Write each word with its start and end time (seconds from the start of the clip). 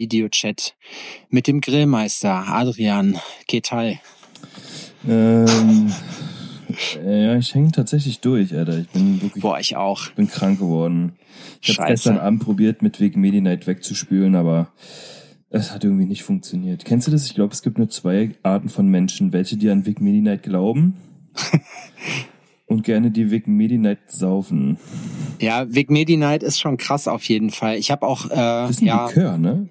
Videochat 0.00 0.74
mit 1.28 1.46
dem 1.46 1.60
Grillmeister 1.60 2.48
Adrian 2.48 3.18
Ketal. 3.46 4.00
Ähm, 5.06 5.92
ja, 7.04 7.36
ich 7.36 7.54
hänge 7.54 7.70
tatsächlich 7.70 8.20
durch, 8.20 8.56
Alter. 8.56 8.78
Ich 8.78 8.88
bin 8.88 9.20
wirklich. 9.20 9.42
Boah, 9.42 9.60
ich 9.60 9.76
auch. 9.76 10.10
bin 10.12 10.26
krank 10.26 10.58
geworden. 10.58 11.12
Ich 11.60 11.78
habe 11.78 11.88
gestern 11.88 12.18
Abend 12.18 12.42
probiert, 12.42 12.80
mit 12.80 12.98
Weg 12.98 13.16
Medi 13.16 13.42
Night 13.42 13.66
wegzuspülen, 13.66 14.34
aber 14.34 14.72
es 15.50 15.72
hat 15.72 15.84
irgendwie 15.84 16.06
nicht 16.06 16.22
funktioniert. 16.22 16.84
Kennst 16.84 17.06
du 17.06 17.10
das? 17.10 17.26
Ich 17.26 17.34
glaube, 17.34 17.52
es 17.52 17.62
gibt 17.62 17.76
nur 17.76 17.90
zwei 17.90 18.30
Arten 18.42 18.70
von 18.70 18.88
Menschen. 18.88 19.32
Welche, 19.34 19.58
die 19.58 19.68
an 19.68 19.84
Weg 19.84 20.00
Medi 20.00 20.22
Night 20.22 20.44
glauben 20.44 20.96
und 22.66 22.84
gerne 22.84 23.10
die 23.10 23.30
Weg 23.30 23.48
Medi 23.48 23.76
Night 23.76 23.98
saufen. 24.10 24.78
Ja, 25.40 25.66
Vic 25.72 25.90
Medi 25.90 26.16
Night 26.16 26.42
ist 26.42 26.58
schon 26.58 26.78
krass 26.78 27.06
auf 27.06 27.24
jeden 27.24 27.50
Fall. 27.50 27.76
Ich 27.76 27.90
habe 27.90 28.06
auch, 28.06 28.26
äh, 28.26 28.36
Das 28.36 28.70
ist 28.70 28.82
ein 28.82 28.86
ja, 28.86 29.06
Likör, 29.06 29.36
ne? 29.36 29.68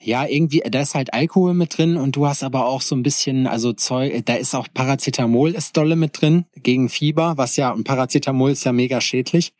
Ja, 0.00 0.26
irgendwie, 0.26 0.62
da 0.70 0.80
ist 0.80 0.94
halt 0.94 1.12
Alkohol 1.12 1.54
mit 1.54 1.76
drin 1.76 1.96
und 1.96 2.14
du 2.14 2.26
hast 2.26 2.44
aber 2.44 2.66
auch 2.66 2.82
so 2.82 2.94
ein 2.94 3.02
bisschen, 3.02 3.46
also 3.46 3.72
Zeug, 3.72 4.24
da 4.26 4.34
ist 4.34 4.54
auch 4.54 4.68
Paracetamol 4.72 5.52
ist 5.52 5.76
dolle 5.76 5.96
mit 5.96 6.20
drin 6.20 6.44
gegen 6.54 6.88
Fieber, 6.88 7.36
was 7.36 7.56
ja, 7.56 7.72
und 7.72 7.84
Paracetamol 7.84 8.52
ist 8.52 8.64
ja 8.64 8.72
mega 8.72 9.00
schädlich. 9.00 9.52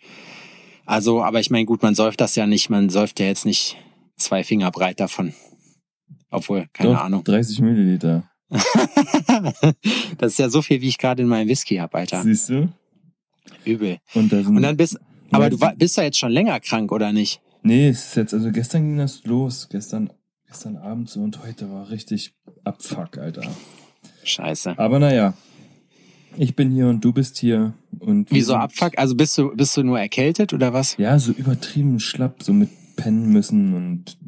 Also, 0.87 1.23
aber 1.23 1.41
ich 1.41 1.51
meine, 1.51 1.67
gut, 1.67 1.83
man 1.83 1.95
säuft 1.95 2.21
das 2.21 2.37
ja 2.37 2.47
nicht, 2.47 2.71
man 2.71 2.89
säuft 2.89 3.21
ja 3.21 3.27
jetzt 3.27 3.45
nicht 3.45 3.77
zwei 4.17 4.45
Finger 4.45 4.71
breit 4.71 5.01
davon. 5.01 5.35
Obwohl, 6.31 6.67
keine 6.73 6.93
Doch, 6.93 7.01
Ahnung. 7.01 7.25
30 7.25 7.61
Milliliter. 7.61 8.31
das 10.19 10.33
ist 10.33 10.39
ja 10.39 10.49
so 10.49 10.63
viel, 10.63 10.81
wie 10.81 10.89
ich 10.89 10.99
gerade 10.99 11.23
in 11.23 11.29
meinem 11.29 11.49
Whisky 11.49 11.77
hab, 11.77 11.95
Alter. 11.95 12.23
Siehst 12.23 12.49
du? 12.49 12.73
Übel. 13.65 13.99
Und, 14.15 14.33
Und 14.33 14.63
dann 14.63 14.77
bist, 14.77 14.99
aber 15.31 15.51
du 15.51 15.59
bist 15.77 15.97
ja 15.97 16.05
jetzt 16.05 16.19
schon 16.19 16.33
länger 16.33 16.59
krank, 16.61 16.93
oder 16.93 17.13
nicht? 17.13 17.41
Nee, 17.63 17.89
es 17.89 18.07
ist 18.07 18.17
jetzt, 18.17 18.35
also 18.35 18.51
gestern 18.51 18.83
ging 18.83 18.99
das 18.99 19.25
los. 19.25 19.69
Gestern, 19.71 20.11
gestern 20.49 20.77
Abend 20.77 21.09
so 21.11 21.21
und 21.21 21.43
heute 21.45 21.71
war 21.71 21.91
richtig 21.91 22.35
Abfuck, 22.65 23.19
Alter. 23.19 23.43
Scheiße. 24.25 24.79
Aber 24.79 24.99
naja, 24.99 25.35
ich 26.37 26.55
bin 26.57 26.71
hier 26.71 26.89
und 26.89 27.05
du 27.05 27.13
bist 27.13 27.39
hier 27.39 27.75
und 27.99 28.31
Wieso 28.31 28.55
Abfuck? 28.55 28.97
Also 28.99 29.15
bist 29.15 29.37
du, 29.39 29.55
bist 29.55 29.77
du 29.77 29.83
nur 29.83 29.99
erkältet 30.01 30.53
oder 30.53 30.73
was? 30.73 30.97
Ja, 30.97 31.19
so 31.19 31.33
übertrieben 31.33 32.01
schlapp, 32.01 32.43
so 32.43 32.53
mit 32.53 32.71
pennen 32.97 33.31
müssen 33.31 33.75
und 33.75 34.19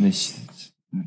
nicht, 0.00 0.34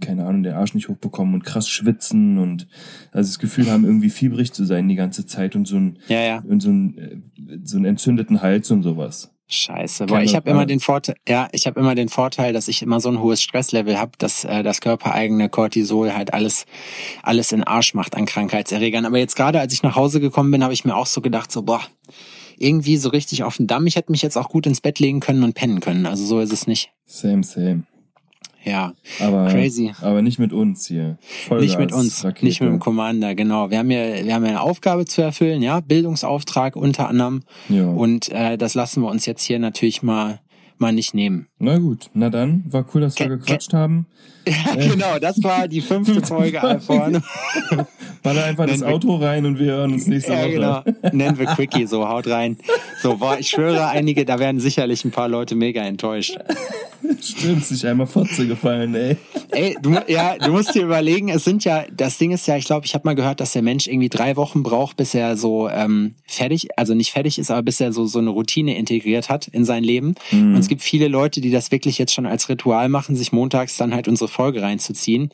keine 0.02 0.26
Ahnung, 0.26 0.44
den 0.44 0.54
Arsch 0.54 0.74
nicht 0.74 0.88
hochbekommen 0.88 1.34
und 1.34 1.44
krass 1.44 1.68
schwitzen 1.68 2.38
und 2.38 2.68
also 3.12 3.30
das 3.30 3.40
Gefühl 3.40 3.70
haben, 3.72 3.84
irgendwie 3.86 4.10
fiebrig 4.10 4.54
zu 4.54 4.66
sein 4.66 4.88
die 4.88 4.96
ganze 4.96 5.26
Zeit 5.26 5.56
und 5.56 5.68
so 5.68 5.78
ein, 5.78 6.00
Ja, 6.08 6.22
ja. 6.22 6.44
und 6.48 6.62
so 6.62 6.70
ein, 6.70 6.98
äh, 6.98 7.18
so 7.64 7.78
einen 7.78 7.86
entzündeten 7.86 8.42
Hals 8.42 8.72
und 8.72 8.84
sowas. 8.84 9.34
Scheiße. 9.52 10.06
Boah, 10.06 10.22
ich 10.22 10.36
habe 10.36 10.48
immer 10.52 10.68
den 10.68 10.80
Vorteil, 10.80 11.16
ja, 11.28 11.50
ich 11.52 11.66
habe 11.66 11.80
immer 11.80 11.96
den 11.96 12.08
Vorteil, 12.08 12.54
dass 12.54 12.68
ich 12.68 12.84
immer 12.84 13.00
so 13.00 13.10
ein 13.10 13.20
hohes 13.20 13.42
Stresslevel 13.42 14.00
habe, 14.00 14.12
dass 14.20 14.44
äh, 14.44 14.62
das 14.62 14.80
körpereigene 14.80 15.50
Cortisol 15.50 16.14
halt 16.14 16.36
alles 16.36 16.68
alles 17.24 17.52
in 17.52 17.64
Arsch 17.64 17.96
macht 17.96 18.16
an 18.16 18.26
Krankheitserregern. 18.26 19.06
Aber 19.06 19.18
jetzt 19.18 19.36
gerade, 19.36 19.60
als 19.60 19.74
ich 19.74 19.82
nach 19.82 19.96
Hause 19.96 20.20
gekommen 20.20 20.52
bin, 20.52 20.64
habe 20.64 20.74
ich 20.74 20.86
mir 20.86 20.96
auch 20.96 21.08
so 21.08 21.22
gedacht, 21.22 21.52
so 21.52 21.64
boah, 21.64 21.82
irgendwie 22.58 22.98
so 22.98 23.10
richtig 23.10 23.44
auf 23.44 23.58
den 23.58 23.66
Damm. 23.66 23.88
Ich 23.88 23.96
hätte 23.96 24.12
mich 24.12 24.22
jetzt 24.22 24.38
auch 24.38 24.50
gut 24.50 24.68
ins 24.68 24.82
Bett 24.82 25.00
legen 25.00 25.20
können 25.20 25.44
und 25.44 25.56
pennen 25.56 25.80
können. 25.80 26.06
Also 26.06 26.26
so 26.26 26.40
ist 26.40 26.54
es 26.54 26.68
nicht. 26.68 26.92
Same, 27.06 27.44
same. 27.44 27.84
Ja, 28.64 28.94
Aber, 29.20 29.48
Crazy. 29.48 29.94
aber 30.02 30.22
nicht 30.22 30.38
mit 30.40 30.52
uns 30.52 30.88
hier. 30.88 31.18
Vollgas, 31.48 31.66
nicht 31.66 31.80
mit 31.80 31.94
uns, 31.94 32.24
Rakete. 32.24 32.46
nicht 32.46 32.60
mit 32.62 32.70
dem 32.70 32.80
Commander, 32.80 33.34
genau. 33.36 33.70
Wir 33.70 33.80
haben 33.80 33.90
ja, 33.90 34.26
wir 34.26 34.34
haben 34.34 34.44
ja 34.44 34.50
eine 34.50 34.62
Aufgabe 34.62 35.06
zu 35.06 35.22
erfüllen, 35.22 35.62
ja, 35.62 35.80
Bildungsauftrag 35.80 36.76
unter 36.76 37.08
anderem. 37.08 37.44
Ja. 37.70 37.86
Und 37.88 38.30
äh, 38.30 38.58
das 38.58 38.76
lassen 38.76 39.02
wir 39.02 39.10
uns 39.10 39.26
jetzt 39.26 39.44
hier 39.44 39.60
natürlich 39.60 40.04
mal 40.04 40.40
mal 40.78 40.94
nicht 40.94 41.14
nehmen. 41.14 41.49
Na 41.62 41.78
gut, 41.78 42.10
na 42.14 42.30
dann, 42.30 42.64
war 42.70 42.86
cool, 42.94 43.02
dass 43.02 43.20
wir 43.20 43.28
Ke- 43.28 43.38
gequatscht 43.38 43.74
haben. 43.74 44.06
Ja, 44.48 44.74
genau, 44.74 45.20
das 45.20 45.44
war 45.44 45.68
die 45.68 45.82
fünfte 45.82 46.22
Folge 46.26 46.64
iPhone. 46.64 47.22
Baller 48.24 48.46
einfach 48.46 48.66
das 48.66 48.80
Nennen 48.80 48.90
wir- 48.90 48.96
Auto 48.96 49.16
rein 49.18 49.46
und 49.46 49.60
wir 49.60 49.74
hören 49.74 49.94
uns 49.94 50.08
nächste 50.08 50.32
Ja, 50.34 50.40
Woche. 50.40 50.52
genau. 50.52 50.84
Nennen 51.12 51.38
wir 51.38 51.46
Quickie, 51.48 51.86
so 51.86 52.08
haut 52.08 52.26
rein. 52.28 52.58
So, 53.04 53.18
boah, 53.18 53.38
ich 53.38 53.50
schwöre, 53.50 53.90
einige, 53.90 54.26
da 54.26 54.40
werden 54.40 54.60
sicherlich 54.60 55.06
ein 55.06 55.12
paar 55.12 55.28
Leute 55.28 55.54
mega 55.56 55.82
enttäuscht. 55.84 56.38
Stimmt, 57.22 57.64
sich 57.66 57.86
einmal 57.86 58.08
Fotze 58.08 58.48
gefallen, 58.48 58.96
ey. 58.96 59.18
Ey, 59.52 59.78
du, 59.82 59.96
ja, 60.08 60.36
du 60.38 60.52
musst 60.52 60.74
dir 60.74 60.84
überlegen, 60.84 61.30
es 61.30 61.44
sind 61.44 61.64
ja, 61.64 61.84
das 61.96 62.18
Ding 62.18 62.32
ist 62.32 62.48
ja, 62.48 62.58
ich 62.58 62.66
glaube, 62.66 62.86
ich 62.86 62.94
habe 62.94 63.08
mal 63.08 63.16
gehört, 63.16 63.40
dass 63.42 63.54
der 63.54 63.62
Mensch 63.62 63.88
irgendwie 63.88 64.10
drei 64.10 64.36
Wochen 64.36 64.64
braucht, 64.64 64.98
bis 64.98 65.14
er 65.14 65.38
so 65.38 65.70
ähm, 65.70 66.16
fertig, 66.26 66.70
also 66.78 66.94
nicht 66.96 67.12
fertig 67.12 67.38
ist, 67.40 67.52
aber 67.52 67.62
bis 67.62 67.80
er 67.80 67.94
so 67.94 68.06
so 68.06 68.20
eine 68.20 68.30
Routine 68.32 68.78
integriert 68.78 69.30
hat 69.30 69.48
in 69.48 69.64
sein 69.66 69.84
Leben. 69.84 70.16
Und 70.32 70.58
es 70.58 70.68
gibt 70.68 70.82
viele 70.82 71.08
Leute, 71.08 71.40
die 71.42 71.49
das 71.52 71.72
wirklich 71.72 71.98
jetzt 71.98 72.14
schon 72.14 72.26
als 72.26 72.50
Ritual 72.50 72.90
machen, 72.90 73.16
sich 73.16 73.32
montags 73.32 73.78
dann 73.78 73.94
halt 73.94 74.08
unsere 74.08 74.28
Folge 74.28 74.62
reinzuziehen. 74.62 75.30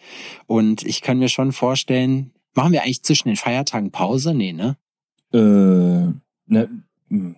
Und 0.47 0.83
ich 0.83 1.01
kann 1.01 1.19
mir 1.19 1.29
schon 1.29 1.51
vorstellen, 1.51 2.31
machen 2.53 2.73
wir 2.73 2.83
eigentlich 2.83 3.03
zwischen 3.03 3.27
den 3.27 3.37
Feiertagen 3.37 3.91
Pause? 3.91 4.33
Nee, 4.33 4.53
ne? 4.53 4.77
Äh, 5.33 6.13
na, 6.47 6.67
hm, 7.09 7.35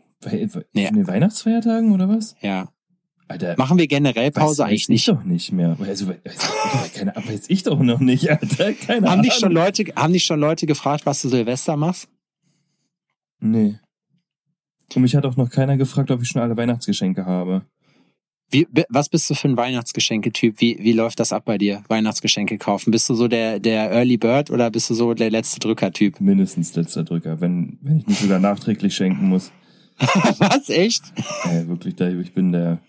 in 0.74 0.96
den 0.96 1.08
Weihnachtsfeiertagen 1.08 1.92
oder 1.92 2.10
was? 2.10 2.36
Ja. 2.42 2.70
Alter, 3.30 3.56
Machen 3.58 3.78
wir 3.78 3.88
generell 3.88 4.32
Pause 4.32 4.64
weiß, 4.64 4.70
eigentlich 4.70 4.84
weiß 4.84 4.90
nicht? 4.90 5.08
ich 5.08 5.14
doch 5.14 5.24
nicht 5.24 5.52
mehr. 5.52 5.78
Also, 5.82 6.08
weiß, 6.08 6.94
keine, 6.94 7.14
weiß 7.16 7.50
ich 7.50 7.64
doch 7.64 7.80
noch 7.80 8.00
nicht, 8.00 8.30
Alter. 8.30 8.74
Keine 8.74 9.10
Haben 9.10 9.22
dich 9.22 9.34
schon 9.34 9.52
Leute, 9.52 9.84
haben 9.96 10.14
dich 10.14 10.24
schon 10.24 10.40
Leute 10.40 10.66
gefragt, 10.66 11.06
was 11.06 11.22
du 11.22 11.30
Silvester 11.30 11.76
machst? 11.76 12.08
Nee. 13.40 13.80
Und 14.96 15.02
mich 15.02 15.16
hat 15.16 15.26
auch 15.26 15.36
noch 15.36 15.50
keiner 15.50 15.76
gefragt, 15.76 16.10
ob 16.12 16.22
ich 16.22 16.30
schon 16.30 16.42
alle 16.42 16.56
Weihnachtsgeschenke 16.56 17.26
habe. 17.26 17.64
Wie, 18.50 18.68
was 18.90 19.10
bist 19.10 19.30
du 19.30 19.34
für 19.34 19.50
ein 19.50 19.58
Weihnachtsgeschenke-Typ? 19.58 20.62
Wie, 20.62 20.78
wie 20.80 20.94
läuft 20.94 21.20
das 21.20 21.34
ab 21.34 21.44
bei 21.46 21.58
dir? 21.58 21.84
Weihnachtsgeschenke 21.90 22.58
kaufen? 22.58 22.92
Bist 22.92 23.10
du 23.10 23.16
so 23.16 23.28
der, 23.28 23.60
der 23.60 23.92
Early 23.92 24.18
Bird 24.18 24.52
oder 24.52 24.72
bist 24.72 24.90
du 24.90 24.94
so 24.94 25.14
der 25.14 25.30
letzte 25.30 25.60
Drücker-Typ? 25.60 26.22
Mindestens 26.22 26.74
letzter 26.76 27.04
Drücker, 27.04 27.42
wenn, 27.42 27.78
wenn 27.82 27.98
ich 27.98 28.08
nicht 28.08 28.22
sogar 28.22 28.40
nachträglich 28.40 28.96
schenken 28.96 29.28
muss. 29.28 29.52
was? 29.98 30.70
Echt? 30.70 31.02
Äh, 31.46 31.68
wirklich, 31.68 32.00
ich 32.00 32.34
bin 32.34 32.52
der 32.52 32.80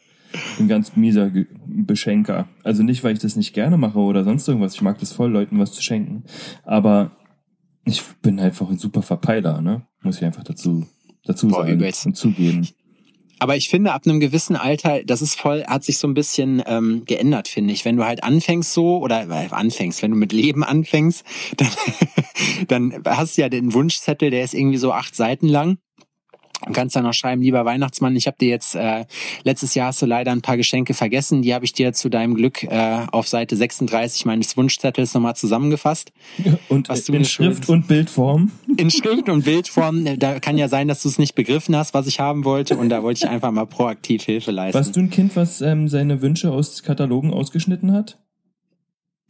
ein 0.59 0.69
ganz 0.69 0.95
mieser 0.97 1.31
Beschenker. 1.67 2.49
Also 2.63 2.83
nicht, 2.83 3.03
weil 3.03 3.15
ich 3.15 3.19
das 3.19 3.37
nicht 3.37 3.55
gerne 3.55 3.77
mache 3.77 3.99
oder 3.99 4.25
sonst 4.25 4.47
irgendwas. 4.47 4.75
Ich 4.75 4.83
mag 4.83 4.99
das 4.99 5.13
voll, 5.13 5.31
Leuten 5.31 5.59
was 5.59 5.73
zu 5.73 5.83
schenken. 5.83 6.25
Aber 6.65 7.13
ich 7.85 8.03
bin 8.23 8.39
einfach 8.39 8.69
ein 8.69 8.79
super 8.79 9.03
Verpeiler, 9.03 9.61
ne? 9.61 9.87
Muss 10.03 10.19
ich 10.19 10.25
einfach 10.25 10.45
dazu, 10.45 10.87
dazu 11.25 11.49
Boah, 11.49 11.63
sagen 11.63 11.75
übelst. 11.75 12.07
und 12.07 12.17
zugeben. 12.17 12.69
Aber 13.39 13.57
ich 13.57 13.69
finde, 13.69 13.93
ab 13.93 14.03
einem 14.05 14.21
gewissen 14.21 14.57
Alter, 14.57 15.03
das 15.05 15.23
ist 15.23 15.39
voll, 15.39 15.65
hat 15.65 15.85
sich 15.85 15.99
so 15.99 16.09
ein 16.09 16.15
bisschen 16.15 16.63
ähm, 16.67 17.05
geändert, 17.05 17.49
finde 17.49 17.73
ich. 17.73 17.85
Wenn 17.85 17.97
du 17.97 18.05
halt 18.05 18.25
anfängst 18.25 18.73
so, 18.73 18.99
oder 18.99 19.29
äh, 19.29 19.49
anfängst, 19.51 20.03
wenn 20.03 20.11
du 20.11 20.17
mit 20.17 20.33
Leben 20.33 20.65
anfängst, 20.65 21.25
dann, 22.69 22.91
dann 23.03 23.03
hast 23.05 23.37
du 23.37 23.43
ja 23.43 23.49
den 23.49 23.73
Wunschzettel, 23.73 24.31
der 24.31 24.45
ist 24.45 24.55
irgendwie 24.55 24.79
so 24.79 24.93
acht 24.93 25.15
Seiten 25.15 25.49
lang. 25.49 25.79
Und 26.67 26.73
kannst 26.73 26.97
dann 26.97 27.05
noch 27.05 27.15
schreiben, 27.15 27.41
lieber 27.41 27.65
Weihnachtsmann, 27.65 28.17
ich 28.17 28.27
habe 28.27 28.37
dir 28.41 28.49
jetzt, 28.49 28.75
äh, 28.75 29.05
letztes 29.45 29.75
Jahr 29.75 29.89
hast 29.89 30.03
du 30.03 30.07
leider 30.07 30.33
ein 30.33 30.43
paar 30.43 30.57
Geschenke 30.57 30.93
vergessen, 30.93 31.43
die 31.43 31.55
habe 31.55 31.65
ich 31.65 31.73
dir 31.73 31.93
zu 31.93 32.09
deinem 32.09 32.35
Glück 32.35 32.65
äh, 32.65 33.07
auf 33.13 33.29
Seite 33.29 33.57
36 33.57 34.27
meines 34.27 34.57
Wunschzettels 34.57 35.15
nochmal 35.15 35.37
zusammengefasst. 35.37 36.13
Und 36.69 36.89
Was 36.89 37.05
du 37.05 37.13
in 37.13 37.25
Schrift 37.25 37.69
und 37.69 37.87
Bildform. 37.87 38.51
In 38.77 38.91
Schrift 38.91 39.29
und 39.29 39.45
Bildform, 39.45 40.19
da 40.19 40.39
kann 40.41 40.59
ja 40.59 40.69
sein, 40.69 40.89
dass 40.89 41.03
du 41.03 41.09
es 41.09 41.19
nicht 41.19 41.35
begriffen 41.35 41.75
hast, 41.75 41.95
was 41.95 42.07
ich 42.07 42.21
haben 42.21 42.45
wollte. 42.45 42.77
Und 42.77 42.91
da 42.91 43.03
wollte 43.03 43.25
ich 43.25 43.31
einfach 43.31 43.51
mal 43.51 43.67
proaktiv 43.67 44.23
Hilfe 44.25 44.51
leisten. 44.51 44.79
Warst 44.79 44.97
du 44.97 45.01
ein 45.01 45.11
Kind, 45.11 45.35
was 45.37 45.61
ähm, 45.61 45.89
seine 45.89 46.23
Wünsche 46.23 46.53
aus 46.53 46.83
Katalogen 46.83 47.33
ausgeschnitten 47.33 47.93
hat? 47.93 48.19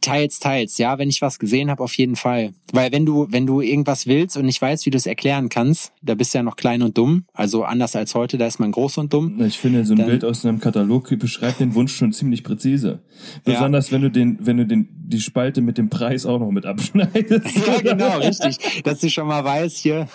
Teils, 0.01 0.39
teils, 0.39 0.77
ja, 0.77 0.97
wenn 0.97 1.09
ich 1.09 1.21
was 1.21 1.39
gesehen 1.39 1.69
habe, 1.69 1.83
auf 1.83 1.93
jeden 1.97 2.15
Fall. 2.15 2.53
Weil 2.71 2.91
wenn 2.93 3.05
du, 3.05 3.27
wenn 3.29 3.45
du 3.45 3.59
irgendwas 3.59 4.07
willst 4.07 4.37
und 4.37 4.45
nicht 4.45 4.61
weißt, 4.61 4.85
wie 4.85 4.91
du 4.91 4.97
es 4.97 5.05
erklären 5.05 5.49
kannst, 5.49 5.91
da 6.01 6.15
bist 6.15 6.33
du 6.33 6.37
ja 6.37 6.43
noch 6.43 6.55
klein 6.55 6.81
und 6.83 6.97
dumm. 6.97 7.25
Also 7.33 7.65
anders 7.65 7.97
als 7.97 8.15
heute, 8.15 8.37
da 8.37 8.47
ist 8.47 8.59
man 8.59 8.71
groß 8.71 8.97
und 8.99 9.11
dumm. 9.13 9.41
Ich 9.43 9.57
finde, 9.57 9.83
so 9.83 9.93
ein 9.93 9.97
Dann- 9.97 10.07
Bild 10.07 10.23
aus 10.23 10.45
einem 10.45 10.59
Katalog 10.61 11.09
beschreibt 11.19 11.59
den 11.59 11.75
Wunsch 11.75 11.93
schon 11.95 12.13
ziemlich 12.13 12.45
präzise. 12.45 13.01
Ja. 13.45 13.53
Besonders 13.55 13.91
wenn 13.91 14.01
du 14.01 14.09
den, 14.09 14.37
wenn 14.39 14.55
du 14.57 14.65
den, 14.65 14.87
die 15.05 15.19
Spalte 15.19 15.59
mit 15.61 15.77
dem 15.77 15.89
Preis 15.89 16.25
auch 16.25 16.39
noch 16.39 16.51
mit 16.51 16.65
abschneidest. 16.65 17.45
Ja, 17.67 17.81
genau, 17.81 18.17
richtig. 18.19 18.81
Dass 18.83 18.99
du 19.01 19.09
schon 19.09 19.27
mal 19.27 19.43
weißt, 19.43 19.77
hier, 19.77 20.07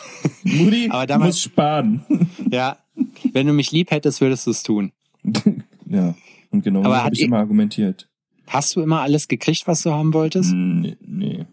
Mutti 0.44 0.88
Aber 0.90 1.06
damals- 1.06 1.28
muss 1.34 1.42
sparen. 1.42 2.04
ja, 2.50 2.78
wenn 3.32 3.46
du 3.46 3.52
mich 3.52 3.70
lieb 3.70 3.90
hättest, 3.90 4.20
würdest 4.22 4.46
du 4.46 4.50
es 4.52 4.62
tun. 4.62 4.92
ja. 5.90 6.14
Und 6.50 6.62
genau 6.62 6.84
hat 6.84 7.04
habe 7.04 7.14
ich 7.14 7.22
immer 7.22 7.38
argumentiert. 7.38 8.08
Hast 8.46 8.76
du 8.76 8.82
immer 8.82 9.00
alles 9.00 9.28
gekriegt, 9.28 9.66
was 9.66 9.82
du 9.82 9.90
haben 9.90 10.12
wolltest? 10.12 10.52
Nee. 10.52 10.96
Nee. 11.00 11.46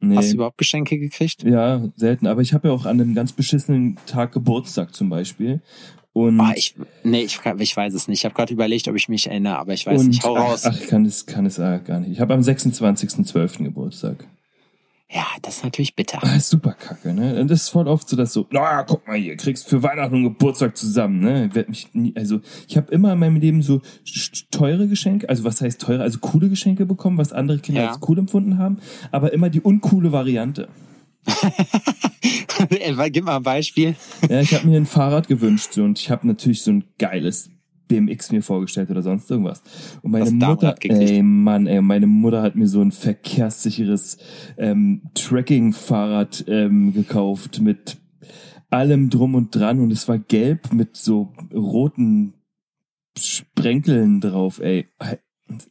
nee. 0.00 0.16
Hast 0.16 0.30
du 0.30 0.34
überhaupt 0.34 0.58
Geschenke 0.58 0.98
gekriegt? 0.98 1.42
ja, 1.42 1.82
selten. 1.96 2.26
Aber 2.26 2.40
ich 2.40 2.52
habe 2.52 2.68
ja 2.68 2.74
auch 2.74 2.84
an 2.86 3.00
einem 3.00 3.14
ganz 3.14 3.32
beschissenen 3.32 3.96
Tag 4.06 4.32
Geburtstag 4.32 4.94
zum 4.94 5.08
Beispiel. 5.08 5.60
Und, 6.12 6.40
Ah, 6.40 6.52
ich, 6.56 6.74
nee, 7.04 7.22
ich, 7.22 7.38
ich 7.58 7.76
weiß 7.76 7.94
es 7.94 8.08
nicht. 8.08 8.20
Ich 8.20 8.24
habe 8.24 8.34
gerade 8.34 8.52
überlegt, 8.52 8.88
ob 8.88 8.96
ich 8.96 9.08
mich 9.08 9.28
erinnere, 9.28 9.58
aber 9.58 9.72
ich 9.72 9.86
weiß 9.86 10.00
und 10.00 10.08
nicht. 10.08 10.24
Hau 10.24 10.36
raus. 10.36 10.62
Ach, 10.64 10.72
ach, 10.74 10.80
ich 10.80 10.88
kann 10.88 11.04
das, 11.04 11.26
kann 11.26 11.46
es 11.46 11.58
äh, 11.58 11.80
gar 11.84 12.00
nicht. 12.00 12.10
Ich 12.10 12.20
habe 12.20 12.34
am 12.34 12.40
26.12. 12.40 13.62
Geburtstag. 13.64 14.26
Ja, 15.10 15.24
das 15.40 15.58
ist 15.58 15.64
natürlich 15.64 15.96
bitter. 15.96 16.18
Das 16.20 16.36
ist 16.36 16.50
super 16.50 16.72
kacke, 16.72 17.14
ne? 17.14 17.40
Und 17.40 17.50
das 17.50 17.62
ist 17.62 17.68
voll 17.70 17.88
oft 17.88 18.06
so, 18.08 18.16
dass 18.16 18.34
so, 18.34 18.46
naja, 18.50 18.82
guck 18.82 19.06
mal 19.06 19.16
hier, 19.16 19.36
kriegst 19.36 19.66
für 19.66 19.82
Weihnachten 19.82 20.16
und 20.16 20.24
Geburtstag 20.24 20.76
zusammen, 20.76 21.20
ne? 21.20 21.46
Ich 21.46 21.54
werd 21.54 21.70
mich 21.70 21.88
nie, 21.94 22.12
also 22.14 22.40
ich 22.68 22.76
habe 22.76 22.92
immer 22.92 23.14
in 23.14 23.18
meinem 23.18 23.36
Leben 23.36 23.62
so 23.62 23.80
teure 24.50 24.86
Geschenke, 24.86 25.26
also 25.30 25.44
was 25.44 25.62
heißt 25.62 25.80
teure, 25.80 26.02
also 26.02 26.18
coole 26.18 26.50
Geschenke 26.50 26.84
bekommen, 26.84 27.16
was 27.16 27.32
andere 27.32 27.58
Kinder 27.58 27.82
ja. 27.82 27.88
als 27.88 28.00
cool 28.06 28.18
empfunden 28.18 28.58
haben, 28.58 28.78
aber 29.10 29.32
immer 29.32 29.48
die 29.48 29.62
uncoole 29.62 30.12
Variante. 30.12 30.68
Gib 33.10 33.24
mal 33.24 33.36
ein 33.36 33.42
Beispiel. 33.42 33.96
Ja, 34.28 34.40
ich 34.40 34.52
habe 34.52 34.66
mir 34.66 34.76
ein 34.76 34.86
Fahrrad 34.86 35.26
gewünscht 35.26 35.72
so, 35.72 35.84
und 35.84 35.98
ich 35.98 36.10
habe 36.10 36.26
natürlich 36.26 36.62
so 36.62 36.70
ein 36.70 36.84
geiles 36.98 37.50
BMX 37.88 38.30
mir 38.30 38.42
vorgestellt 38.42 38.90
oder 38.90 39.02
sonst 39.02 39.30
irgendwas. 39.30 39.62
Und 40.02 40.12
meine 40.12 40.26
Was 40.26 40.32
Mutter, 40.32 40.76
ey 40.80 41.22
Mann, 41.22 41.66
ey, 41.66 41.80
meine 41.80 42.06
Mutter 42.06 42.42
hat 42.42 42.54
mir 42.54 42.68
so 42.68 42.80
ein 42.80 42.92
verkehrssicheres 42.92 44.18
ähm, 44.56 45.02
Tracking-Fahrrad 45.14 46.44
ähm, 46.48 46.92
gekauft 46.92 47.60
mit 47.60 47.98
allem 48.70 49.10
drum 49.10 49.34
und 49.34 49.54
dran 49.54 49.80
und 49.80 49.90
es 49.90 50.08
war 50.08 50.18
gelb 50.18 50.72
mit 50.72 50.96
so 50.96 51.32
roten 51.54 52.34
Sprenkeln 53.18 54.20
drauf, 54.20 54.60
ey. 54.60 54.88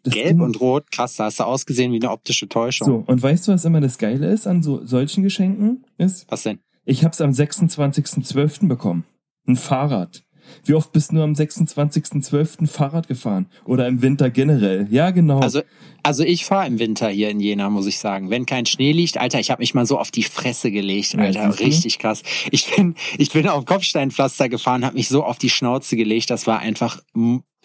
Das 0.04 0.14
Gelb 0.14 0.30
Ding, 0.30 0.42
und 0.42 0.60
Rot, 0.60 0.90
krass, 0.92 1.16
da 1.16 1.26
hast 1.26 1.40
du 1.40 1.44
ausgesehen 1.44 1.92
wie 1.92 1.98
eine 1.98 2.10
optische 2.10 2.50
Täuschung. 2.50 2.88
So, 2.88 3.04
und 3.06 3.22
weißt 3.22 3.48
du, 3.48 3.52
was 3.52 3.64
immer 3.64 3.80
das 3.80 4.00
Geile 4.00 4.28
ist 4.32 4.48
an 4.48 4.64
so 4.64 4.84
solchen 4.86 5.24
Geschenken? 5.24 5.86
Ist? 6.00 6.26
Was 6.30 6.44
denn? 6.44 6.60
Ich 6.84 7.04
hab's 7.04 7.22
am 7.22 7.32
26.12. 7.32 8.68
bekommen. 8.68 9.06
Ein 9.48 9.56
Fahrrad. 9.56 10.26
Wie 10.66 10.74
oft 10.74 10.92
bist 10.92 11.12
du 11.12 11.22
am 11.22 11.34
26.12. 11.34 12.68
Fahrrad 12.68 13.08
gefahren? 13.08 13.48
Oder 13.66 13.88
im 13.88 14.02
Winter 14.02 14.30
generell? 14.30 14.88
Ja, 14.90 15.12
genau. 15.12 15.40
Also, 15.40 15.62
also 16.04 16.24
ich 16.24 16.46
fahre 16.46 16.68
im 16.68 16.80
Winter 16.80 17.10
hier 17.10 17.30
in 17.30 17.40
Jena, 17.40 17.70
muss 17.70 17.88
ich 17.88 18.00
sagen. 18.00 18.30
Wenn 18.30 18.46
kein 18.46 18.66
Schnee 18.66 18.92
liegt, 18.92 19.18
Alter, 19.18 19.40
ich 19.40 19.52
habe 19.52 19.62
mich 19.62 19.74
mal 19.74 19.86
so 19.86 19.98
auf 20.00 20.12
die 20.12 20.24
Fresse 20.24 20.72
gelegt, 20.72 21.16
Alter, 21.16 21.42
ja, 21.42 21.50
richtig 21.50 22.00
krass. 22.00 22.24
Ich 22.52 22.74
bin, 22.76 22.96
ich 23.18 23.32
bin 23.32 23.48
auf 23.48 23.66
Kopfsteinpflaster 23.66 24.50
gefahren, 24.50 24.86
habe 24.86 24.96
mich 24.96 25.10
so 25.10 25.24
auf 25.24 25.38
die 25.38 25.50
Schnauze 25.50 25.96
gelegt, 25.96 26.30
das 26.30 26.48
war 26.48 26.60
einfach 26.60 27.02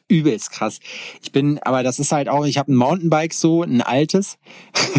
übelst 0.09 0.51
krass. 0.51 0.81
Ich 1.23 1.33
bin, 1.33 1.59
aber 1.61 1.83
das 1.83 1.99
ist 1.99 2.13
halt 2.13 2.29
auch, 2.29 2.45
ich 2.45 2.59
habe 2.59 2.73
ein 2.73 2.77
Mountainbike 2.77 3.33
so, 3.33 3.63
ein 3.63 3.81
altes. 3.81 4.39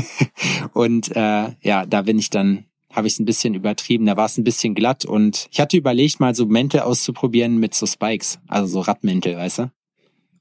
und 0.73 1.15
äh, 1.15 1.51
ja, 1.61 1.85
da 1.85 2.01
bin 2.01 2.19
ich 2.19 2.29
dann 2.29 2.65
habe 2.93 3.07
ich 3.07 3.13
es 3.13 3.19
ein 3.19 3.25
bisschen 3.25 3.53
übertrieben. 3.55 4.05
Da 4.05 4.15
war 4.15 4.25
es 4.25 4.37
ein 4.37 4.43
bisschen 4.43 4.75
glatt 4.75 5.03
und 5.03 5.47
ich 5.51 5.59
hatte 5.59 5.75
überlegt, 5.77 6.19
mal 6.19 6.33
so 6.33 6.45
Mäntel 6.45 6.81
auszuprobieren 6.81 7.57
mit 7.57 7.73
so 7.73 7.85
Spikes, 7.85 8.39
also 8.47 8.67
so 8.67 8.79
Radmäntel, 8.81 9.35
weißt 9.35 9.59
du? 9.59 9.71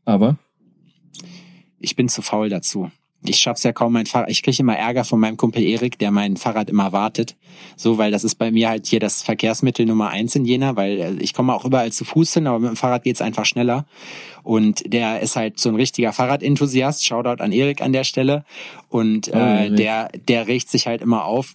Aber? 0.04 0.36
Ich 1.78 1.96
bin 1.96 2.08
zu 2.08 2.22
faul 2.22 2.48
dazu. 2.48 2.90
Ich 3.24 3.38
schaff's 3.38 3.62
ja 3.62 3.72
kaum 3.72 3.92
mein 3.92 4.06
Fahrrad. 4.06 4.30
Ich 4.30 4.42
kriege 4.42 4.56
immer 4.60 4.76
Ärger 4.76 5.04
von 5.04 5.20
meinem 5.20 5.36
Kumpel 5.36 5.62
Erik, 5.62 5.96
der 5.98 6.10
mein 6.10 6.36
Fahrrad 6.36 6.68
immer 6.68 6.90
wartet. 6.90 7.36
So, 7.76 7.96
weil 7.96 8.10
das 8.10 8.24
ist 8.24 8.34
bei 8.34 8.50
mir 8.50 8.68
halt 8.68 8.86
hier 8.86 8.98
das 8.98 9.22
Verkehrsmittel 9.22 9.86
Nummer 9.86 10.08
eins 10.08 10.34
in 10.34 10.44
Jena, 10.44 10.74
weil 10.74 10.98
äh, 10.98 11.12
ich 11.20 11.32
komme 11.32 11.54
auch 11.54 11.64
überall 11.64 11.92
zu 11.92 12.04
Fuß 12.04 12.34
hin, 12.34 12.48
aber 12.48 12.58
mit 12.58 12.70
dem 12.70 12.76
Fahrrad 12.76 13.04
geht's 13.04 13.22
einfach 13.22 13.46
schneller. 13.46 13.86
Und 14.42 14.92
der 14.92 15.20
ist 15.20 15.36
halt 15.36 15.60
so 15.60 15.68
ein 15.68 15.76
richtiger 15.76 16.12
Fahrradenthusiast. 16.12 17.04
Shoutout 17.06 17.42
an 17.42 17.52
Erik 17.52 17.80
an 17.80 17.92
der 17.92 18.02
Stelle. 18.02 18.44
Und 18.88 19.28
äh, 19.28 19.68
oh, 19.70 19.76
der, 19.76 20.08
der 20.26 20.48
regt 20.48 20.68
sich 20.68 20.88
halt 20.88 21.00
immer 21.00 21.24
auf, 21.24 21.54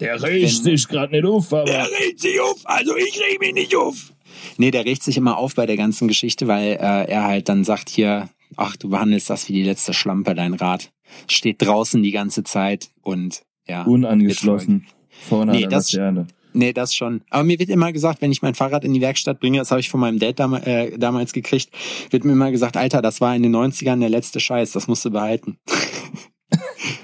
der 0.00 0.22
regt 0.22 0.62
sich 0.62 0.88
gerade 0.88 1.12
nicht 1.12 1.24
auf, 1.24 1.52
aber. 1.52 1.64
Der 1.64 1.86
regt 1.90 2.20
sich 2.20 2.40
auf, 2.40 2.60
also 2.64 2.96
ich 2.96 3.20
reg 3.20 3.40
mich 3.40 3.54
nicht 3.54 3.76
auf. 3.76 4.12
Nee, 4.56 4.70
der 4.70 4.84
regt 4.84 5.02
sich 5.02 5.16
immer 5.16 5.36
auf 5.36 5.54
bei 5.54 5.66
der 5.66 5.76
ganzen 5.76 6.08
Geschichte, 6.08 6.46
weil 6.46 6.72
äh, 6.72 7.10
er 7.10 7.24
halt 7.24 7.48
dann 7.48 7.64
sagt 7.64 7.88
hier, 7.88 8.28
ach, 8.56 8.76
du 8.76 8.88
behandelst 8.88 9.30
das 9.30 9.48
wie 9.48 9.52
die 9.52 9.62
letzte 9.62 9.94
Schlampe, 9.94 10.34
dein 10.34 10.54
Rad. 10.54 10.90
Steht 11.28 11.62
draußen 11.62 12.02
die 12.02 12.10
ganze 12.10 12.44
Zeit 12.44 12.90
und 13.02 13.42
ja. 13.66 13.82
Unangeschlossen. 13.84 14.86
Vorne 15.28 15.52
nee, 15.52 15.66
das, 15.66 15.92
Laterne. 15.92 16.26
Nee, 16.52 16.72
das 16.72 16.94
schon. 16.94 17.22
Aber 17.30 17.44
mir 17.44 17.58
wird 17.58 17.70
immer 17.70 17.92
gesagt, 17.92 18.22
wenn 18.22 18.32
ich 18.32 18.42
mein 18.42 18.54
Fahrrad 18.54 18.84
in 18.84 18.94
die 18.94 19.00
Werkstatt 19.00 19.40
bringe, 19.40 19.58
das 19.58 19.70
habe 19.70 19.80
ich 19.80 19.88
von 19.88 20.00
meinem 20.00 20.18
Dad 20.18 20.38
dam 20.38 20.54
äh, 20.54 20.96
damals 20.98 21.32
gekriegt, 21.32 21.70
wird 22.10 22.24
mir 22.24 22.32
immer 22.32 22.50
gesagt, 22.50 22.76
Alter, 22.76 23.02
das 23.02 23.20
war 23.20 23.34
in 23.34 23.42
den 23.42 23.54
90ern 23.54 24.00
der 24.00 24.08
letzte 24.08 24.40
Scheiß, 24.40 24.72
das 24.72 24.88
musst 24.88 25.04
du 25.04 25.10
behalten. 25.10 25.58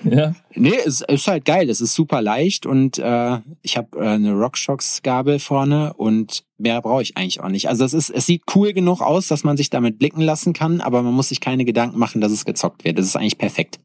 Ja. 0.04 0.34
Nee, 0.54 0.76
es 0.84 1.00
ist 1.00 1.26
halt 1.26 1.44
geil. 1.44 1.68
Es 1.70 1.80
ist 1.80 1.94
super 1.94 2.22
leicht 2.22 2.66
und 2.66 2.98
äh, 2.98 3.38
ich 3.62 3.76
habe 3.76 3.98
äh, 3.98 4.08
eine 4.08 4.32
RockShox-Gabel 4.32 5.38
vorne 5.38 5.94
und 5.94 6.44
mehr 6.58 6.80
brauche 6.82 7.02
ich 7.02 7.16
eigentlich 7.16 7.40
auch 7.40 7.48
nicht. 7.48 7.68
Also 7.68 7.84
es 7.84 7.94
ist, 7.94 8.10
es 8.10 8.26
sieht 8.26 8.42
cool 8.54 8.72
genug 8.72 9.00
aus, 9.00 9.28
dass 9.28 9.44
man 9.44 9.56
sich 9.56 9.70
damit 9.70 9.98
blicken 9.98 10.20
lassen 10.20 10.52
kann, 10.52 10.80
aber 10.80 11.02
man 11.02 11.14
muss 11.14 11.28
sich 11.30 11.40
keine 11.40 11.64
Gedanken 11.64 11.98
machen, 11.98 12.20
dass 12.20 12.32
es 12.32 12.44
gezockt 12.44 12.84
wird. 12.84 12.98
Das 12.98 13.06
ist 13.06 13.16
eigentlich 13.16 13.38
perfekt. 13.38 13.80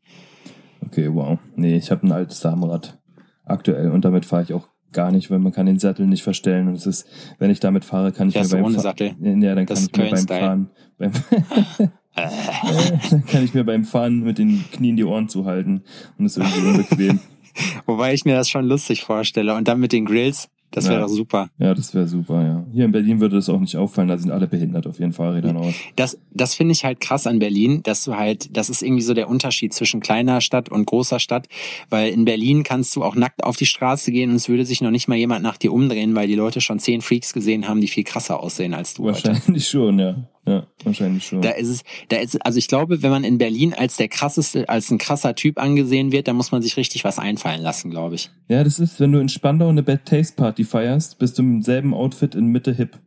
Okay, 0.86 1.10
wow. 1.12 1.40
Nee, 1.56 1.78
ich 1.78 1.92
habe 1.92 2.06
ein 2.06 2.12
altes 2.12 2.40
Damenrad 2.40 2.98
aktuell 3.46 3.92
und 3.92 4.06
damit 4.06 4.26
fahre 4.26 4.44
ich 4.44 4.54
auch 4.54 4.68
gar 4.92 5.12
nicht, 5.12 5.30
weil 5.30 5.40
man 5.40 5.52
kann 5.52 5.66
den 5.66 5.80
Sattel 5.80 6.08
nicht 6.08 6.24
verstellen 6.24 6.68
und 6.68 6.76
es 6.76 6.86
ist, 6.86 7.08
wenn 7.38 7.52
ich 7.52 7.60
damit 7.60 7.86
fahre, 7.86 8.12
kann 8.12 8.30
ich 8.30 8.36
mir 8.36 8.48
beim 8.48 8.66
ohne 8.66 8.80
Sattel. 8.80 9.16
Ja, 9.20 9.56
dann 9.56 9.66
kann 9.66 9.78
ich 9.78 9.96
mir 9.96 10.10
beim 10.10 10.28
Fahren 10.28 10.70
beim 10.98 11.12
dann 12.22 13.26
kann 13.28 13.44
ich 13.44 13.54
mir 13.54 13.64
beim 13.64 13.86
Fahren 13.86 14.22
mit 14.22 14.38
den 14.38 14.66
Knien 14.72 14.98
die 14.98 15.04
Ohren 15.04 15.30
zuhalten 15.30 15.84
und 16.18 16.26
ist 16.26 16.38
irgendwie 16.38 16.68
unbequem. 16.68 17.20
Wobei 17.86 18.14
ich 18.14 18.26
mir 18.26 18.36
das 18.36 18.50
schon 18.50 18.66
lustig 18.66 19.04
vorstelle. 19.04 19.54
Und 19.56 19.68
dann 19.68 19.80
mit 19.80 19.92
den 19.92 20.06
Grills, 20.06 20.50
das 20.72 20.86
wäre 20.86 20.96
ja. 20.96 21.02
doch 21.02 21.10
super. 21.10 21.50
Ja, 21.58 21.74
das 21.74 21.94
wäre 21.94 22.08
super, 22.08 22.44
ja. 22.44 22.66
Hier 22.72 22.86
in 22.86 22.92
Berlin 22.92 23.20
würde 23.20 23.36
das 23.38 23.50
auch 23.50 23.60
nicht 23.60 23.76
auffallen, 23.76 24.08
da 24.08 24.18
sind 24.18 24.32
alle 24.32 24.48
behindert 24.48 24.86
auf 24.86 25.00
ihren 25.00 25.14
Fahrrädern 25.14 25.58
aus. 25.58 25.74
Das, 25.96 26.20
das 26.32 26.54
finde 26.54 26.74
ich 26.74 26.86
halt 26.86 27.00
krass 27.00 27.26
an 27.26 27.40
Berlin, 27.40 27.82
dass 27.84 28.04
du 28.04 28.16
halt, 28.16 28.56
das 28.56 28.70
ist 28.70 28.84
irgendwie 28.84 29.02
so 29.02 29.14
der 29.14 29.30
Unterschied 29.30 29.74
zwischen 29.74 30.00
kleiner 30.00 30.42
Stadt 30.42 30.70
und 30.70 30.86
großer 30.86 31.20
Stadt, 31.20 31.48
weil 31.90 32.12
in 32.12 32.26
Berlin 32.26 32.64
kannst 32.64 32.96
du 32.96 33.04
auch 33.04 33.16
nackt 33.16 33.44
auf 33.44 33.58
die 33.58 33.66
Straße 33.66 34.12
gehen 34.12 34.30
und 34.30 34.36
es 34.36 34.48
würde 34.48 34.66
sich 34.66 34.82
noch 34.82 34.92
nicht 34.92 35.08
mal 35.08 35.16
jemand 35.16 35.44
nach 35.44 35.58
dir 35.58 35.74
umdrehen, 35.74 36.14
weil 36.16 36.28
die 36.28 36.36
Leute 36.36 36.62
schon 36.62 36.80
zehn 36.80 37.02
Freaks 37.02 37.34
gesehen 37.34 37.68
haben, 37.68 37.82
die 37.82 37.88
viel 37.88 38.04
krasser 38.04 38.40
aussehen 38.40 38.74
als 38.74 38.94
du. 38.94 39.06
Wahrscheinlich 39.06 39.48
heute. 39.48 39.60
schon, 39.62 40.00
ja. 40.00 40.16
Ja, 40.50 40.66
wahrscheinlich 40.84 41.26
schon. 41.26 41.42
Da 41.42 41.52
ist 41.52 41.68
es, 41.68 41.84
da 42.08 42.18
ist, 42.18 42.44
also 42.44 42.58
ich 42.58 42.68
glaube, 42.68 43.04
wenn 43.04 43.12
man 43.12 43.24
in 43.24 43.38
Berlin 43.38 43.76
als 43.76 43.98
der 43.98 44.08
krasseste, 44.08 44.68
als 44.68 44.90
ein 44.90 44.98
krasser 44.98 45.36
Typ 45.36 45.60
angesehen 45.60 46.12
wird, 46.12 46.28
dann 46.28 46.36
muss 46.36 46.52
man 46.52 46.64
sich 46.64 46.76
richtig 46.76 47.04
was 47.04 47.20
einfallen 47.20 47.62
lassen, 47.62 47.92
glaube 47.92 48.16
ich. 48.16 48.32
Ja, 48.48 48.64
das 48.64 48.80
ist, 48.80 49.00
wenn 49.00 49.12
du 49.12 49.20
in 49.20 49.30
Spandau 49.30 49.70
eine 49.70 49.84
Bad 49.84 50.06
Taste 50.06 50.36
Party 50.36 50.59
feierst, 50.64 51.20
bist 51.20 51.38
du 51.38 51.44
im 51.44 51.62
selben 51.62 51.94
Outfit 51.94 52.36
in 52.36 52.48
Mitte 52.48 52.74
hip. 52.74 53.00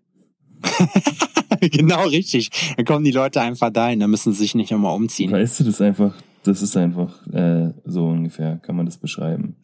genau, 1.60 2.06
richtig. 2.06 2.50
Dann 2.76 2.84
kommen 2.84 3.04
die 3.04 3.10
Leute 3.10 3.40
einfach 3.40 3.70
dahin, 3.70 4.00
da 4.00 4.06
müssen 4.06 4.32
sie 4.32 4.40
sich 4.40 4.54
nicht 4.54 4.70
nochmal 4.70 4.94
umziehen. 4.94 5.32
Weißt 5.32 5.60
du, 5.60 5.64
das 5.64 5.80
einfach, 5.80 6.14
das 6.42 6.62
ist 6.62 6.76
einfach 6.76 7.26
äh, 7.32 7.72
so 7.84 8.06
ungefähr, 8.06 8.58
kann 8.58 8.76
man 8.76 8.86
das 8.86 8.98
beschreiben. 8.98 9.56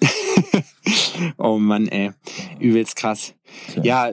oh 1.38 1.58
Mann, 1.58 1.88
ey. 1.88 2.12
Übelst 2.58 2.96
krass. 2.96 3.34
Klar. 3.72 3.84
Ja, 3.84 4.12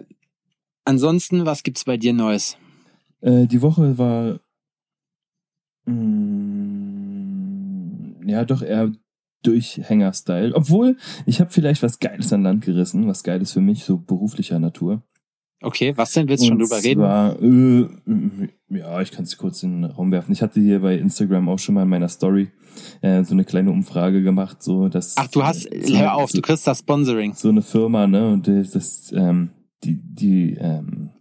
ansonsten, 0.86 1.46
was 1.46 1.64
gibt's 1.64 1.86
bei 1.86 1.98
dir 1.98 2.14
Neues? 2.14 2.58
Äh, 3.22 3.48
die 3.48 3.62
Woche 3.62 3.98
war 3.98 4.40
mh, 5.86 5.94
mm, 5.94 6.84
ja 8.28 8.46
doch 8.46 8.62
eher 8.62 8.92
Durchhänger-Style. 9.44 10.54
Obwohl, 10.56 10.98
ich 11.26 11.40
habe 11.40 11.52
vielleicht 11.52 11.84
was 11.84 12.00
Geiles 12.00 12.34
an 12.34 12.44
Land 12.44 12.66
gerissen, 12.66 13.08
was 13.08 13.24
Geiles 13.24 13.52
für 13.54 13.62
mich, 13.62 13.84
so 13.84 13.98
beruflicher 13.98 14.60
Natur. 14.60 15.04
Okay, 15.62 15.94
was 15.96 16.12
denn? 16.12 16.28
Willst 16.28 16.44
du 16.44 16.50
schon 16.50 16.60
drüber 16.60 16.82
zwar, 16.82 17.40
reden? 17.40 18.52
Äh, 18.70 18.80
ja, 18.80 19.02
ich 19.02 19.12
kann 19.12 19.24
es 19.24 19.38
kurz 19.38 19.64
in 19.64 19.82
den 19.82 19.92
Raum 19.92 20.12
werfen. 20.12 20.34
Ich 20.34 20.42
hatte 20.42 20.60
hier 20.60 20.82
bei 20.82 20.98
Instagram 20.98 21.48
auch 21.48 21.60
schon 21.60 21.76
mal 21.76 21.84
in 21.84 21.90
meiner 21.90 22.10
Story 22.10 22.52
äh, 23.02 23.24
so 23.24 23.34
eine 23.34 23.46
kleine 23.46 23.72
Umfrage 23.72 24.24
gemacht, 24.24 24.62
so 24.62 24.90
dass. 24.90 25.16
Ach, 25.16 25.28
du 25.28 25.44
hast, 25.44 25.62
so, 25.64 25.98
hör 25.98 26.16
auf, 26.16 26.32
so, 26.32 26.38
du 26.38 26.42
kriegst 26.42 26.68
das 26.68 26.80
Sponsoring. 26.80 27.34
So 27.34 27.48
eine 27.48 27.62
Firma, 27.62 28.08
ne? 28.08 28.34
Und 28.34 28.48
das, 28.48 29.14
ähm, 29.16 29.52
die, 29.86 30.02
die 30.04 30.58
ähm, 30.60 31.12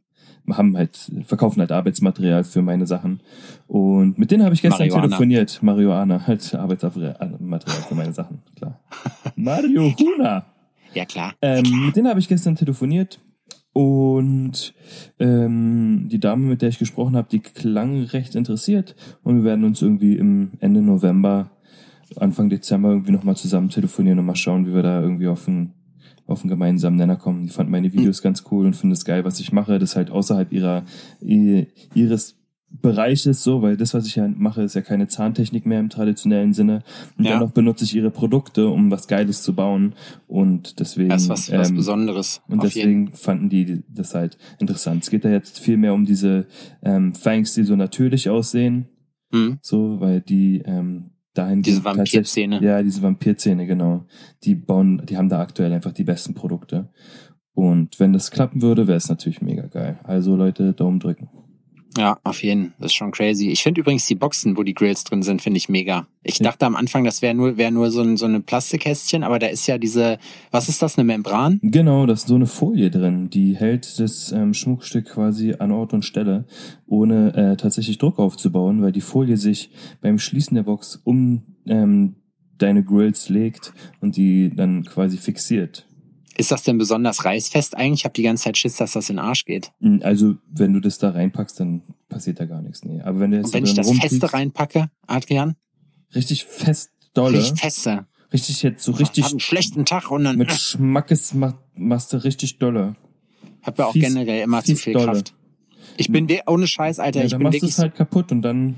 haben 0.50 0.76
halt, 0.76 1.10
verkaufen 1.24 1.60
halt 1.60 1.72
Arbeitsmaterial 1.72 2.44
für 2.44 2.62
meine 2.62 2.86
Sachen. 2.86 3.20
Und 3.66 4.18
mit 4.18 4.30
denen 4.30 4.44
habe 4.44 4.54
ich 4.54 4.62
gestern 4.62 4.80
Marihuana. 4.80 5.06
telefoniert. 5.06 5.62
Marihuana, 5.62 6.26
halt 6.26 6.54
Arbeitsmaterial 6.54 7.38
für 7.88 7.94
meine 7.94 8.12
Sachen, 8.12 8.42
klar. 8.56 8.80
Mario 9.36 9.94
Huna. 9.98 10.44
Ja, 10.94 11.04
klar. 11.04 11.32
Ähm, 11.40 11.86
mit 11.86 11.96
denen 11.96 12.08
habe 12.08 12.20
ich 12.20 12.28
gestern 12.28 12.56
telefoniert. 12.56 13.18
Und 13.72 14.74
ähm, 15.18 16.08
die 16.10 16.20
Dame, 16.20 16.44
mit 16.44 16.60
der 16.60 16.68
ich 16.68 16.78
gesprochen 16.78 17.16
habe, 17.16 17.28
die 17.30 17.40
klang 17.40 18.02
recht 18.02 18.34
interessiert. 18.34 18.94
Und 19.22 19.36
wir 19.36 19.44
werden 19.44 19.64
uns 19.64 19.80
irgendwie 19.80 20.16
im 20.16 20.52
Ende 20.60 20.82
November, 20.82 21.50
Anfang 22.16 22.50
Dezember 22.50 22.90
irgendwie 22.90 23.12
nochmal 23.12 23.36
zusammen 23.36 23.70
telefonieren 23.70 24.18
und 24.18 24.26
mal 24.26 24.36
schauen, 24.36 24.66
wie 24.66 24.74
wir 24.74 24.82
da 24.82 25.00
irgendwie 25.00 25.28
auf 25.28 25.48
ein 25.48 25.72
auf 26.26 26.42
einen 26.42 26.50
gemeinsamen 26.50 26.96
Nenner 26.96 27.16
kommen. 27.16 27.44
Die 27.44 27.52
fanden 27.52 27.72
meine 27.72 27.92
Videos 27.92 28.20
mhm. 28.20 28.24
ganz 28.24 28.44
cool 28.50 28.66
und 28.66 28.74
finden 28.74 28.92
es 28.92 29.04
geil, 29.04 29.24
was 29.24 29.40
ich 29.40 29.52
mache. 29.52 29.78
Das 29.78 29.90
ist 29.90 29.96
halt 29.96 30.10
außerhalb 30.10 30.52
ihrer, 30.52 30.84
ihres 31.20 32.36
Bereiches 32.80 33.42
so, 33.42 33.60
weil 33.60 33.76
das, 33.76 33.92
was 33.92 34.06
ich 34.06 34.16
ja 34.16 34.26
mache, 34.26 34.62
ist 34.62 34.74
ja 34.74 34.80
keine 34.80 35.06
Zahntechnik 35.06 35.66
mehr 35.66 35.78
im 35.78 35.90
traditionellen 35.90 36.54
Sinne. 36.54 36.82
Und 37.18 37.26
ja. 37.26 37.32
dennoch 37.32 37.50
benutze 37.50 37.84
ich 37.84 37.94
ihre 37.94 38.10
Produkte, 38.10 38.68
um 38.68 38.90
was 38.90 39.08
Geiles 39.08 39.42
zu 39.42 39.54
bauen. 39.54 39.94
Und 40.26 40.80
deswegen. 40.80 41.10
Das 41.10 41.24
ist 41.24 41.28
was, 41.28 41.48
ähm, 41.50 41.58
was 41.58 41.74
Besonderes. 41.74 42.40
Und 42.48 42.62
deswegen 42.62 43.04
jeden. 43.04 43.12
fanden 43.14 43.50
die 43.50 43.82
das 43.88 44.14
halt 44.14 44.38
interessant. 44.58 45.02
Es 45.02 45.10
geht 45.10 45.24
da 45.24 45.28
jetzt 45.28 45.58
viel 45.58 45.76
mehr 45.76 45.92
um 45.92 46.06
diese 46.06 46.46
ähm, 46.82 47.14
Fangs, 47.14 47.54
die 47.54 47.64
so 47.64 47.76
natürlich 47.76 48.30
aussehen. 48.30 48.88
Mhm. 49.32 49.58
So, 49.60 50.00
weil 50.00 50.22
die 50.22 50.62
ähm, 50.64 51.11
dahin 51.34 51.62
Diese 51.62 51.84
Vampirzähne. 51.84 52.62
Ja, 52.62 52.82
diese 52.82 53.02
Vampirzähne, 53.02 53.66
genau. 53.66 54.06
Die 54.44 54.54
bauen, 54.54 55.02
die 55.06 55.16
haben 55.16 55.28
da 55.28 55.40
aktuell 55.40 55.72
einfach 55.72 55.92
die 55.92 56.04
besten 56.04 56.34
Produkte. 56.34 56.90
Und 57.54 58.00
wenn 58.00 58.12
das 58.12 58.30
klappen 58.30 58.62
würde, 58.62 58.86
wäre 58.86 58.96
es 58.96 59.08
natürlich 59.08 59.42
mega 59.42 59.66
geil. 59.66 60.00
Also 60.04 60.36
Leute, 60.36 60.72
Daumen 60.72 61.00
drücken. 61.00 61.28
Ja, 61.96 62.18
auf 62.24 62.42
jeden. 62.42 62.72
Das 62.78 62.86
ist 62.86 62.94
schon 62.94 63.10
crazy. 63.10 63.50
Ich 63.50 63.62
finde 63.62 63.80
übrigens 63.80 64.06
die 64.06 64.14
Boxen, 64.14 64.56
wo 64.56 64.62
die 64.62 64.72
Grills 64.74 65.04
drin 65.04 65.22
sind, 65.22 65.42
finde 65.42 65.58
ich 65.58 65.68
mega. 65.68 66.06
Ich 66.22 66.38
Ja. 66.38 66.44
dachte 66.44 66.64
am 66.64 66.74
Anfang, 66.76 67.04
das 67.04 67.20
wäre 67.20 67.34
nur, 67.34 67.56
wäre 67.58 67.70
nur 67.72 67.90
so, 67.90 68.00
ein, 68.00 68.16
so 68.16 68.24
eine 68.24 68.40
Plastikkästchen, 68.40 69.22
aber 69.22 69.38
da 69.38 69.48
ist 69.48 69.66
ja 69.66 69.76
diese, 69.76 70.18
was 70.50 70.68
ist 70.68 70.80
das, 70.80 70.96
eine 70.96 71.04
Membran? 71.04 71.58
Genau, 71.62 72.06
da 72.06 72.14
ist 72.14 72.28
so 72.28 72.34
eine 72.36 72.46
Folie 72.46 72.90
drin, 72.90 73.28
die 73.28 73.56
hält 73.56 73.98
das 73.98 74.32
ähm, 74.32 74.54
Schmuckstück 74.54 75.06
quasi 75.06 75.54
an 75.58 75.70
Ort 75.70 75.92
und 75.92 76.04
Stelle, 76.04 76.46
ohne 76.86 77.34
äh, 77.34 77.56
tatsächlich 77.56 77.98
Druck 77.98 78.18
aufzubauen, 78.18 78.82
weil 78.82 78.92
die 78.92 79.00
Folie 79.00 79.36
sich 79.36 79.70
beim 80.00 80.18
Schließen 80.18 80.54
der 80.54 80.62
Box 80.62 81.00
um 81.04 81.42
ähm, 81.66 82.16
deine 82.58 82.84
Grills 82.84 83.28
legt 83.28 83.72
und 84.00 84.16
die 84.16 84.50
dann 84.54 84.84
quasi 84.84 85.16
fixiert. 85.18 85.86
Ist 86.36 86.50
das 86.50 86.62
denn 86.62 86.78
besonders 86.78 87.24
reißfest 87.24 87.76
eigentlich? 87.76 88.00
Ich 88.00 88.04
habe 88.04 88.14
die 88.14 88.22
ganze 88.22 88.44
Zeit 88.44 88.56
Schiss, 88.58 88.76
dass 88.76 88.92
das 88.92 89.10
in 89.10 89.16
den 89.16 89.24
Arsch 89.24 89.44
geht. 89.44 89.70
Mm, 89.80 89.98
Also, 90.02 90.36
wenn 90.50 90.72
du 90.72 90.80
das 90.80 90.98
da 90.98 91.10
reinpackst, 91.10 91.60
dann 91.60 91.82
passiert 92.08 92.40
da 92.40 92.46
gar 92.46 92.62
nichts. 92.62 92.84
Nee. 92.84 93.00
Aber 93.02 93.20
wenn 93.20 93.30
du 93.30 93.36
jetzt 93.38 93.46
Und 93.46 93.54
wenn 93.54 93.64
ich 93.64 93.74
das 93.74 93.90
Feste 93.90 94.32
reinpacke, 94.32 94.88
Adrian, 95.06 95.56
richtig 96.14 96.44
fest 96.44 96.90
dolle, 97.14 97.38
richtig 97.38 97.60
feste. 97.60 98.06
richtig 98.32 98.62
jetzt 98.62 98.82
so 98.84 98.92
Ich 98.92 98.96
hab 98.96 99.00
richtig 99.02 99.24
einen 99.26 99.40
schlechten 99.40 99.84
Tag 99.84 100.10
und 100.10 100.24
dann 100.24 100.38
mit 100.38 100.52
Schmackes 100.52 101.34
mach, 101.34 101.54
machst 101.74 102.12
du 102.12 102.16
richtig 102.24 102.58
dolle. 102.58 102.96
hab 103.62 103.78
ja 103.78 103.86
auch 103.86 103.92
fies- 103.92 104.02
generell 104.02 104.42
immer 104.42 104.62
zu 104.64 104.74
viel 104.76 104.94
dolle. 104.94 105.06
Kraft. 105.12 105.34
Ich 105.98 106.08
bin 106.08 106.28
we- 106.28 106.40
ohne 106.46 106.66
Scheiß, 106.66 106.98
Alter, 106.98 107.20
Ja, 107.20 107.24
ich 107.26 107.30
dann 107.32 107.38
bin 107.40 107.44
machst 107.44 107.56
du 107.56 107.62
wirklich 107.62 107.72
es 107.72 107.78
halt 107.78 107.94
kaputt 107.94 108.32
und 108.32 108.40
dann 108.42 108.76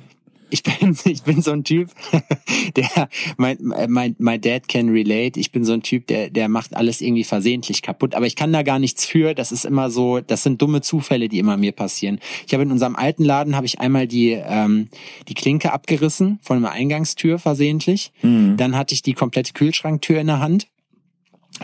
ich 0.51 0.63
bin, 0.63 0.97
ich 1.05 1.23
bin 1.23 1.43
so 1.43 1.53
ein 1.53 1.65
Typ, 1.65 1.91
der, 2.77 3.09
mein, 3.37 3.59
mein, 3.89 4.17
my 4.19 4.39
dad 4.39 4.69
can 4.69 4.89
relate. 4.89 5.39
Ich 5.39 5.53
bin 5.53 5.65
so 5.65 5.73
ein 5.73 5.83
Typ, 5.83 6.07
der, 6.07 6.31
der 6.31 6.49
macht 6.49 6.77
alles 6.77 7.01
irgendwie 7.01 7.25
versehentlich 7.25 7.83
kaputt. 7.83 8.15
Aber 8.15 8.27
ich 8.27 8.37
kann 8.37 8.53
da 8.53 8.63
gar 8.63 8.79
nichts 8.79 9.05
für. 9.05 9.35
Das 9.35 9.53
ist 9.53 9.65
immer 9.65 9.91
so, 9.91 10.21
das 10.21 10.43
sind 10.43 10.61
dumme 10.61 10.81
Zufälle, 10.81 11.29
die 11.29 11.39
immer 11.39 11.57
mir 11.57 11.73
passieren. 11.73 12.21
Ich 12.47 12.55
habe 12.55 12.63
in 12.63 12.73
unserem 12.73 12.97
alten 12.97 13.25
Laden, 13.25 13.57
habe 13.57 13.67
ich 13.67 13.81
einmal 13.81 14.07
die, 14.07 14.31
ähm, 14.31 14.89
die 15.29 15.35
Klinke 15.35 15.73
abgerissen 15.73 16.39
von 16.43 16.63
der 16.63 16.73
Eingangstür 16.73 17.39
versehentlich. 17.39 18.13
Mhm. 18.23 18.57
Dann 18.57 18.77
hatte 18.77 18.95
ich 18.95 19.03
die 19.03 19.15
komplette 19.15 19.53
Kühlschranktür 19.53 20.21
in 20.21 20.27
der 20.27 20.41
Hand. 20.41 20.69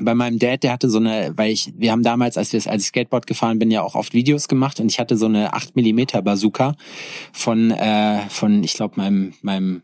Bei 0.01 0.15
meinem 0.15 0.39
Dad, 0.39 0.63
der 0.63 0.73
hatte 0.73 0.89
so 0.89 0.99
eine, 0.99 1.33
weil 1.37 1.51
ich, 1.51 1.73
wir 1.77 1.91
haben 1.91 2.03
damals, 2.03 2.39
als 2.39 2.53
wir 2.53 2.65
als 2.71 2.83
ich 2.83 2.89
Skateboard 2.89 3.27
gefahren 3.27 3.59
bin, 3.59 3.71
ja 3.71 3.83
auch 3.83 3.97
oft 3.97 4.15
Videos 4.15 4.47
gemacht 4.47 4.79
und 4.81 4.91
ich 4.91 5.01
hatte 5.01 5.17
so 5.17 5.27
eine 5.27 5.53
8 5.53 5.75
Millimeter 5.75 6.23
Bazooka 6.23 6.77
von, 7.33 7.73
äh, 7.73 8.21
von, 8.29 8.63
ich 8.63 8.75
glaube, 8.75 8.95
meinem, 8.97 9.35
meinem 9.43 9.83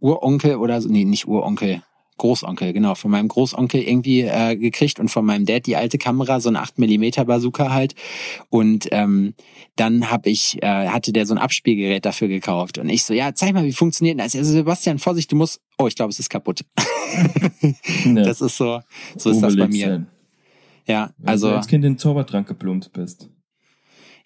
Uronkel 0.00 0.56
oder 0.56 0.80
so, 0.80 0.88
nee, 0.88 1.04
nicht 1.04 1.26
Uronkel, 1.26 1.82
Großonkel, 2.18 2.72
genau, 2.72 2.94
von 2.94 3.10
meinem 3.10 3.28
Großonkel 3.28 3.82
irgendwie 3.82 4.22
äh, 4.22 4.56
gekriegt 4.56 5.00
und 5.00 5.08
von 5.08 5.24
meinem 5.24 5.46
Dad 5.46 5.66
die 5.66 5.76
alte 5.76 5.98
Kamera, 5.98 6.40
so 6.40 6.48
eine 6.48 6.60
8 6.60 6.78
Millimeter 6.78 7.24
Bazooka 7.24 7.72
halt. 7.72 7.94
Und 8.50 8.88
ähm, 8.92 9.34
dann 9.76 10.10
hab 10.10 10.26
ich, 10.26 10.62
äh, 10.62 10.88
hatte 10.88 11.12
der 11.12 11.26
so 11.26 11.34
ein 11.34 11.38
Abspielgerät 11.38 12.04
dafür 12.04 12.28
gekauft. 12.28 12.78
Und 12.78 12.88
ich 12.88 13.04
so, 13.04 13.14
ja, 13.14 13.34
zeig 13.34 13.54
mal, 13.54 13.64
wie 13.64 13.72
funktioniert 13.72 14.18
das? 14.20 14.36
Also 14.36 14.52
Sebastian, 14.52 14.98
Vorsicht, 14.98 15.32
du 15.32 15.36
musst. 15.36 15.60
Oh, 15.78 15.86
ich 15.86 15.94
glaube, 15.94 16.10
es 16.10 16.18
ist 16.18 16.28
kaputt. 16.30 16.64
Ja. 18.04 18.22
Das 18.22 18.40
ist 18.40 18.56
so, 18.56 18.80
so 19.16 19.30
ist 19.30 19.40
das 19.40 19.56
bei 19.56 19.64
Obelix 19.64 19.76
mir. 19.76 19.86
sein. 19.86 20.06
Ja, 20.86 21.10
Wenn 21.16 21.26
du 21.26 21.30
also 21.30 21.50
als 21.50 21.66
Kind 21.66 21.84
in 21.84 21.92
den 21.92 21.98
Zaubertrank 21.98 22.46
geplumpt 22.46 22.92
bist. 22.92 23.30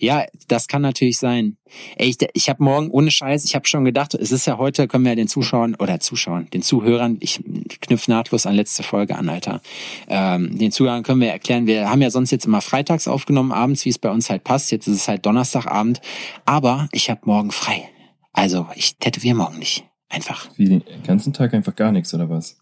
Ja, 0.03 0.27
das 0.49 0.67
kann 0.67 0.83
natürlich 0.83 1.19
sein. 1.19 1.57
Ey, 1.97 2.09
ich, 2.09 2.17
ich 2.35 2.49
habe 2.49 2.63
morgen 2.63 2.91
ohne 2.91 3.13
Scheiß, 3.13 3.45
ich 3.45 3.55
habe 3.55 3.69
schon 3.69 3.85
gedacht, 3.85 4.15
es 4.15 4.33
ist 4.33 4.47
ja 4.47 4.59
heute, 4.59 4.89
können 4.89 5.05
wir 5.05 5.13
ja 5.13 5.17
den 5.17 5.29
Zuschauern 5.29 5.77
oder 5.77 6.01
Zuschauern, 6.01 6.51
den 6.51 6.61
Zuhörern, 6.61 7.19
ich 7.21 7.41
knüpfe 7.81 8.11
nahtlos 8.11 8.45
an 8.45 8.57
letzte 8.57 8.83
Folge 8.83 9.15
an, 9.17 9.29
Alter. 9.29 9.61
Ähm, 10.09 10.59
den 10.59 10.73
Zuhörern 10.73 11.05
können 11.05 11.21
wir 11.21 11.29
erklären, 11.29 11.69
wir 11.69 11.89
haben 11.89 12.03
ja 12.03 12.11
sonst 12.11 12.33
jetzt 12.33 12.47
immer 12.47 12.61
freitags 12.61 13.07
aufgenommen, 13.07 13.53
abends, 13.53 13.85
wie 13.85 13.91
es 13.91 13.99
bei 14.01 14.11
uns 14.11 14.29
halt 14.29 14.43
passt. 14.43 14.73
Jetzt 14.73 14.89
ist 14.89 14.97
es 14.97 15.09
halt 15.09 15.25
Donnerstagabend, 15.25 16.01
aber 16.45 16.89
ich 16.91 17.09
habe 17.09 17.21
morgen 17.25 17.53
frei. 17.53 17.89
Also 18.33 18.67
ich 18.75 18.97
tätowiere 18.97 19.37
morgen 19.37 19.61
nicht. 19.61 19.85
Einfach. 20.09 20.51
Wie 20.57 20.69
den 20.69 20.83
ganzen 21.07 21.33
Tag 21.33 21.55
einfach 21.55 21.77
gar 21.77 21.93
nichts, 21.93 22.13
oder 22.13 22.29
was? 22.29 22.59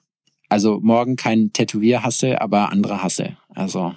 Also 0.50 0.78
morgen 0.82 1.16
kein 1.16 1.52
Tätowierhassel, 1.54 2.36
aber 2.36 2.70
andere 2.70 3.02
Hassel. 3.02 3.38
Also 3.48 3.94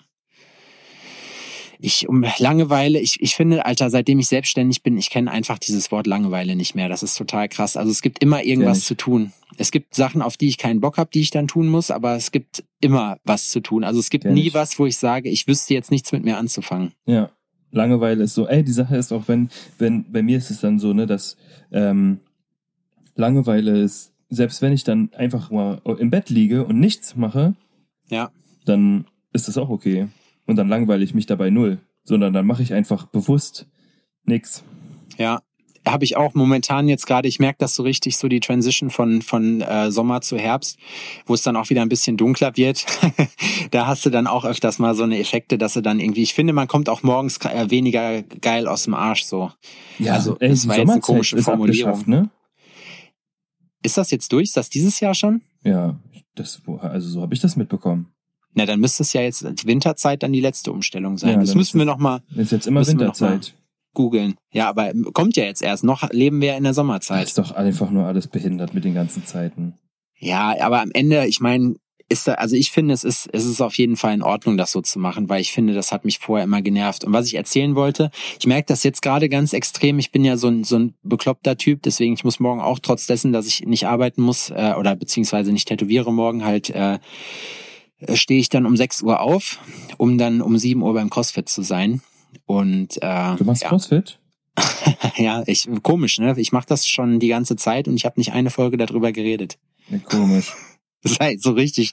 ich 1.86 2.08
um 2.08 2.24
Langeweile, 2.38 2.98
ich, 3.00 3.22
ich 3.22 3.36
finde, 3.36 3.66
Alter, 3.66 3.90
seitdem 3.90 4.18
ich 4.18 4.28
selbstständig 4.28 4.84
bin, 4.84 4.98
ich 4.98 5.10
kenne 5.10 5.30
einfach 5.30 5.60
dieses 5.60 5.92
Wort 5.92 6.08
Langeweile 6.08 6.56
nicht 6.56 6.76
mehr. 6.76 6.88
Das 6.88 7.04
ist 7.04 7.16
total 7.18 7.50
krass. 7.50 7.76
Also 7.76 7.92
es 7.92 8.02
gibt 8.02 8.20
immer 8.20 8.42
irgendwas 8.44 8.86
zu 8.86 8.96
tun. 8.96 9.34
Es 9.58 9.70
gibt 9.70 9.94
Sachen, 9.94 10.22
auf 10.22 10.38
die 10.38 10.48
ich 10.48 10.58
keinen 10.58 10.80
Bock 10.80 10.98
habe, 10.98 11.10
die 11.14 11.20
ich 11.20 11.30
dann 11.30 11.48
tun 11.50 11.68
muss, 11.68 11.92
aber 11.92 12.16
es 12.16 12.32
gibt 12.32 12.64
immer 12.80 13.18
was 13.26 13.50
zu 13.50 13.60
tun. 13.60 13.84
Also 13.84 14.00
es 14.00 14.10
gibt 14.10 14.24
Kenn 14.24 14.34
nie 14.34 14.48
ich. 14.48 14.54
was, 14.54 14.80
wo 14.80 14.86
ich 14.86 14.98
sage, 14.98 15.28
ich 15.28 15.46
wüsste 15.46 15.74
jetzt 15.74 15.92
nichts 15.92 16.14
mit 16.14 16.24
mir 16.24 16.38
anzufangen. 16.38 16.94
Ja. 17.06 17.30
Langeweile 17.72 18.24
ist 18.24 18.36
so, 18.36 18.48
ey, 18.48 18.64
die 18.64 18.72
Sache 18.72 18.96
ist 18.96 19.12
auch, 19.12 19.28
wenn, 19.28 19.50
wenn, 19.78 20.10
bei 20.10 20.22
mir 20.24 20.38
ist 20.38 20.52
es 20.52 20.62
dann 20.62 20.80
so, 20.80 20.94
ne, 20.94 21.06
dass 21.06 21.36
ähm, 21.74 22.20
Langeweile 23.16 23.78
ist, 23.82 24.12
selbst 24.30 24.62
wenn 24.62 24.72
ich 24.74 24.84
dann 24.84 25.10
einfach 25.18 25.52
mal 25.52 25.82
im 26.00 26.10
Bett 26.10 26.30
liege 26.30 26.64
und 26.66 26.80
nichts 26.80 27.16
mache, 27.18 27.56
Ja. 28.10 28.32
dann 28.66 29.06
ist 29.34 29.48
das 29.50 29.58
auch 29.58 29.70
okay. 29.70 30.08
Und 30.46 30.56
dann 30.56 30.68
langweile 30.68 31.04
ich 31.04 31.14
mich 31.14 31.26
dabei 31.26 31.50
null. 31.50 31.80
Sondern 32.04 32.34
dann 32.34 32.46
mache 32.46 32.64
ich 32.64 32.74
einfach 32.74 33.06
bewusst 33.06 33.68
nix. 34.26 34.64
Ja, 35.18 35.42
habe 35.86 36.06
ich 36.06 36.16
auch 36.16 36.34
momentan 36.34 36.88
jetzt 36.88 37.06
gerade, 37.08 37.28
ich 37.28 37.40
merke 37.40 37.58
das 37.60 37.76
so 37.76 37.84
richtig, 37.84 38.18
so 38.18 38.28
die 38.28 38.40
Transition 38.40 38.90
von, 38.90 39.22
von 39.22 39.62
äh, 39.62 39.92
Sommer 39.92 40.22
zu 40.22 40.38
Herbst, 40.38 40.78
wo 41.26 41.34
es 41.34 41.44
dann 41.44 41.56
auch 41.56 41.70
wieder 41.70 41.82
ein 41.82 41.90
bisschen 41.90 42.18
dunkler 42.18 42.56
wird. 42.56 42.86
da 43.72 43.88
hast 43.88 44.06
du 44.06 44.10
dann 44.10 44.28
auch 44.28 44.46
öfters 44.46 44.80
mal 44.80 44.96
so 44.96 45.04
eine 45.04 45.20
Effekte, 45.20 45.58
dass 45.58 45.74
du 45.74 45.82
dann 45.82 46.00
irgendwie, 46.00 46.24
ich 46.24 46.34
finde, 46.34 46.54
man 46.54 46.68
kommt 46.68 46.90
auch 46.90 47.04
morgens 47.04 47.38
äh, 47.38 47.70
weniger 47.70 48.22
geil 48.22 48.68
aus 48.68 48.84
dem 48.84 48.94
Arsch 48.94 49.24
so. 49.24 49.52
Also, 50.06 50.38
ey, 50.40 50.50
das 50.50 50.68
war 50.68 50.78
jetzt 50.78 50.90
eine 50.90 51.02
komische 51.02 51.38
ist 51.38 51.46
Formulierung. 51.46 52.04
ne? 52.06 52.30
Ist 53.82 53.98
das 53.98 54.12
jetzt 54.12 54.32
durch? 54.32 54.44
Ist 54.44 54.58
das 54.58 54.70
dieses 54.70 55.00
Jahr 55.02 55.14
schon? 55.14 55.42
Ja, 55.64 56.00
das, 56.36 56.62
also 56.80 57.10
so 57.10 57.22
habe 57.22 57.34
ich 57.34 57.42
das 57.42 57.58
mitbekommen. 57.58 58.08
Na, 58.54 58.66
dann 58.66 58.80
müsste 58.80 59.04
es 59.04 59.14
ja 59.14 59.22
jetzt 59.22 59.44
die 59.44 59.68
Winterzeit 59.68 60.22
dann 60.24 60.32
die 60.34 60.42
letzte 60.42 60.72
Umstellung 60.72 61.18
sein. 61.18 61.32
Ja, 61.32 61.40
das 61.40 61.56
müssen 61.56 61.80
wir 61.80 61.86
noch 61.86 61.98
mal 61.98 62.22
Ist 62.36 62.52
jetzt 62.52 62.68
immer 62.68 62.86
Winterzeit. 62.86 63.56
googeln. 63.94 64.36
Ja, 64.52 64.70
aber 64.70 64.92
kommt 65.14 65.36
ja 65.38 65.44
jetzt 65.46 65.62
erst. 65.62 65.84
Noch 65.84 66.10
leben 66.12 66.42
wir 66.42 66.50
ja 66.50 66.58
in 66.58 66.64
der 66.64 66.72
Das 66.72 66.76
Sommerzeit. 66.78 67.26
ist 67.28 67.38
doch 67.38 67.52
einfach 67.52 67.90
nur 67.90 68.06
alles 68.06 68.28
behindert 68.28 68.74
mit 68.74 68.84
den 68.86 68.94
ganzen 68.94 69.26
Zeiten. 69.26 69.74
Ja, 70.20 70.56
aber 70.62 70.82
am 70.82 70.92
Ende, 70.94 71.26
ich 71.28 71.40
meine, 71.42 71.76
ist 72.10 72.28
da, 72.28 72.34
also 72.36 72.56
ich 72.56 72.72
finde, 72.72 72.94
es 72.94 73.04
ist, 73.04 73.28
es 73.34 73.46
ist 73.46 73.62
auf 73.62 73.76
jeden 73.78 73.96
Fall 73.98 74.14
in 74.14 74.22
Ordnung, 74.22 74.58
das 74.58 74.72
so 74.72 74.82
zu 74.82 75.00
machen, 75.00 75.30
weil 75.30 75.42
ich 75.42 75.52
finde, 75.52 75.74
das 75.74 75.92
hat 75.92 76.06
mich 76.06 76.20
vorher 76.20 76.44
immer 76.44 76.62
genervt. 76.62 77.04
Und 77.06 77.14
was 77.14 77.26
ich 77.28 77.34
erzählen 77.36 77.76
wollte, 77.76 78.12
ich 78.40 78.46
merke 78.46 78.66
das 78.68 78.84
jetzt 78.84 79.02
gerade 79.02 79.30
ganz 79.30 79.54
extrem. 79.54 79.98
Ich 80.00 80.12
bin 80.12 80.24
ja 80.24 80.38
so 80.38 80.48
ein, 80.50 80.64
so 80.64 80.78
ein 80.78 80.94
bekloppter 81.02 81.58
Typ, 81.58 81.82
deswegen 81.82 82.14
ich 82.14 82.24
muss 82.24 82.40
morgen 82.40 82.62
auch 82.62 82.80
trotz 82.80 83.08
dessen, 83.08 83.32
dass 83.34 83.48
ich 83.48 83.62
nicht 83.66 83.88
arbeiten 83.88 84.22
muss 84.22 84.50
äh, 84.52 84.74
oder 84.78 84.96
beziehungsweise 84.96 85.52
nicht 85.54 85.68
tätowiere 85.68 86.14
morgen 86.14 86.46
halt, 86.46 86.70
äh, 86.70 87.00
stehe 88.14 88.40
ich 88.40 88.50
dann 88.50 88.66
um 88.66 88.76
6 88.76 89.04
Uhr 89.04 89.22
auf, 89.22 89.60
um 89.98 90.18
dann 90.18 90.42
um 90.42 90.58
7 90.58 90.82
Uhr 90.82 90.94
beim 90.94 91.10
CrossFit 91.10 91.50
zu 91.50 91.62
sein. 91.62 92.02
Und 92.46 93.02
äh, 93.02 93.36
Du 93.36 93.44
machst 93.44 93.64
ja, 93.64 93.70
Crossfit? 93.70 94.20
ja, 95.18 95.44
ich 95.46 95.68
komisch, 95.82 96.20
ne? 96.20 96.36
Ich 96.38 96.52
mache 96.52 96.68
das 96.68 96.88
schon 96.88 97.20
die 97.20 97.28
ganze 97.28 97.56
Zeit 97.56 97.88
und 97.88 97.96
ich 97.96 98.06
habe 98.06 98.20
nicht 98.20 98.34
eine 98.34 98.50
Folge 98.50 98.78
darüber 98.78 99.12
geredet. 99.12 99.58
Ja, 99.90 99.98
komisch. 100.00 100.54
Das 101.06 101.20
halt 101.20 101.42
so 101.44 101.52
richtig. 101.52 101.92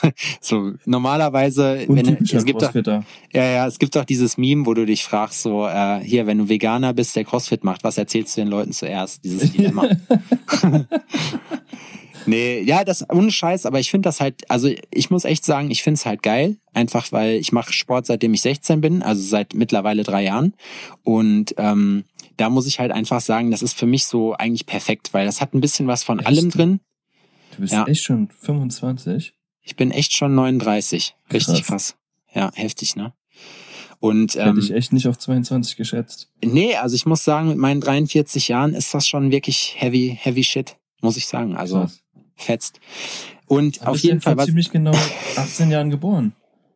So 0.40 0.72
normalerweise, 0.86 1.84
wenn 1.88 2.16
es 2.22 2.44
gibt 2.46 2.62
doch, 2.62 2.72
ja 2.74 3.02
ja, 3.34 3.66
es 3.66 3.78
gibt 3.78 3.94
doch 3.94 4.06
dieses 4.06 4.38
Meme, 4.38 4.64
wo 4.64 4.72
du 4.72 4.86
dich 4.86 5.04
fragst, 5.04 5.42
so 5.42 5.66
äh, 5.66 6.00
hier, 6.00 6.26
wenn 6.26 6.38
du 6.38 6.48
Veganer 6.48 6.94
bist, 6.94 7.16
der 7.16 7.26
CrossFit 7.26 7.64
macht, 7.64 7.84
was 7.84 7.98
erzählst 7.98 8.34
du 8.34 8.40
den 8.40 8.48
Leuten 8.48 8.72
zuerst? 8.72 9.22
Dieses 9.24 9.52
Dilemma. 9.52 9.88
Nee, 12.26 12.60
ja, 12.62 12.84
das 12.84 13.08
ohne 13.10 13.30
Scheiß, 13.30 13.66
aber 13.66 13.80
ich 13.80 13.90
finde 13.90 14.06
das 14.08 14.20
halt, 14.20 14.50
also 14.50 14.68
ich 14.90 15.10
muss 15.10 15.24
echt 15.24 15.44
sagen, 15.44 15.70
ich 15.70 15.82
finde 15.82 15.98
es 15.98 16.06
halt 16.06 16.22
geil, 16.22 16.56
einfach 16.74 17.10
weil 17.12 17.36
ich 17.36 17.52
mache 17.52 17.72
Sport 17.72 18.06
seitdem 18.06 18.34
ich 18.34 18.42
16 18.42 18.80
bin, 18.80 19.02
also 19.02 19.22
seit 19.22 19.54
mittlerweile 19.54 20.02
drei 20.02 20.24
Jahren 20.24 20.54
und 21.02 21.54
ähm, 21.58 22.04
da 22.36 22.50
muss 22.50 22.66
ich 22.66 22.78
halt 22.80 22.92
einfach 22.92 23.20
sagen, 23.20 23.50
das 23.50 23.62
ist 23.62 23.74
für 23.78 23.86
mich 23.86 24.06
so 24.06 24.34
eigentlich 24.34 24.66
perfekt, 24.66 25.14
weil 25.14 25.24
das 25.26 25.40
hat 25.40 25.54
ein 25.54 25.60
bisschen 25.60 25.86
was 25.86 26.04
von 26.04 26.18
Echt? 26.18 26.28
allem 26.28 26.50
drin. 26.50 26.80
Du 27.54 27.62
bist 27.62 27.72
Ja. 27.72 27.86
echt 27.86 28.02
schon 28.02 28.28
25? 28.40 29.32
Ich 29.62 29.76
bin 29.76 29.90
echt 29.90 30.12
schon 30.14 30.34
39. 30.34 31.14
Richtig 31.32 31.64
Krass. 31.64 31.66
krass. 31.66 31.96
Ja, 32.34 32.50
heftig, 32.54 32.94
ne? 32.96 33.14
Und 33.98 34.34
Hätte 34.34 34.50
ähm, 34.50 34.58
ich 34.58 34.70
echt 34.72 34.92
nicht 34.92 35.08
auf 35.08 35.16
22 35.18 35.76
geschätzt. 35.76 36.28
nee, 36.44 36.76
also 36.76 36.94
ich 36.94 37.06
muss 37.06 37.24
sagen, 37.24 37.48
mit 37.48 37.56
meinen 37.56 37.80
43 37.80 38.48
Jahren 38.48 38.74
ist 38.74 38.92
das 38.92 39.08
schon 39.08 39.30
wirklich 39.30 39.74
heavy, 39.78 40.18
heavy 40.20 40.44
shit, 40.44 40.76
muss 41.00 41.16
ich 41.16 41.26
sagen. 41.26 41.56
Also 41.56 41.80
Krass. 41.80 42.00
Fetzt. 42.36 42.80
Und 43.46 43.82
Aber 43.82 43.92
auf 43.92 43.98
jeden 43.98 44.20
Fall 44.20 44.34
vor 44.34 44.38
was. 44.38 44.46
ziemlich 44.46 44.70
genau 44.70 44.92
18 45.36 45.70
Jahren 45.70 45.90
geboren. 45.90 46.32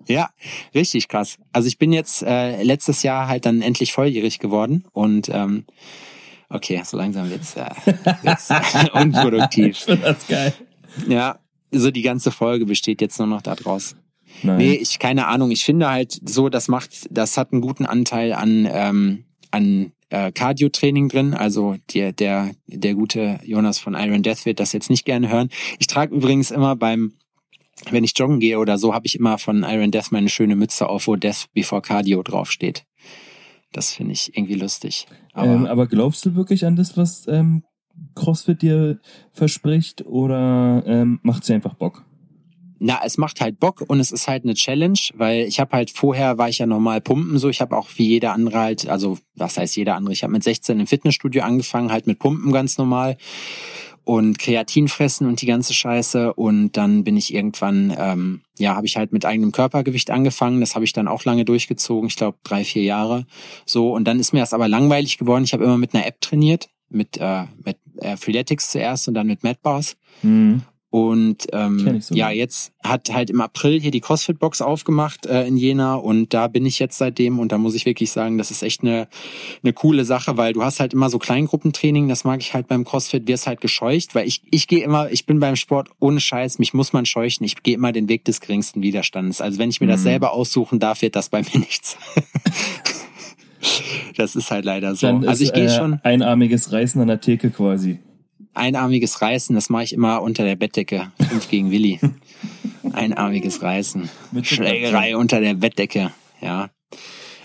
Ja, 0.07 0.31
richtig 0.75 1.09
krass. 1.09 1.37
Also 1.53 1.69
ich 1.69 1.79
bin 1.79 1.93
jetzt 1.93 2.23
äh, 2.23 2.63
letztes 2.63 3.03
Jahr 3.03 3.29
halt 3.29 3.47
dann 3.47 3.63
endlich 3.63 3.93
volljährig 3.93 4.39
geworden 4.39 4.85
und 4.93 5.29
ähm, 5.29 5.65
Okay, 6.53 6.83
so 6.85 6.97
langsam 6.97 7.31
wird's, 7.31 7.55
äh, 7.55 7.71
wird's 8.23 8.49
unproduktiv. 8.93 9.77
Ich 9.79 9.85
finde 9.85 10.03
das 10.03 10.27
geil. 10.27 10.53
Ja, 11.07 11.39
so 11.71 11.93
die 11.93 12.03
ganze 12.03 12.33
Folge 12.33 12.67
besteht 12.67 13.01
jetzt 13.01 13.19
nur 13.19 13.29
noch 13.29 13.41
daraus. 13.41 13.95
Nein. 14.43 14.57
Nee, 14.59 14.75
ich 14.75 14.99
keine 14.99 15.29
Ahnung. 15.29 15.53
Ich 15.53 15.65
finde 15.65 15.89
halt 15.89 16.21
so, 16.29 16.49
das 16.49 16.67
macht, 16.67 17.07
das 17.11 17.37
hat 17.37 17.53
einen 17.53 17.61
guten 17.61 17.87
Anteil 17.87 18.33
an 18.33 18.69
ähm, 18.71 19.25
an 19.53 19.93
äh, 20.11 20.31
Cardio-Training 20.33 21.09
drin. 21.09 21.35
Also 21.35 21.77
der 21.95 22.13
der 22.13 22.51
der 22.67 22.95
gute 22.95 23.41
Jonas 23.45 23.79
von 23.79 23.95
Iron 23.95 24.23
Death 24.23 24.45
wird 24.45 24.61
das 24.61 24.73
jetzt 24.73 24.91
nicht 24.91 25.05
gerne 25.05 25.29
hören. 25.31 25.49
Ich 25.79 25.87
trage 25.87 26.15
übrigens 26.15 26.51
immer 26.51 26.77
beim 26.77 27.15
wenn 27.91 28.05
ich 28.05 28.13
joggen 28.17 28.41
gehe 28.41 28.59
oder 28.59 28.77
so, 28.77 28.93
habe 28.93 29.07
ich 29.07 29.19
immer 29.19 29.39
von 29.39 29.63
Iron 29.63 29.91
Death 29.91 30.13
meine 30.13 30.29
schöne 30.29 30.55
Mütze 30.55 30.89
auf, 30.89 31.07
wo 31.07 31.17
Death 31.17 31.47
Before 31.55 31.81
Cardio 31.81 32.23
draufsteht. 32.23 32.85
Das 33.73 33.93
finde 33.93 34.13
ich 34.13 34.37
irgendwie 34.37 34.57
lustig. 34.57 35.07
Aber, 35.33 35.53
ähm, 35.53 35.67
aber 35.67 35.87
glaubst 35.87 36.27
du 36.27 36.35
wirklich 36.35 36.67
an 36.67 36.77
das, 36.77 36.97
was 36.97 37.27
ähm, 37.29 37.63
CrossFit 38.15 38.63
dir 38.63 39.01
verspricht, 39.33 40.05
oder 40.05 40.83
ähm, 40.87 41.21
macht 41.23 41.45
sie 41.45 41.55
einfach 41.55 41.75
Bock? 41.75 42.05
Na, 42.83 43.01
es 43.05 43.19
macht 43.19 43.43
halt 43.43 43.61
Bock 43.61 43.85
und 43.87 44.01
es 44.01 44.11
ist 44.11 44.27
halt 44.27 44.45
eine 44.45 44.55
Challenge, 44.55 44.99
weil 45.15 45.43
ich 45.43 45.61
habe 45.61 45.77
halt 45.77 45.91
vorher 45.91 46.39
war 46.39 46.49
ich 46.49 46.59
ja 46.59 46.67
normal 46.67 47.03
pumpen 47.03 47.39
so, 47.39 47.51
ich 47.51 47.61
habe 47.61 47.77
auch 47.77 47.89
wie 47.97 48.07
jeder 48.07 48.33
andere 48.33 48.59
halt, 48.59 48.89
also 48.89 49.19
was 49.35 49.59
heißt 49.59 49.77
jeder 49.77 49.97
andere, 49.97 50.15
ich 50.15 50.23
habe 50.23 50.33
mit 50.33 50.43
16 50.43 50.81
im 50.81 50.87
Fitnessstudio 50.87 51.43
angefangen, 51.43 51.93
halt 51.93 52.07
mit 52.07 52.19
Pumpen 52.19 52.53
ganz 52.53 52.79
normal 52.79 53.19
und 54.05 54.39
Kreatin 54.39 54.89
fressen 54.89 55.27
und 55.27 55.41
die 55.43 55.47
ganze 55.47 55.75
Scheiße. 55.75 56.33
Und 56.35 56.77
dann 56.77 57.05
bin 57.05 57.17
ich 57.17 57.35
irgendwann, 57.35 57.95
ähm, 57.97 58.41
ja, 58.59 58.75
habe 58.75 58.87
ich 58.87 58.97
halt 58.97 59.13
mit 59.13 59.25
eigenem 59.25 59.53
Körpergewicht 59.53 60.11
angefangen, 60.11 60.61
das 60.61 60.75
habe 60.75 60.85
ich 60.85 60.93
dann 60.93 61.07
auch 61.07 61.25
lange 61.25 61.45
durchgezogen, 61.45 62.09
ich 62.09 62.17
glaube 62.17 62.39
drei, 62.43 62.65
vier 62.65 62.83
Jahre 62.83 63.27
so. 63.67 63.93
Und 63.93 64.05
dann 64.05 64.19
ist 64.19 64.33
mir 64.33 64.41
das 64.41 64.53
aber 64.53 64.69
langweilig 64.69 65.19
geworden, 65.19 65.45
ich 65.45 65.53
habe 65.53 65.65
immer 65.65 65.79
mit 65.79 65.95
einer 65.95 66.07
App 66.07 66.21
trainiert, 66.21 66.71
mit, 66.89 67.19
äh, 67.19 67.45
mit 67.65 67.77
Freeletics 68.19 68.71
zuerst 68.71 69.07
und 69.07 69.15
dann 69.15 69.27
mit 69.27 69.45
Madbars. 69.45 69.97
Mhm. 70.23 70.63
Und 70.91 71.47
ähm, 71.53 72.01
so 72.01 72.17
ja, 72.17 72.31
jetzt 72.31 72.73
hat 72.83 73.13
halt 73.13 73.31
im 73.31 73.41
April 73.41 73.81
hier 73.81 73.93
die 73.93 74.01
CrossFit-Box 74.01 74.61
aufgemacht 74.61 75.25
äh, 75.25 75.47
in 75.47 75.57
Jena 75.57 75.95
und 75.95 76.35
da 76.35 76.49
bin 76.49 76.67
ich 76.67 76.81
jetzt 76.81 76.99
seitdem 76.99 77.39
und 77.39 77.53
da 77.53 77.59
muss 77.59 77.77
ich 77.77 77.87
wirklich 77.87 78.11
sagen, 78.11 78.39
das 78.39 78.51
ist 78.51 78.65
echt 78.65 78.83
eine, 78.83 79.07
eine 79.63 79.73
coole 79.73 80.05
Sache, 80.05 80.37
weil 80.37 80.53
du 80.53 80.65
hast 80.65 80.81
halt 80.81 80.93
immer 80.93 81.09
so 81.09 81.21
Kleingruppentraining, 81.21 82.09
das 82.09 82.25
mag 82.25 82.41
ich 82.41 82.55
halt 82.55 82.67
beim 82.67 82.85
CrossFit, 82.85 83.29
wirst 83.29 83.47
halt 83.47 83.61
gescheucht, 83.61 84.17
weil 84.17 84.27
ich, 84.27 84.43
ich 84.51 84.67
gehe 84.67 84.83
immer, 84.83 85.13
ich 85.13 85.27
bin 85.27 85.39
beim 85.39 85.55
Sport 85.55 85.91
ohne 86.01 86.19
Scheiß, 86.19 86.59
mich 86.59 86.75
muss 86.75 86.93
man 86.93 87.07
scheuchen, 87.07 87.45
ich 87.45 87.63
gehe 87.63 87.75
immer 87.75 87.93
den 87.93 88.09
Weg 88.09 88.25
des 88.25 88.41
geringsten 88.41 88.83
Widerstandes. 88.83 89.41
Also 89.41 89.61
wenn 89.61 89.71
ich 89.71 89.81
mir 89.81 89.87
mhm. 89.87 89.93
das 89.93 90.03
selber 90.03 90.33
aussuchen 90.33 90.81
darf, 90.81 91.03
wird 91.03 91.15
das 91.15 91.29
bei 91.29 91.43
mir 91.55 91.61
nichts. 91.61 91.99
das 94.17 94.35
ist 94.35 94.51
halt 94.51 94.65
leider 94.65 94.97
so. 94.97 95.07
Dann 95.07 95.25
also 95.25 95.45
ich 95.45 95.53
gehe 95.53 95.67
äh, 95.67 95.77
schon. 95.77 96.01
Einarmiges 96.03 96.73
Reißen 96.73 97.01
an 97.01 97.07
der 97.07 97.21
Theke 97.21 97.51
quasi 97.51 98.01
einarmiges 98.61 99.21
Reißen, 99.23 99.55
das 99.55 99.71
mache 99.71 99.85
ich 99.85 99.93
immer 99.93 100.23
unter 100.23 100.45
der 100.45 100.57
Bettdecke. 100.57 101.11
Fünf 101.29 101.49
gegen 101.49 101.71
Willi. 101.71 101.99
Einarmiges 102.93 103.63
Reißen. 103.63 104.09
Schlägerei 104.43 105.17
unter 105.17 105.41
der 105.41 105.55
Bettdecke. 105.55 106.13
Ja. 106.41 106.71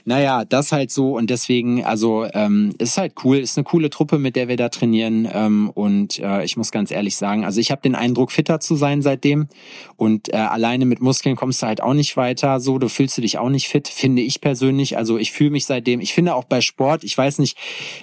Naja, 0.08 0.46
das 0.46 0.72
halt 0.72 0.92
so 0.92 1.18
und 1.18 1.32
deswegen, 1.32 1.84
also 1.84 2.28
ähm, 2.32 2.76
ist 2.78 3.00
halt 3.00 3.14
cool, 3.24 3.38
ist 3.38 3.58
eine 3.58 3.64
coole 3.64 3.90
Truppe, 3.90 4.20
mit 4.20 4.36
der 4.36 4.48
wir 4.48 4.56
da 4.56 4.70
trainieren 4.70 5.28
ähm, 5.34 5.72
und 5.74 6.20
äh, 6.20 6.44
ich 6.46 6.58
muss 6.58 6.70
ganz 6.70 6.92
ehrlich 6.92 7.16
sagen, 7.16 7.44
also 7.44 7.60
ich 7.60 7.72
habe 7.72 7.82
den 7.82 7.96
Eindruck, 7.96 8.32
fitter 8.32 8.60
zu 8.60 8.76
sein 8.76 9.02
seitdem 9.02 9.48
und 9.96 10.32
äh, 10.32 10.38
alleine 10.38 10.86
mit 10.86 11.02
Muskeln 11.02 11.36
kommst 11.36 11.64
du 11.64 11.66
halt 11.66 11.82
auch 11.82 11.96
nicht 11.96 12.18
weiter, 12.18 12.60
so, 12.60 12.78
du 12.78 12.88
fühlst 12.88 13.18
du 13.18 13.24
dich 13.24 13.40
auch 13.40 13.50
nicht 13.50 13.68
fit, 13.68 13.88
finde 13.88 14.22
ich 14.22 14.42
persönlich, 14.42 14.96
also 14.96 15.18
ich 15.18 15.32
fühle 15.32 15.50
mich 15.50 15.66
seitdem, 15.66 16.00
ich 16.00 16.14
finde 16.14 16.36
auch 16.36 16.44
bei 16.44 16.62
Sport, 16.62 17.04
ich 17.04 17.18
weiß 17.18 17.40
nicht, 17.40 17.58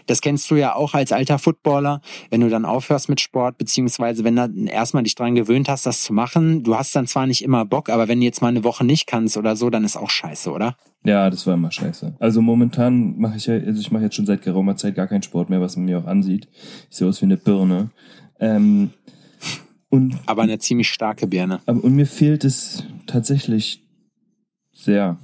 das 0.07 0.21
kennst 0.21 0.51
du 0.51 0.57
ja 0.57 0.75
auch 0.75 0.95
als 0.95 1.13
alter 1.13 1.39
Footballer, 1.39 2.01
wenn 2.31 2.41
du 2.41 2.49
dann 2.49 2.65
aufhörst 2.65 3.11
mit 3.11 3.21
Sport, 3.21 3.59
beziehungsweise 3.59 4.25
wenn 4.25 4.35
du 4.35 4.65
erstmal 4.67 5.05
dich 5.05 5.15
dran 5.15 5.37
gewöhnt 5.37 5.69
hast, 5.69 5.87
das 5.87 6.03
zu 6.03 6.13
machen, 6.13 6.65
du 6.65 6.75
hast 6.75 6.97
dann 6.97 7.07
zwar 7.07 7.29
nicht 7.29 7.45
immer 7.45 7.65
Bock, 7.65 7.91
aber 7.91 8.09
wenn 8.09 8.19
du 8.19 8.25
jetzt 8.25 8.43
mal 8.43 8.49
eine 8.49 8.65
Woche 8.65 8.85
nicht 8.85 9.07
kannst 9.07 9.37
oder 9.37 9.55
so, 9.55 9.71
dann 9.71 9.85
ist 9.85 9.97
auch 9.97 10.11
scheiße, 10.11 10.51
oder? 10.51 10.75
Ja, 11.05 11.31
das 11.31 11.47
war 11.47 11.55
immer 11.55 11.71
scheiße. 11.71 12.15
Also 12.21 12.43
momentan 12.43 13.19
mache 13.19 13.37
ich 13.37 13.47
ja, 13.47 13.55
also 13.55 13.81
ich 13.81 13.91
mache 13.91 14.05
jetzt 14.05 14.15
schon 14.15 14.27
seit 14.27 14.43
geraumer 14.43 14.77
Zeit 14.77 14.95
gar 14.95 15.09
keinen 15.09 15.23
Sport 15.23 15.51
mehr, 15.51 15.61
was 15.61 15.77
man 15.77 15.87
mir 15.87 15.99
auch 15.99 16.07
ansieht. 16.07 16.49
Ich 16.91 16.97
sehe 16.97 17.09
aus 17.09 17.21
wie 17.21 17.27
eine 17.27 17.37
Birne. 17.37 17.91
Ähm, 18.39 18.91
und, 19.89 20.19
aber 20.27 20.43
eine 20.43 20.59
ziemlich 20.59 20.89
starke 20.89 21.27
Birne. 21.27 21.61
Aber, 21.67 21.83
und 21.83 21.95
mir 21.95 22.07
fehlt 22.07 22.45
es 22.45 22.85
tatsächlich 23.07 23.85
sehr, 24.73 25.19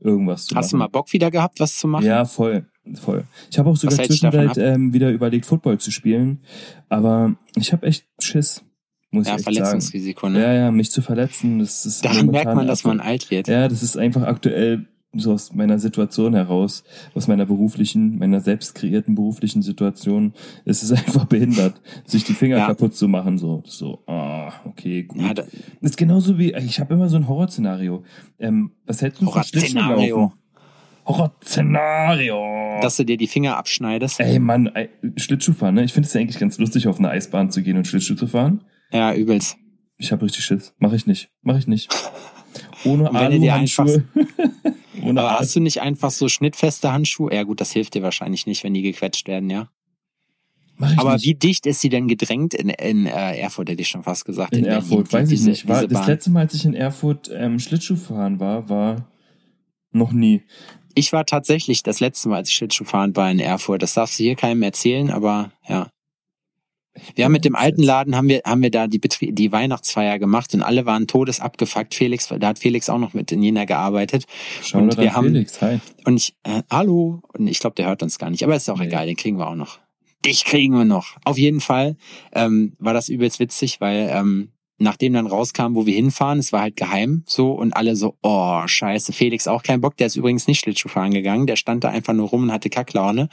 irgendwas 0.00 0.46
zu 0.46 0.54
Hast 0.54 0.54
machen. 0.54 0.62
Hast 0.62 0.72
du 0.72 0.76
mal 0.78 0.86
Bock 0.88 1.12
wieder 1.12 1.30
gehabt, 1.30 1.60
was 1.60 1.76
zu 1.76 1.88
machen? 1.88 2.06
Ja, 2.06 2.24
voll. 2.24 2.66
Voll. 2.94 3.24
Ich 3.50 3.58
habe 3.58 3.68
auch 3.68 3.76
sogar 3.76 3.98
zwischendurch 3.98 4.56
ähm, 4.56 4.92
wieder 4.94 5.10
überlegt, 5.10 5.44
Football 5.44 5.78
zu 5.78 5.90
spielen, 5.90 6.40
aber 6.88 7.36
ich 7.54 7.72
habe 7.72 7.86
echt 7.86 8.06
Schiss. 8.18 8.64
Muss 9.10 9.26
ja, 9.26 9.36
ich 9.36 9.42
Verletzungsrisiko, 9.42 10.26
sagen. 10.26 10.34
ne? 10.34 10.42
Ja, 10.42 10.52
ja, 10.52 10.70
mich 10.70 10.90
zu 10.90 11.00
verletzen, 11.00 11.58
das 11.58 11.86
ist. 11.86 12.04
Daran 12.04 12.26
merkt 12.26 12.54
man, 12.54 12.66
dass 12.66 12.84
man 12.84 13.00
alt 13.00 13.30
wird. 13.30 13.48
Ja, 13.48 13.68
das 13.68 13.82
ist 13.82 13.96
einfach 13.96 14.22
aktuell 14.22 14.86
so 15.14 15.32
aus 15.32 15.54
meiner 15.54 15.78
Situation 15.78 16.34
heraus, 16.34 16.84
aus 17.14 17.28
meiner 17.28 17.46
beruflichen, 17.46 18.18
meiner 18.18 18.40
selbst 18.40 18.74
kreierten 18.74 19.14
beruflichen 19.14 19.62
Situation, 19.62 20.34
ist 20.64 20.82
es 20.82 20.92
einfach 21.06 21.24
behindert, 21.24 21.80
sich 22.04 22.24
die 22.24 22.34
Finger 22.34 22.58
ja. 22.58 22.66
kaputt 22.66 22.94
zu 22.94 23.08
machen. 23.08 23.38
So, 23.38 23.62
so, 23.64 24.02
ah, 24.06 24.52
okay, 24.64 25.04
gut. 25.04 25.22
Ja, 25.22 25.34
das 25.34 25.46
ist 25.80 25.96
genauso 25.96 26.38
wie, 26.38 26.52
ich 26.52 26.80
habe 26.80 26.94
immer 26.94 27.08
so 27.08 27.16
ein 27.16 27.28
Horrorszenario. 27.28 28.04
Ähm, 28.38 28.72
was 28.84 29.00
hältst 29.00 29.22
du 29.22 29.30
von 29.30 29.42
Schlittschuhlaufen? 29.42 30.32
Horrorszenario. 31.06 32.80
Dass 32.82 32.96
du 32.96 33.04
dir 33.04 33.16
die 33.16 33.26
Finger 33.26 33.56
abschneidest. 33.56 34.20
Ey, 34.20 34.38
Mann, 34.38 34.70
Schlittschuh 35.16 35.54
fahren, 35.54 35.76
ne? 35.76 35.84
Ich 35.84 35.94
finde 35.94 36.06
es 36.06 36.12
ja 36.12 36.20
eigentlich 36.20 36.38
ganz 36.38 36.58
lustig, 36.58 36.86
auf 36.86 36.98
eine 36.98 37.08
Eisbahn 37.08 37.50
zu 37.50 37.62
gehen 37.62 37.78
und 37.78 37.86
Schlittschuh 37.86 38.14
zu 38.14 38.26
fahren. 38.26 38.62
Ja, 38.92 39.14
übelst. 39.14 39.56
Ich 39.96 40.12
habe 40.12 40.24
richtig 40.24 40.44
Schiss. 40.44 40.72
Mach 40.78 40.92
ich 40.92 41.06
nicht. 41.06 41.30
Mach 41.42 41.58
ich 41.58 41.66
nicht. 41.66 41.88
Ohne 42.84 43.10
Alu-Handschuhe. 43.14 44.04
Ohne 45.02 45.20
Aber 45.20 45.38
hast 45.38 45.54
du 45.54 45.60
nicht 45.60 45.80
einfach 45.80 46.10
so 46.10 46.28
schnittfeste 46.28 46.92
Handschuhe? 46.92 47.32
Ja 47.32 47.42
gut, 47.44 47.60
das 47.60 47.72
hilft 47.72 47.94
dir 47.94 48.02
wahrscheinlich 48.02 48.46
nicht, 48.46 48.64
wenn 48.64 48.74
die 48.74 48.82
gequetscht 48.82 49.28
werden, 49.28 49.50
ja? 49.50 49.70
Mach 50.76 50.92
ich 50.92 50.98
Aber 50.98 51.14
nicht. 51.14 51.24
wie 51.24 51.34
dicht 51.34 51.66
ist 51.66 51.80
sie 51.80 51.88
denn 51.88 52.06
gedrängt 52.06 52.54
in, 52.54 52.68
in 52.68 53.06
äh, 53.06 53.36
Erfurt, 53.38 53.68
hätte 53.68 53.82
ich 53.82 53.88
schon 53.88 54.04
fast 54.04 54.24
gesagt. 54.24 54.52
In, 54.52 54.60
in 54.60 54.66
Erfurt, 54.66 55.12
weiß 55.12 55.30
ich 55.32 55.42
nicht. 55.42 55.66
War, 55.66 55.86
das 55.86 56.06
letzte 56.06 56.30
Mal, 56.30 56.40
als 56.40 56.54
ich 56.54 56.64
in 56.64 56.74
Erfurt 56.74 57.30
ähm, 57.34 57.58
Schlittschuh 57.58 57.96
fahren 57.96 58.38
war, 58.38 58.68
war 58.68 59.08
noch 59.90 60.12
nie. 60.12 60.42
Ich 60.94 61.12
war 61.12 61.26
tatsächlich 61.26 61.82
das 61.82 62.00
letzte 62.00 62.28
Mal, 62.28 62.36
als 62.36 62.48
ich 62.48 62.54
Schlittschuh 62.54 62.84
fahren 62.84 63.16
war 63.16 63.30
in 63.30 63.40
Erfurt. 63.40 63.82
Das 63.82 63.94
darfst 63.94 64.18
du 64.18 64.22
hier 64.22 64.36
keinem 64.36 64.62
erzählen, 64.62 65.10
aber 65.10 65.52
ja. 65.68 65.90
Wir 67.14 67.24
haben 67.24 67.32
mit 67.32 67.44
dem 67.44 67.56
alten 67.56 67.82
Laden 67.82 68.16
haben 68.16 68.28
wir 68.28 68.42
haben 68.44 68.62
wir 68.62 68.70
da 68.70 68.86
die 68.86 68.98
Betrie 68.98 69.32
die 69.32 69.52
Weihnachtsfeier 69.52 70.18
gemacht 70.18 70.54
und 70.54 70.62
alle 70.62 70.86
waren 70.86 71.06
todesabgefuckt. 71.06 71.94
Felix, 71.94 72.28
da 72.28 72.48
hat 72.48 72.58
Felix 72.58 72.88
auch 72.88 72.98
noch 72.98 73.14
mit 73.14 73.32
in 73.32 73.42
Jena 73.42 73.64
gearbeitet. 73.64 74.24
Schau 74.62 74.78
und 74.78 74.96
wir 74.96 75.14
haben 75.14 75.28
Felix, 75.28 75.60
hi. 75.60 75.80
Und 76.04 76.16
ich 76.16 76.34
äh, 76.44 76.62
hallo 76.70 77.22
und 77.32 77.46
ich 77.46 77.60
glaube, 77.60 77.74
der 77.74 77.86
hört 77.86 78.02
uns 78.02 78.18
gar 78.18 78.30
nicht, 78.30 78.42
aber 78.44 78.56
ist 78.56 78.68
auch 78.68 78.78
nee. 78.78 78.86
egal, 78.86 79.06
den 79.06 79.16
kriegen 79.16 79.38
wir 79.38 79.48
auch 79.48 79.54
noch. 79.54 79.78
Dich 80.24 80.44
kriegen 80.44 80.74
wir 80.74 80.84
noch. 80.84 81.16
Auf 81.24 81.38
jeden 81.38 81.60
Fall 81.60 81.96
ähm, 82.32 82.74
war 82.78 82.92
das 82.92 83.08
übelst 83.08 83.38
witzig, 83.38 83.80
weil 83.80 84.10
ähm, 84.12 84.50
nachdem 84.78 85.12
dann 85.12 85.26
rauskam, 85.26 85.74
wo 85.74 85.86
wir 85.86 85.94
hinfahren, 85.94 86.38
es 86.38 86.52
war 86.52 86.62
halt 86.62 86.76
geheim 86.76 87.24
so 87.26 87.52
und 87.52 87.72
alle 87.76 87.96
so, 87.96 88.16
oh 88.22 88.66
scheiße, 88.66 89.12
Felix 89.12 89.48
auch 89.48 89.62
kein 89.62 89.80
Bock, 89.80 89.96
der 89.96 90.06
ist 90.06 90.16
übrigens 90.16 90.46
nicht 90.46 90.60
Schlittschuhfahren 90.60 91.12
gegangen, 91.12 91.46
der 91.46 91.56
stand 91.56 91.84
da 91.84 91.88
einfach 91.88 92.14
nur 92.14 92.28
rum 92.28 92.44
und 92.44 92.52
hatte 92.52 92.70
Kacklaune. 92.70 93.28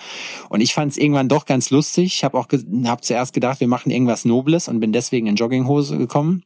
Und 0.49 0.61
ich 0.61 0.73
fand 0.73 0.91
es 0.91 0.97
irgendwann 0.97 1.29
doch 1.29 1.45
ganz 1.45 1.69
lustig, 1.69 2.05
ich 2.07 2.23
habe 2.23 2.37
auch 2.37 2.47
hab 2.85 3.03
zuerst 3.03 3.33
gedacht, 3.33 3.59
wir 3.59 3.67
machen 3.67 3.91
irgendwas 3.91 4.25
Nobles 4.25 4.67
und 4.67 4.79
bin 4.79 4.91
deswegen 4.91 5.27
in 5.27 5.35
Jogginghose 5.35 5.97
gekommen 5.97 6.43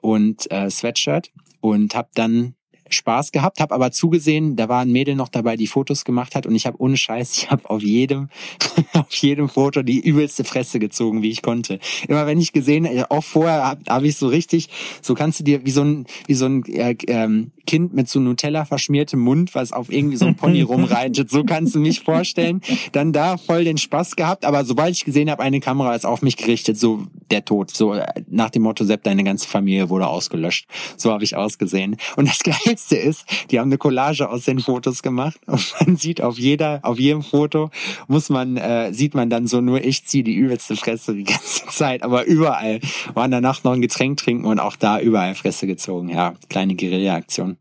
und 0.00 0.50
äh, 0.50 0.70
Sweatshirt 0.70 1.30
und 1.60 1.94
habe 1.94 2.08
dann 2.14 2.54
Spaß 2.92 3.32
gehabt, 3.32 3.60
habe 3.60 3.74
aber 3.74 3.90
zugesehen, 3.90 4.56
da 4.56 4.68
war 4.68 4.82
ein 4.82 4.92
Mädel 4.92 5.14
noch 5.14 5.28
dabei, 5.28 5.56
die 5.56 5.66
Fotos 5.66 6.04
gemacht 6.04 6.34
hat 6.34 6.46
und 6.46 6.54
ich 6.54 6.66
habe 6.66 6.80
ohne 6.80 6.96
Scheiß, 6.96 7.36
ich 7.36 7.50
habe 7.50 7.68
auf 7.68 7.82
jedem 7.82 8.28
auf 8.92 9.12
jedem 9.14 9.48
Foto 9.48 9.82
die 9.82 10.00
übelste 10.00 10.44
Fresse 10.44 10.78
gezogen, 10.78 11.22
wie 11.22 11.30
ich 11.30 11.42
konnte. 11.42 11.78
Immer 12.08 12.26
wenn 12.26 12.38
ich 12.38 12.52
gesehen, 12.52 12.88
auch 13.08 13.24
vorher 13.24 13.64
habe 13.64 13.82
hab 13.88 14.02
ich 14.02 14.16
so 14.16 14.28
richtig, 14.28 14.68
so 15.00 15.14
kannst 15.14 15.40
du 15.40 15.44
dir 15.44 15.64
wie 15.64 15.70
so 15.70 15.82
ein 15.82 16.06
wie 16.26 16.34
so 16.34 16.46
ein 16.46 16.64
äh, 16.66 16.96
ähm, 17.06 17.52
Kind 17.66 17.94
mit 17.94 18.08
so 18.08 18.20
Nutella 18.20 18.64
verschmiertem 18.64 19.20
Mund, 19.20 19.54
was 19.54 19.72
auf 19.72 19.90
irgendwie 19.90 20.16
so 20.16 20.26
ein 20.26 20.34
Pony 20.34 20.62
rumreitet, 20.62 21.30
so 21.30 21.44
kannst 21.44 21.74
du 21.74 21.78
mich 21.78 22.00
vorstellen. 22.00 22.60
Dann 22.92 23.12
da 23.12 23.36
voll 23.36 23.64
den 23.64 23.78
Spaß 23.78 24.16
gehabt, 24.16 24.44
aber 24.44 24.64
sobald 24.64 24.94
ich 24.94 25.04
gesehen 25.04 25.30
habe, 25.30 25.42
eine 25.42 25.60
Kamera 25.60 25.94
ist 25.94 26.04
auf 26.04 26.22
mich 26.22 26.36
gerichtet, 26.36 26.78
so 26.78 27.06
der 27.30 27.44
Tod, 27.44 27.70
so 27.70 27.94
äh, 27.94 28.22
nach 28.28 28.50
dem 28.50 28.62
Motto 28.62 28.84
Sepp, 28.84 29.04
deine 29.04 29.24
ganze 29.24 29.48
Familie 29.48 29.88
wurde 29.90 30.06
ausgelöscht. 30.06 30.66
So 30.96 31.12
habe 31.12 31.24
ich 31.24 31.36
ausgesehen. 31.36 31.96
Und 32.16 32.28
das 32.28 32.38
Geilste 32.42 32.81
Geilste 32.82 32.96
ist, 32.96 33.24
die 33.50 33.58
haben 33.58 33.68
eine 33.68 33.78
Collage 33.78 34.28
aus 34.28 34.44
den 34.44 34.58
Fotos 34.58 35.02
gemacht 35.02 35.40
und 35.46 35.74
man 35.80 35.96
sieht 35.96 36.20
auf 36.20 36.38
jeder, 36.38 36.80
auf 36.82 36.98
jedem 36.98 37.22
Foto 37.22 37.70
muss 38.08 38.28
man, 38.28 38.56
äh, 38.56 38.92
sieht 38.92 39.14
man 39.14 39.30
dann 39.30 39.46
so 39.46 39.60
nur 39.60 39.84
ich 39.84 40.04
ziehe 40.04 40.24
die 40.24 40.34
übelste 40.34 40.76
Fresse 40.76 41.14
die 41.14 41.24
ganze 41.24 41.66
Zeit, 41.68 42.02
aber 42.02 42.24
überall 42.24 42.80
waren 43.14 43.30
danach 43.30 43.64
noch 43.64 43.72
ein 43.72 43.80
Getränk 43.80 44.18
trinken 44.18 44.46
und 44.46 44.60
auch 44.60 44.76
da 44.76 45.00
überall 45.00 45.34
Fresse 45.34 45.66
gezogen. 45.66 46.08
Ja, 46.08 46.34
kleine 46.48 46.74
Guerilla-Aktion. 46.74 47.56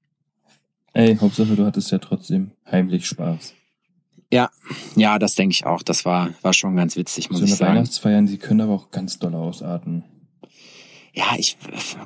Ey, 0.93 1.15
Hauptsache 1.15 1.55
du 1.55 1.65
hattest 1.65 1.91
ja 1.91 1.99
trotzdem 1.99 2.51
heimlich 2.69 3.05
Spaß. 3.05 3.53
Ja, 4.33 4.49
ja, 4.95 5.19
das 5.19 5.35
denke 5.35 5.53
ich 5.53 5.65
auch. 5.65 5.83
Das 5.83 6.05
war, 6.05 6.29
war 6.41 6.53
schon 6.53 6.75
ganz 6.75 6.95
witzig, 6.95 7.29
muss 7.29 7.39
so 7.39 7.45
ich 7.45 7.51
eine 7.51 7.57
sagen. 7.57 7.75
Weihnachtsfeiern, 7.75 8.25
die 8.27 8.37
können 8.37 8.61
aber 8.61 8.73
auch 8.73 8.91
ganz 8.91 9.19
doll 9.19 9.35
ausarten. 9.35 10.03
Ja, 11.13 11.33
ich, 11.37 11.57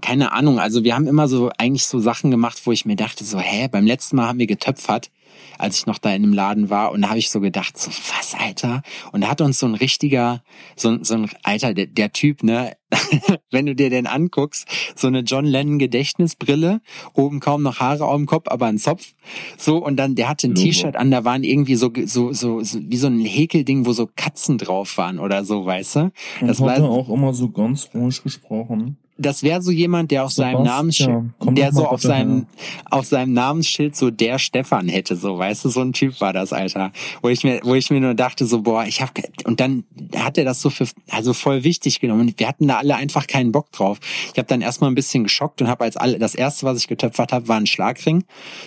keine 0.01 0.31
Ahnung. 0.31 0.59
Also 0.59 0.83
wir 0.83 0.95
haben 0.95 1.07
immer 1.07 1.27
so 1.27 1.51
eigentlich 1.57 1.85
so 1.85 1.99
Sachen 1.99 2.31
gemacht, 2.31 2.61
wo 2.65 2.71
ich 2.71 2.85
mir 2.85 2.95
dachte, 2.95 3.23
so, 3.23 3.39
hä, 3.39 3.67
beim 3.67 3.85
letzten 3.85 4.15
Mal 4.15 4.27
haben 4.27 4.39
wir 4.39 4.47
getöpfert, 4.47 5.11
als 5.59 5.77
ich 5.77 5.85
noch 5.85 5.99
da 5.99 6.09
in 6.09 6.23
einem 6.23 6.33
Laden 6.33 6.69
war. 6.71 6.91
Und 6.91 7.03
da 7.03 7.09
habe 7.09 7.19
ich 7.19 7.29
so 7.29 7.39
gedacht, 7.39 7.77
so, 7.77 7.91
was, 7.91 8.33
Alter? 8.33 8.81
Und 9.11 9.21
da 9.21 9.27
hat 9.29 9.41
uns 9.41 9.59
so 9.59 9.67
ein 9.67 9.75
richtiger, 9.75 10.43
so, 10.75 10.89
ein- 10.89 11.03
so 11.03 11.13
ein, 11.15 11.29
Alter, 11.43 11.73
der, 11.75 11.85
der 11.85 12.13
Typ, 12.13 12.41
ne, 12.41 12.75
wenn 13.51 13.65
du 13.65 13.75
dir 13.75 13.89
den 13.89 14.07
anguckst, 14.07 14.67
so 14.95 15.07
eine 15.07 15.19
John 15.21 15.45
Lennon 15.45 15.79
Gedächtnisbrille, 15.79 16.81
oben 17.13 17.39
kaum 17.39 17.63
noch 17.63 17.79
Haare 17.79 18.05
auf 18.05 18.15
dem 18.15 18.25
Kopf, 18.25 18.47
aber 18.47 18.65
ein 18.67 18.77
Zopf. 18.77 19.13
So, 19.57 19.77
und 19.83 19.97
dann, 19.97 20.15
der 20.15 20.29
hatte 20.29 20.47
ein. 20.47 20.55
T-Shirt 20.55 20.95
an, 20.95 21.11
da 21.11 21.23
waren 21.25 21.43
irgendwie 21.43 21.75
so, 21.75 21.91
so, 22.05 22.33
so, 22.33 22.61
so, 22.61 22.79
wie 22.81 22.97
so 22.97 23.07
ein 23.07 23.19
Häkelding, 23.19 23.85
wo 23.85 23.93
so 23.93 24.07
Katzen 24.15 24.57
drauf 24.57 24.97
waren 24.97 25.19
oder 25.19 25.43
so, 25.45 25.65
weißt 25.65 25.95
du? 25.97 26.11
Das 26.41 26.59
war- 26.61 26.75
auch 26.83 27.09
immer 27.09 27.33
so 27.33 27.49
ganz 27.49 27.89
ruhig 27.93 28.21
gesprochen. 28.21 28.97
das 29.17 29.43
wäre 29.43 29.61
so 29.61 29.71
jemand, 29.71 30.11
der 30.11 30.25
auf 30.25 30.31
seinem 30.31 30.57
Sebastian, 30.57 30.75
Namensschild, 30.75 31.23
komm 31.39 31.55
der 31.55 31.71
so 31.71 31.85
auf 31.87 32.01
seinem, 32.01 32.35
her. 32.35 32.45
auf 32.91 33.05
seinem 33.05 33.31
Namensschild 33.31 33.95
so 33.95 34.11
der 34.11 34.39
Stefan 34.39 34.89
hätte, 34.89 35.15
so, 35.15 35.37
weißt 35.37 35.63
du, 35.63 35.69
so 35.69 35.79
ein 35.81 35.93
Typ 35.93 36.19
war 36.19 36.33
das, 36.33 36.51
Alter. 36.51 36.91
Wo 37.21 37.29
ich 37.29 37.43
mir, 37.45 37.61
wo 37.63 37.75
ich 37.75 37.89
mir 37.89 38.01
nur 38.01 38.13
dachte, 38.13 38.45
so, 38.45 38.61
boah, 38.61 38.83
ich 38.85 39.01
hab, 39.01 39.11
und 39.45 39.61
dann 39.61 39.85
hat 40.17 40.37
er 40.37 40.43
das 40.43 40.61
so 40.61 40.69
für, 40.69 40.85
also 41.09 41.31
voll 41.33 41.63
wichtig 41.63 42.01
genommen. 42.01 42.21
Und 42.27 42.39
wir 42.39 42.47
hatten 42.47 42.67
da 42.67 42.77
alle 42.77 42.84
einfach 42.93 43.27
keinen 43.27 43.51
Bock 43.51 43.71
drauf. 43.71 43.99
Ich 44.31 44.37
habe 44.37 44.47
dann 44.47 44.61
erstmal 44.61 44.91
ein 44.91 44.95
bisschen 44.95 45.23
geschockt 45.23 45.61
und 45.61 45.67
habe 45.67 45.83
als 45.83 45.97
alle, 45.97 46.19
das 46.19 46.35
erste, 46.35 46.65
was 46.65 46.77
ich 46.77 46.87
getöpfert 46.87 47.33
habe, 47.33 47.47
war 47.47 47.57
ein 47.57 47.65
Schlagring. 47.65 48.23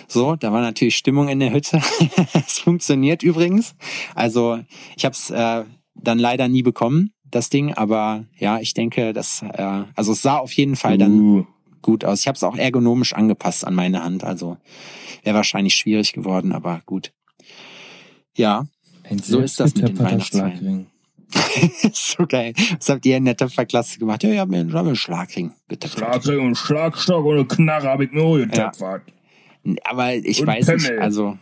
So, 0.07 0.35
da 0.35 0.51
war 0.51 0.61
natürlich 0.61 0.97
Stimmung 0.97 1.29
in 1.29 1.39
der 1.39 1.53
Hütte. 1.53 1.81
Es 2.33 2.59
funktioniert 2.59 3.23
übrigens. 3.23 3.75
Also, 4.15 4.59
ich 4.97 5.05
habe 5.05 5.13
es 5.13 5.29
äh, 5.29 5.63
dann 5.95 6.19
leider 6.19 6.47
nie 6.47 6.63
bekommen, 6.63 7.11
das 7.31 7.49
Ding, 7.49 7.73
aber 7.73 8.25
ja, 8.37 8.59
ich 8.59 8.73
denke, 8.73 9.13
das, 9.13 9.41
äh, 9.41 9.83
also 9.95 10.11
es 10.13 10.21
sah 10.21 10.37
auf 10.37 10.51
jeden 10.53 10.75
Fall 10.75 10.97
dann 10.97 11.19
Uh, 11.19 11.45
gut 11.81 12.05
aus. 12.05 12.21
Ich 12.21 12.27
habe 12.27 12.35
es 12.35 12.43
auch 12.43 12.55
ergonomisch 12.55 13.13
angepasst 13.13 13.65
an 13.65 13.75
meine 13.75 14.03
Hand, 14.03 14.23
also 14.23 14.57
wäre 15.23 15.35
wahrscheinlich 15.35 15.75
schwierig 15.75 16.13
geworden, 16.13 16.51
aber 16.51 16.81
gut. 16.85 17.11
Ja, 18.35 18.67
ein 19.03 19.19
So 19.19 19.39
ist 19.39 19.59
das 19.59 19.75
mit 19.75 19.97
Weihnachtsfeiern. 19.99 20.57
Schlagring. 20.57 20.87
so 21.93 22.25
geil. 22.27 22.53
Was 22.77 22.89
habt 22.89 23.05
ihr 23.05 23.17
in 23.17 23.25
der 23.25 23.37
Töpferklasse 23.37 23.99
gemacht? 23.99 24.23
Ja, 24.23 24.31
ich 24.31 24.39
habe 24.39 24.51
mir, 24.51 24.65
ich 24.65 24.73
hab 24.73 24.83
mir 24.83 24.89
einen 24.89 24.95
Schlagring 24.95 25.53
getöpfert. 25.67 25.99
Schlagring 26.23 26.45
und 26.47 26.55
Schlagstock 26.55 27.25
und 27.25 27.35
eine 27.35 27.45
Knarre 27.45 27.87
habe 27.87 28.05
ich 28.05 28.11
mir 28.11 28.23
auch 28.23 28.37
getöpfert. 28.37 29.03
Aber 29.83 30.15
ich 30.15 30.41
Und 30.41 30.47
weiß 30.47 30.65
Pimmel. 30.65 30.81
nicht, 30.91 30.99
also 31.01 31.37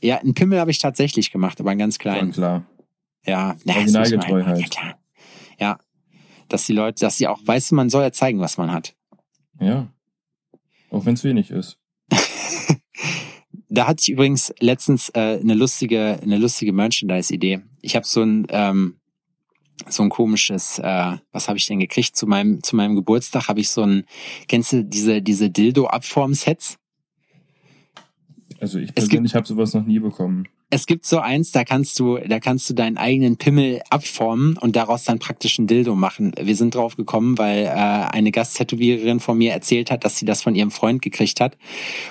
ja, 0.00 0.18
einen 0.18 0.34
Pimmel 0.34 0.60
habe 0.60 0.70
ich 0.70 0.78
tatsächlich 0.78 1.30
gemacht, 1.32 1.60
aber 1.60 1.70
einen 1.70 1.80
ganz 1.80 1.96
Ja, 1.96 2.00
kleinen. 2.00 2.32
klar. 2.32 2.64
Ja, 3.26 3.56
na, 3.64 3.74
das 3.74 3.94
Originalgetreu 3.94 4.44
halt. 4.44 4.60
Ja, 4.60 4.66
klar. 4.68 4.98
Ja, 5.58 5.78
dass 6.48 6.64
die 6.66 6.72
Leute, 6.72 7.00
dass 7.04 7.18
sie 7.18 7.26
auch, 7.26 7.40
weißt 7.44 7.72
du, 7.72 7.74
man 7.74 7.90
soll 7.90 8.02
ja 8.04 8.12
zeigen, 8.12 8.40
was 8.40 8.56
man 8.56 8.72
hat. 8.72 8.94
Ja. 9.60 9.88
Auch 10.90 11.04
wenn 11.04 11.14
es 11.14 11.24
wenig 11.24 11.50
ist. 11.50 11.78
Da 13.70 13.86
hatte 13.86 14.00
ich 14.00 14.08
übrigens 14.08 14.52
letztens 14.60 15.10
äh, 15.10 15.38
eine 15.42 15.52
lustige, 15.52 16.18
eine 16.22 16.38
lustige 16.38 16.72
Merchandise-Idee. 16.72 17.60
Ich 17.82 17.96
habe 17.96 18.06
so 18.06 18.22
ein 18.22 18.46
ähm, 18.48 18.98
so 19.88 20.02
ein 20.02 20.08
komisches, 20.08 20.78
äh, 20.78 21.16
was 21.32 21.48
habe 21.48 21.58
ich 21.58 21.66
denn 21.66 21.78
gekriegt 21.78 22.16
zu 22.16 22.26
meinem 22.26 22.62
zu 22.62 22.76
meinem 22.76 22.96
Geburtstag? 22.96 23.48
Habe 23.48 23.60
ich 23.60 23.70
so 23.70 23.82
ein, 23.82 24.04
kennst 24.48 24.72
du 24.72 24.84
diese 24.84 25.22
diese 25.22 25.50
Dildo-Abform-Sets? 25.50 26.78
Also 28.60 28.78
ich 28.78 28.94
persönlich 28.94 29.34
habe 29.34 29.46
sowas 29.46 29.74
noch 29.74 29.84
nie 29.84 29.98
bekommen. 29.98 30.48
Es 30.70 30.86
gibt 30.86 31.06
so 31.06 31.18
eins, 31.18 31.50
da 31.50 31.64
kannst 31.64 31.98
du, 31.98 32.18
da 32.18 32.40
kannst 32.40 32.68
du 32.68 32.74
deinen 32.74 32.98
eigenen 32.98 33.38
Pimmel 33.38 33.80
abformen 33.88 34.58
und 34.58 34.76
daraus 34.76 35.04
dann 35.04 35.18
praktisch 35.18 35.58
ein 35.58 35.66
Dildo 35.66 35.94
machen. 35.94 36.32
Wir 36.38 36.56
sind 36.56 36.74
drauf 36.74 36.94
gekommen, 36.94 37.38
weil 37.38 37.64
äh, 37.64 37.68
eine 37.68 38.30
Gasttätowiererin 38.32 39.20
von 39.20 39.38
mir 39.38 39.52
erzählt 39.52 39.90
hat, 39.90 40.04
dass 40.04 40.18
sie 40.18 40.26
das 40.26 40.42
von 40.42 40.54
ihrem 40.54 40.70
Freund 40.70 41.00
gekriegt 41.00 41.40
hat. 41.40 41.56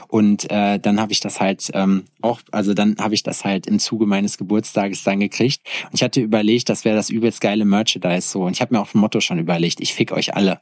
Und 0.08 0.50
äh, 0.50 0.80
dann 0.80 1.00
habe 1.00 1.12
ich 1.12 1.20
das 1.20 1.39
halt 1.39 1.70
ähm, 1.76 2.06
auch, 2.22 2.41
also 2.52 2.74
dann 2.74 2.96
habe 2.98 3.13
ich 3.13 3.22
das 3.22 3.46
halt 3.46 3.67
im 3.67 3.78
Zuge 3.78 4.08
meines 4.08 4.39
Geburtstages 4.39 5.04
dann 5.04 5.20
gekriegt. 5.20 5.62
Und 5.86 5.96
ich 5.96 6.04
hatte 6.04 6.22
überlegt, 6.22 6.70
das 6.70 6.84
wäre 6.84 6.96
das 6.96 7.12
übelst 7.12 7.41
geile 7.41 7.63
Merchandise 7.63 8.28
so. 8.28 8.43
Und 8.43 8.54
ich 8.54 8.62
habe 8.62 8.74
mir 8.74 8.82
auch 8.82 8.91
ein 8.96 9.00
Motto 9.00 9.20
schon 9.20 9.38
überlegt, 9.38 9.82
ich 9.82 9.93
fick 9.93 10.12
euch 10.12 10.36
alle. 10.36 10.60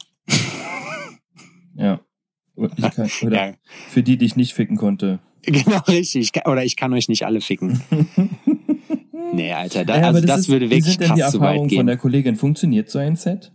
Ja. 1.75 2.01
Kann, 2.95 3.09
Ja, 3.21 3.53
für 3.89 4.03
die, 4.03 4.17
die 4.17 4.25
ich 4.25 4.35
nicht 4.35 4.53
ficken 4.53 4.77
konnte. 4.77 5.19
Genau 5.45 5.79
richtig. 5.87 6.31
Oder 6.45 6.63
ich 6.65 6.75
kann 6.75 6.93
euch 6.93 7.07
nicht 7.09 7.25
alle 7.25 7.41
ficken. 7.41 7.81
Nee, 9.33 9.51
Alter, 9.51 9.83
da, 9.83 9.99
Ja, 9.99 10.07
also 10.07 10.21
das, 10.25 10.41
ist- 10.41 10.49
würde 10.49 10.69
wirklich 10.69 10.85
sind 10.97 11.01
denn 11.01 11.17
krass 11.17 11.31
zu 11.31 11.41
weit 11.41 11.67
gehen. 11.67 11.79
von 11.79 11.87
der 11.87 11.97
Kollegin? 11.97 12.35
Funktioniert 12.37 12.89
so 12.89 12.99
ein 12.99 13.17
Set? 13.17 13.51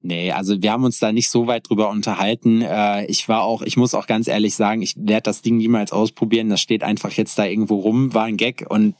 Nee, 0.00 0.30
also 0.30 0.62
wir 0.62 0.70
haben 0.70 0.84
uns 0.84 0.98
da 1.00 1.10
nicht 1.12 1.28
so 1.28 1.46
weit 1.48 1.68
drüber 1.68 1.88
unterhalten. 1.90 2.62
Äh, 2.62 3.06
ich 3.06 3.28
war 3.28 3.42
auch, 3.42 3.62
ich 3.62 3.76
muss 3.76 3.94
auch 3.94 4.06
ganz 4.06 4.28
ehrlich 4.28 4.54
sagen, 4.54 4.80
ich 4.82 4.94
werde 4.96 5.22
das 5.22 5.42
Ding 5.42 5.56
niemals 5.56 5.90
ausprobieren. 5.92 6.50
Das 6.50 6.60
steht 6.60 6.84
einfach 6.84 7.10
jetzt 7.12 7.36
da 7.38 7.46
irgendwo 7.46 7.76
rum, 7.76 8.14
war 8.14 8.24
ein 8.24 8.36
Gag 8.36 8.64
und 8.68 8.94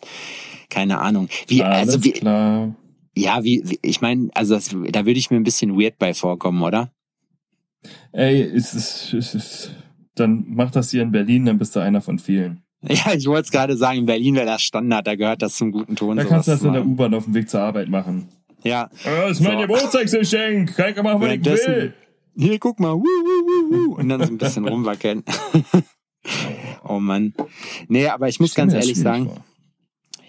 keine 0.70 1.00
Ahnung. 1.00 1.28
Wie, 1.46 1.62
Alles 1.62 1.88
also 1.94 2.04
wie, 2.04 2.12
klar. 2.12 2.74
ja, 3.16 3.44
wie, 3.44 3.62
wie 3.66 3.78
ich 3.82 4.00
meine, 4.00 4.30
also 4.34 4.54
das, 4.54 4.70
da 4.90 5.06
würde 5.06 5.18
ich 5.20 5.30
mir 5.30 5.36
ein 5.36 5.44
bisschen 5.44 5.78
weird 5.80 5.98
bei 5.98 6.14
vorkommen, 6.14 6.62
oder? 6.62 6.90
Ey, 8.12 8.40
es 8.42 8.74
ist, 8.74 9.12
es 9.14 9.34
ist, 9.34 9.70
dann 10.14 10.44
mach 10.48 10.70
das 10.70 10.90
hier 10.90 11.02
in 11.02 11.12
Berlin, 11.12 11.44
dann 11.46 11.58
bist 11.58 11.74
du 11.76 11.80
einer 11.80 12.00
von 12.00 12.18
vielen. 12.18 12.62
Ja, 12.82 13.14
ich 13.14 13.26
wollte 13.26 13.42
es 13.42 13.50
gerade 13.52 13.76
sagen, 13.76 14.00
in 14.00 14.06
Berlin 14.06 14.34
wäre 14.34 14.46
das 14.46 14.62
Standard, 14.62 15.06
da 15.06 15.14
gehört 15.14 15.40
das 15.42 15.54
zum 15.56 15.70
guten 15.70 15.94
Ton. 15.94 16.16
Da 16.16 16.24
kannst 16.24 16.48
du 16.48 16.52
das 16.52 16.62
in 16.62 16.72
der. 16.72 16.84
U-Bahn 16.84 17.14
auf 17.14 17.24
dem 17.24 17.34
Weg 17.34 17.48
zur 17.48 17.60
Arbeit 17.60 17.88
machen. 17.88 18.28
Ja, 18.64 18.90
Das 19.04 19.32
ist 19.32 19.40
mein 19.40 19.52
So. 19.52 19.60
Geburtstagsgeschenk. 19.62 20.74
Kann 20.76 20.90
ich 20.90 21.02
machen, 21.02 21.20
was 21.20 21.32
ich 21.32 21.44
will. 21.66 21.94
hier, 22.36 22.58
guck 22.58 22.80
mal, 22.80 22.94
wuh, 22.94 23.02
wuh, 23.02 23.04
wuh, 23.04 23.70
wuh, 23.90 23.94
und 23.94 24.08
dann 24.08 24.20
so 24.22 24.32
ein 24.32 24.38
bisschen 24.38 24.66
rumwackeln. 24.66 25.22
oh 26.84 26.98
Mann. 26.98 27.34
Nee, 27.88 28.06
aber 28.08 28.28
ich 28.28 28.40
muss 28.40 28.54
ganz 28.54 28.72
ehrlich 28.72 28.98
sagen, 28.98 29.26
vor. 29.26 29.44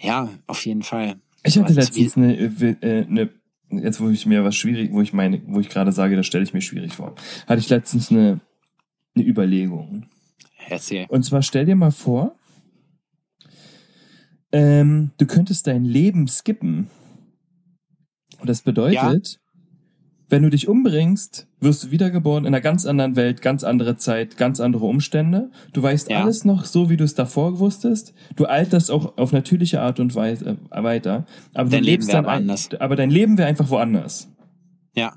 ja, 0.00 0.28
auf 0.46 0.64
jeden 0.66 0.82
Fall. 0.82 1.16
Ich 1.44 1.58
hatte 1.58 1.72
letztens 1.74 2.16
eine, 2.16 2.36
äh, 2.36 3.04
eine, 3.06 3.30
jetzt 3.70 4.00
wo 4.00 4.08
ich 4.08 4.26
mir 4.26 4.44
was 4.44 4.56
schwierig, 4.56 4.92
wo 4.92 5.00
ich 5.02 5.12
meine, 5.12 5.42
wo 5.46 5.60
ich 5.60 5.68
gerade 5.68 5.92
sage, 5.92 6.16
das 6.16 6.26
stelle 6.26 6.44
ich 6.44 6.54
mir 6.54 6.62
schwierig 6.62 6.94
vor, 6.94 7.14
hatte 7.46 7.60
ich 7.60 7.68
letztens 7.68 8.10
eine, 8.10 8.40
eine 9.14 9.24
Überlegung. 9.26 10.06
Erzähl. 10.68 11.06
Und 11.08 11.24
zwar 11.24 11.42
stell 11.42 11.66
dir 11.66 11.76
mal 11.76 11.90
vor, 11.92 12.34
ähm, 14.52 15.10
du 15.18 15.26
könntest 15.26 15.66
dein 15.66 15.84
Leben 15.84 16.28
skippen. 16.28 16.88
Und 18.40 18.48
das 18.48 18.62
bedeutet, 18.62 19.40
wenn 20.28 20.42
du 20.42 20.50
dich 20.50 20.68
umbringst, 20.68 21.46
wirst 21.60 21.84
du 21.84 21.90
wiedergeboren 21.90 22.44
in 22.44 22.48
einer 22.48 22.60
ganz 22.60 22.86
anderen 22.86 23.14
Welt, 23.16 23.40
ganz 23.42 23.62
andere 23.64 23.96
Zeit, 23.96 24.36
ganz 24.36 24.60
andere 24.60 24.86
Umstände. 24.86 25.50
Du 25.72 25.82
weißt 25.82 26.10
Ja. 26.10 26.22
alles 26.22 26.44
noch 26.44 26.64
so, 26.64 26.90
wie 26.90 26.96
du 26.96 27.04
es 27.04 27.14
davor 27.14 27.58
wusstest. 27.58 28.14
Du 28.36 28.46
alterst 28.46 28.90
auch 28.90 29.16
auf 29.18 29.32
natürliche 29.32 29.80
Art 29.80 30.00
und 30.00 30.14
Weise 30.14 30.56
äh, 30.70 30.82
weiter. 30.82 31.26
Aber 31.52 31.70
Dein 31.70 31.80
du 31.82 31.86
Leben 31.86 31.86
lebst 31.86 32.08
wäre 32.08 32.22
dann 32.22 32.26
anders. 32.42 32.70
aber 32.78 32.96
dein 32.96 33.10
Leben 33.10 33.38
wäre 33.38 33.48
einfach 33.48 33.70
woanders. 33.70 34.28
Ja, 34.96 35.14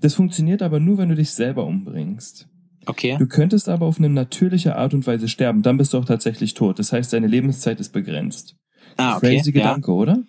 Das 0.00 0.14
funktioniert 0.14 0.62
aber 0.62 0.80
nur, 0.80 0.98
wenn 0.98 1.08
du 1.10 1.14
dich 1.14 1.30
selber 1.30 1.66
umbringst. 1.66 2.48
Okay. 2.88 3.16
Du 3.18 3.26
könntest 3.26 3.68
aber 3.68 3.86
auf 3.86 3.98
eine 3.98 4.08
natürliche 4.08 4.76
Art 4.76 4.94
und 4.94 5.06
Weise 5.06 5.28
sterben, 5.28 5.62
dann 5.62 5.76
bist 5.76 5.92
du 5.92 5.98
auch 5.98 6.04
tatsächlich 6.04 6.54
tot. 6.54 6.78
Das 6.78 6.92
heißt, 6.92 7.12
deine 7.12 7.26
Lebenszeit 7.26 7.80
ist 7.80 7.92
begrenzt. 7.92 8.56
Ah, 8.96 9.16
okay. 9.16 9.36
Crazy 9.36 9.50
ja. 9.50 9.60
Gedanke, 9.60 9.92
oder? 9.92 10.22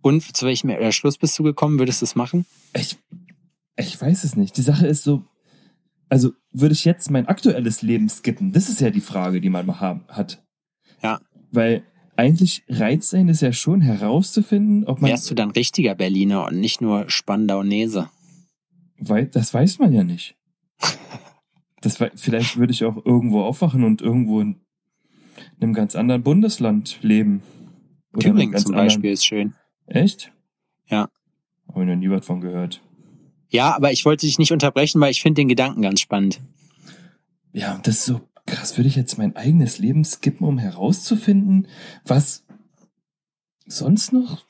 Und 0.00 0.36
zu 0.36 0.46
welchem 0.46 0.70
äh, 0.70 0.92
Schluss 0.92 1.18
bist 1.18 1.38
du 1.38 1.42
gekommen? 1.42 1.78
Würdest 1.78 2.02
du 2.02 2.04
es 2.04 2.14
machen? 2.14 2.46
Ich, 2.74 2.98
ich 3.76 4.00
weiß 4.00 4.24
es 4.24 4.36
nicht. 4.36 4.56
Die 4.56 4.62
Sache 4.62 4.86
ist 4.86 5.04
so, 5.04 5.24
also 6.08 6.32
würde 6.50 6.74
ich 6.74 6.84
jetzt 6.84 7.10
mein 7.10 7.26
aktuelles 7.26 7.82
Leben 7.82 8.08
skippen? 8.08 8.52
Das 8.52 8.68
ist 8.68 8.80
ja 8.80 8.90
die 8.90 9.00
Frage, 9.00 9.40
die 9.40 9.50
man 9.50 9.66
mal 9.66 9.80
haben, 9.80 10.04
hat. 10.08 10.42
Ja. 11.02 11.20
Weil 11.50 11.84
eigentlich 12.16 12.64
reizt 12.68 13.10
sein 13.10 13.28
ist 13.28 13.42
ja 13.42 13.52
schon 13.52 13.80
herauszufinden, 13.80 14.84
ob 14.84 15.00
man, 15.00 15.10
Wärst 15.10 15.30
du 15.30 15.34
dann 15.34 15.50
richtiger 15.50 15.94
Berliner 15.94 16.46
und 16.46 16.60
nicht 16.60 16.80
nur 16.80 17.08
Spandaunese? 17.08 18.08
weil, 19.08 19.26
das 19.26 19.52
weiß 19.52 19.78
man 19.78 19.92
ja 19.92 20.04
nicht. 20.04 20.36
Das, 21.82 22.00
wei- 22.00 22.12
vielleicht 22.14 22.56
würde 22.56 22.72
ich 22.72 22.84
auch 22.84 23.04
irgendwo 23.04 23.42
aufwachen 23.42 23.84
und 23.84 24.00
irgendwo 24.00 24.40
in 24.40 24.56
einem 25.60 25.74
ganz 25.74 25.94
anderen 25.94 26.22
Bundesland 26.22 26.98
leben. 27.02 27.42
Oder 28.14 28.22
Thüringen 28.30 28.56
zum 28.56 28.70
anderen- 28.72 28.86
Beispiel 28.88 29.12
ist 29.12 29.26
schön. 29.26 29.54
Echt? 29.86 30.32
Ja. 30.86 31.08
Habe 31.68 31.82
ich 31.82 31.88
noch 31.88 31.96
nie 31.96 32.08
was 32.10 32.24
von 32.24 32.40
gehört. 32.40 32.80
Ja, 33.50 33.74
aber 33.76 33.92
ich 33.92 34.04
wollte 34.06 34.24
dich 34.26 34.38
nicht 34.38 34.52
unterbrechen, 34.52 35.00
weil 35.00 35.10
ich 35.10 35.20
finde 35.22 35.40
den 35.42 35.48
Gedanken 35.48 35.82
ganz 35.82 36.00
spannend. 36.00 36.40
Ja, 37.52 37.78
das 37.82 37.96
ist 37.96 38.04
so 38.06 38.20
krass. 38.46 38.78
Würde 38.78 38.88
ich 38.88 38.96
jetzt 38.96 39.18
mein 39.18 39.36
eigenes 39.36 39.78
Leben 39.78 40.04
skippen, 40.04 40.46
um 40.46 40.56
herauszufinden, 40.58 41.66
was 42.04 42.44
sonst 43.66 44.12
noch 44.12 44.46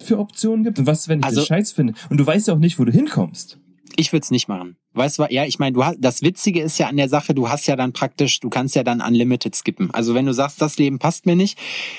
für 0.00 0.18
Optionen 0.18 0.64
gibt 0.64 0.78
und 0.80 0.86
was, 0.86 1.08
wenn 1.08 1.20
ich 1.20 1.24
Also- 1.26 1.40
das 1.42 1.46
scheiß 1.48 1.72
finde. 1.72 1.94
Und 2.08 2.16
du 2.18 2.26
weißt 2.26 2.48
ja 2.48 2.54
auch 2.54 2.58
nicht, 2.58 2.78
wo 2.78 2.84
du 2.84 2.90
hinkommst. 2.92 3.58
Ich 3.96 4.12
würde 4.12 4.24
es 4.24 4.30
nicht 4.30 4.48
machen. 4.48 4.76
Weißt 4.92 5.18
du, 5.18 5.26
ja, 5.30 5.44
ich 5.44 5.58
meine, 5.58 5.72
du 5.72 5.84
hast, 5.84 5.98
das 6.00 6.22
Witzige 6.22 6.60
ist 6.60 6.78
ja 6.78 6.88
an 6.88 6.96
der 6.96 7.08
Sache, 7.08 7.34
du 7.34 7.48
hast 7.48 7.66
ja 7.66 7.76
dann 7.76 7.92
praktisch, 7.92 8.40
du 8.40 8.50
kannst 8.50 8.74
ja 8.74 8.82
dann 8.82 9.00
unlimited 9.00 9.54
skippen. 9.54 9.90
Also 9.92 10.14
wenn 10.14 10.26
du 10.26 10.34
sagst, 10.34 10.60
das 10.60 10.78
Leben 10.78 10.98
passt 10.98 11.26
mir 11.26 11.36
nicht, 11.36 11.58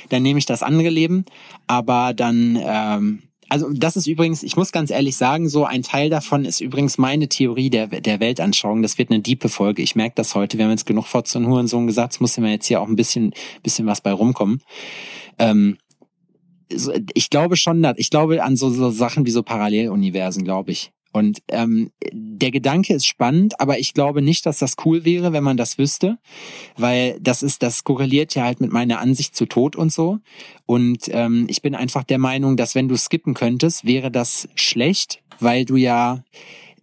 dann 0.10 0.24
nehme 0.24 0.40
ich 0.40 0.46
das 0.46 0.64
andere 0.64 0.90
Leben. 0.90 1.26
Aber 1.68 2.14
dann, 2.14 2.60
ähm, 2.62 3.24
also 3.50 3.70
das 3.74 3.96
ist 3.96 4.08
übrigens, 4.08 4.44
ich 4.44 4.56
muss 4.56 4.72
ganz 4.72 4.92
ehrlich 4.92 5.18
sagen, 5.18 5.50
so 5.50 5.66
ein 5.66 5.84
Teil 5.84 6.10
davon 6.10 6.46
ist 6.46 6.62
übrigens 6.62 6.98
meine 6.98 7.28
Theorie 7.30 7.70
der, 7.70 7.88
der 7.88 8.20
Weltanschauung. 8.20 8.82
Das 8.82 8.98
wird 8.98 9.10
eine 9.10 9.22
diepe 9.22 9.50
Folge. 9.50 9.82
Ich 9.82 9.96
merke 9.96 10.16
das 10.16 10.36
heute. 10.36 10.58
Wir 10.58 10.66
haben 10.66 10.72
jetzt 10.72 10.86
genug 10.86 11.08
vor 11.08 11.24
zu 11.24 11.40
Hurensohn 11.46 11.88
gesagt. 11.88 12.14
Es 12.14 12.20
muss 12.20 12.38
immer 12.38 12.50
jetzt 12.50 12.68
hier 12.68 12.82
auch 12.82 12.88
ein 12.88 12.96
bisschen, 12.96 13.34
bisschen 13.64 13.86
was 13.88 14.02
bei 14.02 14.12
rumkommen. 14.12 14.62
Ähm, 15.40 15.78
ich 17.14 17.30
glaube 17.30 17.58
schon, 17.58 17.86
ich 17.98 18.10
glaube 18.10 18.44
an 18.44 18.56
so, 18.56 18.70
so 18.70 18.90
Sachen 18.92 19.26
wie 19.26 19.32
so 19.32 19.44
Paralleluniversen, 19.44 20.44
glaube 20.44 20.72
ich. 20.72 20.92
Und 21.12 21.40
ähm, 21.50 21.92
der 22.12 22.52
Gedanke 22.52 22.94
ist 22.94 23.06
spannend, 23.06 23.60
aber 23.60 23.80
ich 23.80 23.94
glaube 23.94 24.22
nicht, 24.22 24.46
dass 24.46 24.60
das 24.60 24.76
cool 24.86 25.04
wäre, 25.04 25.34
wenn 25.34 25.44
man 25.44 25.58
das 25.58 25.78
wüsste, 25.78 26.18
weil 26.78 27.20
das 27.20 27.44
ist, 27.44 27.64
das 27.64 27.84
korreliert 27.84 28.34
ja 28.36 28.44
halt 28.44 28.62
mit 28.62 28.72
meiner 28.72 29.00
Ansicht 29.00 29.36
zu 29.36 29.46
Tod 29.46 29.76
und 29.76 29.92
so. 29.92 30.20
Und 30.66 31.10
ähm, 31.10 31.48
ich 31.50 31.62
bin 31.62 31.76
einfach 31.76 32.04
der 32.04 32.18
Meinung, 32.18 32.56
dass 32.56 32.76
wenn 32.76 32.88
du 32.88 32.98
skippen 32.98 33.34
könntest, 33.34 33.86
wäre 33.86 34.10
das 34.10 34.48
schlecht, 34.56 35.22
weil 35.40 35.66
du 35.66 35.76
ja 35.76 36.24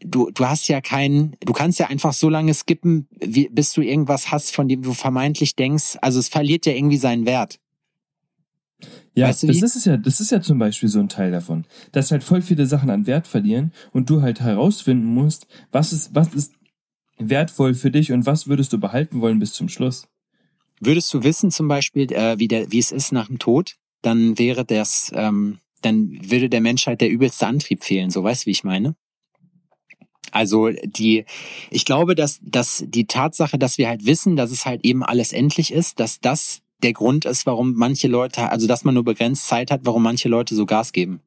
du, 0.01 0.31
du 0.31 0.47
hast 0.47 0.69
ja 0.69 0.81
keinen, 0.81 1.37
du 1.41 1.53
kannst 1.53 1.79
ja 1.79 1.87
einfach 1.87 2.12
so 2.12 2.29
lange 2.29 2.55
skippen, 2.55 3.09
wie, 3.19 3.49
bis 3.49 3.73
du 3.73 3.83
irgendwas 3.83 4.31
hast, 4.31 4.55
von 4.55 4.69
dem 4.69 4.83
du 4.83 4.93
vermeintlich 4.93 5.57
denkst, 5.57 5.97
also 6.01 6.21
es 6.21 6.29
verliert 6.29 6.67
ja 6.67 6.73
irgendwie 6.73 6.99
seinen 6.99 7.27
Wert. 7.27 7.59
Ja, 9.14 9.29
weißt 9.29 9.45
du 9.45 9.47
das 9.49 9.75
ist 9.75 9.87
ja, 9.87 9.97
das 9.97 10.21
ist 10.21 10.31
ja 10.31 10.41
zum 10.41 10.59
Beispiel 10.59 10.88
so 10.88 11.01
ein 11.01 11.09
Teil 11.09 11.33
davon, 11.33 11.64
dass 11.93 12.11
halt 12.11 12.23
voll 12.23 12.43
viele 12.43 12.67
Sachen 12.67 12.91
an 12.91 13.07
Wert 13.07 13.27
verlieren 13.27 13.73
und 13.93 14.09
du 14.09 14.23
halt 14.23 14.41
herausfinden 14.41 15.07
musst, 15.07 15.47
was 15.73 15.93
ist, 15.93 16.14
was 16.14 16.35
ist 16.35 16.53
wertvoll 17.19 17.75
für 17.75 17.91
dich 17.91 18.12
und 18.12 18.27
was 18.27 18.47
würdest 18.47 18.73
du 18.73 18.79
behalten 18.79 19.21
wollen 19.21 19.41
bis 19.41 19.53
zum 19.53 19.69
Schluss. 19.69 20.07
Würdest 20.81 21.12
du 21.12 21.25
wissen 21.25 21.51
zum 21.51 21.67
Beispiel, 21.67 22.12
äh, 22.12 22.38
wie 22.38 22.47
der, 22.47 22.71
wie 22.71 22.79
es 22.79 22.93
ist 22.93 23.11
nach 23.11 23.27
dem 23.27 23.41
Tod, 23.41 23.77
dann 24.03 24.38
wäre 24.38 24.64
das, 24.64 25.11
ähm, 25.14 25.59
dann 25.83 26.31
würde 26.31 26.49
der 26.49 26.61
Menschheit 26.61 27.01
der 27.01 27.11
übelste 27.11 27.47
Antrieb 27.47 27.83
fehlen. 27.83 28.11
So 28.11 28.23
weißt 28.23 28.45
du, 28.45 28.47
wie 28.47 28.53
ich 28.53 28.64
meine? 28.64 28.95
Also 30.31 30.71
die, 30.71 31.25
ich 31.71 31.85
glaube, 31.85 32.14
dass, 32.14 32.38
dass 32.43 32.85
die 32.87 33.07
Tatsache, 33.07 33.59
dass 33.59 33.79
wir 33.79 33.88
halt 33.88 34.07
wissen, 34.07 34.37
dass 34.37 34.51
es 34.51 34.67
halt 34.67 34.85
eben 34.85 35.03
alles 35.03 35.33
endlich 35.33 35.73
ist, 35.73 36.01
dass 36.01 36.21
das 36.21 36.61
der 36.83 36.93
Grund 36.93 37.25
ist, 37.25 37.47
warum 37.47 37.75
manche 37.75 38.09
Leute, 38.09 38.51
also 38.51 38.67
dass 38.67 38.85
man 38.85 38.95
nur 38.95 39.05
begrenzt 39.05 39.49
Zeit 39.49 39.71
hat, 39.71 39.81
warum 39.85 40.03
manche 40.03 40.29
Leute 40.29 40.55
so 40.55 40.67
Gas 40.67 40.93
geben. 40.93 41.21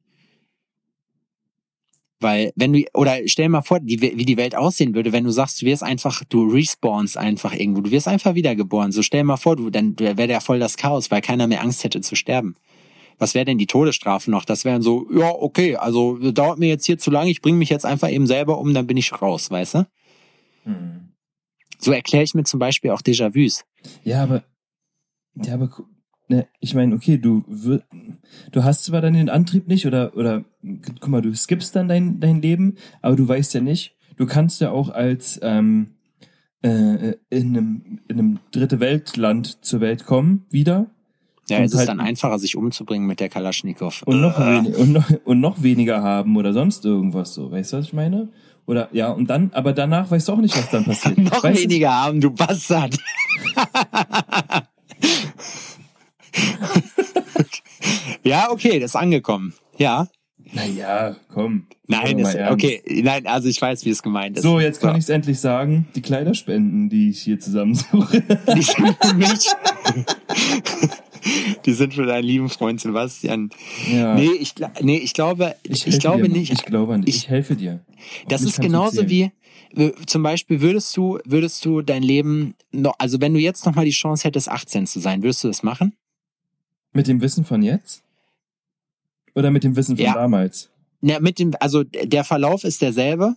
Weil, 2.20 2.52
wenn 2.54 2.72
du, 2.72 2.84
oder 2.94 3.18
stell 3.26 3.46
dir 3.46 3.50
mal 3.50 3.62
vor, 3.62 3.80
die, 3.80 4.00
wie 4.00 4.24
die 4.24 4.36
Welt 4.36 4.54
aussehen 4.54 4.94
würde, 4.94 5.12
wenn 5.12 5.24
du 5.24 5.30
sagst, 5.30 5.60
du 5.60 5.66
wirst 5.66 5.82
einfach, 5.82 6.22
du 6.28 6.44
respawnst 6.44 7.18
einfach 7.18 7.52
irgendwo, 7.52 7.80
du 7.80 7.90
wirst 7.90 8.06
einfach 8.06 8.34
wiedergeboren. 8.34 8.92
So 8.92 9.02
stell 9.02 9.22
dir 9.22 9.26
mal 9.26 9.36
vor, 9.36 9.56
du, 9.56 9.70
dann 9.70 9.98
wäre 9.98 10.30
ja 10.30 10.40
voll 10.40 10.60
das 10.60 10.76
Chaos, 10.76 11.10
weil 11.10 11.20
keiner 11.20 11.48
mehr 11.48 11.62
Angst 11.62 11.82
hätte 11.82 12.00
zu 12.00 12.14
sterben. 12.14 12.54
Was 13.18 13.34
wäre 13.34 13.44
denn 13.44 13.58
die 13.58 13.66
Todesstrafe 13.66 14.30
noch? 14.30 14.44
Das 14.44 14.64
wären 14.64 14.82
so, 14.82 15.08
ja, 15.12 15.30
okay, 15.30 15.76
also 15.76 16.16
dauert 16.30 16.58
mir 16.58 16.68
jetzt 16.68 16.86
hier 16.86 16.98
zu 16.98 17.10
lange, 17.10 17.30
ich 17.30 17.42
bringe 17.42 17.58
mich 17.58 17.70
jetzt 17.70 17.84
einfach 17.84 18.08
eben 18.08 18.26
selber 18.26 18.58
um, 18.58 18.72
dann 18.72 18.86
bin 18.86 18.96
ich 18.96 19.20
raus, 19.20 19.50
weißt 19.50 19.74
du? 19.74 19.86
Hm. 20.64 21.08
So 21.78 21.90
erkläre 21.90 22.22
ich 22.22 22.34
mir 22.34 22.44
zum 22.44 22.60
Beispiel 22.60 22.92
auch 22.92 23.02
Déjà-vus. 23.02 23.64
Ja, 24.04 24.22
aber 24.22 24.44
ja, 25.34 25.54
aber 25.54 25.70
ne, 26.28 26.46
ich 26.60 26.74
meine, 26.74 26.94
okay, 26.94 27.18
du 27.18 27.44
du 28.50 28.64
hast 28.64 28.84
zwar 28.84 29.00
dann 29.00 29.14
den 29.14 29.28
Antrieb 29.28 29.68
nicht 29.68 29.86
oder 29.86 30.16
oder 30.16 30.44
guck 31.00 31.08
mal, 31.08 31.22
du 31.22 31.34
skippst 31.34 31.74
dann 31.76 31.88
dein 31.88 32.20
dein 32.20 32.42
Leben, 32.42 32.76
aber 33.00 33.16
du 33.16 33.26
weißt 33.26 33.54
ja 33.54 33.60
nicht, 33.60 33.96
du 34.16 34.26
kannst 34.26 34.60
ja 34.60 34.70
auch 34.70 34.90
als 34.90 35.38
ähm, 35.42 35.88
äh, 36.62 37.14
in 37.30 37.56
einem 37.56 38.00
in 38.08 38.18
einem 38.18 38.38
dritte 38.50 38.80
Weltland 38.80 39.64
zur 39.64 39.80
Welt 39.80 40.06
kommen 40.06 40.46
wieder. 40.50 40.90
Ja, 41.48 41.58
es 41.58 41.72
ist 41.72 41.78
halt, 41.78 41.88
dann 41.88 42.00
einfacher, 42.00 42.38
sich 42.38 42.56
umzubringen 42.56 43.06
mit 43.06 43.18
der 43.18 43.28
Kalaschnikow. 43.28 44.02
Und 44.06 44.20
noch, 44.20 44.38
uh. 44.38 44.80
und, 44.80 44.92
noch, 44.92 45.10
und 45.24 45.40
noch 45.40 45.62
weniger 45.62 46.00
haben 46.00 46.36
oder 46.36 46.52
sonst 46.52 46.84
irgendwas 46.84 47.34
so. 47.34 47.50
Weißt 47.50 47.72
du, 47.72 47.78
was 47.78 47.86
ich 47.86 47.92
meine? 47.92 48.28
Oder 48.64 48.88
ja, 48.92 49.10
und 49.10 49.28
dann, 49.28 49.50
aber 49.52 49.72
danach 49.72 50.10
weißt 50.10 50.28
du 50.28 50.32
auch 50.32 50.38
nicht, 50.38 50.56
was 50.56 50.70
dann 50.70 50.84
passiert. 50.86 51.18
noch 51.18 51.42
weißt 51.42 51.64
weniger 51.64 51.88
du? 51.88 51.94
haben, 51.94 52.20
du 52.20 52.30
Bastard. 52.30 52.96
ja, 58.24 58.50
okay, 58.50 58.78
das 58.78 58.92
ist 58.92 58.96
angekommen. 58.96 59.54
Ja. 59.78 60.08
Naja, 60.54 61.16
komm. 61.28 61.66
Nein, 61.86 62.18
ist, 62.18 62.36
okay, 62.36 62.82
nein, 63.02 63.26
also 63.26 63.48
ich 63.48 63.60
weiß, 63.60 63.84
wie 63.84 63.90
es 63.90 64.02
gemeint 64.02 64.36
ist. 64.36 64.42
So, 64.42 64.60
jetzt 64.60 64.80
kann 64.80 64.92
so. 64.92 64.98
ich 64.98 65.04
es 65.04 65.08
endlich 65.08 65.40
sagen. 65.40 65.86
Die 65.94 66.02
Kleiderspenden, 66.02 66.88
die 66.88 67.10
ich 67.10 67.22
hier 67.22 67.40
zusammensuche. 67.40 68.20
Die 68.54 68.62
sind 68.62 68.96
für 69.00 69.14
mich. 69.14 69.48
die 71.66 71.72
sind 71.72 71.94
für 71.94 72.04
deinen 72.04 72.24
lieben 72.24 72.48
Freund 72.48 72.80
Sebastian. 72.80 73.50
Ja. 73.92 74.14
Nee, 74.14 74.30
ich, 74.40 74.54
nee, 74.80 74.98
ich 74.98 75.14
glaube, 75.14 75.54
ich, 75.62 75.86
ich 75.86 76.00
glaube 76.00 76.28
nicht. 76.28 76.52
Ich 76.52 76.64
glaube 76.64 76.98
nicht. 76.98 77.08
Ich, 77.08 77.16
ich 77.16 77.28
helfe 77.28 77.54
dir. 77.54 77.84
das 78.28 78.42
ist 78.42 78.60
genauso 78.60 79.08
wie, 79.08 79.30
zum 80.06 80.22
Beispiel 80.22 80.60
würdest 80.60 80.96
du, 80.96 81.18
würdest 81.24 81.64
du 81.64 81.82
dein 81.82 82.02
Leben 82.02 82.54
noch, 82.72 82.94
also 82.98 83.20
wenn 83.20 83.34
du 83.34 83.40
jetzt 83.40 83.64
noch 83.64 83.74
mal 83.74 83.84
die 83.84 83.92
Chance 83.92 84.24
hättest, 84.24 84.48
18 84.48 84.86
zu 84.86 85.00
sein, 85.00 85.22
würdest 85.22 85.44
du 85.44 85.48
das 85.48 85.62
machen? 85.62 85.94
Mit 86.92 87.06
dem 87.06 87.20
Wissen 87.20 87.44
von 87.44 87.62
jetzt? 87.62 88.02
Oder 89.34 89.50
mit 89.50 89.64
dem 89.64 89.76
Wissen 89.76 89.96
von 89.96 90.04
ja. 90.04 90.14
damals? 90.14 90.70
Ja, 91.00 91.20
mit 91.20 91.38
dem, 91.38 91.52
also 91.58 91.84
der 91.84 92.24
Verlauf 92.24 92.64
ist 92.64 92.82
derselbe. 92.82 93.34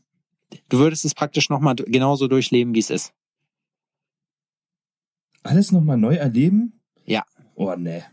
Du 0.70 0.80
würdest 0.80 1.06
es 1.06 1.15
praktisch 1.15 1.50
noch 1.50 1.60
mal 1.60 1.76
genauso 1.76 2.28
durchleben, 2.28 2.76
wie 2.76 2.80
es 2.80 2.89
ist. 2.89 3.13
Alles 5.44 5.72
noch 5.72 5.82
mal 5.82 5.98
neu 5.98 6.15
erleben? 6.15 6.80
Ja. 7.06 7.24
Oh, 7.56 7.74
nee. 7.78 8.04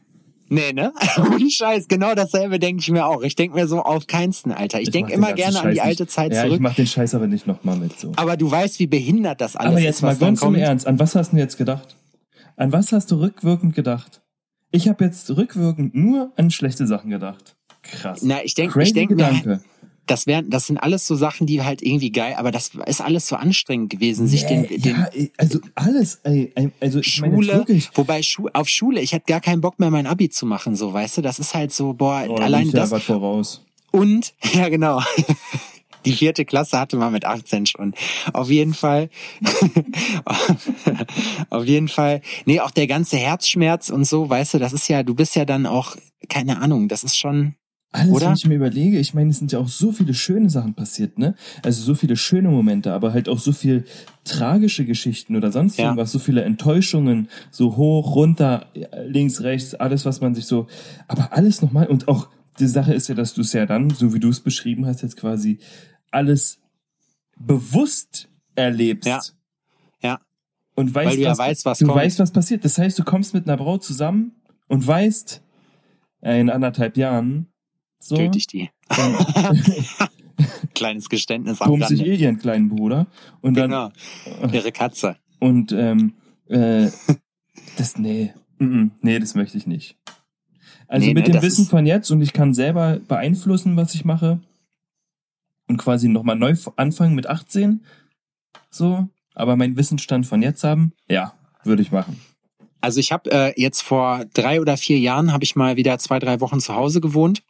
Nee, 0.49 0.73
ne? 0.75 0.93
Ohne 1.17 1.51
Scheiß, 1.51 1.89
genau 1.89 2.15
dasselbe 2.15 2.59
denke 2.59 2.81
ich 2.81 2.91
mir 2.91 3.07
auch. 3.07 3.23
Ich 3.23 3.37
denke 3.37 3.57
mir 3.57 3.67
so 3.67 3.81
auf 3.81 4.07
keinsten, 4.07 4.53
Alter. 4.53 4.81
Ich, 4.81 4.89
ich 4.89 4.91
denke 4.91 5.13
immer 5.13 5.33
gerne 5.33 5.55
Scheiß 5.55 5.65
an 5.65 5.73
die 5.73 5.81
alte 5.81 6.07
Zeit 6.07 6.29
nicht. 6.29 6.39
zurück. 6.39 6.51
Ja, 6.51 6.57
ich 6.57 6.61
mach 6.61 6.75
den 6.75 6.87
Scheiß 6.87 7.15
aber 7.15 7.27
nicht 7.27 7.47
nochmal 7.47 7.77
mit 7.77 7.99
so. 7.99 8.13
Aber 8.17 8.37
du 8.37 8.51
weißt, 8.51 8.79
wie 8.79 8.87
behindert 8.87 9.41
das 9.41 9.57
alles 9.57 9.71
ist. 9.71 9.73
Aber 9.73 9.81
jetzt 9.81 9.97
ist, 9.97 10.03
mal 10.03 10.17
ganz 10.17 10.43
im 10.43 10.55
Ernst, 10.55 10.87
an 10.87 10.99
was 10.99 11.15
hast 11.15 11.33
du 11.33 11.39
jetzt 11.39 11.57
gedacht? 11.57 11.97
An 12.57 12.71
was 12.71 12.93
hast 12.93 13.11
du 13.11 13.17
rückwirkend 13.17 13.75
gedacht? 13.75 14.22
Ich 14.73 14.89
habe 14.89 15.05
jetzt 15.05 15.31
rückwirkend 15.31 15.95
nur 15.95 16.33
an 16.37 16.51
schlechte 16.51 16.87
Sachen 16.87 17.11
gedacht. 17.11 17.57
Krass. 17.83 18.23
Na, 18.23 18.43
ich 18.43 18.55
denke, 18.55 18.83
ich 18.83 18.93
denke, 18.93 19.15
Gedanke 19.15 19.63
das 20.07 20.27
wären, 20.27 20.51
das 20.51 20.67
sind 20.67 20.79
alles 20.79 21.07
so 21.07 21.15
Sachen, 21.15 21.47
die 21.47 21.63
halt 21.63 21.83
irgendwie 21.83 22.11
geil, 22.11 22.35
aber 22.37 22.51
das 22.51 22.73
ist 22.87 23.01
alles 23.01 23.29
so 23.29 23.37
anstrengend 23.37 23.91
gewesen, 23.91 24.27
sich 24.27 24.45
nee, 24.45 24.67
den, 24.67 24.83
den, 24.83 24.97
ja, 24.97 25.09
also 25.39 25.61
alles, 25.75 26.21
ey, 26.25 26.53
also 26.81 27.03
Schule, 27.03 27.65
wobei 27.95 28.23
Schu 28.23 28.49
auf 28.53 28.69
Schule, 28.69 29.01
ich 29.01 29.13
hätte 29.13 29.27
gar 29.27 29.41
keinen 29.41 29.61
Bock 29.61 29.79
mehr 29.79 29.91
mein 29.91 30.07
Abi 30.07 30.29
zu 30.29 30.45
machen, 30.45 30.75
so, 30.75 30.93
weißt 30.93 31.19
du, 31.19 31.23
das 31.23 31.39
ist 31.39 31.55
halt 31.55 31.73
so, 31.73 31.93
boah, 31.93 32.25
oh, 32.29 32.35
allein 32.37 32.71
das. 32.71 32.93
Voraus. 33.03 33.65
Und, 33.91 34.35
ja 34.55 34.69
genau. 34.69 35.01
Die 36.05 36.13
vierte 36.13 36.45
Klasse 36.45 36.79
hatte 36.79 36.97
man 36.97 37.13
mit 37.13 37.25
18 37.25 37.67
schon. 37.67 37.95
Auf 38.33 38.51
jeden 38.51 38.75
Fall. 38.75 39.09
auf 41.51 41.65
jeden 41.65 41.89
Fall. 41.89 42.21
Nee, 42.45 42.61
auch 42.61 42.71
der 42.71 42.87
ganze 42.87 43.17
Herzschmerz 43.17 43.91
und 43.91 44.05
so, 44.05 44.29
weißt 44.29 44.55
du, 44.55 44.59
das 44.59 44.73
ist 44.73 44.89
ja, 44.89 45.03
du 45.03 45.15
bist 45.15 45.37
ja 45.37 45.45
dann 45.45 45.67
auch, 45.67 45.97
keine 46.29 46.61
Ahnung, 46.61 46.89
das 46.89 47.05
ist 47.05 47.17
schon, 47.17 47.55
alles, 47.95 48.11
Oder? 48.11 48.27
wenn 48.29 48.35
ich 48.35 48.47
mir 48.47 48.55
überlege, 48.55 48.99
ich 48.99 49.13
meine, 49.13 49.31
es 49.31 49.39
sind 49.39 49.53
ja 49.53 49.59
auch 49.59 49.69
so 49.69 49.93
viele 49.93 50.15
schöne 50.15 50.49
Sachen 50.49 50.73
passiert, 50.73 51.19
ne? 51.19 51.35
Also 51.63 51.83
so 51.83 51.95
viele 51.95 52.17
schöne 52.17 52.49
Momente, 52.49 52.95
aber 52.95 53.13
halt 53.13 53.29
auch 53.29 53.39
so 53.39 53.53
viel 53.53 53.85
tragische 54.25 54.87
Geschichten 54.87 55.37
oder 55.37 55.53
sonst 55.53 55.79
ja. 55.79 55.85
irgendwas, 55.85 56.11
so 56.11 56.19
viele 56.19 56.43
Enttäuschungen, 56.43 57.29
so 57.51 57.77
hoch, 57.77 58.17
runter, 58.17 58.67
links, 59.07 59.43
rechts, 59.43 59.75
alles, 59.75 60.07
was 60.07 60.23
man 60.23 60.35
sich 60.35 60.47
so, 60.47 60.69
aber 61.07 61.35
alles 61.35 61.61
nochmal 61.61 61.87
und 61.87 62.09
auch 62.09 62.29
die 62.59 62.67
Sache 62.67 62.95
ist 62.95 63.09
ja, 63.09 63.15
dass 63.15 63.35
du 63.35 63.43
es 63.43 63.53
ja 63.53 63.67
dann, 63.67 63.91
so 63.91 64.15
wie 64.15 64.21
du 64.21 64.31
es 64.31 64.41
beschrieben 64.41 64.87
hast, 64.87 65.03
jetzt 65.03 65.19
quasi 65.19 65.59
alles 66.13 66.59
bewusst 67.39 68.29
erlebst. 68.55 69.09
Ja. 69.09 69.21
Ja. 70.03 70.21
Und 70.75 70.95
weißt, 70.95 71.11
Weil 71.11 71.17
du 71.17 71.25
was, 71.25 71.39
ja 71.39 71.45
weißt, 71.45 71.65
was 71.65 71.79
du 71.79 71.87
kommt. 71.87 71.99
weißt, 71.99 72.19
was 72.19 72.31
passiert. 72.33 72.65
Das 72.65 72.79
heißt, 72.79 72.99
du 72.99 73.05
kommst 73.05 73.35
mit 73.35 73.47
einer 73.47 73.57
Braut 73.57 73.85
zusammen 73.85 74.33
und 74.69 74.87
weißt, 74.87 75.43
in 76.23 76.51
anderthalb 76.51 76.97
Jahren 76.97 77.49
so. 77.99 78.17
Töte 78.17 78.39
ich 78.39 78.47
die. 78.47 78.71
Kleines 80.75 81.09
Geständnis 81.09 81.61
am 81.61 81.71
Rande. 81.71 81.87
sich 81.89 82.01
eh 82.05 82.15
ihren 82.15 82.39
kleinen 82.39 82.69
Bruder. 82.69 83.07
Und 83.41 83.55
dann, 83.57 83.71
genau. 83.71 83.91
Ihre 84.53 84.73
Katze. 84.73 85.17
Und 85.39 85.73
ähm, 85.73 86.15
äh, 86.49 86.89
das, 87.77 87.99
nee, 87.99 88.33
nee, 88.59 89.19
das 89.19 89.35
möchte 89.35 89.59
ich 89.59 89.67
nicht. 89.67 89.97
Also 90.89 91.07
nee, 91.07 91.15
mit 91.15 91.27
nee, 91.27 91.33
dem 91.33 91.43
Wissen 91.43 91.67
von 91.67 91.87
jetzt 91.87 92.11
und 92.11 92.23
ich 92.23 92.33
kann 92.33 92.55
selber 92.55 92.99
beeinflussen, 93.07 93.77
was 93.77 93.95
ich 93.95 94.05
mache 94.05 94.41
und 95.73 95.79
quasi 95.79 96.09
nochmal 96.09 96.37
neu 96.37 96.55
anfangen 96.77 97.15
mit 97.15 97.27
18, 97.27 97.83
so, 98.71 99.09
aber 99.35 99.57
mein 99.57 99.77
Wissensstand 99.77 100.27
von 100.27 100.43
jetzt 100.43 100.65
haben, 100.65 100.93
ja, 101.09 101.33
würde 101.65 101.83
ich 101.83 101.91
machen. 101.91 102.21
Also 102.81 103.01
ich 103.01 103.13
habe 103.13 103.31
äh, 103.31 103.61
jetzt 103.61 103.83
vor 103.83 104.25
drei 104.35 104.61
oder 104.61 104.77
vier 104.77 104.99
Jahren 104.99 105.33
habe 105.33 105.45
ich 105.45 105.57
mal 105.57 105.77
wieder 105.77 105.99
zwei, 105.99 106.19
drei 106.19 106.41
Wochen 106.41 106.61
zu 106.61 106.75
Hause 106.75 107.01
gewohnt 107.01 107.43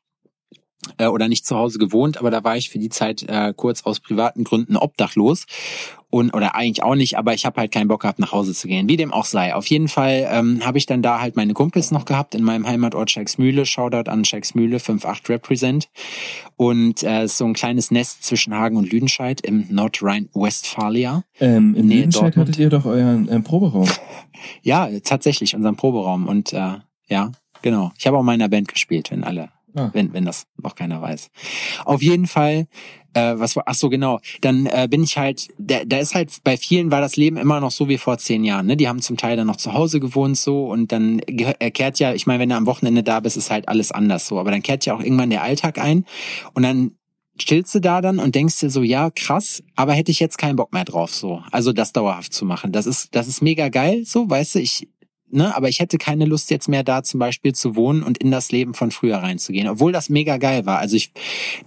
äh, 0.99 1.07
oder 1.07 1.29
nicht 1.29 1.47
zu 1.47 1.57
Hause 1.57 1.79
gewohnt, 1.79 2.19
aber 2.19 2.31
da 2.31 2.45
war 2.45 2.57
ich 2.57 2.71
für 2.71 2.79
die 2.79 2.91
Zeit 2.91 3.23
äh, 3.25 3.53
kurz 3.57 3.83
aus 3.83 3.99
privaten 3.99 4.45
Gründen 4.45 4.77
obdachlos 4.77 5.47
und 6.13 6.35
oder 6.35 6.55
eigentlich 6.55 6.83
auch 6.83 6.95
nicht, 6.95 7.17
aber 7.17 7.33
ich 7.33 7.47
habe 7.47 7.59
halt 7.59 7.73
keinen 7.73 7.89
Bock 7.89 8.03
gehabt, 8.03 8.19
nach 8.19 8.33
Hause 8.33 8.53
zu 8.53 8.69
gehen. 8.69 8.87
Wie 8.87 8.99
dem 8.99 9.15
auch 9.15 9.25
sei. 9.25 9.55
Auf 9.55 9.65
jeden 9.69 9.89
Fall 9.89 10.29
ähm, 10.31 10.61
habe 10.63 10.77
ich 10.77 10.85
dann 10.85 11.01
da 11.01 11.23
halt 11.23 11.37
meine 11.37 11.55
Kumpels 11.55 11.91
noch 11.91 12.05
gehabt 12.05 12.35
in 12.35 12.45
meinem 12.45 12.67
Heimatort 12.67 13.11
Schexmühle. 13.11 13.65
Shoutout 13.65 14.11
an 14.11 14.27
Schexmühle 14.27 14.77
58 14.77 15.31
Represent. 15.31 15.89
Und 16.57 17.03
äh, 17.03 17.27
so 17.29 17.47
ein 17.47 17.55
kleines 17.55 17.91
Nest 17.91 18.25
zwischen 18.25 18.55
Hagen 18.55 18.77
und 18.77 18.93
Lüdenscheid 18.93 19.41
im 19.41 19.65
Nordrhein-Westfalia. 19.71 21.25
Ähm, 21.41 21.75
in 21.75 21.89
Lüdenscheid 21.89 22.37
hattet 22.37 22.59
ihr 22.59 22.69
doch 22.69 22.85
euren 22.85 23.27
äh, 23.31 23.41
Proberaum. 23.41 23.89
ja, 24.63 24.91
tatsächlich, 25.03 25.57
unseren 25.57 25.77
Proberaum. 25.77 26.29
Und 26.29 26.53
äh, 26.53 26.75
ja, 27.09 27.33
genau. 27.63 27.91
Ich 27.97 28.07
habe 28.07 28.19
auch 28.19 28.23
mal 28.23 28.35
in 28.35 28.43
einer 28.43 28.51
Band 28.51 28.69
gespielt, 28.69 29.11
wenn 29.11 29.25
alle 29.25 29.49
Ah. 29.75 29.91
Wenn, 29.93 30.13
wenn 30.13 30.25
das 30.25 30.47
noch 30.63 30.75
keiner 30.75 31.01
weiß. 31.01 31.31
Auf 31.85 32.03
jeden 32.03 32.27
Fall, 32.27 32.67
äh, 33.15 33.35
was 33.37 33.57
war, 33.57 33.65
ach 33.67 33.75
so, 33.75 33.89
genau. 33.89 34.21
Dann 34.41 34.67
äh, 34.67 34.87
bin 34.91 35.03
ich 35.03 35.17
halt, 35.17 35.49
da, 35.59 35.85
da 35.85 35.99
ist 35.99 36.15
halt, 36.15 36.31
bei 36.45 36.57
vielen 36.57 36.91
war 36.91 37.01
das 37.01 37.17
Leben 37.17 37.37
immer 37.37 37.61
noch 37.61 37.71
so 37.71 37.89
wie 37.89 37.99
vor 37.99 38.19
zehn 38.19 38.45
Jahren. 38.45 38.67
Ne? 38.67 38.77
Die 38.77 38.89
haben 38.89 39.01
zum 39.01 39.17
Teil 39.17 39.37
dann 39.37 39.47
noch 39.47 39.57
zu 39.57 39.73
Hause 39.73 40.01
gewohnt 40.01 40.37
so 40.37 40.67
und 40.67 40.93
dann 40.93 41.21
kehrt 41.21 41.99
ja, 41.99 42.13
ich 42.13 42.27
meine, 42.27 42.41
wenn 42.41 42.49
du 42.49 42.57
am 42.57 42.67
Wochenende 42.67 43.03
da 43.03 43.21
bist, 43.21 43.37
ist 43.37 43.51
halt 43.51 43.69
alles 43.69 43.93
anders 43.93 44.27
so. 44.27 44.39
Aber 44.39 44.51
dann 44.51 44.63
kehrt 44.63 44.85
ja 44.85 44.95
auch 44.95 45.01
irgendwann 45.01 45.31
der 45.31 45.43
Alltag 45.43 45.79
ein 45.79 46.05
und 46.55 46.63
dann 46.63 46.93
chillst 47.39 47.75
du 47.75 47.81
da 47.81 48.01
dann 48.01 48.19
und 48.19 48.35
denkst 48.35 48.61
dir 48.61 48.71
so, 48.71 48.83
ja, 48.83 49.11
krass, 49.11 49.63
aber 49.75 49.95
hätte 49.95 50.11
ich 50.11 50.21
jetzt 50.21 50.39
keinen 50.39 50.57
Bock 50.57 50.73
mehr 50.73 50.85
drauf, 50.85 51.15
so. 51.15 51.43
Also 51.51 51.73
das 51.73 51.93
dauerhaft 51.93 52.33
zu 52.33 52.45
machen. 52.45 52.73
Das 52.73 52.87
ist, 52.87 53.15
das 53.15 53.29
ist 53.29 53.43
mega 53.43 53.69
geil, 53.69 54.05
so, 54.05 54.29
weißt 54.29 54.57
du, 54.57 54.59
ich, 54.61 54.89
ne, 55.33 55.55
aber 55.57 55.69
ich 55.69 55.81
hätte 55.81 55.99
keine 55.99 56.25
Lust 56.25 56.51
jetzt 56.51 56.69
mehr 56.69 56.85
da 56.85 57.03
zum 57.03 57.21
Beispiel 57.21 57.55
zu 57.55 57.77
wohnen 57.77 58.03
und 58.03 58.19
in 58.19 58.31
das 58.31 58.53
Leben 58.53 58.75
von 58.75 58.91
früher 58.91 59.19
reinzugehen, 59.19 59.69
obwohl 59.69 59.93
das 59.93 60.09
mega 60.09 60.37
geil 60.37 60.67
war. 60.67 60.79
Also 60.79 60.97
ich, 60.97 61.13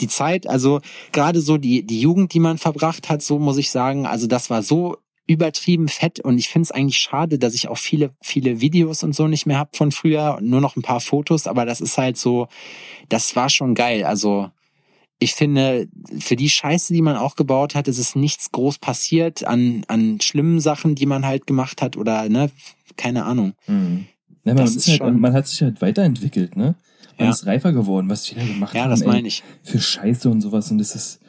die 0.02 0.08
Zeit, 0.08 0.48
also 0.48 0.82
gerade 1.12 1.42
so 1.42 1.58
die, 1.58 1.84
die 1.84 2.00
Jugend, 2.00 2.34
die 2.34 2.40
man 2.40 2.58
verbracht 2.58 3.10
hat, 3.10 3.22
so 3.22 3.40
muss 3.40 3.58
ich 3.58 3.72
sagen, 3.72 4.06
also 4.06 4.28
das 4.28 4.50
war 4.50 4.64
so 4.64 4.98
übertrieben 5.28 5.88
fett 5.88 6.20
und 6.20 6.38
ich 6.38 6.50
finde 6.50 6.64
es 6.64 6.72
eigentlich 6.72 7.00
schade, 7.00 7.40
dass 7.40 7.56
ich 7.56 7.68
auch 7.68 7.80
viele, 7.80 8.12
viele 8.22 8.62
Videos 8.62 9.04
und 9.04 9.16
so 9.16 9.28
nicht 9.28 9.48
mehr 9.48 9.58
hab 9.58 9.76
von 9.76 9.92
früher, 9.92 10.40
nur 10.42 10.62
noch 10.62 10.76
ein 10.76 10.84
paar 10.84 11.00
Fotos, 11.00 11.48
aber 11.48 11.66
das 11.66 11.82
ist 11.82 11.98
halt 11.98 12.18
so, 12.18 12.48
das 13.10 13.36
war 13.36 13.50
schon 13.50 13.74
geil. 13.74 14.04
Also 14.04 14.52
ich 15.18 15.34
finde, 15.34 15.88
für 16.20 16.36
die 16.36 16.50
Scheiße, 16.50 16.94
die 16.94 17.02
man 17.02 17.16
auch 17.16 17.36
gebaut 17.36 17.74
hat, 17.74 17.88
ist 17.88 17.98
es 17.98 18.16
nichts 18.16 18.52
groß 18.52 18.80
passiert 18.80 19.46
an, 19.46 19.84
an 19.88 20.20
schlimmen 20.22 20.60
Sachen, 20.60 20.94
die 20.94 21.06
man 21.06 21.26
halt 21.26 21.48
gemacht 21.48 21.82
hat 21.82 21.98
oder, 21.98 22.28
ne, 22.30 22.52
keine 22.98 23.26
Ahnung. 23.26 23.54
Mhm. 23.68 24.06
Ja, 24.44 24.54
man, 24.54 24.68
halt, 24.68 25.18
man 25.18 25.34
hat 25.34 25.48
sich 25.48 25.62
halt 25.64 25.82
weiterentwickelt, 25.82 26.56
ne? 26.56 26.76
Man 27.18 27.28
ja. 27.28 27.32
ist 27.32 27.46
reifer 27.46 27.72
geworden, 27.72 28.10
was 28.10 28.28
da 28.30 28.44
gemacht 28.44 28.76
ja, 28.76 28.82
haben. 28.82 28.90
Ja, 28.92 28.96
das 28.96 29.06
meine 29.06 29.28
ich. 29.28 29.44
Für 29.64 29.80
Scheiße 29.80 30.30
und 30.30 30.42
sowas. 30.42 30.70
Und 30.70 30.78
das 30.78 30.96
ist 30.96 31.22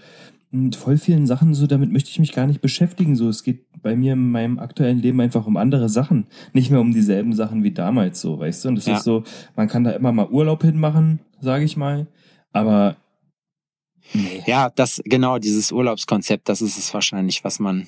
mit 0.50 0.76
voll 0.76 0.98
vielen 0.98 1.26
Sachen 1.26 1.54
so, 1.54 1.66
damit 1.66 1.92
möchte 1.92 2.10
ich 2.10 2.18
mich 2.18 2.32
gar 2.32 2.46
nicht 2.46 2.60
beschäftigen. 2.60 3.16
So, 3.16 3.28
es 3.28 3.42
geht 3.42 3.64
bei 3.82 3.96
mir 3.96 4.14
in 4.14 4.30
meinem 4.30 4.58
aktuellen 4.58 5.00
Leben 5.00 5.20
einfach 5.20 5.46
um 5.46 5.56
andere 5.56 5.88
Sachen. 5.88 6.26
Nicht 6.52 6.70
mehr 6.70 6.80
um 6.80 6.92
dieselben 6.92 7.34
Sachen 7.34 7.62
wie 7.62 7.72
damals, 7.72 8.20
so, 8.20 8.38
weißt 8.38 8.64
du? 8.64 8.68
Und 8.70 8.74
das 8.76 8.86
ja. 8.86 8.96
ist 8.96 9.04
so, 9.04 9.24
man 9.54 9.68
kann 9.68 9.84
da 9.84 9.92
immer 9.92 10.12
mal 10.12 10.28
Urlaub 10.28 10.62
hinmachen, 10.62 11.20
sage 11.40 11.64
ich 11.64 11.76
mal. 11.76 12.06
Aber 12.52 12.96
nee. 14.12 14.42
Ja, 14.46 14.70
das, 14.70 15.00
genau, 15.04 15.38
dieses 15.38 15.72
Urlaubskonzept, 15.72 16.48
das 16.48 16.62
ist 16.62 16.78
es 16.78 16.92
wahrscheinlich, 16.92 17.44
was 17.44 17.58
man 17.60 17.86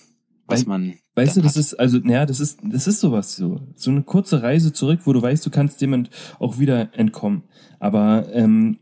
was 0.48 0.66
man. 0.66 0.94
Weißt 1.14 1.36
du, 1.36 1.42
das 1.42 1.54
hat. 1.54 1.60
ist, 1.60 1.74
also, 1.74 1.98
naja, 1.98 2.26
das 2.26 2.40
ist, 2.40 2.60
das 2.62 2.86
ist 2.86 3.00
sowas 3.00 3.36
so. 3.36 3.60
So 3.76 3.90
eine 3.90 4.02
kurze 4.02 4.42
Reise 4.42 4.72
zurück, 4.72 5.00
wo 5.04 5.12
du 5.12 5.20
weißt, 5.20 5.44
du 5.44 5.50
kannst 5.50 5.80
jemand 5.80 6.10
auch 6.38 6.58
wieder 6.58 6.94
entkommen. 6.96 7.44
Aber 7.78 8.26
ähm, 8.32 8.78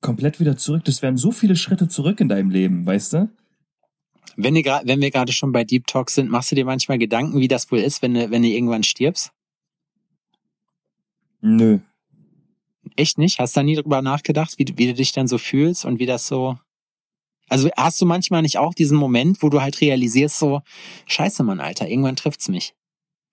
komplett 0.00 0.40
wieder 0.40 0.56
zurück, 0.56 0.84
das 0.84 1.02
wären 1.02 1.16
so 1.16 1.32
viele 1.32 1.56
Schritte 1.56 1.88
zurück 1.88 2.20
in 2.20 2.28
deinem 2.28 2.50
Leben, 2.50 2.86
weißt 2.86 3.12
du? 3.14 3.30
Wenn, 4.36 4.56
ihr, 4.56 4.64
wenn 4.84 5.00
wir 5.00 5.10
gerade 5.10 5.32
schon 5.32 5.52
bei 5.52 5.64
Deep 5.64 5.86
Talk 5.86 6.10
sind, 6.10 6.30
machst 6.30 6.50
du 6.50 6.54
dir 6.54 6.64
manchmal 6.64 6.98
Gedanken, 6.98 7.40
wie 7.40 7.48
das 7.48 7.70
wohl 7.70 7.80
ist, 7.80 8.00
wenn 8.00 8.14
du, 8.14 8.30
wenn 8.30 8.42
du 8.42 8.48
irgendwann 8.48 8.82
stirbst? 8.82 9.32
Nö. 11.40 11.80
Echt 12.96 13.18
nicht? 13.18 13.38
Hast 13.38 13.56
du 13.56 13.60
da 13.60 13.64
nie 13.64 13.76
drüber 13.76 14.02
nachgedacht, 14.02 14.58
wie, 14.58 14.66
wie 14.76 14.86
du 14.86 14.94
dich 14.94 15.12
dann 15.12 15.26
so 15.26 15.38
fühlst 15.38 15.84
und 15.84 15.98
wie 15.98 16.06
das 16.06 16.26
so. 16.26 16.58
Also 17.50 17.68
hast 17.76 18.00
du 18.00 18.06
manchmal 18.06 18.42
nicht 18.42 18.58
auch 18.58 18.72
diesen 18.72 18.96
Moment, 18.96 19.42
wo 19.42 19.50
du 19.50 19.60
halt 19.60 19.80
realisierst, 19.80 20.38
so, 20.38 20.62
scheiße, 21.06 21.42
Mann, 21.42 21.60
Alter, 21.60 21.88
irgendwann 21.88 22.16
trifft's 22.16 22.48
mich. 22.48 22.74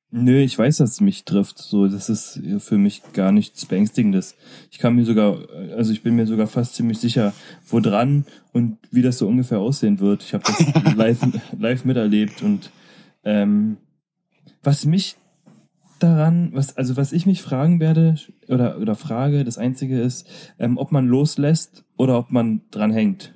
Nö, 0.09 0.39
ich 0.39 0.57
weiß, 0.57 0.77
dass 0.77 0.91
es 0.91 1.01
mich 1.01 1.25
trifft. 1.25 1.59
So, 1.59 1.87
das 1.87 2.07
ist 2.07 2.41
für 2.59 2.77
mich 2.77 3.01
gar 3.11 3.33
nichts 3.33 3.65
Beängstigendes. 3.65 4.35
Ich 4.71 4.79
kann 4.79 4.95
mir 4.95 5.03
sogar, 5.03 5.37
also 5.75 5.91
ich 5.91 6.01
bin 6.01 6.15
mir 6.15 6.25
sogar 6.25 6.47
fast 6.47 6.75
ziemlich 6.75 6.97
sicher, 6.99 7.33
wo 7.67 7.81
dran 7.81 8.25
und 8.53 8.77
wie 8.89 9.01
das 9.01 9.17
so 9.17 9.27
ungefähr 9.27 9.59
aussehen 9.59 9.99
wird. 9.99 10.23
Ich 10.23 10.33
habe 10.33 10.45
das 10.45 10.95
live, 10.95 11.19
live 11.59 11.85
miterlebt 11.85 12.41
und 12.41 12.71
ähm, 13.25 13.77
was 14.63 14.85
mich 14.85 15.17
daran, 15.99 16.51
was, 16.53 16.77
also 16.77 16.95
was 16.95 17.11
ich 17.11 17.25
mich 17.25 17.41
fragen 17.41 17.79
werde 17.79 18.15
oder, 18.47 18.79
oder 18.79 18.95
frage, 18.95 19.43
das 19.43 19.57
einzige 19.57 19.99
ist, 19.99 20.25
ähm, 20.57 20.77
ob 20.77 20.91
man 20.91 21.05
loslässt 21.05 21.83
oder 21.97 22.17
ob 22.17 22.31
man 22.31 22.61
dran 22.71 22.91
hängt. 22.91 23.33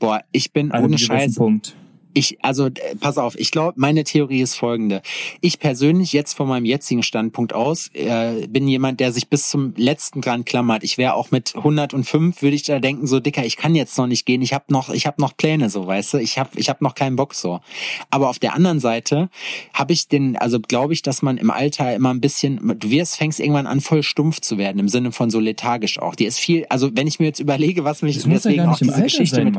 Boah, 0.00 0.22
ich 0.32 0.52
bin 0.52 0.72
ohne 0.72 0.98
Scheiß. 0.98 1.36
Punkt. 1.36 1.76
Ich, 2.12 2.38
also, 2.42 2.66
äh, 2.66 2.96
pass 2.98 3.18
auf, 3.18 3.38
ich 3.38 3.50
glaube, 3.50 3.74
meine 3.76 4.04
Theorie 4.04 4.40
ist 4.40 4.54
folgende. 4.54 5.02
Ich 5.40 5.58
persönlich, 5.58 6.12
jetzt 6.12 6.34
von 6.34 6.48
meinem 6.48 6.64
jetzigen 6.64 7.02
Standpunkt 7.02 7.52
aus, 7.52 7.88
äh, 7.94 8.46
bin 8.48 8.66
jemand, 8.66 9.00
der 9.00 9.12
sich 9.12 9.28
bis 9.28 9.48
zum 9.48 9.74
letzten 9.76 10.20
dran 10.20 10.44
klammert. 10.44 10.82
Ich 10.84 10.98
wäre 10.98 11.14
auch 11.14 11.30
mit 11.30 11.54
105, 11.56 12.42
würde 12.42 12.56
ich 12.56 12.64
da 12.64 12.78
denken, 12.78 13.06
so 13.06 13.20
dicker, 13.20 13.44
ich 13.44 13.56
kann 13.56 13.74
jetzt 13.74 13.96
noch 13.98 14.06
nicht 14.06 14.26
gehen, 14.26 14.42
ich 14.42 14.52
habe 14.52 14.64
noch, 14.68 14.90
ich 14.90 15.06
habe 15.06 15.20
noch 15.20 15.36
Pläne, 15.36 15.70
so, 15.70 15.86
weißt 15.86 16.14
du, 16.14 16.18
ich 16.18 16.38
habe 16.38 16.50
ich 16.56 16.68
hab 16.68 16.80
noch 16.80 16.94
keinen 16.94 17.16
Bock 17.16 17.34
so. 17.34 17.60
Aber 18.10 18.28
auf 18.28 18.38
der 18.38 18.54
anderen 18.54 18.80
Seite 18.80 19.28
habe 19.72 19.92
ich 19.92 20.08
den, 20.08 20.36
also 20.36 20.60
glaube 20.60 20.92
ich, 20.92 21.02
dass 21.02 21.22
man 21.22 21.38
im 21.38 21.50
Alter 21.50 21.94
immer 21.94 22.10
ein 22.10 22.20
bisschen, 22.20 22.78
du 22.78 22.90
wirst, 22.90 23.16
fängst 23.16 23.40
irgendwann 23.40 23.66
an, 23.66 23.80
voll 23.80 24.02
stumpf 24.02 24.40
zu 24.40 24.58
werden, 24.58 24.78
im 24.78 24.88
Sinne 24.88 25.12
von 25.12 25.30
so 25.30 25.40
lethargisch 25.40 25.98
auch. 25.98 26.14
Die 26.14 26.24
ist 26.24 26.38
viel, 26.38 26.66
also 26.68 26.90
wenn 26.94 27.06
ich 27.06 27.20
mir 27.20 27.26
jetzt 27.26 27.40
überlege, 27.40 27.84
was 27.84 28.02
mich 28.02 28.16
das 28.16 28.24
deswegen 28.24 28.64
ja 28.64 28.70
auch 28.70 28.78
diese 28.78 29.02
Geschichte 29.02 29.36
sein, 29.36 29.44
mit, 29.44 29.54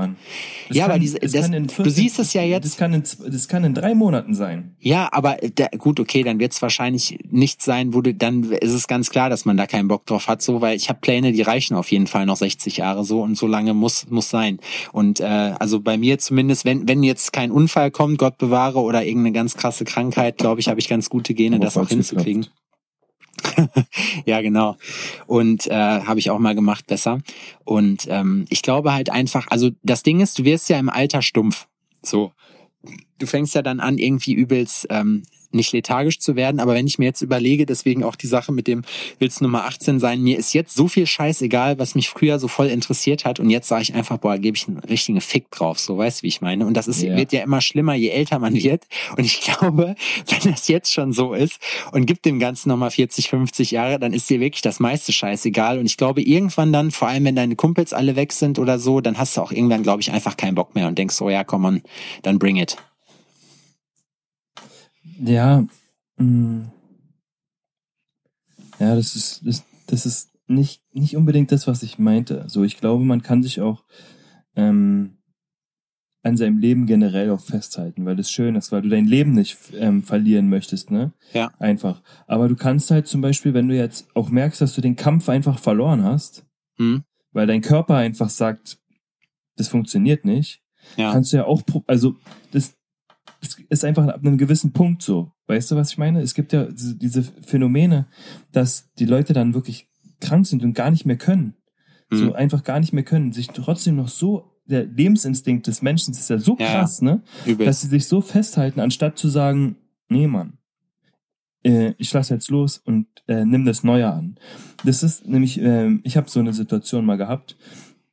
ja, 0.76 0.84
kann, 0.84 0.92
aber 0.92 1.00
diese, 1.00 1.20
das, 1.20 1.50
du 1.50 1.90
siehst 1.90 2.20
es 2.20 2.34
ja 2.34 2.41
ja 2.42 2.48
jetzt. 2.48 2.66
Das 2.66 2.78
kann 2.78 2.94
in, 2.94 3.04
das 3.04 3.48
kann 3.48 3.64
in 3.64 3.74
drei 3.74 3.96
Monaten 3.96 4.34
sein. 4.34 4.76
Ja, 4.80 5.10
aber 5.12 5.44
äh, 5.44 5.52
da, 5.52 5.68
gut, 5.78 6.00
okay, 6.00 6.24
dann 6.24 6.40
wird 6.40 6.52
es 6.52 6.62
wahrscheinlich 6.62 7.20
nicht 7.30 7.62
sein, 7.62 7.94
wo 7.94 8.02
du, 8.02 8.14
dann 8.14 8.44
ist 8.44 8.74
es 8.74 8.88
ganz 8.88 9.10
klar, 9.10 9.30
dass 9.30 9.46
man 9.46 9.58
da 9.58 9.68
keinen 9.68 9.88
Bock 9.88 10.06
drauf 10.06 10.28
hat, 10.28 10.42
so, 10.42 10.62
weil 10.62 10.76
ich 10.76 10.90
habe 10.90 11.00
Pläne, 11.00 11.32
die 11.32 11.42
reichen 11.42 11.76
auf 11.76 11.92
jeden 11.92 12.08
Fall 12.08 12.26
noch 12.26 12.38
60 12.38 12.78
Jahre 12.78 13.06
so 13.06 13.22
und 13.22 13.38
so 13.38 13.48
lange 13.48 13.74
muss 13.74 14.10
muss 14.10 14.30
sein. 14.30 14.60
Und 14.92 15.20
äh, 15.20 15.54
also 15.60 15.80
bei 15.80 15.98
mir 15.98 16.20
zumindest, 16.20 16.66
wenn 16.66 16.88
wenn 16.88 17.04
jetzt 17.04 17.34
kein 17.34 17.52
Unfall 17.52 17.92
kommt, 17.92 18.18
Gott 18.18 18.38
bewahre 18.38 18.80
oder 18.80 19.06
irgendeine 19.06 19.34
ganz 19.34 19.56
krasse 19.56 19.86
Krankheit, 19.86 20.38
glaube 20.38 20.60
ich, 20.62 20.68
habe 20.68 20.80
ich 20.80 20.88
ganz 20.88 21.10
gute 21.10 21.34
Gene, 21.34 21.60
das 21.60 21.78
auch 21.78 21.88
hinzukriegen. 21.88 22.48
ja, 24.26 24.42
genau. 24.42 24.78
Und 25.28 25.68
äh, 25.68 25.74
habe 25.74 26.20
ich 26.20 26.30
auch 26.30 26.40
mal 26.40 26.56
gemacht, 26.56 26.88
besser. 26.88 27.20
Und 27.64 28.08
ähm, 28.10 28.46
ich 28.50 28.62
glaube 28.62 28.94
halt 28.94 29.10
einfach, 29.10 29.48
also 29.50 29.70
das 29.84 30.04
Ding 30.04 30.20
ist, 30.20 30.38
du 30.40 30.44
wirst 30.44 30.70
ja 30.70 30.80
im 30.80 30.90
Alter 30.90 31.22
stumpf. 31.22 31.68
So 32.04 32.34
du 33.20 33.28
fängst 33.28 33.56
ja 33.56 33.62
dann 33.62 33.80
an, 33.80 33.98
irgendwie 33.98 34.34
übelst 34.34 34.88
ähm, 34.90 35.24
nicht 35.54 35.72
lethargisch 35.74 36.20
zu 36.20 36.36
werden. 36.36 36.60
Aber 36.60 36.74
wenn 36.74 36.88
ich 36.88 37.00
mir 37.00 37.06
jetzt 37.06 37.22
überlege, 37.22 37.66
deswegen 37.66 38.04
auch 38.04 38.16
die 38.16 38.28
Sache 38.28 38.52
mit 38.52 38.68
dem 38.68 38.84
willst 39.20 39.42
Nummer 39.42 39.66
18 39.66 40.00
sein, 40.00 40.22
mir 40.22 40.38
ist 40.38 40.54
jetzt 40.54 40.76
so 40.76 40.88
viel 40.88 41.08
Scheiß 41.08 41.42
egal, 41.42 41.80
was 41.80 41.96
mich 41.96 42.10
früher 42.10 42.40
so 42.40 42.48
voll 42.48 42.68
interessiert 42.68 43.26
hat. 43.26 43.40
Und 43.40 43.50
jetzt 43.50 43.68
sage 43.68 43.84
ich 43.84 43.94
einfach, 43.94 44.18
boah, 44.18 44.38
gebe 44.38 44.58
ich 44.58 44.68
einen 44.68 44.80
richtigen 44.80 45.22
Fick 45.22 45.52
drauf. 45.52 45.80
So, 45.80 45.98
weißt 45.98 46.20
du, 46.20 46.24
wie 46.24 46.28
ich 46.28 46.42
meine? 46.42 46.66
Und 46.66 46.76
das 46.76 46.88
ist, 46.88 47.04
yeah. 47.04 47.18
wird 47.18 47.34
ja 47.34 47.44
immer 47.44 47.62
schlimmer, 47.62 47.96
je 47.96 48.10
älter 48.10 48.40
man 48.40 48.54
wird. 48.54 48.86
Und 49.18 49.26
ich 49.26 49.42
glaube, 49.60 49.96
wenn 50.28 50.52
das 50.52 50.68
jetzt 50.68 50.92
schon 50.92 51.14
so 51.14 51.34
ist 51.34 51.60
und 51.92 52.06
gibt 52.06 52.26
dem 52.26 52.40
Ganzen 52.40 52.70
nochmal 52.70 52.92
40, 52.92 53.30
50 53.30 53.72
Jahre, 53.72 54.00
dann 54.00 54.14
ist 54.14 54.30
dir 54.30 54.40
wirklich 54.40 54.62
das 54.62 54.80
meiste 54.80 55.12
Scheiß 55.12 55.46
egal. 55.46 55.80
Und 55.80 55.86
ich 55.86 55.98
glaube, 55.98 56.22
irgendwann 56.22 56.74
dann, 56.74 56.92
vor 56.92 57.08
allem 57.08 57.26
wenn 57.26 57.36
deine 57.36 57.56
Kumpels 57.56 57.94
alle 57.94 58.16
weg 58.16 58.34
sind 58.34 58.60
oder 58.60 58.80
so, 58.80 59.02
dann 59.02 59.18
hast 59.18 59.38
du 59.38 59.42
auch 59.42 59.52
irgendwann, 59.52 59.84
glaube 59.84 60.02
ich, 60.02 60.12
einfach 60.12 60.38
keinen 60.38 60.56
Bock 60.56 60.76
mehr 60.76 60.88
und 60.88 60.98
denkst, 60.98 61.16
so, 61.16 61.30
ja, 61.30 61.44
komm 61.44 61.66
on, 61.66 61.82
dann 62.24 62.40
bring 62.40 62.58
it. 62.58 62.78
Ja, 65.24 65.66
mh. 66.18 66.26
Mm. 66.26 66.72
ja, 68.80 68.96
das 68.96 69.16
ist, 69.16 69.46
das, 69.46 69.64
das 69.88 70.06
ist 70.06 70.32
nicht, 70.48 70.82
nicht 70.94 71.16
unbedingt 71.16 71.52
das, 71.52 71.68
was 71.68 71.84
ich 71.84 72.00
meinte. 72.00 72.46
So, 72.48 72.64
ich 72.64 72.78
glaube, 72.78 73.04
man 73.04 73.22
kann 73.22 73.44
sich 73.44 73.62
auch 73.62 73.84
ähm, 74.56 75.18
an 76.24 76.38
seinem 76.38 76.58
Leben 76.58 76.86
generell 76.86 77.32
auch 77.32 77.42
festhalten, 77.42 78.06
weil 78.06 78.16
das 78.16 78.32
schön 78.32 78.56
ist, 78.56 78.72
weil 78.72 78.82
du 78.82 78.90
dein 78.90 79.06
Leben 79.06 79.34
nicht 79.34 79.58
ähm, 79.74 80.04
verlieren 80.04 80.50
möchtest, 80.50 80.92
ne? 80.92 81.14
Ja. 81.34 81.52
Einfach. 81.58 82.02
Aber 82.28 82.48
du 82.48 82.56
kannst 82.56 82.92
halt 82.92 83.08
zum 83.08 83.22
Beispiel, 83.22 83.54
wenn 83.54 83.68
du 83.68 83.76
jetzt 83.76 84.08
auch 84.16 84.30
merkst, 84.30 84.62
dass 84.62 84.76
du 84.76 84.82
den 84.82 84.96
Kampf 84.96 85.30
einfach 85.30 85.58
verloren 85.58 86.04
hast, 86.04 86.46
hm. 86.78 87.04
weil 87.32 87.48
dein 87.48 87.62
Körper 87.62 87.96
einfach 87.96 88.30
sagt, 88.30 88.78
das 89.56 89.68
funktioniert 89.68 90.26
nicht, 90.26 90.62
ja. 90.98 91.12
kannst 91.12 91.34
du 91.34 91.38
ja 91.38 91.46
auch, 91.46 91.64
also 91.88 92.16
das, 92.52 92.76
es 93.42 93.58
ist 93.70 93.84
einfach 93.86 94.08
ab 94.08 94.22
einem 94.24 94.38
gewissen 94.38 94.72
Punkt 94.72 95.02
so. 95.02 95.32
Weißt 95.48 95.72
du, 95.72 95.76
was 95.76 95.92
ich 95.92 95.98
meine? 95.98 96.22
Es 96.22 96.34
gibt 96.36 96.54
ja 96.54 96.68
diese 96.72 97.24
Phänomene, 97.24 98.08
dass 98.52 98.92
die 99.00 99.06
Leute 99.06 99.34
dann 99.34 99.54
wirklich 99.54 99.90
krank 100.20 100.46
sind 100.46 100.64
und 100.64 100.74
gar 100.74 100.92
nicht 100.92 101.06
mehr 101.06 101.18
können. 101.18 101.56
so 102.14 102.26
Mhm. 102.26 102.34
einfach 102.34 102.64
gar 102.64 102.80
nicht 102.82 102.92
mehr 102.94 103.04
können, 103.06 103.32
sich 103.32 103.48
trotzdem 103.48 103.96
noch 103.96 104.10
so, 104.10 104.52
der 104.66 104.86
Lebensinstinkt 104.86 105.66
des 105.66 105.82
Menschen 105.82 106.12
ist 106.14 106.30
ja 106.30 106.38
so 106.38 106.58
Ja, 106.60 106.68
krass, 106.68 107.02
ne? 107.02 107.24
Übelst. 107.46 107.68
dass 107.68 107.82
sie 107.82 107.88
sich 107.88 108.06
so 108.06 108.20
festhalten, 108.22 108.80
anstatt 108.82 109.18
zu 109.18 109.30
sagen, 109.30 109.78
nee, 110.10 110.28
Mann, 110.28 110.58
äh, 111.64 111.94
ich 111.98 112.12
lass 112.14 112.28
jetzt 112.30 112.50
los 112.50 112.78
und 112.80 113.08
äh, 113.28 113.46
nimm 113.46 113.66
das 113.66 113.84
Neue 113.84 114.12
an. 114.12 114.36
Das 114.84 115.04
ist 115.04 115.26
nämlich, 115.28 115.60
äh, 115.62 116.00
ich 116.04 116.18
habe 116.18 116.30
so 116.30 116.40
eine 116.42 116.54
Situation 116.54 117.06
mal 117.06 117.18
gehabt 117.18 117.56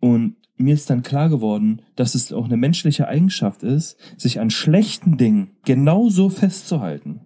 und 0.00 0.36
mir 0.58 0.74
ist 0.74 0.90
dann 0.90 1.02
klar 1.02 1.28
geworden, 1.28 1.82
dass 1.96 2.14
es 2.14 2.32
auch 2.32 2.44
eine 2.46 2.56
menschliche 2.56 3.08
Eigenschaft 3.08 3.62
ist, 3.62 3.96
sich 4.16 4.40
an 4.40 4.50
schlechten 4.50 5.16
Dingen 5.16 5.56
genauso 5.64 6.28
festzuhalten. 6.28 7.20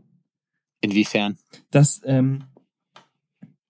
Inwiefern? 0.81 1.37
Dass 1.71 2.01
ähm, 2.05 2.45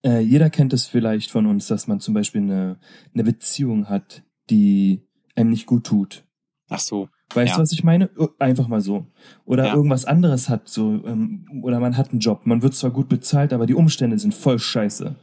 äh, 0.04 0.20
jeder 0.20 0.50
kennt 0.50 0.72
es 0.72 0.86
vielleicht 0.86 1.30
von 1.30 1.46
uns, 1.46 1.66
dass 1.68 1.86
man 1.86 2.00
zum 2.00 2.14
Beispiel 2.14 2.40
eine, 2.42 2.78
eine 3.14 3.24
Beziehung 3.24 3.88
hat, 3.88 4.22
die 4.50 5.06
einem 5.36 5.50
nicht 5.50 5.66
gut 5.66 5.84
tut. 5.84 6.24
Ach 6.68 6.80
so. 6.80 7.08
Weißt 7.34 7.50
Ja. 7.50 7.56
du, 7.56 7.62
was 7.62 7.72
ich 7.72 7.84
meine? 7.84 8.06
Ir- 8.18 8.30
Einfach 8.38 8.68
mal 8.68 8.80
so. 8.80 9.06
Oder 9.44 9.66
Ja. 9.68 9.74
irgendwas 9.74 10.04
anderes 10.04 10.48
hat 10.48 10.68
so, 10.68 11.02
ähm, 11.06 11.46
oder 11.62 11.80
man 11.80 11.96
hat 11.96 12.10
einen 12.10 12.20
Job, 12.20 12.46
man 12.46 12.62
wird 12.62 12.74
zwar 12.74 12.90
gut 12.90 13.08
bezahlt, 13.08 13.52
aber 13.52 13.66
die 13.66 13.74
Umstände 13.74 14.18
sind 14.18 14.34
voll 14.34 14.58
scheiße. 14.58 15.14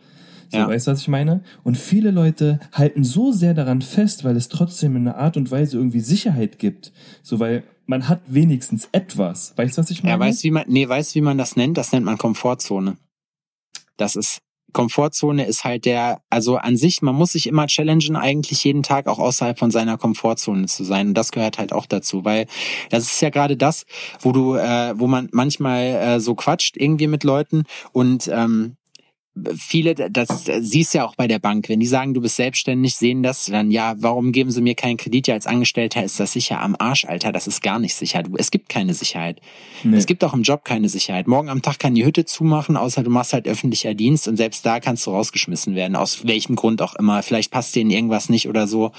So, 0.50 0.58
Ja. 0.58 0.68
weißt 0.68 0.88
du, 0.88 0.92
was 0.92 1.02
ich 1.02 1.08
meine? 1.08 1.44
Und 1.64 1.78
viele 1.78 2.12
Leute 2.12 2.60
halten 2.74 3.04
so 3.04 3.32
sehr 3.32 3.54
daran 3.54 3.82
fest, 3.82 4.24
weil 4.24 4.36
es 4.36 4.50
trotzdem 4.50 4.96
in 4.96 5.08
einer 5.08 5.18
Art 5.18 5.38
und 5.38 5.52
Weise 5.52 5.78
irgendwie 5.78 6.00
Sicherheit 6.00 6.60
gibt. 6.60 6.92
So, 7.22 7.40
weil 7.40 7.64
man 7.86 8.08
hat 8.08 8.22
wenigstens 8.28 8.90
etwas. 8.92 9.54
Weißt 9.58 9.78
du, 9.78 9.82
was 9.82 9.90
ich 9.92 10.04
meine? 10.04 10.14
Ja, 10.14 10.20
weißt 10.20 10.44
wie 10.44 10.52
man, 10.52 10.66
nee, 10.68 10.88
weißt 10.88 11.16
wie 11.16 11.22
man 11.22 11.38
das 11.38 11.56
nennt? 11.56 11.78
Das 11.78 11.92
nennt 11.92 12.06
man 12.06 12.18
Komfortzone. 12.18 12.98
Das 13.98 14.16
ist, 14.16 14.40
Komfortzone 14.74 15.46
ist 15.46 15.64
halt 15.64 15.86
der, 15.86 16.22
also 16.30 16.58
an 16.58 16.78
sich, 16.78 17.02
man 17.02 17.16
muss 17.16 17.32
sich 17.32 17.48
immer 17.48 17.68
challengen, 17.68 18.16
eigentlich 18.16 18.64
jeden 18.64 18.84
Tag 18.84 19.08
auch 19.08 19.20
außerhalb 19.20 19.58
von 19.58 19.72
seiner 19.72 19.98
Komfortzone 19.98 20.68
zu 20.68 20.84
sein. 20.84 21.10
Und 21.10 21.14
das 21.16 21.32
gehört 21.32 21.58
halt 21.58 21.74
auch 21.74 21.86
dazu, 21.86 22.26
weil 22.26 22.46
das 22.90 23.04
ist 23.04 23.22
ja 23.22 23.30
gerade 23.30 23.58
das, 23.58 23.86
wo 24.20 24.32
du, 24.32 24.56
äh, 24.56 24.94
wo 24.98 25.08
man 25.08 25.30
manchmal 25.32 25.82
äh, 25.84 26.20
so 26.20 26.36
quatscht 26.36 26.78
irgendwie 26.78 27.08
mit 27.08 27.24
Leuten 27.24 27.64
und 27.92 28.30
ähm, 28.32 28.76
viele, 29.56 29.96
das 29.96 30.46
siehst 30.60 30.94
du 30.94 31.00
ja 31.00 31.06
auch 31.06 31.16
bei 31.16 31.28
der 31.28 31.40
Bank, 31.40 31.70
wenn 31.70 31.80
die 31.80 31.88
sagen, 31.88 32.14
du 32.14 32.22
bist 32.22 32.36
selbstständig, 32.36 32.96
sehen 32.96 33.24
das, 33.24 33.46
dann 33.46 33.72
ja, 33.72 33.96
warum 33.98 34.32
geben 34.32 34.52
sie 34.52 34.62
mir 34.62 34.76
keinen 34.76 34.98
Kredit? 34.98 35.28
Ja, 35.28 35.36
als 35.36 35.48
Angestellter 35.48 36.04
ist 36.04 36.20
das 36.20 36.34
sicher 36.34 36.62
am 36.62 36.76
Arsch, 36.80 37.06
Alter, 37.06 37.32
das 37.32 37.48
ist 37.48 37.62
gar 37.62 37.80
nicht 37.80 37.96
sicher. 37.96 38.24
Du, 38.24 38.36
es 38.38 38.52
gibt 38.52 38.70
keine 38.70 38.94
Sicherheit. 38.94 39.42
Nee. 39.84 39.98
Es 39.98 40.06
gibt 40.06 40.24
auch 40.24 40.34
im 40.34 40.44
Job 40.44 40.64
keine 40.66 40.90
Sicherheit. 40.90 41.28
Morgen 41.28 41.50
am 41.50 41.62
Tag 41.62 41.80
kann 41.80 41.96
die 41.96 42.06
Hütte 42.06 42.26
zumachen, 42.26 42.78
außer 42.78 43.04
du 43.04 43.10
machst 43.10 43.34
halt 43.34 43.48
öffentlicher 43.48 43.94
Dienst 43.94 44.28
und 44.28 44.38
selbst 44.38 44.66
da 44.66 44.80
kannst 44.80 45.06
du 45.06 45.12
rausgeschmissen 45.12 45.76
werden, 45.76 45.96
aus 45.96 46.26
welchem 46.26 46.56
Grund 46.56 46.82
auch 46.82 46.96
immer. 46.96 47.24
Vielleicht 47.24 47.52
passt 47.52 47.76
denen 47.76 47.90
irgendwas 47.90 48.30
nicht 48.30 48.48
oder 48.48 48.68
so. 48.68 48.92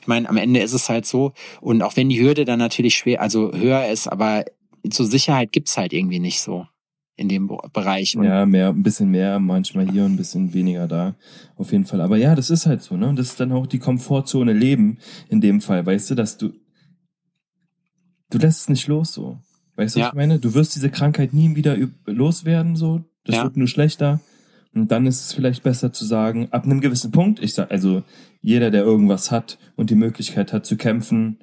Ich 0.00 0.06
meine, 0.06 0.28
am 0.28 0.36
Ende 0.36 0.60
ist 0.60 0.72
es 0.72 0.88
halt 0.88 1.06
so. 1.06 1.32
Und 1.60 1.82
auch 1.82 1.96
wenn 1.96 2.08
die 2.08 2.20
Hürde 2.20 2.44
dann 2.44 2.58
natürlich 2.58 2.96
schwer, 2.96 3.20
also 3.20 3.52
höher 3.52 3.86
ist, 3.88 4.06
aber 4.06 4.44
zur 4.88 5.06
Sicherheit 5.06 5.52
gibt's 5.52 5.76
halt 5.76 5.92
irgendwie 5.92 6.20
nicht 6.20 6.40
so 6.40 6.66
in 7.18 7.28
dem 7.28 7.48
Bereich. 7.72 8.16
Und 8.16 8.24
Ja, 8.24 8.46
mehr, 8.46 8.68
ein 8.68 8.82
bisschen 8.82 9.10
mehr, 9.10 9.38
manchmal 9.40 9.90
hier 9.90 10.04
und 10.04 10.12
ein 10.12 10.16
bisschen 10.16 10.54
weniger 10.54 10.86
da. 10.86 11.16
Auf 11.56 11.72
jeden 11.72 11.84
Fall. 11.84 12.00
Aber 12.00 12.16
ja, 12.16 12.34
das 12.34 12.48
ist 12.48 12.64
halt 12.66 12.80
so, 12.82 12.96
ne? 12.96 13.08
Und 13.08 13.18
das 13.18 13.30
ist 13.30 13.40
dann 13.40 13.52
auch 13.52 13.66
die 13.66 13.80
Komfortzone 13.80 14.52
Leben 14.52 14.98
in 15.28 15.40
dem 15.40 15.60
Fall, 15.60 15.84
weißt 15.84 16.10
du, 16.10 16.14
dass 16.14 16.38
du, 16.38 16.52
du 18.30 18.38
lässt 18.38 18.60
es 18.62 18.68
nicht 18.68 18.86
los, 18.86 19.12
so. 19.12 19.38
Weißt 19.76 19.96
du, 19.96 20.00
was 20.00 20.04
Ja. 20.06 20.08
ich 20.08 20.14
meine? 20.14 20.38
Du 20.38 20.54
wirst 20.54 20.74
diese 20.76 20.90
Krankheit 20.90 21.34
nie 21.34 21.54
wieder 21.56 21.76
loswerden, 22.06 22.76
so. 22.76 23.04
Das 23.24 23.36
Ja. 23.36 23.44
wird 23.44 23.56
nur 23.56 23.68
schlechter. 23.68 24.20
Und 24.74 24.92
dann 24.92 25.06
ist 25.06 25.20
es 25.26 25.32
vielleicht 25.32 25.62
besser 25.64 25.92
zu 25.92 26.04
sagen, 26.04 26.48
ab 26.52 26.64
einem 26.64 26.80
gewissen 26.80 27.10
Punkt, 27.10 27.42
ich 27.42 27.52
sag, 27.54 27.70
also, 27.72 28.04
jeder, 28.42 28.70
der 28.70 28.84
irgendwas 28.84 29.30
hat 29.32 29.58
und 29.76 29.90
die 29.90 29.94
Möglichkeit 29.96 30.52
hat 30.52 30.66
zu 30.66 30.76
kämpfen, 30.76 31.38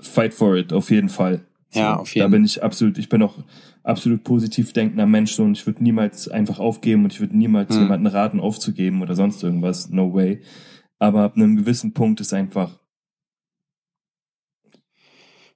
fight 0.00 0.34
for 0.34 0.56
it, 0.56 0.72
auf 0.74 0.90
jeden 0.90 1.08
Fall. 1.08 1.40
Ja, 1.72 1.96
auf 1.96 2.14
jeden 2.14 2.24
Da 2.26 2.28
bin 2.28 2.44
ich 2.44 2.62
absolut, 2.62 2.98
ich 2.98 3.08
bin 3.08 3.22
auch 3.22 3.38
absolut 3.84 4.24
positiv 4.24 4.72
denkender 4.72 5.06
Mensch 5.06 5.32
so, 5.34 5.44
und 5.44 5.56
ich 5.56 5.66
würde 5.66 5.82
niemals 5.84 6.26
einfach 6.28 6.58
aufgeben 6.58 7.04
und 7.04 7.12
ich 7.12 7.20
würde 7.20 7.36
niemals 7.36 7.74
Hm. 7.74 7.82
jemanden 7.82 8.06
raten, 8.06 8.40
aufzugeben 8.40 9.02
oder 9.02 9.14
sonst 9.14 9.42
irgendwas. 9.42 9.90
No 9.90 10.12
way. 10.12 10.40
Aber 10.98 11.22
ab 11.22 11.36
einem 11.36 11.56
gewissen 11.56 11.92
Punkt 11.92 12.20
ist 12.20 12.32
einfach, 12.32 12.80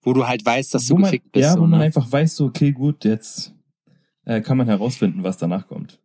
wo 0.03 0.13
du 0.13 0.27
halt 0.27 0.45
weißt, 0.45 0.75
dass 0.75 0.87
du 0.87 0.95
man, 0.95 1.05
gefickt 1.05 1.33
bist. 1.33 1.43
ja, 1.43 1.55
so, 1.55 1.61
wo 1.61 1.67
man 1.67 1.81
ne? 1.81 1.87
einfach 1.87 2.11
weiß, 2.11 2.37
so, 2.37 2.47
okay, 2.47 2.73
gut, 2.73 3.05
jetzt 3.05 3.55
äh, 4.25 4.41
kann 4.41 4.57
man 4.57 4.67
herausfinden, 4.69 5.23
was 5.23 5.39
danach 5.39 5.67
kommt. 5.67 6.01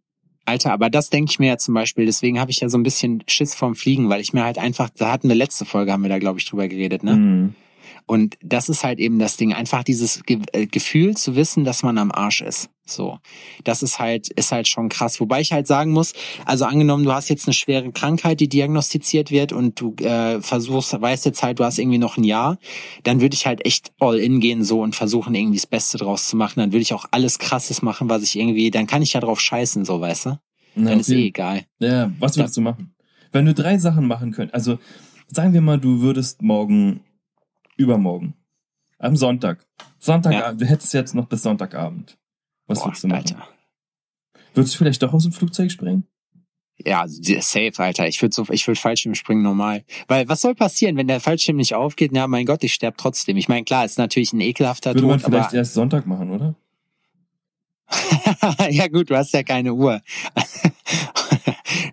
Alter, 0.45 0.73
aber 0.73 0.89
das 0.89 1.09
denke 1.09 1.31
ich 1.31 1.39
mir 1.39 1.47
ja 1.47 1.57
zum 1.57 1.73
Beispiel, 1.73 2.05
deswegen 2.05 2.39
habe 2.39 2.51
ich 2.51 2.59
ja 2.59 2.67
so 2.67 2.77
ein 2.77 2.83
bisschen 2.83 3.23
Schiss 3.27 3.55
vorm 3.55 3.75
Fliegen, 3.75 4.09
weil 4.09 4.19
ich 4.19 4.33
mir 4.33 4.43
halt 4.43 4.57
einfach, 4.57 4.89
da 4.89 5.11
hatten 5.11 5.29
wir 5.29 5.35
letzte 5.35 5.63
Folge, 5.63 5.93
haben 5.93 6.03
wir 6.03 6.09
da, 6.09 6.19
glaube 6.19 6.39
ich, 6.39 6.45
drüber 6.45 6.67
geredet, 6.67 7.03
ne? 7.03 7.15
Mhm. 7.15 7.55
Und 8.05 8.37
das 8.41 8.69
ist 8.69 8.83
halt 8.83 8.99
eben 8.99 9.19
das 9.19 9.37
Ding, 9.37 9.53
einfach 9.53 9.83
dieses 9.83 10.23
Ge 10.23 10.39
äh, 10.51 10.65
Gefühl 10.65 11.15
zu 11.15 11.35
wissen, 11.35 11.63
dass 11.63 11.83
man 11.83 11.97
am 11.97 12.11
Arsch 12.11 12.41
ist. 12.41 12.69
So, 12.85 13.19
das 13.63 13.81
ist 13.81 13.99
halt 13.99 14.27
ist 14.29 14.51
halt 14.51 14.67
schon 14.67 14.89
krass. 14.89 15.21
Wobei 15.21 15.39
ich 15.39 15.53
halt 15.53 15.67
sagen 15.67 15.91
muss, 15.91 16.13
also 16.45 16.65
angenommen, 16.65 17.05
du 17.05 17.13
hast 17.13 17.29
jetzt 17.29 17.47
eine 17.47 17.53
schwere 17.53 17.91
Krankheit, 17.93 18.41
die 18.41 18.49
diagnostiziert 18.49 19.31
wird 19.31 19.53
und 19.53 19.79
du 19.79 19.95
äh, 20.03 20.41
versuchst, 20.41 20.99
weißt 20.99 21.25
jetzt 21.25 21.43
halt, 21.43 21.59
du 21.59 21.63
hast 21.63 21.79
irgendwie 21.79 21.97
noch 21.97 22.17
ein 22.17 22.25
Jahr, 22.25 22.57
dann 23.03 23.21
würde 23.21 23.35
ich 23.35 23.45
halt 23.45 23.65
echt 23.65 23.93
all 23.99 24.19
in 24.19 24.41
gehen 24.41 24.65
so 24.65 24.81
und 24.81 24.95
versuchen 24.97 25.33
irgendwie 25.33 25.57
das 25.57 25.67
Beste 25.67 25.97
draus 25.97 26.27
zu 26.27 26.35
machen. 26.35 26.59
Dann 26.59 26.73
würde 26.73 26.81
ich 26.81 26.93
auch 26.93 27.05
alles 27.11 27.39
Krasses 27.39 27.81
machen, 27.81 28.09
was 28.09 28.23
ich 28.23 28.37
irgendwie, 28.37 28.69
dann 28.69 28.85
kann 28.85 29.01
ich 29.01 29.13
ja 29.13 29.21
drauf 29.21 29.39
scheißen, 29.39 29.85
so 29.85 30.01
weißt 30.01 30.25
du. 30.25 30.39
Na, 30.75 30.89
Dann 30.89 30.99
ist 30.99 31.09
okay. 31.09 31.23
eh 31.23 31.27
egal. 31.27 31.61
Ja, 31.79 32.11
was 32.19 32.35
würdest 32.35 32.57
du 32.57 32.61
machen? 32.61 32.95
Wenn 33.31 33.45
du 33.45 33.53
drei 33.53 33.77
Sachen 33.77 34.07
machen 34.07 34.31
könntest, 34.31 34.53
also 34.55 34.77
sagen 35.27 35.53
wir 35.53 35.61
mal, 35.61 35.79
du 35.79 36.01
würdest 36.01 36.41
morgen, 36.41 37.01
übermorgen, 37.77 38.35
am 38.99 39.15
Sonntag, 39.15 39.65
Sonntagabend, 39.99 40.61
du 40.61 40.65
hättest 40.65 40.93
jetzt 40.93 41.15
noch 41.15 41.27
bis 41.27 41.43
Sonntagabend. 41.43 42.17
Was 42.67 42.79
Boah, 42.79 42.87
würdest 42.87 43.03
du 43.03 43.07
machen? 43.07 43.19
Alter. 43.19 43.47
Würdest 44.53 44.73
du 44.73 44.77
vielleicht 44.77 45.01
doch 45.01 45.13
aus 45.13 45.23
dem 45.23 45.31
Flugzeug 45.31 45.71
springen? 45.71 46.07
Ja, 46.85 47.05
safe, 47.07 47.73
Alter. 47.77 48.07
Ich 48.07 48.21
würde 48.21 48.33
so, 48.33 48.45
ich 48.49 48.67
würde 48.67 48.79
Fallschirm 48.79 49.15
springen 49.15 49.43
normal. 49.43 49.83
Weil 50.07 50.27
was 50.27 50.41
soll 50.41 50.55
passieren, 50.55 50.97
wenn 50.97 51.07
der 51.07 51.19
Fallschirm 51.19 51.57
nicht 51.57 51.75
aufgeht? 51.75 52.11
Na, 52.11 52.27
mein 52.27 52.45
Gott, 52.45 52.63
ich 52.63 52.73
sterbe 52.73 52.97
trotzdem. 52.97 53.37
Ich 53.37 53.47
meine, 53.47 53.63
klar, 53.63 53.85
ist 53.85 53.97
natürlich 53.97 54.33
ein 54.33 54.41
ekelhafter 54.41 54.93
Würde 54.93 55.07
man 55.07 55.19
Tod, 55.19 55.29
vielleicht 55.29 55.49
aber 55.49 55.57
erst 55.57 55.73
Sonntag 55.73 56.07
machen, 56.07 56.31
oder? 56.31 56.55
ja 58.69 58.87
gut, 58.87 59.09
du 59.09 59.17
hast 59.17 59.33
ja 59.33 59.43
keine 59.43 59.73
Uhr. 59.73 60.01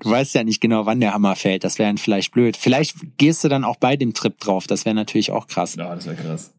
du 0.00 0.10
weißt 0.10 0.34
ja 0.34 0.44
nicht 0.44 0.60
genau, 0.60 0.86
wann 0.86 1.00
der 1.00 1.14
Hammer 1.14 1.36
fällt. 1.36 1.64
Das 1.64 1.78
wäre 1.78 1.88
dann 1.88 1.98
vielleicht 1.98 2.32
blöd. 2.32 2.56
Vielleicht 2.56 2.96
gehst 3.18 3.44
du 3.44 3.48
dann 3.48 3.64
auch 3.64 3.76
bei 3.76 3.96
dem 3.96 4.14
Trip 4.14 4.38
drauf. 4.38 4.66
Das 4.66 4.84
wäre 4.84 4.94
natürlich 4.94 5.30
auch 5.30 5.46
krass. 5.46 5.76
Ja, 5.76 5.94
das 5.94 6.06
wäre 6.06 6.16
krass. 6.16 6.52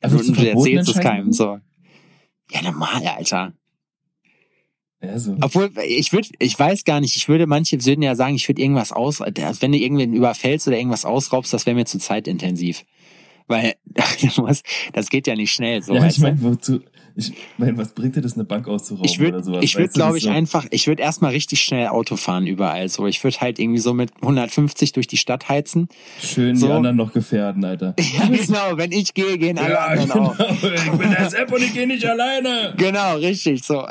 Also, 0.00 0.18
Würdest 0.18 0.38
du 0.38 0.48
erzählst 0.48 0.88
es 0.88 1.00
keinem 1.00 1.32
so. 1.32 1.58
Ja, 2.50 2.62
normal, 2.62 3.06
Alter. 3.06 3.52
Ja, 5.02 5.18
so. 5.18 5.36
Obwohl, 5.40 5.70
ich 5.86 6.12
würde, 6.12 6.28
ich 6.38 6.58
weiß 6.58 6.84
gar 6.84 7.00
nicht, 7.00 7.16
ich 7.16 7.28
würde, 7.28 7.46
manche 7.46 7.84
würden 7.84 8.02
ja 8.02 8.14
sagen, 8.14 8.34
ich 8.34 8.46
würde 8.48 8.60
irgendwas 8.60 8.92
aus, 8.92 9.20
wenn 9.20 9.72
du 9.72 9.78
irgendwen 9.78 10.12
überfällst 10.12 10.68
oder 10.68 10.76
irgendwas 10.76 11.04
ausraubst, 11.04 11.52
das 11.52 11.64
wäre 11.64 11.74
mir 11.74 11.86
zu 11.86 11.98
zeitintensiv. 11.98 12.84
Weil, 13.46 13.74
das 14.92 15.10
geht 15.10 15.26
ja 15.26 15.34
nicht 15.34 15.52
schnell, 15.52 15.82
so. 15.82 15.94
ja, 15.94 16.06
ich 16.06 16.18
meine, 16.18 16.40
wozu? 16.42 16.80
Ich 17.16 17.32
meine, 17.58 17.76
was 17.76 17.92
bringt 17.92 18.16
dir 18.16 18.20
das, 18.20 18.34
eine 18.34 18.44
Bank 18.44 18.68
auszurauben 18.68 19.08
Ich 19.08 19.18
würde, 19.18 19.36
oder 19.38 19.42
sowas? 19.44 19.64
ich 19.64 19.76
würde, 19.76 19.88
glaube 19.90 20.18
ich, 20.18 20.24
so- 20.24 20.30
einfach, 20.30 20.66
ich 20.70 20.86
würde 20.86 21.02
erstmal 21.02 21.32
richtig 21.32 21.60
schnell 21.60 21.88
Auto 21.88 22.16
fahren 22.16 22.46
überall. 22.46 22.88
So, 22.88 23.06
ich 23.06 23.22
würde 23.24 23.40
halt 23.40 23.58
irgendwie 23.58 23.80
so 23.80 23.92
mit 23.94 24.10
150 24.22 24.92
durch 24.92 25.06
die 25.06 25.16
Stadt 25.16 25.48
heizen. 25.48 25.88
Schön 26.22 26.56
so- 26.56 26.66
die 26.66 26.72
anderen 26.72 26.96
noch 26.96 27.12
gefährden, 27.12 27.64
Alter. 27.64 27.94
Ja, 28.18 28.26
genau. 28.26 28.76
Wenn 28.76 28.92
ich 28.92 29.14
gehe, 29.14 29.38
gehen 29.38 29.58
alle 29.58 29.72
Ja, 29.74 29.86
anderen 29.86 30.08
genau. 30.10 30.24
auch. 30.30 30.62
Ich 30.62 30.90
bin 30.98 31.10
der 31.10 31.30
Sepp 31.30 31.52
und 31.52 31.62
ich 31.62 31.72
gehe 31.72 31.86
nicht 31.86 32.04
alleine. 32.06 32.74
Genau, 32.76 33.16
richtig, 33.16 33.62
so. 33.64 33.86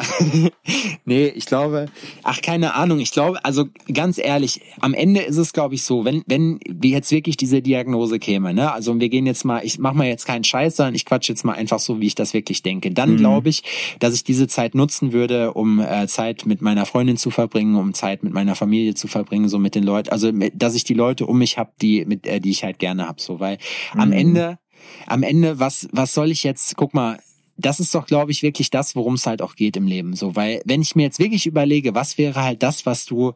nee, 1.05 1.27
ich 1.27 1.45
glaube, 1.45 1.87
ach, 2.23 2.41
keine 2.41 2.73
Ahnung, 2.75 2.99
ich 2.99 3.11
glaube, 3.11 3.43
also 3.43 3.65
ganz 3.93 4.17
ehrlich, 4.17 4.61
am 4.79 4.93
Ende 4.93 5.21
ist 5.21 5.37
es, 5.37 5.53
glaube 5.53 5.75
ich, 5.75 5.83
so, 5.83 6.05
wenn, 6.05 6.23
wenn 6.27 6.59
wir 6.67 6.89
jetzt 6.91 7.11
wirklich 7.11 7.37
diese 7.37 7.61
Diagnose 7.61 8.19
käme, 8.19 8.53
ne, 8.53 8.71
also 8.71 8.99
wir 8.99 9.09
gehen 9.09 9.25
jetzt 9.25 9.45
mal, 9.45 9.61
ich 9.63 9.79
mach 9.79 9.93
mal 9.93 10.07
jetzt 10.07 10.25
keinen 10.25 10.43
Scheiß, 10.43 10.75
sondern 10.77 10.95
ich 10.95 11.05
quatsch 11.05 11.29
jetzt 11.29 11.43
mal 11.45 11.53
einfach 11.53 11.79
so, 11.79 11.99
wie 11.99 12.07
ich 12.07 12.15
das 12.15 12.33
wirklich 12.33 12.61
denke, 12.63 12.91
dann 12.91 13.08
Mhm. 13.13 13.17
glaube 13.17 13.49
ich, 13.49 13.63
dass 13.99 14.13
ich 14.13 14.23
diese 14.23 14.47
Zeit 14.47 14.75
nutzen 14.75 15.13
würde, 15.13 15.53
um 15.53 15.79
äh, 15.79 16.07
Zeit 16.07 16.45
mit 16.45 16.61
meiner 16.61 16.85
Freundin 16.85 17.17
zu 17.17 17.31
verbringen, 17.31 17.75
um 17.75 17.93
Zeit 17.93 18.23
mit 18.23 18.33
meiner 18.33 18.55
Familie 18.55 18.93
zu 18.93 19.07
verbringen, 19.07 19.49
so 19.49 19.59
mit 19.59 19.75
den 19.75 19.83
Leuten, 19.83 20.09
also 20.09 20.31
dass 20.53 20.75
ich 20.75 20.83
die 20.83 20.93
Leute 20.93 21.25
um 21.25 21.37
mich 21.37 21.57
habe, 21.57 21.71
die, 21.81 22.05
mit, 22.05 22.25
äh, 22.25 22.39
die 22.39 22.51
ich 22.51 22.63
halt 22.63 22.79
gerne 22.79 23.07
hab, 23.07 23.19
so, 23.21 23.39
weil 23.39 23.57
am 23.95 24.09
Mhm. 24.09 24.13
Ende, 24.13 24.59
am 25.07 25.23
Ende, 25.23 25.59
was, 25.59 25.87
was 25.91 26.13
soll 26.13 26.31
ich 26.31 26.43
jetzt, 26.43 26.75
guck 26.75 26.93
mal, 26.93 27.19
das 27.57 27.81
ist 27.81 27.93
doch, 27.93 28.05
glaube 28.05 28.31
ich, 28.31 28.41
wirklich 28.41 28.69
das, 28.69 28.95
worum 28.95 29.15
es 29.15 29.25
halt 29.25 29.41
auch 29.41 29.55
geht 29.55 29.75
im 29.75 29.85
Leben. 29.85 30.15
So, 30.15 30.35
weil 30.35 30.61
wenn 30.63 30.81
ich 30.81 30.95
mir 30.95 31.03
jetzt 31.03 31.19
wirklich 31.19 31.45
überlege, 31.45 31.93
was 31.93 32.17
wäre 32.17 32.41
halt 32.41 32.63
das, 32.63 32.85
was 32.85 33.05
du, 33.05 33.33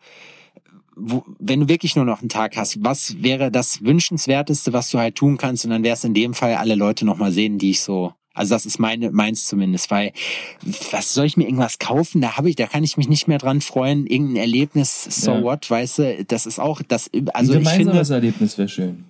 wo, 0.95 1.25
wenn 1.39 1.59
du 1.59 1.67
wirklich 1.67 1.95
nur 1.95 2.05
noch 2.05 2.21
einen 2.21 2.29
Tag 2.29 2.55
hast, 2.55 2.81
was 2.83 3.21
wäre 3.21 3.51
das 3.51 3.83
wünschenswerteste, 3.83 4.71
was 4.71 4.89
du 4.91 4.99
halt 4.99 5.15
tun 5.15 5.37
kannst? 5.37 5.65
Und 5.65 5.71
dann 5.71 5.83
wäre 5.83 5.95
es 5.95 6.03
in 6.05 6.13
dem 6.13 6.33
Fall 6.33 6.55
alle 6.55 6.75
Leute 6.75 7.03
noch 7.05 7.17
mal 7.17 7.31
sehen, 7.33 7.57
die 7.57 7.71
ich 7.71 7.81
so 7.81 8.13
Also 8.33 8.55
das 8.55 8.65
ist 8.65 8.79
meine, 8.79 9.11
meins 9.11 9.45
zumindest, 9.47 9.91
weil 9.91 10.11
was 10.91 11.13
soll 11.13 11.25
ich 11.25 11.37
mir 11.37 11.43
irgendwas 11.45 11.77
kaufen? 11.77 12.19
Da 12.21 12.35
habe 12.37 12.49
ich, 12.49 12.55
da 12.55 12.65
kann 12.65 12.83
ich 12.83 12.97
mich 12.97 13.07
nicht 13.07 13.27
mehr 13.27 13.37
dran 13.37 13.61
freuen. 13.61 14.07
Irgendein 14.07 14.37
Erlebnis, 14.37 15.03
so 15.03 15.33
Ja. 15.33 15.41
what, 15.43 15.69
weißt 15.69 15.99
du, 15.99 16.25
das 16.25 16.45
ist 16.47 16.59
auch, 16.59 16.81
das, 16.87 17.09
Ein 17.13 17.29
also 17.29 17.53
ich 17.53 17.59
gemeinsames 17.59 18.07
finde, 18.07 18.13
Erlebnis 18.15 18.57
wäre 18.57 18.69
schön. 18.69 19.05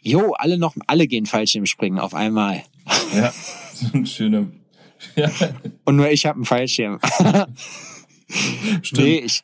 jo, 0.00 0.32
alle 0.34 0.58
noch, 0.58 0.76
alle 0.86 1.06
gehen 1.08 1.26
Fallschirmspringen 1.26 1.98
auf 1.98 2.14
einmal. 2.14 2.62
Ja, 3.14 3.32
so 3.74 3.86
ein 3.92 4.06
schöner. 4.06 4.46
Ja, 5.16 5.30
Und 5.84 5.96
nur 5.96 6.08
ich 6.10 6.24
habe 6.26 6.36
einen 6.36 6.44
Fallschirm. 6.44 6.98
nee, 8.92 9.18
ich, 9.18 9.42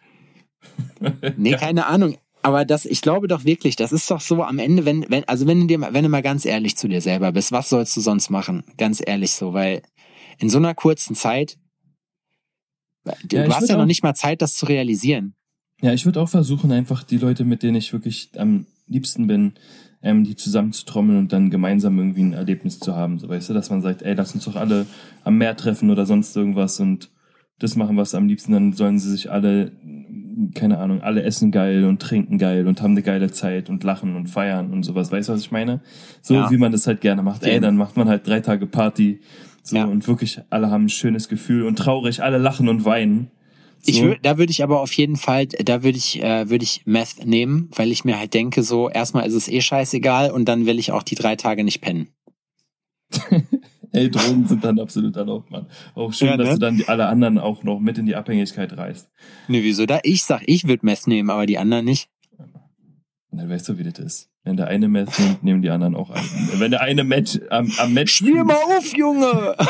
nee, 1.36 1.52
keine 1.56 1.86
Ahnung. 1.86 2.16
Aber 2.44 2.66
das, 2.66 2.84
ich 2.84 3.00
glaube 3.00 3.26
doch 3.26 3.46
wirklich, 3.46 3.74
das 3.74 3.90
ist 3.90 4.10
doch 4.10 4.20
so 4.20 4.42
am 4.42 4.58
Ende, 4.58 4.84
wenn, 4.84 5.06
wenn, 5.08 5.24
also 5.26 5.46
wenn 5.46 5.60
du 5.60 5.66
dir, 5.66 5.78
mal- 5.78 5.94
wenn 5.94 6.02
du 6.04 6.10
mal 6.10 6.20
ganz 6.20 6.44
ehrlich 6.44 6.76
zu 6.76 6.88
dir 6.88 7.00
selber 7.00 7.32
bist, 7.32 7.52
was 7.52 7.70
sollst 7.70 7.96
du 7.96 8.02
sonst 8.02 8.28
machen? 8.28 8.64
Ganz 8.76 9.02
ehrlich 9.04 9.32
so, 9.32 9.54
weil 9.54 9.80
in 10.38 10.50
so 10.50 10.58
einer 10.58 10.74
kurzen 10.74 11.14
Zeit, 11.14 11.56
du, 13.24 13.36
Ja, 13.36 13.48
hast 13.48 13.68
ja 13.70 13.78
noch 13.78 13.86
nicht 13.86 14.02
mal 14.02 14.14
Zeit, 14.14 14.42
das 14.42 14.54
zu 14.54 14.66
realisieren. 14.66 15.34
Ja, 15.80 15.94
ich 15.94 16.04
würde 16.04 16.20
auch 16.20 16.28
versuchen, 16.28 16.70
einfach 16.70 17.02
die 17.02 17.16
Leute, 17.16 17.44
mit 17.44 17.62
denen 17.62 17.76
ich 17.76 17.94
wirklich 17.94 18.30
am 18.36 18.66
liebsten 18.88 19.26
bin, 19.26 19.54
ähm, 20.02 20.24
die 20.24 20.36
zusammenzutrommeln 20.36 21.18
und 21.18 21.32
dann 21.32 21.48
gemeinsam 21.48 21.98
irgendwie 21.98 22.24
ein 22.24 22.34
Erlebnis 22.34 22.78
zu 22.78 22.94
haben. 22.94 23.18
So 23.18 23.28
weißt 23.30 23.48
du, 23.48 23.54
dass 23.54 23.70
man 23.70 23.80
sagt, 23.80 24.02
ey, 24.02 24.12
lass 24.12 24.34
uns 24.34 24.44
doch 24.44 24.56
alle 24.56 24.86
am 25.24 25.38
Meer 25.38 25.56
treffen 25.56 25.90
oder 25.90 26.04
sonst 26.04 26.36
irgendwas 26.36 26.78
und 26.78 27.10
das 27.64 27.76
machen, 27.76 27.96
was 27.96 28.14
am 28.14 28.28
liebsten, 28.28 28.52
dann 28.52 28.72
sollen 28.72 28.98
sie 28.98 29.10
sich 29.10 29.30
alle, 29.30 29.72
keine 30.54 30.78
Ahnung, 30.78 31.00
alle 31.02 31.22
essen 31.22 31.50
geil 31.50 31.84
und 31.84 32.00
trinken 32.00 32.38
geil 32.38 32.66
und 32.68 32.80
haben 32.82 32.92
eine 32.92 33.02
geile 33.02 33.30
Zeit 33.32 33.68
und 33.68 33.82
lachen 33.84 34.14
und 34.16 34.28
feiern 34.28 34.72
und 34.72 34.82
sowas. 34.84 35.10
Weißt 35.10 35.28
du, 35.28 35.32
was 35.32 35.40
ich 35.40 35.50
meine? 35.50 35.80
So 36.22 36.34
Ja. 36.34 36.50
wie 36.50 36.56
man 36.56 36.70
das 36.72 36.86
halt 36.86 37.00
gerne 37.00 37.22
macht. 37.22 37.42
Ey, 37.44 37.58
dann 37.60 37.76
macht 37.76 37.96
man 37.96 38.08
halt 38.08 38.26
drei 38.26 38.40
Tage 38.40 38.66
Party. 38.66 39.20
So 39.62 39.76
Ja. 39.76 39.84
und 39.86 40.06
wirklich 40.06 40.40
alle 40.50 40.70
haben 40.70 40.84
ein 40.84 40.88
schönes 40.90 41.28
Gefühl 41.28 41.64
und 41.66 41.76
traurig, 41.78 42.22
alle 42.22 42.38
lachen 42.38 42.68
und 42.68 42.84
weinen. 42.84 43.30
So. 43.80 43.90
Ich 43.90 44.02
würd, 44.02 44.18
da 44.22 44.38
würde 44.38 44.50
ich 44.50 44.62
aber 44.62 44.80
auf 44.80 44.92
jeden 44.92 45.16
Fall, 45.16 45.46
da 45.46 45.82
würde 45.82 45.98
ich, 45.98 46.22
äh, 46.22 46.48
würde 46.48 46.64
ich 46.64 46.82
Meth 46.86 47.24
nehmen, 47.26 47.68
weil 47.74 47.90
ich 47.92 48.04
mir 48.04 48.18
halt 48.18 48.32
denke, 48.34 48.62
so 48.62 48.88
erstmal 48.88 49.26
ist 49.26 49.34
es 49.34 49.48
eh 49.48 49.60
scheißegal 49.60 50.30
und 50.30 50.46
dann 50.46 50.64
will 50.66 50.78
ich 50.78 50.90
auch 50.92 51.02
die 51.02 51.14
drei 51.16 51.36
Tage 51.36 51.64
nicht 51.64 51.80
pennen. 51.80 52.08
Ey, 53.94 54.10
Drogen 54.10 54.46
sind 54.46 54.64
dann 54.64 54.80
absolut 54.80 55.16
erlaubt, 55.16 55.50
Mann. 55.52 55.66
Auch 55.94 56.12
schön, 56.12 56.28
Ja, 56.28 56.36
ne? 56.36 56.44
dass 56.44 56.54
du 56.54 56.58
dann 56.58 56.76
die, 56.76 56.88
alle 56.88 57.06
anderen 57.06 57.38
auch 57.38 57.62
noch 57.62 57.78
mit 57.78 57.96
in 57.96 58.06
die 58.06 58.16
Abhängigkeit 58.16 58.76
reißt. 58.76 59.08
Nee, 59.46 59.62
wieso 59.62 59.86
da? 59.86 60.00
Ich 60.02 60.24
sag, 60.24 60.42
ich 60.46 60.66
würde 60.66 60.84
Meth 60.84 61.06
nehmen, 61.06 61.30
aber 61.30 61.46
die 61.46 61.58
anderen 61.58 61.84
nicht. 61.84 62.08
Dann 63.30 63.48
weißt 63.48 63.68
du, 63.68 63.78
wie 63.78 63.84
das 63.84 63.98
ist. 63.98 64.30
Wenn 64.42 64.56
der 64.56 64.66
eine 64.66 64.88
Meth 64.88 65.16
nimmt, 65.18 65.42
nehmen 65.44 65.62
die 65.62 65.70
anderen 65.70 65.94
auch 65.94 66.10
an. 66.10 66.22
Wenn 66.56 66.72
der 66.72 66.80
eine 66.82 67.04
Match 67.04 67.38
am, 67.50 67.70
am 67.78 67.94
Match. 67.94 68.14
Spiel 68.16 68.42
mal 68.44 68.54
auf, 68.56 68.96
Junge! 68.96 69.56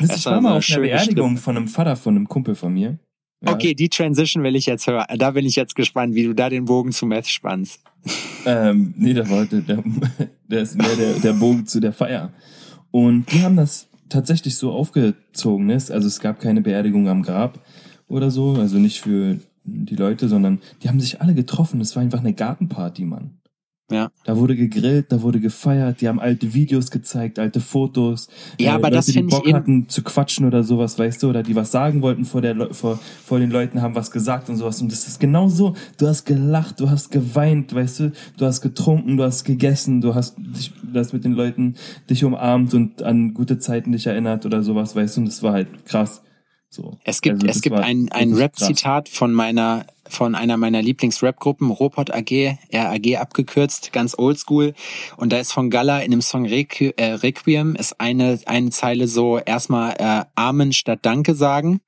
Das, 0.00 0.08
Das 0.10 0.18
ich 0.18 0.26
war 0.26 0.40
mal 0.40 0.58
auf 0.58 0.68
einer 0.70 0.80
Beerdigung 0.80 1.38
von 1.38 1.56
einem 1.56 1.66
Vater 1.66 1.96
von 1.96 2.14
einem 2.14 2.28
Kumpel 2.28 2.54
von 2.54 2.72
mir. 2.72 2.98
Ja, 3.44 3.52
Okay, 3.52 3.74
die 3.74 3.88
Transition 3.88 4.42
will 4.42 4.56
ich 4.56 4.66
jetzt 4.66 4.86
hören. 4.86 5.06
Da 5.16 5.30
bin 5.30 5.46
ich 5.46 5.56
jetzt 5.56 5.74
gespannt, 5.76 6.14
wie 6.14 6.24
du 6.24 6.34
da 6.34 6.48
den 6.48 6.64
Bogen 6.64 6.92
zu 6.92 7.06
Meth 7.06 7.28
spannst. 7.28 7.80
Ähm, 8.44 8.94
nee, 8.96 9.14
der 9.14 9.28
war 9.30 9.44
der, 9.46 9.60
der, 9.60 9.82
der 10.48 10.62
ist 10.62 10.76
mehr 10.76 10.96
der, 10.96 11.14
der 11.14 11.32
Bogen 11.34 11.66
zu 11.66 11.80
der 11.80 11.92
Feier. 11.92 12.32
Und 12.90 13.30
die 13.32 13.42
haben 13.42 13.56
das 13.56 13.88
tatsächlich 14.08 14.56
so 14.56 14.72
aufgezogen. 14.72 15.66
Ne? 15.66 15.74
Also 15.74 16.06
es 16.06 16.20
gab 16.20 16.40
keine 16.40 16.62
Beerdigung 16.62 17.08
am 17.08 17.22
Grab 17.22 17.60
oder 18.08 18.30
so, 18.30 18.54
also 18.54 18.78
nicht 18.78 19.00
für 19.00 19.38
die 19.64 19.96
Leute, 19.96 20.28
sondern 20.28 20.60
die 20.82 20.88
haben 20.88 21.00
sich 21.00 21.20
alle 21.20 21.34
getroffen. 21.34 21.80
Es 21.80 21.94
war 21.94 22.02
einfach 22.02 22.20
eine 22.20 22.32
Gartenparty, 22.32 23.04
Mann. 23.04 23.37
Ja. 23.90 24.10
Da 24.24 24.36
wurde 24.36 24.54
gegrillt, 24.54 25.10
da 25.10 25.22
wurde 25.22 25.40
gefeiert, 25.40 26.02
die 26.02 26.08
haben 26.08 26.20
alte 26.20 26.52
Videos 26.52 26.90
gezeigt, 26.90 27.38
alte 27.38 27.60
Fotos. 27.60 28.28
Ja, 28.60 28.74
aber 28.74 28.90
das 28.90 29.06
Leute, 29.06 29.12
die 29.12 29.18
find 29.18 29.32
ich 29.32 29.38
Bock 29.38 29.52
hatten 29.54 29.88
zu 29.88 30.02
quatschen 30.02 30.44
oder 30.46 30.62
sowas, 30.62 30.98
weißt 30.98 31.22
du, 31.22 31.30
oder 31.30 31.42
die 31.42 31.56
was 31.56 31.70
sagen 31.70 32.02
wollten 32.02 32.26
vor, 32.26 32.42
der, 32.42 32.52
Le- 32.54 32.74
vor, 32.74 32.98
vor 33.24 33.38
den 33.38 33.50
Leuten, 33.50 33.80
haben 33.80 33.94
was 33.94 34.10
gesagt 34.10 34.50
und 34.50 34.56
sowas. 34.56 34.82
Und 34.82 34.92
das 34.92 35.08
ist 35.08 35.20
genau 35.20 35.48
so. 35.48 35.74
Du 35.96 36.06
hast 36.06 36.26
gelacht, 36.26 36.80
du 36.80 36.90
hast 36.90 37.10
geweint, 37.10 37.74
weißt 37.74 38.00
du, 38.00 38.12
du 38.36 38.44
hast 38.44 38.60
getrunken, 38.60 39.16
du 39.16 39.24
hast 39.24 39.44
gegessen, 39.44 40.02
du 40.02 40.14
hast 40.14 40.36
dich, 40.36 40.70
du 40.82 40.98
hast 40.98 41.14
mit 41.14 41.24
den 41.24 41.32
Leuten 41.32 41.76
dich 42.10 42.22
umarmt 42.24 42.74
und 42.74 43.02
an 43.02 43.32
gute 43.32 43.58
Zeiten 43.58 43.92
dich 43.92 44.06
erinnert 44.06 44.44
oder 44.44 44.62
sowas, 44.62 44.94
weißt 44.96 45.16
du, 45.16 45.20
und 45.22 45.26
das 45.28 45.42
war 45.42 45.54
halt 45.54 45.86
krass. 45.86 46.20
So. 46.70 46.98
Es 47.04 47.22
gibt, 47.22 47.36
Also 47.36 47.46
es 47.46 47.52
das 47.54 47.62
gibt 47.62 47.76
ein, 47.76 48.10
ein 48.12 48.34
Rap-Zitat 48.34 49.08
von 49.08 49.32
meiner, 49.32 49.86
von 50.08 50.34
einer 50.34 50.56
meiner 50.56 50.82
Lieblings-Rap-Gruppen, 50.82 51.70
Robot 51.70 52.12
AG, 52.12 52.58
RAG 52.72 53.16
abgekürzt, 53.16 53.92
ganz 53.92 54.16
oldschool. 54.18 54.74
Und 55.16 55.32
da 55.32 55.38
ist 55.38 55.52
von 55.52 55.70
Gala 55.70 56.00
in 56.00 56.10
dem 56.10 56.22
Song 56.22 56.46
Requ 56.46 56.92
äh, 56.96 57.12
Requiem 57.14 57.74
ist 57.74 58.00
eine, 58.00 58.40
eine 58.46 58.70
Zeile 58.70 59.08
so 59.08 59.38
erstmal 59.38 59.94
äh, 59.98 60.24
Amen 60.34 60.72
statt 60.72 61.00
Danke 61.02 61.34
sagen. 61.34 61.80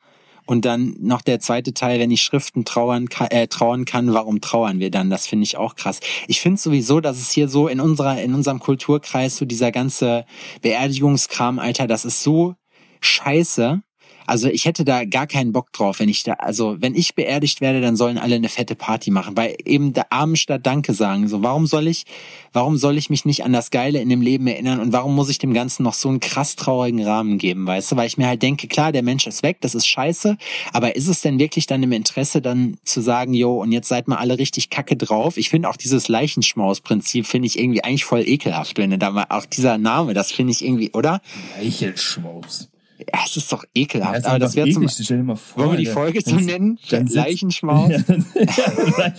Und 0.50 0.64
dann 0.64 0.96
noch 0.98 1.22
der 1.22 1.38
zweite 1.38 1.74
Teil, 1.74 2.00
wenn 2.00 2.10
ich 2.10 2.22
Schriften 2.22 2.64
trauern, 2.64 3.06
äh, 3.30 3.46
trauern 3.46 3.84
kann, 3.84 4.12
warum 4.12 4.40
trauern 4.40 4.80
wir 4.80 4.90
dann? 4.90 5.08
Das 5.08 5.28
finde 5.28 5.44
ich 5.44 5.56
auch 5.56 5.76
krass. 5.76 6.00
Ich 6.26 6.40
finde 6.40 6.60
sowieso, 6.60 7.00
dass 7.00 7.18
es 7.18 7.30
hier 7.30 7.48
so 7.48 7.68
in 7.68 7.78
unserer, 7.78 8.20
in 8.20 8.34
unserem 8.34 8.58
Kulturkreis 8.58 9.36
so 9.36 9.44
dieser 9.44 9.70
ganze 9.70 10.24
Beerdigungskram, 10.60 11.60
Alter, 11.60 11.86
das 11.86 12.04
ist 12.04 12.22
so 12.22 12.56
scheiße. 13.00 13.82
Also 14.30 14.46
ich 14.46 14.64
hätte 14.64 14.84
da 14.84 15.04
gar 15.04 15.26
keinen 15.26 15.50
Bock 15.50 15.72
drauf, 15.72 15.98
wenn 15.98 16.08
ich 16.08 16.22
da, 16.22 16.34
also 16.34 16.76
wenn 16.78 16.94
ich 16.94 17.16
beerdigt 17.16 17.60
werde, 17.60 17.80
dann 17.80 17.96
sollen 17.96 18.16
alle 18.16 18.36
eine 18.36 18.48
fette 18.48 18.76
Party 18.76 19.10
machen, 19.10 19.36
weil 19.36 19.56
eben 19.64 19.92
der 19.92 20.12
Armen 20.12 20.36
statt 20.36 20.64
Danke 20.64 20.94
sagen. 20.94 21.26
So, 21.26 21.42
warum 21.42 21.66
soll 21.66 21.88
ich, 21.88 22.04
warum 22.52 22.76
soll 22.76 22.96
ich 22.96 23.10
mich 23.10 23.24
nicht 23.24 23.42
an 23.42 23.52
das 23.52 23.72
Geile 23.72 24.00
in 24.00 24.08
dem 24.08 24.22
Leben 24.22 24.46
erinnern 24.46 24.78
und 24.78 24.92
warum 24.92 25.16
muss 25.16 25.30
ich 25.30 25.38
dem 25.38 25.52
Ganzen 25.52 25.82
noch 25.82 25.94
so 25.94 26.08
einen 26.08 26.20
krass 26.20 26.54
traurigen 26.54 27.04
Rahmen 27.04 27.38
geben, 27.38 27.66
weißt 27.66 27.90
du? 27.90 27.96
Weil 27.96 28.06
ich 28.06 28.18
mir 28.18 28.28
halt 28.28 28.40
denke, 28.40 28.68
klar, 28.68 28.92
der 28.92 29.02
Mensch 29.02 29.26
ist 29.26 29.42
weg, 29.42 29.56
das 29.62 29.74
ist 29.74 29.88
scheiße, 29.88 30.36
aber 30.72 30.94
ist 30.94 31.08
es 31.08 31.22
denn 31.22 31.40
wirklich 31.40 31.66
dann 31.66 31.82
im 31.82 31.90
Interesse, 31.90 32.40
dann 32.40 32.76
zu 32.84 33.00
sagen, 33.00 33.34
jo, 33.34 33.60
und 33.60 33.72
jetzt 33.72 33.88
seid 33.88 34.06
mal 34.06 34.18
alle 34.18 34.38
richtig 34.38 34.70
kacke 34.70 34.96
drauf? 34.96 35.38
Ich 35.38 35.50
finde 35.50 35.68
auch 35.68 35.76
dieses 35.76 36.06
Leichenschmaus-Prinzip 36.06 37.26
finde 37.26 37.48
ich 37.48 37.58
irgendwie 37.58 37.82
eigentlich 37.82 38.04
voll 38.04 38.22
ekelhaft, 38.24 38.78
wenn 38.78 38.90
du 38.90 38.98
da 38.98 39.10
mal, 39.10 39.26
auch 39.28 39.46
dieser 39.46 39.76
Name, 39.76 40.14
das 40.14 40.30
finde 40.30 40.52
ich 40.52 40.64
irgendwie, 40.64 40.92
oder? 40.92 41.20
Leichenschmaus. 41.58 42.68
Ja, 43.12 43.20
es 43.24 43.36
ist 43.36 43.52
doch 43.52 43.64
ekelhaft, 43.74 44.18
ist 44.18 44.26
aber 44.26 44.38
das 44.38 44.56
wäre 44.56 44.68
zum, 44.70 44.86
vor. 44.88 45.38
wollen 45.56 45.70
wir 45.72 45.78
die. 45.78 45.86
Folge 45.86 46.20
so 46.20 46.36
nennen? 46.36 46.78
dann 46.90 47.06
Leichenschmaus? 47.06 47.90
Ja, 48.34 49.06
ja. 49.06 49.12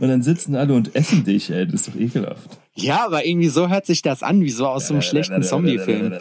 Und 0.00 0.08
dann 0.08 0.22
sitzen 0.22 0.56
alle 0.56 0.74
und 0.74 0.94
essen 0.94 1.24
dich, 1.24 1.50
ey. 1.50 1.66
Das 1.66 1.82
ist 1.82 1.88
doch 1.88 2.00
ekelhaft. 2.00 2.58
Ja, 2.74 3.04
aber 3.04 3.24
irgendwie 3.26 3.48
so 3.48 3.68
hört 3.68 3.86
sich 3.86 4.02
das 4.02 4.22
an, 4.22 4.42
wie 4.42 4.50
so 4.50 4.66
aus 4.66 4.88
so 4.88 4.94
einem 4.94 5.02
schlechten 5.02 5.42
Zombie-Film. 5.42 6.12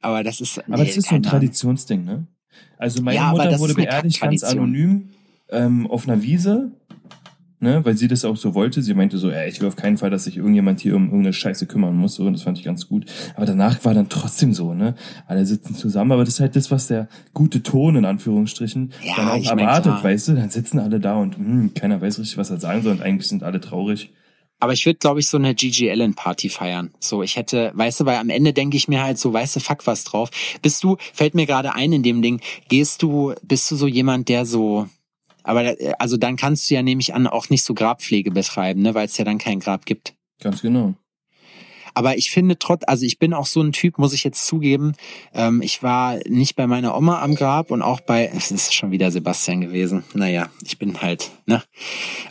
Aber 0.00 0.22
das 0.22 0.40
ist. 0.40 0.58
Aber 0.58 0.78
nee, 0.78 0.86
das 0.86 0.96
ist 0.96 1.08
so 1.08 1.14
ein. 1.14 1.22
Traditionsding, 1.22 2.04
ne? 2.04 2.26
Also 2.78 3.02
meine 3.02 3.16
Ja, 3.16 3.30
aber 3.30 3.44
Mutter 3.44 3.58
wurde 3.58 3.74
beerdigt 3.74 4.20
ganz 4.20 4.44
anonym 4.44 5.10
ähm, 5.50 5.86
auf 5.86 6.08
einer 6.08 6.22
Wiese, 6.22 6.72
ne? 7.60 7.84
Weil 7.84 7.96
sie 7.96 8.08
das 8.08 8.24
auch 8.24 8.36
so 8.36 8.54
wollte. 8.54 8.82
Sie 8.82 8.94
meinte 8.94 9.18
so, 9.18 9.30
ey, 9.30 9.48
ich 9.48 9.60
will 9.60 9.68
auf 9.68 9.76
keinen 9.76 9.98
Fall, 9.98 10.10
dass 10.10 10.24
sich 10.24 10.36
irgendjemand 10.36 10.80
hier 10.80 10.96
um 10.96 11.04
irgendeine 11.04 11.32
Scheiße 11.32 11.66
kümmern 11.66 11.96
muss. 11.96 12.14
So, 12.14 12.24
und 12.24 12.32
das 12.34 12.42
fand 12.42 12.58
ich 12.58 12.64
ganz 12.64 12.88
gut. 12.88 13.06
Aber 13.36 13.46
danach 13.46 13.84
war 13.84 13.94
dann 13.94 14.08
trotzdem 14.08 14.54
so, 14.54 14.74
ne? 14.74 14.94
Alle 15.26 15.44
sitzen 15.46 15.74
zusammen, 15.74 16.12
aber 16.12 16.24
das 16.24 16.34
ist 16.34 16.40
halt 16.40 16.56
das, 16.56 16.70
was 16.70 16.86
der 16.88 17.08
gute 17.34 17.62
Ton 17.62 17.96
in 17.96 18.04
Anführungsstrichen 18.04 18.92
Ja, 19.04 19.16
dann 19.16 19.28
auch 19.28 19.44
mein, 19.44 19.58
erwartet, 19.58 19.92
klar. 19.92 20.04
weißt 20.04 20.28
du? 20.28 20.34
Dann 20.34 20.50
sitzen 20.50 20.78
alle 20.78 21.00
da 21.00 21.16
und 21.16 21.36
hm, 21.36 21.74
keiner 21.74 22.00
weiß 22.00 22.18
richtig, 22.18 22.36
was 22.38 22.50
er 22.50 22.58
sagen 22.60 22.82
soll 22.82 22.92
und 22.92 23.02
eigentlich 23.02 23.28
sind 23.28 23.42
alle 23.42 23.60
traurig. 23.60 24.10
Aber 24.60 24.72
ich 24.72 24.84
würde, 24.86 24.98
glaube 24.98 25.20
ich, 25.20 25.28
so 25.28 25.36
eine 25.36 25.54
Gigi 25.54 25.88
Allen 25.88 26.14
Party 26.14 26.48
feiern. 26.48 26.90
So, 26.98 27.22
ich 27.22 27.36
hätte, 27.36 27.70
weißt 27.74 28.00
du, 28.00 28.06
weil 28.06 28.16
am 28.16 28.28
Ende 28.28 28.52
denke 28.52 28.76
ich 28.76 28.88
mir 28.88 29.02
halt 29.04 29.16
so, 29.16 29.32
weißt 29.32 29.54
du, 29.54 29.60
fuck 29.60 29.86
was 29.86 30.02
drauf. 30.02 30.30
Bist 30.62 30.82
du, 30.82 30.96
fällt 31.14 31.34
mir 31.36 31.46
gerade 31.46 31.74
ein 31.76 31.92
in 31.92 32.02
dem 32.02 32.22
Ding, 32.22 32.40
gehst 32.68 33.02
du, 33.02 33.34
bist 33.44 33.70
du 33.70 33.76
so 33.76 33.86
jemand, 33.86 34.28
der 34.28 34.46
so, 34.46 34.88
aber 35.48 35.80
äh, 35.80 35.94
also 35.98 36.16
dann 36.16 36.36
kannst 36.36 36.70
du 36.70 36.74
ja 36.74 36.82
nehme 36.82 37.00
ich 37.00 37.14
an 37.14 37.26
auch 37.26 37.50
nicht 37.50 37.64
so 37.64 37.74
Grabpflege 37.74 38.30
betreiben, 38.30 38.82
ne, 38.82 38.94
weil 38.94 39.06
es 39.06 39.16
ja 39.16 39.24
dann 39.24 39.38
kein 39.38 39.60
Grab 39.60 39.86
gibt. 39.86 40.14
Ganz 40.40 40.62
genau. 40.62 40.94
Aber 41.98 42.16
ich 42.16 42.30
finde 42.30 42.60
trotz, 42.60 42.82
also 42.86 43.04
ich 43.04 43.18
bin 43.18 43.34
auch 43.34 43.46
so 43.46 43.60
ein 43.60 43.72
Typ, 43.72 43.98
muss 43.98 44.12
ich 44.12 44.22
jetzt 44.22 44.46
zugeben. 44.46 44.92
Ähm, 45.34 45.62
ich 45.62 45.82
war 45.82 46.18
nicht 46.28 46.54
bei 46.54 46.68
meiner 46.68 46.96
Oma 46.96 47.20
am 47.22 47.34
Grab 47.34 47.72
und 47.72 47.82
auch 47.82 48.00
bei, 48.00 48.30
es 48.36 48.52
ist 48.52 48.72
schon 48.72 48.92
wieder 48.92 49.10
Sebastian 49.10 49.60
gewesen. 49.60 50.04
Naja, 50.14 50.48
ich 50.64 50.78
bin 50.78 51.02
halt 51.02 51.32
ne 51.46 51.60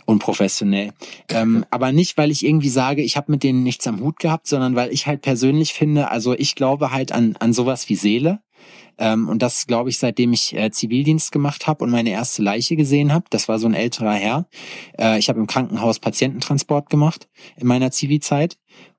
unprofessionell. 0.06 0.94
Ähm, 1.28 1.66
aber 1.70 1.92
nicht, 1.92 2.16
weil 2.16 2.30
ich 2.30 2.46
irgendwie 2.46 2.70
sage, 2.70 3.02
ich 3.02 3.18
habe 3.18 3.30
mit 3.30 3.42
denen 3.42 3.62
nichts 3.62 3.86
am 3.86 4.00
Hut 4.00 4.18
gehabt, 4.20 4.46
sondern 4.46 4.74
weil 4.74 4.90
ich 4.90 5.06
halt 5.06 5.20
persönlich 5.20 5.74
finde, 5.74 6.10
also 6.10 6.32
ich 6.32 6.54
glaube 6.54 6.90
halt 6.90 7.12
an 7.12 7.36
an 7.38 7.52
sowas 7.52 7.90
wie 7.90 7.96
Seele. 7.96 8.40
Ähm, 8.98 9.28
und 9.28 9.42
das 9.42 9.66
glaube 9.66 9.90
ich, 9.90 9.98
seitdem 9.98 10.32
ich 10.32 10.54
äh, 10.54 10.70
Zivildienst 10.70 11.32
gemacht 11.32 11.66
habe 11.66 11.84
und 11.84 11.90
meine 11.90 12.10
erste 12.10 12.42
Leiche 12.42 12.76
gesehen 12.76 13.12
habe. 13.12 13.26
Das 13.30 13.48
war 13.48 13.58
so 13.58 13.66
ein 13.66 13.74
älterer 13.74 14.14
Herr. 14.14 14.48
Äh, 14.98 15.18
ich 15.18 15.28
habe 15.28 15.38
im 15.38 15.46
Krankenhaus 15.46 15.98
Patiententransport 15.98 16.90
gemacht 16.90 17.28
in 17.56 17.66
meiner 17.66 17.90
Zivilzeit. 17.90 18.58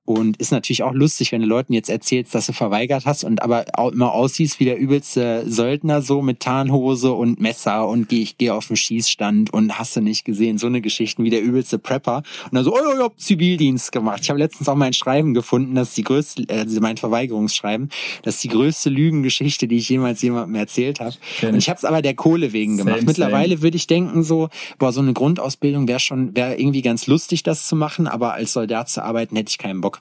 Und 0.10 0.38
ist 0.38 0.51
natürlich 0.51 0.82
auch 0.82 0.95
lustig, 0.95 1.32
wenn 1.32 1.41
du 1.41 1.45
Leuten 1.45 1.72
jetzt 1.72 1.88
erzählst, 1.88 2.34
dass 2.34 2.47
du 2.47 2.53
verweigert 2.53 3.05
hast 3.05 3.24
und 3.24 3.43
aber 3.43 3.66
auch 3.74 3.91
immer 3.91 4.12
aussiehst 4.12 4.60
wie 4.60 4.66
der 4.66 4.80
übelste 4.80 5.43
Söldner, 5.45 6.01
so 6.01 6.24
mit 6.24 6.39
Tarnhose 6.39 7.14
und 7.14 7.39
Messer 7.39 7.88
und 7.88 8.10
geh, 8.10 8.24
ich 8.24 8.39
gehe 8.39 8.55
auf 8.55 8.66
den 8.66 8.76
Schießstand 8.76 9.53
und 9.53 9.78
hast 9.78 9.95
du 9.95 10.01
nicht 10.01 10.26
gesehen. 10.26 10.57
So 10.57 10.66
eine 10.66 10.82
Geschichten 10.82 11.24
wie 11.24 11.30
der 11.30 11.43
übelste 11.43 11.78
Prepper. 11.78 12.24
Und 12.45 12.55
dann 12.55 12.64
so, 12.64 12.74
oh, 12.74 12.80
ich 12.91 12.99
hab 12.99 13.20
Zivildienst 13.20 13.91
gemacht. 13.91 14.22
Ich 14.24 14.32
habe 14.32 14.39
letztens 14.39 14.68
auch 14.68 14.74
mein 14.74 14.93
Schreiben 14.93 15.36
gefunden, 15.36 15.76
dass 15.76 15.93
die 15.93 16.01
größte, 16.01 16.45
also 16.49 16.82
mein 16.82 16.97
Verweigerungsschreiben, 16.97 17.91
das 18.24 18.38
ist 18.38 18.43
die 18.45 18.47
größte 18.47 18.89
Lügengeschichte, 18.89 19.68
die 19.68 19.78
ich 19.78 19.89
jemals 19.89 20.24
jemandem 20.24 20.55
erzählt 20.55 21.01
habe. 21.01 21.14
Und 21.43 21.55
ich 21.55 21.70
habe 21.70 21.78
es 21.78 21.86
aber 21.86 22.01
der 22.01 22.16
Kohle 22.16 22.51
wegen 22.51 22.78
gemacht. 22.78 22.95
Same, 22.95 23.05
Mittlerweile 23.05 23.62
würde 23.62 23.78
ich 23.78 23.86
denken 23.86 24.24
so, 24.24 24.49
boah, 24.80 24.91
so 24.91 25.01
eine 25.01 25.14
Grundausbildung 25.14 25.88
wäre 25.88 25.99
schon, 25.99 26.36
wäre 26.36 26.60
irgendwie 26.60 26.82
ganz 26.82 27.05
lustig, 27.05 27.43
das 27.43 27.68
zu 27.68 27.76
machen, 27.76 28.07
aber 28.07 28.34
als 28.34 28.53
Soldat 28.53 28.89
zu 28.89 29.03
arbeiten 29.03 29.36
hätte 29.36 29.49
ich 29.49 29.60
keinen 29.60 29.82
Bock. 29.82 29.99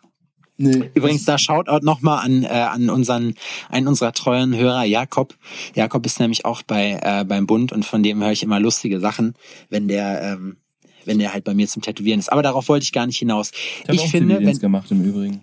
Nee. 0.61 0.91
Übrigens, 0.95 1.25
da 1.25 1.39
Shoutout 1.39 1.85
nochmal 1.85 2.25
an, 2.25 2.43
äh, 2.43 2.49
an 2.49 2.91
unseren, 2.91 3.35
einen 3.71 3.87
unserer 3.87 4.13
treuen 4.13 4.57
Hörer, 4.57 4.85
Jakob. 4.85 5.37
Jakob 5.77 6.05
ist 6.05 6.19
nämlich 6.19 6.45
auch 6.45 6.63
bei, 6.63 6.99
äh, 7.01 7.25
beim 7.25 7.47
Bund 7.47 7.71
und 7.71 7.85
von 7.85 8.03
dem 8.03 8.21
höre 8.21 8.33
ich 8.33 8.43
immer 8.43 8.59
lustige 8.59 8.99
Sachen, 8.99 9.35
wenn 9.71 9.87
der, 9.87 10.21
ähm, 10.21 10.57
wenn 11.05 11.21
der 11.21 11.33
halt 11.33 11.45
bei 11.45 11.55
mir 11.55 11.69
zum 11.69 11.81
Tätowieren 11.81 12.19
ist. 12.19 12.33
Aber 12.33 12.43
darauf 12.43 12.69
wollte 12.69 12.83
ich 12.83 12.93
gar 12.93 13.07
nicht 13.07 13.19
hinaus. 13.19 13.53
Ich, 13.89 14.03
ich 14.03 14.11
finde, 14.11 14.41
wenn, 14.45 14.59
gemacht 14.59 14.91
im 14.91 15.05
Übrigen. 15.05 15.43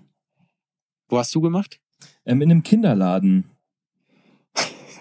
Wo 1.07 1.17
hast 1.17 1.33
du 1.33 1.39
gemacht? 1.39 1.79
Ähm, 2.25 2.41
in 2.41 2.51
einem 2.51 2.63
Kinderladen. 2.63 3.45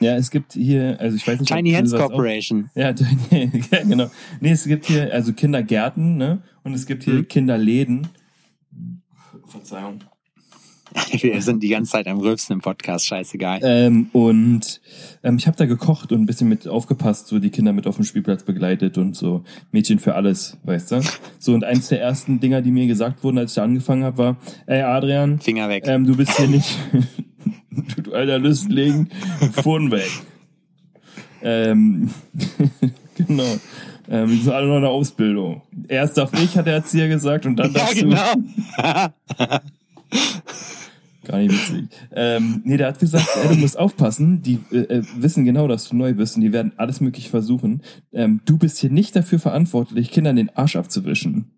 Ja, 0.00 0.16
es 0.16 0.30
gibt 0.30 0.52
hier, 0.52 0.96
also 1.00 1.16
ich 1.16 1.26
weiß 1.26 1.40
nicht. 1.40 1.52
Tiny 1.52 1.72
Hands 1.72 1.90
Corporation. 1.90 2.70
Auch, 2.72 2.76
ja, 2.76 2.90
ja, 3.30 3.82
genau. 3.82 4.10
Nee, 4.40 4.52
es 4.52 4.64
gibt 4.64 4.86
hier 4.86 5.12
also 5.12 5.32
Kindergärten, 5.32 6.16
ne? 6.16 6.42
Und 6.62 6.74
es 6.74 6.86
gibt 6.86 7.04
hier 7.04 7.14
hm. 7.14 7.28
Kinderläden. 7.28 8.08
Verzeihung. 9.54 10.00
Wir 11.12 11.40
sind 11.40 11.62
die 11.62 11.68
ganze 11.68 11.92
Zeit 11.92 12.08
am 12.08 12.18
Rülpsen 12.18 12.54
im 12.54 12.60
Podcast, 12.60 13.06
scheißegal. 13.06 13.60
Ähm, 13.62 14.08
und 14.12 14.80
ähm, 15.22 15.36
ich 15.38 15.46
habe 15.46 15.56
da 15.56 15.64
gekocht 15.64 16.12
und 16.12 16.20
ein 16.20 16.26
bisschen 16.26 16.48
mit 16.48 16.68
aufgepasst, 16.68 17.28
so 17.28 17.38
die 17.38 17.50
Kinder 17.50 17.72
mit 17.72 17.86
auf 17.86 17.96
dem 17.96 18.04
Spielplatz 18.04 18.42
begleitet 18.42 18.98
und 18.98 19.16
so 19.16 19.44
Mädchen 19.72 19.98
für 19.98 20.14
alles, 20.14 20.58
weißt 20.64 20.92
du? 20.92 21.02
So 21.38 21.54
und 21.54 21.64
eins 21.64 21.88
der 21.88 22.00
ersten 22.00 22.40
Dinger, 22.40 22.62
die 22.62 22.70
mir 22.70 22.86
gesagt 22.86 23.24
wurden, 23.24 23.38
als 23.38 23.52
ich 23.52 23.54
da 23.56 23.62
angefangen 23.62 24.04
habe, 24.04 24.18
war, 24.18 24.36
ey 24.66 24.82
Adrian, 24.82 25.40
Finger 25.40 25.68
weg. 25.68 25.84
Ähm, 25.86 26.04
du 26.04 26.16
bist 26.16 26.36
hier 26.36 26.48
nicht, 26.48 26.76
du 28.04 28.12
alter 28.12 28.38
Lüstling, 28.38 29.08
Phone 29.52 29.90
weg. 29.90 30.10
Ähm, 31.42 32.10
genau. 33.16 33.56
Ähm, 34.08 34.28
die 34.28 34.36
sind 34.36 34.52
alle 34.52 34.66
noch 34.66 34.76
in 34.76 34.82
der 34.82 34.90
Ausbildung. 34.90 35.62
Erst 35.88 36.18
darf 36.18 36.32
ich, 36.34 36.56
hat 36.56 36.66
der 36.66 36.74
Erzieher 36.74 37.08
gesagt, 37.08 37.46
und 37.46 37.56
dann 37.56 37.72
darfst 37.72 37.96
ja, 37.96 38.02
genau. 38.02 38.34
du. 38.34 39.60
Gar 41.24 41.38
nicht 41.38 41.52
witzig. 41.52 41.88
Ähm, 42.12 42.60
nee, 42.64 42.76
der 42.76 42.88
hat 42.88 42.98
gesagt, 42.98 43.26
ey, 43.42 43.48
du 43.48 43.60
musst 43.60 43.78
aufpassen, 43.78 44.42
die 44.42 44.60
äh, 44.70 44.98
äh, 44.98 45.02
wissen 45.16 45.44
genau, 45.44 45.66
dass 45.68 45.88
du 45.88 45.96
neu 45.96 46.12
bist 46.12 46.36
und 46.36 46.42
die 46.42 46.52
werden 46.52 46.72
alles 46.76 47.00
mögliche 47.00 47.30
versuchen. 47.30 47.82
Ähm, 48.12 48.42
du 48.44 48.58
bist 48.58 48.78
hier 48.78 48.90
nicht 48.90 49.16
dafür 49.16 49.38
verantwortlich, 49.38 50.10
Kindern 50.10 50.36
den 50.36 50.50
Arsch 50.50 50.76
abzuwischen. 50.76 51.50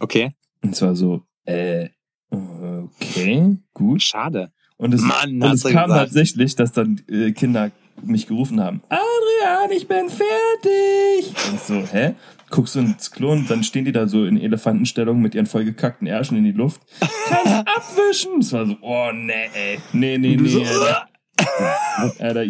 Okay. 0.00 0.32
Und 0.62 0.74
zwar 0.74 0.96
so, 0.96 1.22
äh, 1.44 1.90
okay, 2.30 3.56
gut. 3.72 4.02
Schade. 4.02 4.52
Und 4.76 4.94
es, 4.94 5.02
Mann, 5.02 5.40
und 5.40 5.52
es 5.52 5.62
kam 5.62 5.88
gesagt. 5.88 5.90
tatsächlich, 5.90 6.56
dass 6.56 6.72
dann 6.72 7.00
äh, 7.08 7.30
Kinder 7.30 7.70
mich 8.04 8.26
gerufen 8.26 8.60
haben. 8.60 8.82
Adrian, 8.88 9.70
ich 9.76 9.88
bin 9.88 10.08
fertig. 10.08 11.34
Und 11.50 11.60
so, 11.60 11.74
hä? 11.92 12.14
Guckst 12.50 12.74
du 12.74 12.80
ins 12.80 13.10
Klo 13.10 13.32
und 13.32 13.50
dann 13.50 13.64
stehen 13.64 13.84
die 13.84 13.92
da 13.92 14.06
so 14.06 14.26
in 14.26 14.38
Elefantenstellung 14.38 15.22
mit 15.22 15.34
ihren 15.34 15.46
vollgekackten 15.46 16.06
Ärschen 16.06 16.36
in 16.36 16.44
die 16.44 16.52
Luft. 16.52 16.82
Kannst 17.28 17.68
abwischen. 17.98 18.40
Das 18.40 18.52
war 18.52 18.66
so, 18.66 18.76
oh 18.82 19.10
nee, 19.12 19.48
ey. 19.54 19.78
Nee, 19.92 20.18
nee, 20.18 20.36
nee. 20.36 20.48
So, 20.48 20.62
Alter. 20.62 21.08
Alter, 22.18 22.44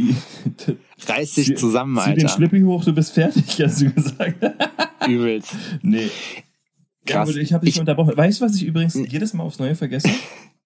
Reiß 1.07 1.35
dich 1.35 1.57
zusammen, 1.57 1.99
Alter. 1.99 2.13
Zieh 2.13 2.21
den 2.21 2.29
Schlippi 2.29 2.61
hoch, 2.63 2.85
du 2.85 2.93
bist 2.93 3.13
fertig, 3.13 3.45
hast 3.63 3.81
du 3.81 3.91
gesagt. 3.91 4.45
Übelst. 5.07 5.55
Nee. 5.83 6.11
Krass. 7.07 7.35
Ja, 7.35 7.41
ich 7.41 7.53
habe 7.53 7.65
dich 7.65 7.75
ich, 7.75 7.81
unterbrochen. 7.81 8.17
Weißt 8.17 8.41
du, 8.41 8.45
was 8.45 8.55
ich 8.57 8.65
übrigens 8.65 8.95
jedes 8.95 9.35
Mal 9.35 9.45
aufs 9.45 9.59
Neue 9.59 9.75
vergesse? 9.75 10.09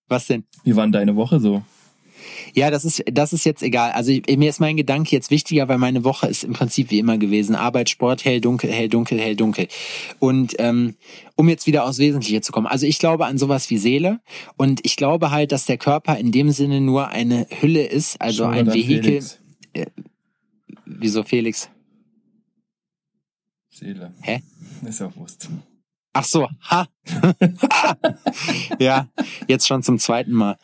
Was 0.08 0.26
denn? 0.26 0.44
Wie 0.64 0.76
war 0.76 0.84
denn 0.84 0.92
deine 0.92 1.16
Woche 1.16 1.40
so? 1.40 1.62
Ja, 2.56 2.70
das 2.70 2.86
ist, 2.86 3.04
das 3.12 3.34
ist 3.34 3.44
jetzt 3.44 3.62
egal. 3.62 3.92
Also 3.92 4.12
mir 4.34 4.48
ist 4.48 4.60
mein 4.60 4.78
Gedanke 4.78 5.14
jetzt 5.14 5.30
wichtiger, 5.30 5.68
weil 5.68 5.76
meine 5.76 6.04
Woche 6.04 6.26
ist 6.26 6.42
im 6.42 6.54
Prinzip 6.54 6.90
wie 6.90 6.98
immer 6.98 7.18
gewesen. 7.18 7.54
Arbeit, 7.54 7.90
Sport, 7.90 8.24
hell, 8.24 8.40
dunkel, 8.40 8.72
hell, 8.72 8.88
dunkel, 8.88 9.20
hell, 9.20 9.36
dunkel. 9.36 9.68
Und 10.20 10.54
ähm, 10.58 10.94
um 11.34 11.50
jetzt 11.50 11.66
wieder 11.66 11.84
aufs 11.84 11.98
Wesentliche 11.98 12.40
zu 12.40 12.52
kommen. 12.52 12.66
Also 12.66 12.86
ich 12.86 12.98
glaube 12.98 13.26
an 13.26 13.36
sowas 13.36 13.68
wie 13.68 13.76
Seele 13.76 14.20
und 14.56 14.80
ich 14.86 14.96
glaube 14.96 15.30
halt, 15.30 15.52
dass 15.52 15.66
der 15.66 15.76
Körper 15.76 16.16
in 16.16 16.32
dem 16.32 16.50
Sinne 16.50 16.80
nur 16.80 17.08
eine 17.08 17.46
Hülle 17.60 17.84
ist, 17.84 18.18
also 18.22 18.44
Schon 18.44 18.54
ein 18.54 18.72
Vehikel. 18.72 19.22
Äh, 19.74 19.86
wieso 20.86 21.24
Felix? 21.24 21.68
Seele. 23.68 24.14
Hä? 24.22 24.40
Ist 24.88 25.00
ja 25.00 25.14
Wurst. 25.14 25.50
Ach 26.14 26.24
so, 26.24 26.48
ha. 26.62 26.88
ja, 28.78 29.08
jetzt 29.46 29.66
schon 29.66 29.82
zum 29.82 29.98
zweiten 29.98 30.32
Mal 30.32 30.56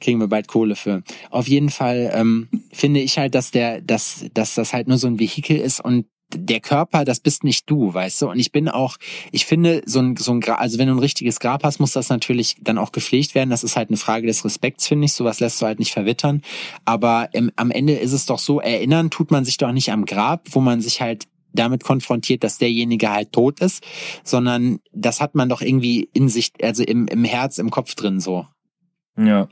kriegen 0.00 0.20
wir 0.20 0.28
bald 0.28 0.48
Kohle 0.48 0.76
für. 0.76 1.02
Auf 1.30 1.48
jeden 1.48 1.70
Fall 1.70 2.10
ähm, 2.14 2.48
finde 2.72 3.00
ich 3.00 3.18
halt, 3.18 3.34
dass 3.34 3.50
der, 3.50 3.80
dass, 3.80 4.26
dass 4.34 4.54
das 4.54 4.72
halt 4.72 4.88
nur 4.88 4.98
so 4.98 5.06
ein 5.06 5.18
Vehikel 5.18 5.56
ist 5.56 5.80
und 5.80 6.06
der 6.34 6.60
Körper, 6.60 7.04
das 7.04 7.20
bist 7.20 7.44
nicht 7.44 7.70
du, 7.70 7.94
weißt 7.94 8.22
du? 8.22 8.30
Und 8.30 8.38
ich 8.38 8.50
bin 8.50 8.68
auch, 8.68 8.96
ich 9.30 9.46
finde, 9.46 9.82
so 9.86 10.00
ein, 10.00 10.16
so 10.16 10.32
ein 10.32 10.40
Grab, 10.40 10.60
also 10.60 10.78
wenn 10.78 10.88
du 10.88 10.94
ein 10.94 10.98
richtiges 10.98 11.38
Grab 11.38 11.62
hast, 11.62 11.78
muss 11.78 11.92
das 11.92 12.08
natürlich 12.08 12.56
dann 12.60 12.78
auch 12.78 12.90
gepflegt 12.90 13.34
werden. 13.34 13.50
Das 13.50 13.62
ist 13.62 13.76
halt 13.76 13.90
eine 13.90 13.96
Frage 13.96 14.26
des 14.26 14.44
Respekts, 14.44 14.88
finde 14.88 15.04
ich. 15.04 15.12
Sowas 15.12 15.38
lässt 15.38 15.62
du 15.62 15.66
halt 15.66 15.78
nicht 15.78 15.92
verwittern. 15.92 16.42
Aber 16.84 17.28
im, 17.32 17.52
am 17.54 17.70
Ende 17.70 17.94
ist 17.94 18.12
es 18.12 18.26
doch 18.26 18.40
so, 18.40 18.60
erinnern 18.60 19.10
tut 19.10 19.30
man 19.30 19.44
sich 19.44 19.56
doch 19.56 19.70
nicht 19.70 19.92
am 19.92 20.04
Grab, 20.04 20.48
wo 20.50 20.60
man 20.60 20.80
sich 20.80 21.00
halt 21.00 21.26
damit 21.52 21.84
konfrontiert, 21.84 22.44
dass 22.44 22.58
derjenige 22.58 23.10
halt 23.10 23.32
tot 23.32 23.60
ist, 23.60 23.82
sondern 24.24 24.80
das 24.92 25.20
hat 25.20 25.34
man 25.34 25.48
doch 25.48 25.62
irgendwie 25.62 26.08
in 26.12 26.28
sich, 26.28 26.52
also 26.60 26.82
im, 26.82 27.06
im 27.08 27.24
Herz, 27.24 27.58
im 27.58 27.70
Kopf 27.70 27.94
drin 27.94 28.20
so. 28.20 28.46
Ja. 29.16 29.48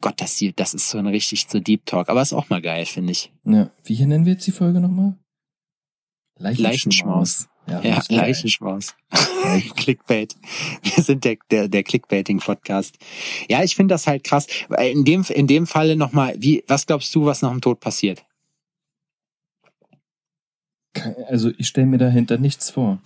Gott, 0.00 0.20
das 0.20 0.36
hier, 0.36 0.52
das 0.52 0.74
ist 0.74 0.88
so 0.88 0.98
ein 0.98 1.06
richtig 1.06 1.46
so 1.48 1.58
Deep 1.58 1.84
Talk, 1.84 2.08
aber 2.08 2.22
ist 2.22 2.32
auch 2.32 2.48
mal 2.50 2.62
geil, 2.62 2.86
finde 2.86 3.12
ich. 3.12 3.32
Ja. 3.44 3.70
Wie 3.84 3.94
hier 3.94 4.06
nennen 4.06 4.26
wir 4.26 4.34
jetzt 4.34 4.46
die 4.46 4.52
Folge 4.52 4.80
nochmal? 4.80 5.16
Leichenschmaus. 6.38 7.48
Ja, 7.66 7.82
ja 7.82 8.02
Leichenschmaus. 8.08 8.94
Clickbait. 9.76 10.36
Wir 10.82 11.02
sind 11.02 11.24
der, 11.24 11.36
der, 11.50 11.68
der 11.68 11.82
Clickbaiting-Podcast. 11.82 12.96
Ja, 13.50 13.62
ich 13.62 13.74
finde 13.74 13.94
das 13.94 14.06
halt 14.06 14.24
krass. 14.24 14.46
In 14.80 15.04
dem, 15.04 15.24
in 15.28 15.46
dem 15.46 15.66
Falle 15.66 15.96
nochmal, 15.96 16.34
wie, 16.38 16.62
was 16.68 16.86
glaubst 16.86 17.14
du, 17.14 17.26
was 17.26 17.42
nach 17.42 17.50
dem 17.50 17.60
Tod 17.60 17.80
passiert? 17.80 18.24
Also 21.26 21.50
ich 21.58 21.68
stelle 21.68 21.86
mir 21.86 21.98
dahinter 21.98 22.38
nichts 22.38 22.70
vor. 22.70 23.00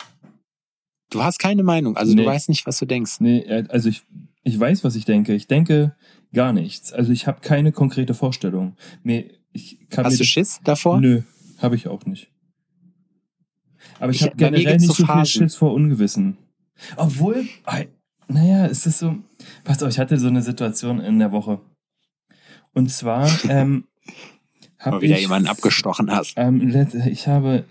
Du 1.11 1.23
hast 1.23 1.39
keine 1.39 1.63
Meinung, 1.63 1.97
also 1.97 2.15
nee. 2.15 2.23
du 2.23 2.27
weißt 2.27 2.49
nicht, 2.49 2.67
was 2.67 2.79
du 2.79 2.87
denkst. 2.87 3.21
Nee, 3.21 3.41
äh, 3.41 3.65
also 3.69 3.89
ich, 3.89 4.03
ich 4.45 4.59
weiß, 4.59 4.83
was 4.85 4.95
ich 4.95 5.05
denke. 5.05 5.35
Ich 5.35 5.47
denke 5.47 5.95
gar 6.33 6.53
nichts. 6.53 6.93
Also 6.93 7.13
ich 7.13 7.27
habe 7.27 7.41
keine 7.41 7.73
konkrete 7.73 8.15
Vorstellung. 8.15 8.77
Mir, 9.03 9.31
hast 9.97 10.21
du 10.21 10.25
Schiss 10.25 10.61
davor? 10.65 11.01
Nö, 11.01 11.23
habe 11.59 11.77
ich 11.77 11.89
auch 11.89 12.05
nicht. 12.07 12.29
Aber 13.99 14.11
ich, 14.11 14.21
ich 14.21 14.27
habe 14.27 14.37
generell 14.37 14.77
nicht 14.77 14.95
so 14.95 15.07
viel 15.07 15.27
Schiss 15.27 15.55
vor 15.55 15.73
Ungewissen. 15.73 16.39
Obwohl, 16.97 17.47
naja, 18.29 18.67
es 18.67 18.87
ist 18.87 18.99
so, 18.99 19.17
pass 19.65 19.83
auf, 19.83 19.91
ich 19.91 19.99
hatte 19.99 20.19
so 20.19 20.29
eine 20.29 20.43
Situation 20.43 21.01
in 21.01 21.19
der 21.19 21.33
Woche. 21.33 21.61
Und 22.73 22.91
zwar, 22.91 23.31
ähm, 23.49 23.85
habe 24.79 25.01
wieder 25.03 25.17
ich, 25.17 25.23
jemanden 25.23 25.49
abgestochen 25.49 26.11
hast. 26.11 26.35
Ähm, 26.37 26.69
ich 27.07 27.29
habe 27.29 27.65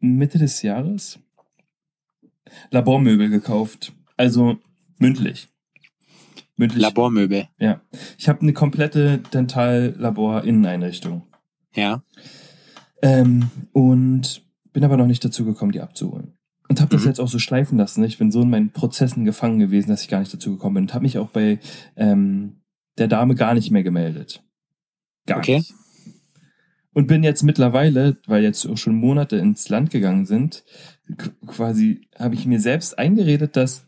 Mitte 0.00 0.38
des 0.38 0.60
Jahres 0.62 1.18
Labormöbel 2.70 3.30
gekauft. 3.30 3.92
Also 4.16 4.58
mündlich. 4.98 5.48
Mündlich. 6.56 6.82
Labormöbel. 6.82 7.48
Ja. 7.58 7.80
Ich 8.18 8.28
habe 8.28 8.40
eine 8.42 8.52
komplette 8.52 9.18
Dentallabor-Inneneinrichtung. 9.32 11.22
Ja. 11.74 12.02
Ähm, 13.02 13.50
und 13.72 14.42
bin 14.72 14.84
aber 14.84 14.96
noch 14.96 15.06
nicht 15.06 15.24
dazu 15.24 15.44
gekommen, 15.44 15.72
die 15.72 15.80
abzuholen. 15.80 16.36
Und 16.68 16.80
habe 16.80 16.90
das 16.90 17.02
mhm. 17.02 17.08
jetzt 17.08 17.20
auch 17.20 17.28
so 17.28 17.38
schleifen 17.38 17.78
lassen. 17.78 18.02
Ich 18.04 18.18
bin 18.18 18.30
so 18.30 18.42
in 18.42 18.50
meinen 18.50 18.70
Prozessen 18.70 19.24
gefangen 19.24 19.58
gewesen, 19.58 19.90
dass 19.90 20.02
ich 20.02 20.08
gar 20.08 20.20
nicht 20.20 20.32
dazu 20.32 20.52
gekommen 20.52 20.74
bin. 20.74 20.84
Und 20.84 20.94
habe 20.94 21.04
mich 21.04 21.18
auch 21.18 21.28
bei 21.28 21.58
ähm, 21.96 22.62
der 22.96 23.08
Dame 23.08 23.34
gar 23.34 23.54
nicht 23.54 23.70
mehr 23.70 23.82
gemeldet. 23.82 24.42
Gar 25.26 25.38
okay. 25.38 25.58
nicht. 25.58 25.74
Und 26.92 27.08
bin 27.08 27.24
jetzt 27.24 27.42
mittlerweile, 27.42 28.16
weil 28.26 28.44
jetzt 28.44 28.64
auch 28.66 28.76
schon 28.76 28.94
Monate 28.94 29.36
ins 29.36 29.68
Land 29.68 29.90
gegangen 29.90 30.26
sind, 30.26 30.64
quasi 31.46 32.08
habe 32.16 32.34
ich 32.34 32.46
mir 32.46 32.60
selbst 32.60 32.98
eingeredet, 32.98 33.56
dass 33.56 33.86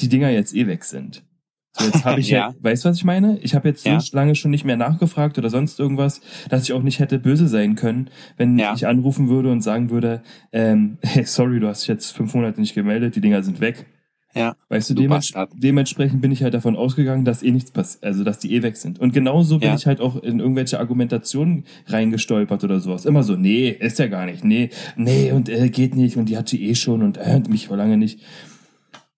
die 0.00 0.08
Dinger 0.08 0.30
jetzt 0.30 0.54
eh 0.54 0.66
weg 0.66 0.84
sind. 0.84 1.24
So, 1.72 1.84
jetzt 1.86 2.04
habe 2.04 2.20
ich 2.20 2.28
ja. 2.28 2.50
ja, 2.50 2.54
weißt 2.60 2.84
du, 2.84 2.88
was 2.90 2.96
ich 2.98 3.04
meine? 3.04 3.38
Ich 3.40 3.54
habe 3.54 3.68
jetzt 3.68 3.84
so 3.84 3.90
ja. 3.90 3.98
lange 4.12 4.34
schon 4.34 4.50
nicht 4.50 4.64
mehr 4.64 4.76
nachgefragt 4.76 5.38
oder 5.38 5.50
sonst 5.50 5.80
irgendwas, 5.80 6.20
dass 6.48 6.64
ich 6.64 6.72
auch 6.72 6.82
nicht 6.82 6.98
hätte 6.98 7.18
böse 7.18 7.48
sein 7.48 7.74
können, 7.74 8.10
wenn 8.36 8.58
ja. 8.58 8.74
ich 8.74 8.86
anrufen 8.86 9.28
würde 9.28 9.50
und 9.50 9.62
sagen 9.62 9.90
würde, 9.90 10.22
ähm, 10.52 10.98
hey, 11.02 11.24
sorry, 11.26 11.60
du 11.60 11.68
hast 11.68 11.82
dich 11.82 11.88
jetzt 11.88 12.12
fünf 12.12 12.34
Monate 12.34 12.60
nicht 12.60 12.74
gemeldet, 12.74 13.16
die 13.16 13.20
Dinger 13.20 13.42
sind 13.42 13.60
weg. 13.60 13.86
Ja. 14.34 14.56
Weißt 14.70 14.88
du, 14.88 14.94
Du 14.94 15.02
dements 15.02 15.32
dementsprechend 15.52 16.22
bin 16.22 16.32
ich 16.32 16.42
halt 16.42 16.54
davon 16.54 16.74
ausgegangen, 16.74 17.26
dass 17.26 17.42
eh 17.42 17.50
nichts 17.50 17.70
passiert, 17.70 18.02
also 18.04 18.24
dass 18.24 18.38
die 18.38 18.54
eh 18.54 18.62
weg 18.62 18.76
sind. 18.76 18.98
Und 18.98 19.12
genauso 19.12 19.58
bin 19.58 19.68
Ja. 19.68 19.74
ich 19.74 19.86
halt 19.86 20.00
auch 20.00 20.16
in 20.22 20.40
irgendwelche 20.40 20.80
Argumentationen 20.80 21.64
reingestolpert 21.86 22.64
oder 22.64 22.80
sowas. 22.80 23.04
Immer 23.04 23.24
so, 23.24 23.36
nee, 23.36 23.68
ist 23.68 23.98
ja 23.98 24.06
gar 24.06 24.24
nicht, 24.24 24.42
nee, 24.42 24.70
nee, 24.96 25.32
und 25.32 25.50
äh, 25.50 25.68
geht 25.68 25.94
nicht, 25.94 26.16
und 26.16 26.30
die 26.30 26.38
hat 26.38 26.48
sie 26.48 26.64
eh 26.66 26.74
schon 26.74 27.02
und 27.02 27.18
äh, 27.18 27.42
mich 27.48 27.66
vor 27.68 27.76
lange 27.76 27.98
nicht. 27.98 28.20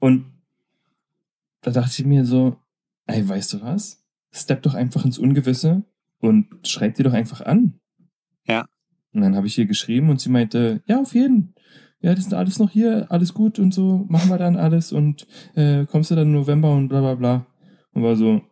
Und 0.01 0.25
da 1.65 1.71
dachte 1.71 1.91
ich 2.01 2.07
mir 2.07 2.25
so, 2.25 2.57
ey, 3.07 3.27
weißt 3.27 3.55
du 3.55 3.63
was? 3.63 4.05
Step 4.33 4.63
doch 4.63 4.75
einfach 4.75 5.05
ins 5.05 5.19
Ungewisse 5.19 5.85
und 6.21 6.47
schreib 6.65 6.95
dir 6.95 7.05
doch 7.05 7.13
einfach 7.13 7.41
an. 7.41 7.81
Ja. 8.47 8.67
Und 9.13 9.23
dann 9.23 9.37
habe 9.37 9.47
ich 9.47 9.57
ihr 9.59 9.67
geschrieben 9.67 10.11
und 10.11 10.21
sie 10.21 10.29
meinte, 10.29 10.83
ja, 10.87 11.01
auf 11.01 11.15
jeden. 11.15 11.55
Ja, 12.01 12.15
das 12.15 12.27
ist 12.27 12.35
alles 12.35 12.59
noch 12.59 12.71
hier, 12.71 13.11
alles 13.11 13.33
gut 13.33 13.59
und 13.59 13.73
so, 13.73 14.05
machen 14.09 14.29
wir 14.29 14.37
dann 14.37 14.57
alles 14.57 14.93
und 14.93 15.27
äh, 15.55 15.87
kommst 15.87 16.11
du 16.11 16.15
dann 16.15 16.27
im 16.29 16.35
November 16.35 16.75
und 16.75 16.89
bla 16.89 17.01
bla 17.01 17.15
bla. 17.15 17.47
Und 17.93 18.03
war 18.03 18.17
so, 18.17 18.43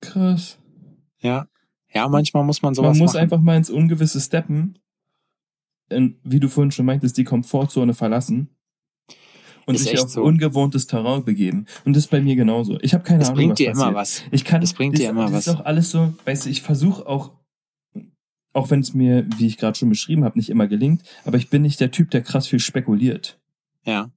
krass. 0.00 0.58
Ja. 1.20 1.48
Ja, 1.94 2.06
manchmal 2.08 2.44
muss 2.44 2.60
man 2.60 2.74
sowas 2.74 2.90
Man 2.90 2.98
muss 2.98 3.14
machen. 3.14 3.22
einfach 3.22 3.40
mal 3.40 3.56
ins 3.56 3.70
Ungewisse 3.70 4.20
steppen. 4.20 4.78
Und 5.90 6.16
wie 6.22 6.40
du 6.40 6.48
vorhin 6.48 6.70
schon 6.70 6.84
meintest, 6.84 7.16
die 7.16 7.24
Komfortzone 7.24 7.94
verlassen. 7.94 8.50
Und 9.68 9.74
Ist 9.76 9.84
sich 9.84 10.00
auf 10.00 10.08
so. 10.08 10.22
ungewohntes 10.22 10.86
Terrain 10.86 11.24
begeben. 11.24 11.66
Und 11.84 11.94
das 11.94 12.04
ist 12.06 12.10
bei 12.10 12.20
mir 12.20 12.34
genauso. 12.36 12.78
Ich 12.80 12.94
habe 12.94 13.04
keine 13.04 13.20
das 13.20 13.28
Ahnung, 13.28 13.36
bringt 13.36 13.50
was 13.52 13.56
dir 13.58 13.70
passiert. 13.70 13.86
immer 13.88 13.94
was. 13.98 14.22
Ich 14.32 14.44
kann, 14.44 14.60
Das 14.62 14.72
bringt 14.72 14.94
das, 14.94 15.00
dir 15.02 15.10
immer 15.10 15.24
das 15.26 15.32
was. 15.32 15.46
ist 15.46 15.54
auch 15.54 15.64
alles 15.66 15.90
so, 15.90 16.14
weißt 16.24 16.46
du, 16.46 16.50
ich 16.50 16.62
versuche 16.62 17.06
auch, 17.06 17.32
auch 18.54 18.70
wenn 18.70 18.80
es 18.80 18.94
mir, 18.94 19.26
wie 19.36 19.46
ich 19.46 19.58
gerade 19.58 19.78
schon 19.78 19.88
beschrieben 19.90 20.24
habe, 20.24 20.38
nicht 20.38 20.50
immer 20.50 20.66
gelingt, 20.66 21.02
aber 21.24 21.36
ich 21.36 21.50
bin 21.50 21.62
nicht 21.62 21.80
der 21.80 21.90
Typ, 21.90 22.10
der 22.10 22.22
krass 22.22 22.46
viel 22.48 22.60
spekuliert. 22.60 23.38
Ja. 23.84 24.10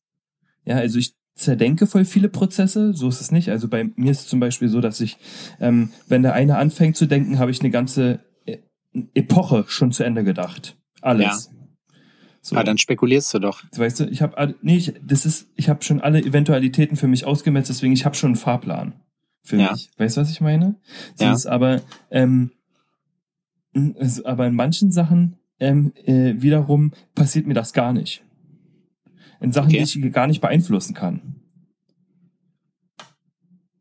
Ja, 0.66 0.78
also 0.78 0.98
ich 1.00 1.14
zerdenke 1.36 1.86
voll 1.88 2.06
viele 2.06 2.30
Prozesse, 2.30 2.94
so 2.94 3.08
ist 3.10 3.20
es 3.22 3.32
nicht. 3.32 3.50
Also 3.50 3.68
bei 3.68 3.90
mir 3.96 4.12
ist 4.12 4.22
es 4.22 4.28
zum 4.28 4.40
Beispiel 4.40 4.70
so, 4.70 4.80
dass 4.80 5.02
ich, 5.02 5.18
ähm, 5.60 5.92
wenn 6.08 6.24
der 6.24 6.34
eine 6.34 6.58
anfängt 6.58 6.96
zu 6.96 7.08
denken, 7.08 7.40
habe 7.40 7.52
ich 7.52 7.60
eine 7.60 7.72
ganze 7.72 8.20
äh, 8.46 8.58
Epoche 9.14 9.66
schon 9.68 9.92
zu 9.92 10.04
Ende 10.04 10.24
gedacht. 10.24 10.78
Alles. 11.02 11.50
So. 12.44 12.56
Ah, 12.56 12.64
dann 12.64 12.78
spekulierst 12.80 13.32
du 13.36 13.40
doch. 13.40 13.64
Weißt 13.76 14.00
du, 14.00 14.06
ich 14.06 14.22
habe 14.24 14.56
nee, 14.62 14.78
ich, 14.78 14.94
das 15.06 15.26
ist, 15.28 15.48
ich 15.56 15.70
habe 15.70 15.84
schon 15.84 16.02
alle 16.02 16.20
Eventualitäten 16.20 16.98
für 16.98 17.08
mich 17.08 17.26
ausgemetzt, 17.26 17.70
deswegen 17.70 17.94
ich 17.94 18.04
habe 18.04 18.16
schon 18.16 18.30
einen 18.30 18.36
Fahrplan 18.36 18.94
für 19.44 19.58
Ja. 19.58 19.72
mich. 19.72 19.92
Weißt 19.98 20.18
du, 20.18 20.22
was 20.22 20.32
ich 20.32 20.42
meine? 20.42 20.76
So 21.16 21.26
Ja. 21.26 21.34
ist 21.34 21.46
aber, 21.46 21.82
ähm, 22.10 22.52
ist 23.74 24.26
aber 24.26 24.48
in 24.48 24.56
manchen 24.56 24.92
Sachen 24.92 25.38
ähm, 25.60 25.94
äh, 26.06 26.34
wiederum 26.42 26.92
passiert 27.14 27.46
mir 27.46 27.54
das 27.54 27.74
gar 27.74 27.94
nicht. 27.94 28.24
In 29.40 29.52
Sachen, 29.52 29.68
Okay. 29.70 29.84
die 29.86 30.06
ich 30.08 30.14
gar 30.14 30.26
nicht 30.28 30.42
beeinflussen 30.42 30.96
kann. 30.96 31.36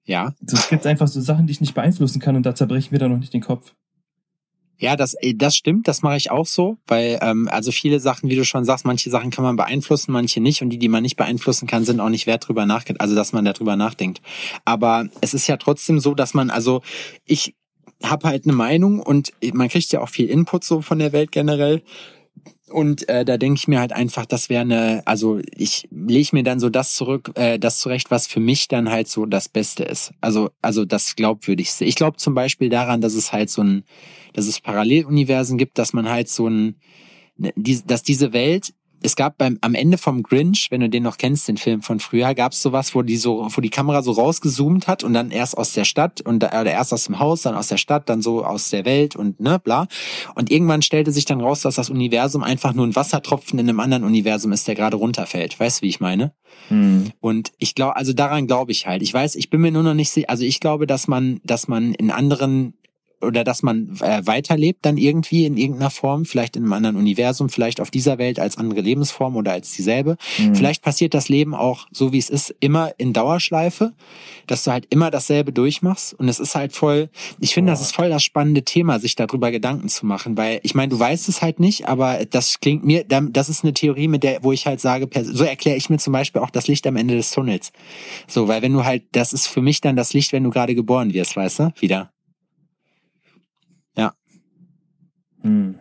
Ja. 0.05 0.35
So, 0.47 0.57
es 0.57 0.69
gibt 0.69 0.87
einfach 0.87 1.09
so 1.09 1.21
Sachen, 1.21 1.47
die 1.47 1.53
ich 1.53 1.61
nicht 1.61 1.75
beeinflussen 1.75 2.21
kann 2.21 2.37
und 2.37 2.45
da 2.45 2.55
zerbreche 2.55 2.87
ich 2.87 2.91
mir 2.91 2.99
dann 2.99 3.11
noch 3.13 3.19
nicht 3.19 3.33
den 3.33 3.41
Kopf. 3.41 3.75
Ja, 4.81 4.97
das, 4.97 5.15
das 5.35 5.57
stimmt, 5.57 5.89
das 5.89 6.01
mache 6.01 6.17
ich 6.17 6.31
auch 6.31 6.47
so, 6.47 6.79
weil 6.87 7.19
ähm, 7.21 7.51
also 7.53 7.71
viele 7.71 8.01
Sachen, 8.01 8.31
wie 8.31 8.37
du 8.37 8.47
schon 8.47 8.65
sagst, 8.65 8.87
manche 8.87 9.11
Sachen 9.11 9.31
kann 9.31 9.45
man 9.45 9.57
beeinflussen, 9.57 10.11
manche 10.11 10.41
nicht 10.41 10.63
und 10.63 10.71
die, 10.71 10.79
die 10.79 10.89
man 10.89 11.03
nicht 11.03 11.17
beeinflussen 11.17 11.67
kann, 11.67 11.85
sind 11.85 12.01
auch 12.01 12.09
nicht 12.09 12.27
wert 12.27 12.49
drüber 12.49 12.65
nachgedacht, 12.65 13.03
also 13.03 13.15
dass 13.15 13.35
man 13.35 13.45
darüber 13.45 13.77
nachdenkt. 13.77 14.23
Aber 14.65 15.07
es 15.21 15.35
ist 15.35 15.47
ja 15.49 15.59
trotzdem 15.59 16.01
so, 16.01 16.15
dass 16.15 16.33
man, 16.33 16.49
also 16.49 16.81
ich 17.27 17.55
habe 18.03 18.27
halt 18.27 18.45
eine 18.45 18.55
Meinung 18.55 19.01
und 19.01 19.35
man 19.53 19.69
kriegt 19.69 19.93
ja 19.93 20.01
auch 20.01 20.09
viel 20.09 20.31
Input 20.31 20.65
so 20.65 20.81
von 20.81 20.99
der 20.99 21.13
Welt 21.13 21.31
generell. 21.31 21.83
Und 22.71 23.09
äh, 23.09 23.25
da 23.25 23.37
denke 23.37 23.59
ich 23.59 23.69
mir 23.69 23.81
halt 23.81 23.93
einfach, 23.93 24.27
das 24.27 24.49
wäre 24.49 24.63
eine, 24.63 25.03
also 25.05 25.41
ich 25.57 25.89
lege 25.91 26.31
mir 26.33 26.43
dann 26.43 26.61
so 26.61 26.71
das 26.71 26.95
zurück, 26.95 27.33
äh, 27.35 27.59
das 27.59 27.79
zurecht, 27.79 28.11
was 28.11 28.27
für 28.27 28.41
mich 28.41 28.69
dann 28.69 28.91
halt 28.91 29.09
so 29.09 29.27
das 29.27 29.49
Beste 29.49 29.85
ist. 29.85 30.13
Also, 30.21 30.51
also 30.63 30.85
das 30.85 31.17
Glaubwürdigste. 31.17 31.85
Ich 31.85 31.97
glaube 31.97 32.17
zum 32.17 32.35
Beispiel 32.35 32.69
daran, 32.69 33.01
dass 33.01 33.15
es 33.15 33.33
halt 33.33 33.51
so 33.51 33.63
ein, 33.63 33.85
dass 34.33 34.47
es 34.47 34.61
Paralleluniversen 34.61 35.59
gibt, 35.59 35.79
dass 35.79 35.93
man 35.93 36.09
halt 36.09 36.29
so 36.29 36.49
ein, 36.49 36.77
ne, 37.37 37.53
die, 37.57 37.85
dass 37.85 38.03
diese 38.03 38.33
Welt, 38.33 38.73
es 39.03 39.17
gab 39.17 39.39
beim 39.39 39.59
am 39.61 39.75
Ende 39.75 39.99
vom 39.99 40.23
Grinch, 40.23 40.69
wenn 40.71 40.81
du 40.81 40.89
den 40.89 41.03
noch 41.03 41.17
kennst, 41.17 41.49
den 41.49 41.57
Film 41.57 41.83
von 41.83 42.01
früher, 42.01 42.35
gab 42.35 42.53
es 42.53 42.63
sowas, 42.63 42.95
wo 42.95 43.03
die 43.03 43.17
so, 43.17 43.49
wo 43.51 43.61
die 43.61 43.71
Kamera 43.71 44.03
so 44.03 44.13
rausgezoomt 44.13 44.87
hat 44.87 45.05
und 45.05 45.15
dann 45.15 45.31
erst 45.31 45.57
aus 45.57 45.73
der 45.73 45.85
Stadt 45.85 46.21
und 46.21 46.45
oder 46.45 46.67
erst 46.67 46.93
aus 46.93 47.05
dem 47.05 47.19
Haus, 47.19 47.43
dann 47.43 47.55
aus 47.55 47.69
der 47.69 47.77
Stadt, 47.77 48.09
dann 48.09 48.23
so 48.23 48.45
aus 48.45 48.71
der 48.71 48.85
Welt 48.85 49.17
und 49.17 49.41
ne, 49.41 49.59
bla. 49.59 49.87
Und 50.35 50.51
irgendwann 50.51 50.83
stellte 50.83 51.13
sich 51.13 51.25
dann 51.25 51.41
raus, 51.41 51.63
dass 51.63 51.77
das 51.77 51.91
Universum 51.91 52.43
einfach 52.43 52.73
nur 52.75 52.87
ein 52.87 52.97
Wassertropfen 52.97 53.59
in 53.59 53.69
einem 53.69 53.81
anderen 53.81 54.05
Universum 54.05 54.53
ist, 54.53 54.69
der 54.69 54.75
gerade 54.75 54.97
runterfällt. 54.97 55.59
Weißt 55.59 55.81
du, 55.81 55.83
wie 55.83 55.89
ich 55.89 56.01
meine? 56.01 56.33
Hm. 56.69 57.13
Und 57.21 57.53
ich 57.59 57.75
glaube, 57.75 57.97
also 57.97 58.13
daran 58.13 58.47
glaube 58.47 58.73
ich 58.73 58.87
halt. 58.87 59.03
Ich 59.03 59.13
weiß, 59.13 59.35
ich 59.35 59.51
bin 59.51 59.61
mir 59.61 59.73
nur 59.73 59.83
noch 59.83 59.95
nicht 59.95 60.11
sicher. 60.11 60.31
Also 60.31 60.45
ich 60.45 60.61
glaube, 60.61 60.87
dass 60.87 61.09
man, 61.09 61.41
dass 61.45 61.69
man 61.69 61.95
in 61.95 62.11
anderen 62.11 62.75
oder 63.21 63.45
dass 63.45 63.63
man 63.63 63.99
äh, 64.01 64.27
weiterlebt 64.27 64.85
dann 64.85 64.97
irgendwie 64.97 65.45
in 65.45 65.57
irgendeiner 65.57 65.91
Form, 65.91 66.25
vielleicht 66.25 66.57
in 66.57 66.65
einem 66.65 66.73
anderen 66.73 66.97
Universum, 66.97 67.49
vielleicht 67.49 67.81
auf 67.81 67.91
dieser 67.91 68.19
Welt 68.19 68.39
als 68.39 68.57
andere 68.59 68.81
Lebensform 68.81 69.37
oder 69.37 69.53
als 69.53 69.73
dieselbe. 69.73 70.17
Hm. 70.37 70.55
Vielleicht 70.55 70.83
passiert 70.83 71.15
das 71.15 71.29
Leben 71.29 71.55
auch 71.55 71.87
so 71.93 72.13
wie 72.13 72.19
es 72.19 72.31
ist, 72.31 72.55
immer 72.61 72.93
in 72.99 73.13
Dauerschleife, 73.13 73.93
dass 74.47 74.65
du 74.65 74.71
halt 74.73 74.87
immer 74.91 75.11
dasselbe 75.11 75.53
durchmachst. 75.53 76.15
Und 76.15 76.29
es 76.29 76.41
ist 76.41 76.55
halt 76.55 76.73
voll, 76.73 77.11
ich 77.39 77.55
finde, 77.55 77.73
das 77.73 77.81
ist 77.81 77.95
voll 77.95 78.09
das 78.09 78.23
spannende 78.23 78.63
Thema, 78.63 78.99
sich 78.99 79.15
darüber 79.15 79.51
Gedanken 79.51 79.89
zu 79.89 80.07
machen, 80.07 80.37
weil 80.37 80.61
ich 80.63 80.75
meine, 80.75 80.89
du 80.89 80.99
weißt 80.99 81.29
es 81.29 81.43
halt 81.43 81.61
nicht, 81.61 81.89
aber 81.89 82.25
das 82.25 82.61
klingt 82.61 82.85
mir, 82.85 83.05
das 83.05 83.49
ist 83.49 83.65
eine 83.65 83.75
Theorie, 83.75 84.09
mit 84.09 84.23
der, 84.23 84.43
wo 84.43 84.53
ich 84.53 84.67
halt 84.67 84.81
sage, 84.81 85.09
so 85.25 85.45
erkläre 85.45 85.77
ich 85.77 85.91
mir 85.91 85.99
zum 85.99 86.13
Beispiel 86.13 86.41
auch 86.41 86.51
das 86.51 86.69
Licht 86.69 86.87
am 86.87 86.97
Ende 86.97 87.17
des 87.17 87.31
Tunnels. 87.31 87.73
So, 88.27 88.49
weil 88.49 88.63
wenn 88.63 88.73
du 88.73 88.85
halt, 88.85 89.05
das 89.13 89.33
ist 89.33 89.47
für 89.47 89.63
mich 89.63 89.81
dann 89.81 89.97
das 89.97 90.13
Licht, 90.13 90.33
wenn 90.33 90.45
du 90.45 90.51
gerade 90.51 90.75
geboren 90.75 91.13
wirst, 91.13 91.37
weißt 91.37 91.59
du? 91.61 91.73
Wieder. 91.81 92.11
Hm. 95.43 95.77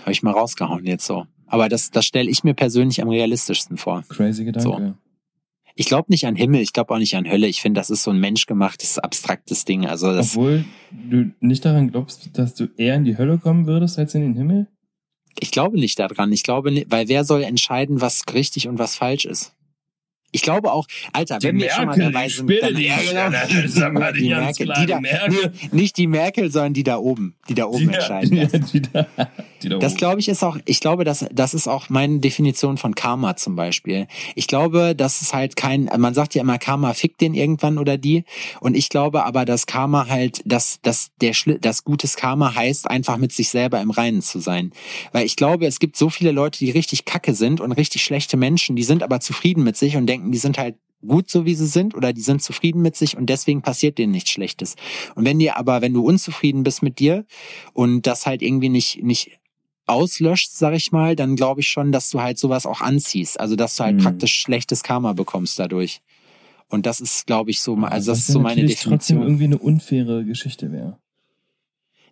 Habe 0.00 0.12
ich 0.12 0.22
mal 0.22 0.32
rausgehauen 0.32 0.84
jetzt 0.84 1.06
so. 1.06 1.26
Aber 1.46 1.68
das, 1.68 1.90
das 1.90 2.04
stelle 2.04 2.30
ich 2.30 2.44
mir 2.44 2.54
persönlich 2.54 3.02
am 3.02 3.08
realistischsten 3.08 3.76
vor. 3.76 4.04
Crazy 4.08 4.44
Gedanke. 4.44 4.94
Ich 5.74 5.86
glaube 5.86 6.06
nicht 6.10 6.26
an 6.26 6.34
Himmel, 6.34 6.60
ich 6.60 6.72
glaube 6.72 6.92
auch 6.92 6.98
nicht 6.98 7.16
an 7.16 7.30
Hölle. 7.30 7.46
Ich 7.46 7.62
finde, 7.62 7.80
das 7.80 7.88
ist 7.88 8.02
so 8.02 8.10
ein 8.10 8.18
menschgemachtes, 8.18 8.98
abstraktes 8.98 9.64
Ding. 9.64 9.86
Also 9.86 10.12
das, 10.12 10.36
Obwohl 10.36 10.64
du 10.90 11.30
nicht 11.40 11.64
daran 11.64 11.90
glaubst, 11.90 12.36
dass 12.36 12.54
du 12.54 12.66
eher 12.76 12.96
in 12.96 13.04
die 13.04 13.16
Hölle 13.16 13.38
kommen 13.38 13.66
würdest 13.66 13.98
als 13.98 14.14
in 14.14 14.22
den 14.22 14.34
Himmel? 14.34 14.66
ich 15.40 15.50
glaube 15.50 15.78
nicht 15.78 15.98
daran. 15.98 16.32
Ich 16.32 16.42
glaube, 16.42 16.70
nicht, 16.70 16.90
weil 16.90 17.08
wer 17.08 17.24
soll 17.24 17.42
entscheiden, 17.42 18.00
was 18.00 18.22
richtig 18.32 18.68
und 18.68 18.78
was 18.78 18.96
falsch 18.96 19.24
ist? 19.24 19.54
Ich 20.30 20.42
glaube 20.42 20.72
auch, 20.72 20.86
Alter, 21.12 21.38
wenn 21.40 21.58
wir 21.58 21.70
schon 21.70 21.86
mal 21.86 21.98
dabei 21.98 22.28
sind, 22.28 22.50
dann, 22.60 22.76
ja, 22.76 22.96
genau. 22.98 23.30
Sag 23.66 23.92
mal, 23.94 24.12
die 24.12 24.22
die 24.22 24.28
Merkel, 24.28 24.66
klar, 24.66 24.76
die 24.80 24.86
die 24.86 24.92
da, 24.92 25.00
Merkel. 25.00 25.30
nee, 25.30 25.68
nicht 25.72 25.96
die 25.96 26.06
Merkel, 26.06 26.50
sondern 26.50 26.74
die 26.74 26.82
da 26.82 26.98
oben, 26.98 27.34
die 27.48 27.54
da 27.54 27.64
oben 27.64 27.88
entscheiden. 27.88 28.36
Ja. 28.36 29.06
Die 29.62 29.68
da, 29.68 29.78
Das 29.78 29.96
glaube 29.96 30.20
ich 30.20 30.28
ist 30.28 30.42
auch, 30.42 30.56
ich 30.64 30.80
glaube, 30.80 31.04
das, 31.04 31.26
das 31.32 31.54
ist 31.54 31.68
auch 31.68 31.88
meine 31.88 32.20
Definition 32.20 32.76
von 32.76 32.94
Karma 32.94 33.36
zum 33.36 33.56
Beispiel. 33.56 34.06
Ich 34.34 34.46
glaube, 34.46 34.94
das 34.94 35.22
ist 35.22 35.34
halt 35.34 35.56
kein, 35.56 35.90
man 35.98 36.14
sagt 36.14 36.34
ja 36.34 36.42
immer, 36.42 36.58
Karma 36.58 36.94
fickt 36.94 37.20
den 37.20 37.34
irgendwann 37.34 37.78
oder 37.78 37.98
die. 37.98 38.24
Und 38.60 38.76
ich 38.76 38.88
glaube 38.88 39.24
aber, 39.24 39.44
dass 39.44 39.66
Karma 39.66 40.08
halt, 40.08 40.42
dass, 40.44 40.80
dass 40.82 41.10
der 41.20 41.32
das 41.60 41.84
gutes 41.84 42.16
Karma 42.16 42.54
heißt, 42.54 42.90
einfach 42.90 43.16
mit 43.16 43.32
sich 43.32 43.48
selber 43.50 43.80
im 43.80 43.90
Reinen 43.90 44.22
zu 44.22 44.40
sein. 44.40 44.72
Weil 45.12 45.26
ich 45.26 45.36
glaube, 45.36 45.66
es 45.66 45.78
gibt 45.78 45.96
so 45.96 46.10
viele 46.10 46.32
Leute, 46.32 46.58
die 46.58 46.70
richtig 46.70 47.04
kacke 47.04 47.34
sind 47.34 47.60
und 47.60 47.72
richtig 47.72 48.02
schlechte 48.02 48.36
Menschen, 48.36 48.76
die 48.76 48.84
sind 48.84 49.02
aber 49.02 49.20
zufrieden 49.20 49.64
mit 49.64 49.76
sich 49.76 49.96
und 49.96 50.06
denken, 50.06 50.32
die 50.32 50.38
sind 50.38 50.58
halt 50.58 50.76
gut 51.06 51.30
so 51.30 51.44
wie 51.44 51.54
sie 51.54 51.66
sind 51.66 51.94
oder 51.94 52.12
die 52.12 52.20
sind 52.20 52.42
zufrieden 52.42 52.82
mit 52.82 52.96
sich 52.96 53.16
und 53.16 53.26
deswegen 53.26 53.62
passiert 53.62 53.98
denen 53.98 54.12
nichts 54.12 54.30
Schlechtes. 54.30 54.74
Und 55.14 55.24
wenn 55.24 55.38
dir 55.38 55.56
aber, 55.56 55.80
wenn 55.80 55.94
du 55.94 56.04
unzufrieden 56.04 56.62
bist 56.62 56.82
mit 56.82 56.98
dir 56.98 57.24
und 57.72 58.06
das 58.06 58.26
halt 58.26 58.42
irgendwie 58.42 58.68
nicht, 58.68 59.02
nicht 59.02 59.37
auslöscht, 59.88 60.50
sag 60.52 60.74
ich 60.74 60.92
mal, 60.92 61.16
dann 61.16 61.36
glaube 61.36 61.60
ich 61.60 61.68
schon, 61.68 61.92
dass 61.92 62.10
du 62.10 62.20
halt 62.20 62.38
sowas 62.38 62.66
auch 62.66 62.80
anziehst. 62.80 63.38
Also 63.40 63.56
dass 63.56 63.76
du 63.76 63.84
halt 63.84 63.96
Mhm. 63.96 64.00
praktisch 64.02 64.34
schlechtes 64.34 64.82
Karma 64.82 65.12
bekommst 65.12 65.58
dadurch. 65.58 66.00
Und 66.68 66.84
das 66.86 67.00
ist, 67.00 67.26
glaube 67.26 67.50
ich, 67.50 67.60
so, 67.60 67.74
also 67.76 68.10
das 68.12 68.18
Was 68.18 68.18
ist 68.20 68.26
so 68.34 68.40
meine 68.40 68.56
natürlich 68.62 68.80
trotzdem 68.80 69.16
Definition. 69.18 69.22
irgendwie 69.22 69.44
eine 69.44 69.58
unfaire 69.58 70.24
Geschichte 70.24 70.70
wäre. 70.70 70.98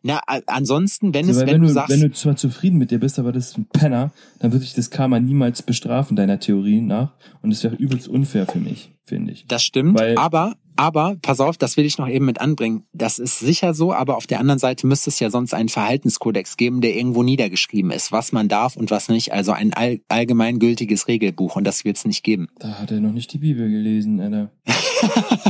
Na, 0.03 0.21
ansonsten, 0.47 1.13
wenn 1.15 1.25
So, 1.25 1.33
es, 1.33 1.39
wenn, 1.39 1.47
wenn, 1.49 1.61
du 1.63 1.67
du, 1.67 1.73
sagst, 1.73 1.91
wenn 1.91 2.01
du 2.01 2.13
zwar 2.13 2.37
zufrieden 2.37 2.79
mit 2.79 2.91
dir 2.93 3.01
bist, 3.01 3.19
aber 3.19 3.33
das 3.33 3.49
ist 3.51 3.59
ein 3.59 3.67
Penner, 3.67 4.13
dann 4.39 4.53
würde 4.53 4.65
ich 4.65 4.73
das 4.73 4.91
Karma 4.91 5.19
niemals 5.19 5.63
bestrafen, 5.63 6.17
deiner 6.17 6.39
Theorie 6.39 6.81
nach. 6.81 7.13
Und 7.43 7.51
das 7.51 7.65
wäre 7.65 7.75
übelst 7.75 8.07
unfair 8.07 8.47
für 8.47 8.61
mich, 8.61 8.93
finde 9.05 9.33
ich. 9.33 9.47
das 9.49 9.65
stimmt, 9.65 9.99
weil- 9.99 10.17
aber 10.17 10.55
Aber 10.77 11.17
pass 11.23 11.41
auf, 11.41 11.57
das 11.59 11.77
will 11.77 11.85
ich 11.85 11.99
noch 11.99 12.09
eben 12.09 12.25
mit 12.27 12.41
anbringen. 12.41 12.85
Das 12.93 13.19
ist 13.19 13.39
sicher 13.39 13.75
so, 13.75 13.93
aber 13.93 14.17
auf 14.17 14.27
der 14.27 14.41
anderen 14.41 14.59
Seite 14.59 14.87
müsste 14.87 15.11
es 15.11 15.19
ja 15.21 15.31
sonst 15.31 15.55
einen 15.55 15.69
Verhaltenskodex 15.69 16.57
geben, 16.57 16.81
der 16.81 16.95
irgendwo 16.95 17.23
niedergeschrieben 17.23 17.91
ist, 17.91 18.13
was 18.13 18.33
man 18.33 18.49
darf 18.49 18.77
und 18.77 18.91
was 18.91 19.09
nicht. 19.09 19.33
Also 19.33 19.53
ein 19.53 19.73
all, 19.75 20.01
allgemeingültiges 20.09 21.09
Regelbuch 21.09 21.57
und 21.57 21.65
das 21.65 21.85
wird 21.85 21.97
es 21.97 22.05
nicht 22.05 22.23
geben. 22.23 22.49
Da 22.59 22.79
hat 22.79 22.91
er 22.91 23.01
noch 23.01 23.13
nicht 23.13 23.33
die 23.33 23.39
Bibel 23.39 23.69
gelesen, 23.71 24.21
Alter. 24.21 24.51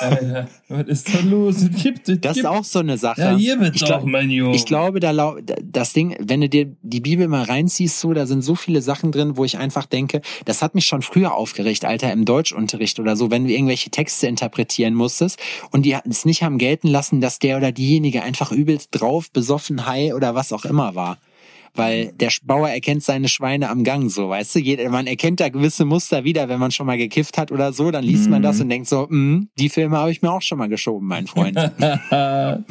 Alter, 0.00 0.48
was 0.68 0.86
ist 0.86 1.14
da 1.14 1.20
los? 1.20 1.56
Gibt, 1.82 2.08
Das 2.08 2.16
gibt, 2.16 2.36
ist 2.38 2.46
auch 2.46 2.64
so 2.64 2.78
eine 2.78 2.96
Sache. 2.96 3.20
ja, 3.20 3.36
hier 3.36 3.60
wird 3.60 3.74
ich, 3.76 3.82
doch, 3.82 3.88
glaub, 3.88 4.06
mein 4.06 4.30
Junge. 4.30 4.56
ich 4.56 4.64
glaube, 4.64 4.98
da 4.98 5.10
lau- 5.10 5.36
das 5.62 5.92
Ding, 5.92 6.16
wenn 6.20 6.40
du 6.40 6.48
dir 6.48 6.74
die 6.82 7.00
Bibel 7.00 7.28
mal 7.28 7.42
reinziehst, 7.42 8.00
so, 8.00 8.14
da 8.14 8.24
sind 8.26 8.40
so 8.42 8.54
viele 8.54 8.80
Sachen 8.80 9.12
drin, 9.12 9.36
wo 9.36 9.44
ich 9.44 9.58
einfach 9.58 9.84
denke, 9.84 10.22
das 10.46 10.62
hat 10.62 10.74
mich 10.74 10.86
schon 10.86 11.02
früher 11.02 11.34
aufgeregt, 11.34 11.84
Alter, 11.84 12.10
im 12.12 12.24
Deutschunterricht 12.24 12.98
oder 12.98 13.14
so, 13.14 13.30
wenn 13.30 13.44
du 13.44 13.52
irgendwelche 13.52 13.90
Texte 13.90 14.26
interpretieren 14.26 14.69
musstest 14.94 15.38
und 15.70 15.82
die 15.82 15.96
es 16.08 16.24
nicht 16.24 16.42
haben 16.42 16.58
gelten 16.58 16.88
lassen, 16.88 17.20
dass 17.20 17.38
der 17.38 17.56
oder 17.56 17.72
diejenige 17.72 18.22
einfach 18.22 18.52
übelst 18.52 18.88
drauf, 18.92 19.30
besoffen, 19.30 19.86
high 19.86 20.14
oder 20.14 20.34
was 20.34 20.52
auch 20.52 20.64
immer 20.64 20.94
war. 20.94 21.18
Weil 21.74 22.12
der 22.12 22.30
Bauer 22.42 22.68
erkennt 22.68 23.02
seine 23.04 23.28
Schweine 23.28 23.68
am 23.70 23.84
Gang, 23.84 24.10
so, 24.10 24.28
weißt 24.28 24.56
du? 24.56 24.58
Jeder, 24.58 24.88
man 24.90 25.06
erkennt 25.06 25.40
da 25.40 25.48
gewisse 25.48 25.84
Muster 25.84 26.24
wieder, 26.24 26.48
wenn 26.48 26.58
man 26.58 26.70
schon 26.70 26.86
mal 26.86 26.98
gekifft 26.98 27.38
hat 27.38 27.52
oder 27.52 27.72
so, 27.72 27.90
dann 27.90 28.04
liest 28.04 28.28
man 28.28 28.40
Mhm. 28.40 28.44
das 28.44 28.60
und 28.60 28.68
denkt 28.68 28.88
so, 28.88 29.06
mm, 29.08 29.48
die 29.58 29.68
Filme 29.68 29.96
habe 29.96 30.10
ich 30.10 30.20
mir 30.22 30.32
auch 30.32 30.42
schon 30.42 30.58
mal 30.58 30.68
geschoben, 30.68 31.06
mein 31.06 31.26
Freund. 31.26 31.56
der 32.20 32.64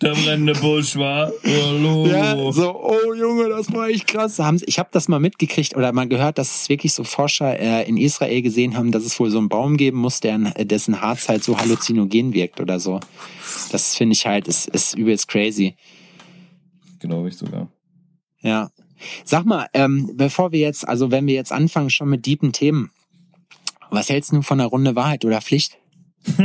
brennende 0.00 0.54
Busch 0.54 0.96
war. 0.96 1.32
Hallo. 1.44 2.06
Ja, 2.06 2.52
so, 2.52 2.74
oh 2.84 3.14
Junge, 3.14 3.48
das 3.48 3.72
war 3.72 3.88
echt 3.88 4.06
krass. 4.06 4.38
Haben 4.38 4.60
Ich 4.66 4.78
habe 4.78 4.88
das 4.92 5.08
mal 5.08 5.20
mitgekriegt 5.20 5.76
oder 5.76 5.92
mal 5.92 6.08
gehört, 6.08 6.38
dass 6.38 6.62
es 6.62 6.68
wirklich 6.68 6.92
so 6.92 7.04
Forscher 7.04 7.58
äh, 7.58 7.88
in 7.88 7.96
Israel 7.96 8.42
gesehen 8.42 8.76
haben, 8.76 8.92
dass 8.92 9.04
es 9.04 9.18
wohl 9.18 9.30
so 9.30 9.38
einen 9.38 9.48
Baum 9.48 9.76
geben 9.76 9.98
muss, 9.98 10.20
der, 10.20 10.38
dessen 10.38 11.00
Harz 11.00 11.28
halt 11.28 11.42
so 11.42 11.58
halluzinogen 11.58 12.32
wirkt 12.34 12.60
oder 12.60 12.80
so. 12.80 13.00
Das 13.72 13.94
finde 13.94 14.12
ich 14.14 14.26
halt, 14.26 14.48
ist, 14.48 14.68
ist 14.68 14.94
übelst 14.94 15.28
crazy. 15.28 15.76
Glaube 16.98 17.28
ich 17.28 17.36
sogar. 17.36 17.68
Ja. 18.40 18.70
Sag 19.24 19.44
mal, 19.44 19.66
ähm, 19.74 20.12
bevor 20.14 20.52
wir 20.52 20.60
jetzt, 20.60 20.86
also 20.88 21.10
wenn 21.10 21.26
wir 21.26 21.34
jetzt 21.34 21.52
anfangen 21.52 21.90
schon 21.90 22.08
mit 22.08 22.24
deepen 22.26 22.52
Themen, 22.52 22.90
was 23.90 24.08
hältst 24.08 24.32
du 24.32 24.42
von 24.42 24.60
einer 24.60 24.68
Runde 24.68 24.96
Wahrheit 24.96 25.24
oder 25.24 25.40
Pflicht? 25.40 25.78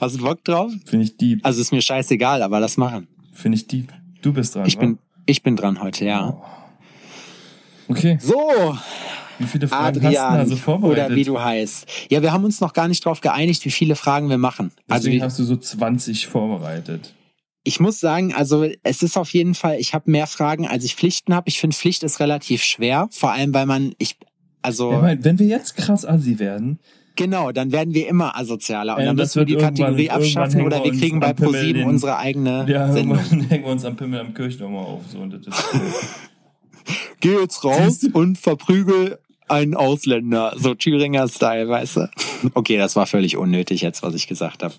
Hast 0.00 0.16
du 0.16 0.22
Bock 0.22 0.44
drauf? 0.44 0.70
Finde 0.84 1.04
ich 1.04 1.16
deep. 1.16 1.40
Also 1.42 1.60
ist 1.60 1.72
mir 1.72 1.82
scheißegal, 1.82 2.42
aber 2.42 2.60
lass 2.60 2.76
machen. 2.76 3.08
Finde 3.32 3.56
ich 3.56 3.66
deep. 3.66 3.92
Du 4.22 4.32
bist 4.32 4.54
dran. 4.54 4.66
Ich 4.66 4.76
wa? 4.76 4.80
bin, 4.80 4.98
ich 5.26 5.42
bin 5.42 5.56
dran 5.56 5.82
heute, 5.82 6.04
ja. 6.04 6.40
Okay. 7.88 8.18
So, 8.20 8.76
Wie 9.38 9.46
viele 9.46 9.68
Fragen 9.68 9.86
hast 9.86 9.96
du 9.96 10.06
Adrian 10.06 10.34
also 10.34 10.56
vorbereitet? 10.56 11.06
oder 11.06 11.16
wie 11.16 11.24
du 11.24 11.40
heißt. 11.40 11.86
Ja, 12.10 12.22
wir 12.22 12.32
haben 12.32 12.44
uns 12.44 12.60
noch 12.60 12.72
gar 12.72 12.88
nicht 12.88 13.04
drauf 13.04 13.20
geeinigt, 13.20 13.64
wie 13.64 13.70
viele 13.70 13.96
Fragen 13.96 14.28
wir 14.28 14.38
machen. 14.38 14.72
Also 14.88 15.04
Deswegen 15.04 15.22
wie, 15.22 15.24
hast 15.24 15.38
du 15.38 15.44
so 15.44 15.56
20 15.56 16.26
vorbereitet. 16.26 17.14
Ich 17.66 17.80
muss 17.80 17.98
sagen, 17.98 18.32
also 18.32 18.64
es 18.84 19.02
ist 19.02 19.16
auf 19.18 19.32
jeden 19.32 19.54
Fall, 19.54 19.78
ich 19.80 19.92
habe 19.92 20.08
mehr 20.08 20.28
Fragen, 20.28 20.68
als 20.68 20.84
ich 20.84 20.94
Pflichten 20.94 21.34
habe. 21.34 21.48
Ich 21.48 21.58
finde 21.58 21.74
Pflicht 21.74 22.04
ist 22.04 22.20
relativ 22.20 22.62
schwer, 22.62 23.08
vor 23.10 23.32
allem 23.32 23.52
weil 23.54 23.66
man 23.66 23.92
ich 23.98 24.16
also 24.62 24.92
Ich 24.92 25.00
mein, 25.00 25.24
wenn 25.24 25.38
wir 25.40 25.46
jetzt 25.46 25.76
krass 25.76 26.06
assi 26.06 26.38
werden, 26.38 26.78
genau, 27.16 27.50
dann 27.50 27.72
werden 27.72 27.92
wir 27.92 28.06
immer 28.06 28.36
asozialer 28.38 28.94
und 28.94 29.00
Ja, 29.00 29.06
dann 29.06 29.16
müssen 29.16 29.40
wir 29.40 29.44
die 29.46 29.56
Kategorie 29.56 30.10
abschaffen 30.10 30.62
oder 30.62 30.84
wir 30.84 30.92
kriegen 30.92 31.18
bei 31.18 31.32
ProSieben 31.32 31.84
unsere 31.84 32.18
eigene 32.18 32.66
ja, 32.68 32.92
Sendung. 32.92 33.18
irgendwann 33.18 33.40
hängen 33.48 33.64
wir 33.64 33.72
uns 33.72 33.84
am 33.84 33.96
Pimmel 33.96 34.20
am 34.20 34.32
Kirchturm 34.32 34.76
auf. 34.76 35.02
So, 35.10 35.18
und 35.18 35.32
das 35.32 35.46
ist 35.48 35.64
cool. 35.74 35.80
Geh 37.20 37.34
jetzt 37.40 37.64
raus 37.64 38.06
und 38.12 38.38
verprügel 38.38 39.18
einen 39.48 39.74
Ausländer, 39.74 40.54
so 40.56 40.74
Thüringer 40.74 41.26
Style, 41.26 41.68
weißt 41.68 41.96
du? 41.96 42.10
Okay, 42.54 42.76
das 42.76 42.94
war 42.94 43.06
völlig 43.06 43.36
unnötig 43.36 43.80
jetzt, 43.80 44.04
was 44.04 44.14
ich 44.14 44.28
gesagt 44.28 44.62
habe. 44.62 44.74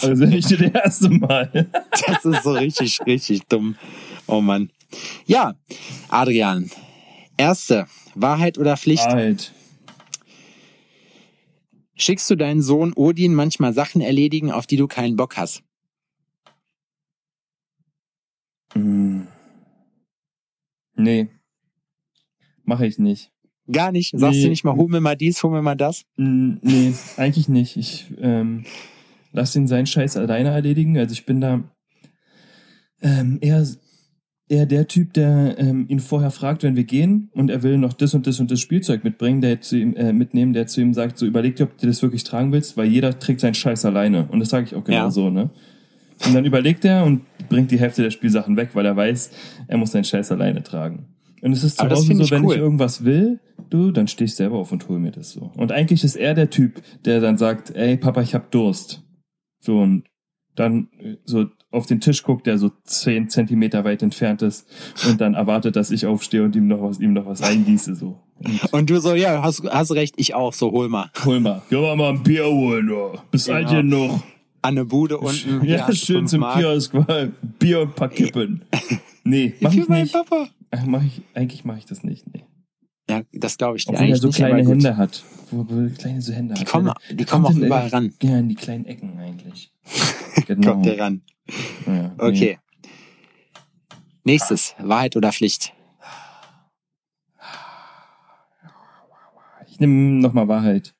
Also 0.00 0.24
nicht 0.26 0.50
das 0.50 0.60
erste 0.60 1.08
Mal. 1.10 1.70
Das 2.06 2.24
ist 2.24 2.42
so 2.44 2.52
richtig, 2.52 3.00
richtig 3.06 3.42
dumm. 3.48 3.76
Oh 4.26 4.40
Mann. 4.40 4.70
Ja, 5.26 5.54
Adrian. 6.08 6.70
Erste, 7.36 7.86
Wahrheit 8.14 8.58
oder 8.58 8.76
Pflicht? 8.76 9.06
Wahrheit. 9.06 9.52
Schickst 11.94 12.28
du 12.30 12.36
deinen 12.36 12.62
Sohn 12.62 12.92
Odin 12.94 13.34
manchmal 13.34 13.72
Sachen 13.72 14.00
erledigen, 14.00 14.50
auf 14.50 14.66
die 14.66 14.76
du 14.76 14.88
keinen 14.88 15.16
Bock 15.16 15.36
hast? 15.36 15.62
Hm. 18.74 19.28
Nee. 20.94 21.28
Mache 22.64 22.86
ich 22.86 22.98
nicht. 22.98 23.30
Gar 23.70 23.92
nicht. 23.92 24.12
Sagst 24.18 24.38
Nee. 24.38 24.44
du 24.44 24.48
nicht 24.50 24.64
mal, 24.64 24.74
hol 24.76 24.88
mir 24.88 25.00
mal 25.00 25.16
dies, 25.16 25.42
hol 25.42 25.50
mir 25.50 25.62
mal 25.62 25.76
das? 25.76 26.04
Nee, 26.16 26.94
eigentlich 27.16 27.48
nicht. 27.48 27.76
Ich 27.76 28.06
ähm, 28.18 28.64
lass 29.32 29.56
ihn 29.56 29.66
seinen 29.66 29.86
Scheiß 29.86 30.16
alleine 30.16 30.50
erledigen. 30.50 30.98
Also 30.98 31.12
ich 31.12 31.26
bin 31.26 31.40
da 31.40 31.62
ähm, 33.00 33.38
eher, 33.40 33.66
eher 34.48 34.66
der 34.66 34.86
Typ, 34.86 35.12
der 35.14 35.56
ähm, 35.58 35.86
ihn 35.88 36.00
vorher 36.00 36.30
fragt, 36.30 36.62
wenn 36.62 36.76
wir 36.76 36.84
gehen 36.84 37.30
und 37.32 37.50
er 37.50 37.62
will 37.62 37.78
noch 37.78 37.92
das 37.92 38.14
und 38.14 38.26
das 38.26 38.40
und 38.40 38.50
das 38.50 38.60
Spielzeug 38.60 39.04
mitbringen, 39.04 39.40
der 39.40 39.60
zu 39.60 39.76
ihm 39.76 39.94
äh, 39.94 40.12
mitnehmen, 40.12 40.52
der 40.52 40.66
zu 40.66 40.80
ihm 40.80 40.94
sagt, 40.94 41.18
so 41.18 41.26
überleg 41.26 41.56
dir, 41.56 41.64
ob 41.64 41.78
du 41.78 41.86
das 41.86 42.02
wirklich 42.02 42.24
tragen 42.24 42.52
willst, 42.52 42.76
weil 42.76 42.86
jeder 42.86 43.18
trägt 43.18 43.40
seinen 43.40 43.54
Scheiß 43.54 43.84
alleine. 43.84 44.28
Und 44.30 44.40
das 44.40 44.50
sage 44.50 44.66
ich 44.66 44.74
auch 44.74 44.84
genau 44.84 44.98
Ja. 44.98 45.10
so, 45.10 45.30
ne? 45.30 45.50
Und 46.26 46.34
dann 46.34 46.44
überlegt 46.44 46.84
er 46.84 47.04
und 47.04 47.22
bringt 47.48 47.70
die 47.72 47.80
Hälfte 47.80 48.02
der 48.02 48.10
Spielsachen 48.10 48.56
weg, 48.56 48.70
weil 48.74 48.86
er 48.86 48.96
weiß, 48.96 49.30
er 49.66 49.78
muss 49.78 49.90
seinen 49.92 50.04
Scheiß 50.04 50.30
alleine 50.30 50.62
tragen. 50.62 51.06
Und 51.40 51.52
es 51.52 51.64
ist 51.64 51.78
zu 51.78 51.88
Hause 51.90 52.14
so, 52.14 52.30
wenn 52.30 52.44
cool. 52.44 52.54
ich 52.54 52.60
irgendwas 52.60 53.04
will, 53.04 53.40
du, 53.68 53.90
dann 53.90 54.06
steh 54.06 54.24
ich 54.24 54.36
selber 54.36 54.58
auf 54.58 54.70
und 54.70 54.88
hol 54.88 55.00
mir 55.00 55.10
das 55.10 55.30
so. 55.32 55.50
Und 55.56 55.72
eigentlich 55.72 56.04
ist 56.04 56.14
er 56.14 56.34
der 56.34 56.50
Typ, 56.50 56.80
der 57.04 57.20
dann 57.20 57.36
sagt, 57.36 57.74
ey 57.74 57.96
Papa, 57.96 58.22
ich 58.22 58.34
hab 58.34 58.52
Durst. 58.52 59.02
So 59.64 59.78
und 59.78 60.04
dann 60.56 60.88
äh, 60.98 61.16
so 61.24 61.46
auf 61.70 61.86
den 61.86 62.00
Tisch 62.00 62.22
guckt, 62.22 62.46
der 62.46 62.58
so 62.58 62.70
zehn 62.84 63.30
Zentimeter 63.30 63.84
weit 63.84 64.02
entfernt 64.02 64.42
ist 64.42 64.68
und 65.08 65.20
dann 65.22 65.32
erwartet, 65.32 65.74
dass 65.76 65.90
ich 65.90 66.04
aufstehe 66.04 66.42
und 66.44 66.54
ihm 66.54 66.68
noch 66.68 66.82
was, 66.82 67.00
ihm 67.00 67.14
noch 67.14 67.24
was 67.24 67.40
eingieße 67.42 67.94
so. 67.94 68.18
Und 68.44 68.72
Und 68.74 68.90
du 68.90 69.00
so, 69.00 69.14
ja, 69.14 69.42
hast, 69.42 69.62
hast 69.70 69.92
recht, 69.92 70.14
ich 70.18 70.34
auch, 70.34 70.52
so 70.52 70.70
hol 70.70 70.88
mal. 70.90 71.10
hol 71.24 71.40
mal, 71.40 71.62
geh 71.70 71.80
mal, 71.80 71.96
mal 71.96 72.10
ein 72.10 72.22
Bier 72.22 72.44
holen, 72.44 72.86
du. 72.88 73.18
Bis 73.30 73.46
Genau. 73.46 73.56
alt 73.56 73.70
hier 73.70 73.82
noch. 73.82 74.16
An 74.64 74.74
eine 74.76 74.84
Bude 74.84 75.16
unten. 75.18 75.64
Ja, 75.66 75.86
du 75.86 75.94
schön 75.94 76.26
zum 76.26 76.40
Mark. 76.40 76.58
Kiosk, 76.58 76.92
mal 76.92 77.32
Bier 77.58 77.80
und 77.80 77.88
ein 77.90 77.94
paar 77.94 78.08
Kippen. 78.10 78.64
Nee, 79.24 79.54
mach 79.60 79.72
ich 79.72 79.88
nicht. 79.88 80.12
Papa. 80.12 80.48
Ach, 80.72 80.84
Mach 80.84 81.04
ich, 81.04 81.22
eigentlich 81.32 81.64
mache 81.64 81.78
ich 81.78 81.86
das 81.86 82.02
nicht. 82.02 82.26
Nee. 82.34 82.42
Ja, 83.08 83.22
das 83.32 83.56
glaube 83.56 83.76
ich 83.76 83.84
dir 83.84 83.92
Obwohl 83.94 84.08
er 84.08 84.16
so 84.16 84.26
nicht, 84.26 84.36
kleine. 84.36 84.68
Hände 84.68 84.96
hat. 84.96 85.22
Wo, 85.52 85.64
wo 85.68 85.88
kleine 85.96 86.20
so 86.20 86.32
Hände 86.32 86.54
Die 86.54 86.60
hat. 86.62 86.68
kommen, 86.68 86.86
Ja, 86.88 86.94
die 87.10 87.16
der 87.16 87.26
kommen 87.26 87.46
auch 87.46 87.54
überall 87.54 87.86
ran. 87.88 88.12
Ja, 88.20 88.38
in 88.38 88.48
die 88.48 88.56
kleinen 88.56 88.84
Ecken. 88.86 89.11
Genau. 90.46 90.72
Kommt 90.72 90.86
der 90.86 90.98
ran. 90.98 91.22
Ja, 91.86 92.08
nee. 92.08 92.10
Okay. 92.18 92.58
Nächstes, 94.24 94.74
Wahrheit 94.78 95.16
oder 95.16 95.32
Pflicht? 95.32 95.72
Ich 99.68 99.80
nehme 99.80 100.20
nochmal 100.20 100.48
Wahrheit. 100.48 100.94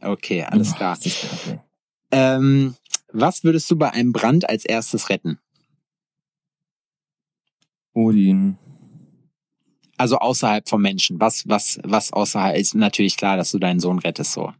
Okay, 0.00 0.42
alles 0.44 0.74
klar. 0.74 0.98
Ähm, 2.10 2.74
was 3.12 3.44
würdest 3.44 3.70
du 3.70 3.76
bei 3.76 3.90
einem 3.90 4.12
Brand 4.12 4.48
als 4.48 4.64
erstes 4.64 5.08
retten? 5.10 5.38
Odin. 7.92 8.56
Also 9.96 10.16
außerhalb 10.18 10.68
vom 10.68 10.80
Menschen. 10.80 11.20
Was, 11.20 11.46
was, 11.48 11.78
was 11.82 12.12
außerhalb 12.12 12.56
ist 12.56 12.74
natürlich 12.74 13.16
klar, 13.16 13.36
dass 13.36 13.50
du 13.50 13.58
deinen 13.58 13.80
Sohn 13.80 13.98
rettest, 13.98 14.32
so. 14.32 14.52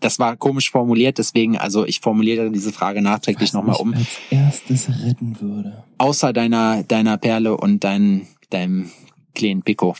Das 0.00 0.18
war 0.18 0.36
komisch 0.36 0.70
formuliert, 0.70 1.18
deswegen, 1.18 1.56
also 1.56 1.86
ich 1.86 2.00
formuliere 2.00 2.50
diese 2.50 2.72
Frage 2.72 3.00
nachträglich 3.00 3.48
Was 3.50 3.54
nochmal 3.54 3.76
ich 3.76 3.80
um. 3.80 3.94
als 3.94 4.18
erstes 4.30 4.88
retten 5.02 5.40
würde. 5.40 5.84
Außer 5.98 6.32
deiner, 6.32 6.82
deiner 6.82 7.16
Perle 7.16 7.56
und 7.56 7.82
dein, 7.82 8.26
deinem 8.50 8.90
kleinen 9.34 9.62
Pico. 9.62 9.96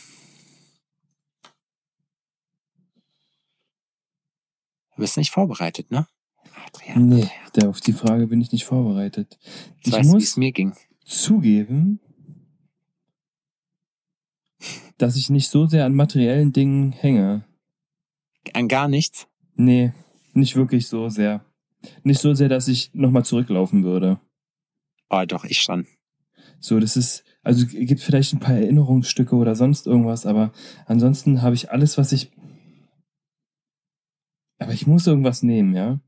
Du 4.95 5.01
bist 5.01 5.17
nicht 5.17 5.31
vorbereitet, 5.31 5.91
ne? 5.91 6.07
Adrian, 6.65 7.07
Nee, 7.07 7.27
auf 7.65 7.81
die 7.81 7.93
Frage 7.93 8.27
bin 8.27 8.41
ich 8.41 8.51
nicht 8.51 8.65
vorbereitet. 8.65 9.37
ich 9.81 9.87
Ich 9.87 9.93
weiß, 9.93 10.07
muss 10.07 10.37
mir 10.37 10.51
ging. 10.51 10.73
zugeben, 11.05 11.99
dass 14.97 15.15
ich 15.15 15.29
nicht 15.29 15.49
so 15.49 15.67
sehr 15.67 15.85
an 15.85 15.93
materiellen 15.93 16.51
Dingen 16.51 16.91
hänge. 16.91 17.45
An 18.53 18.67
gar 18.67 18.87
nichts. 18.87 19.27
Nee, 19.57 19.91
nicht 20.33 20.55
wirklich 20.55 20.87
so 20.87 21.09
sehr. 21.09 21.43
Nicht 22.03 22.21
so 22.21 22.33
sehr, 22.33 22.47
dass 22.47 22.67
ich 22.67 22.93
nochmal 22.93 23.25
zurücklaufen 23.25 23.83
würde. 23.83 24.19
Oh, 25.09 25.23
doch, 25.27 25.45
ich 25.45 25.61
schon. 25.61 25.87
So, 26.59 26.79
das 26.79 26.95
ist, 26.95 27.23
also 27.43 27.65
gibt 27.65 28.01
vielleicht 28.01 28.33
ein 28.33 28.39
paar 28.39 28.55
Erinnerungsstücke 28.55 29.35
oder 29.35 29.55
sonst 29.55 29.87
irgendwas, 29.87 30.25
aber 30.25 30.51
ansonsten 30.85 31.41
habe 31.41 31.55
ich 31.55 31.71
alles, 31.71 31.97
was 31.97 32.11
ich. 32.11 32.31
Aber 34.59 34.73
ich 34.73 34.87
muss 34.87 35.07
irgendwas 35.07 35.43
nehmen, 35.43 35.75
ja? 35.75 35.99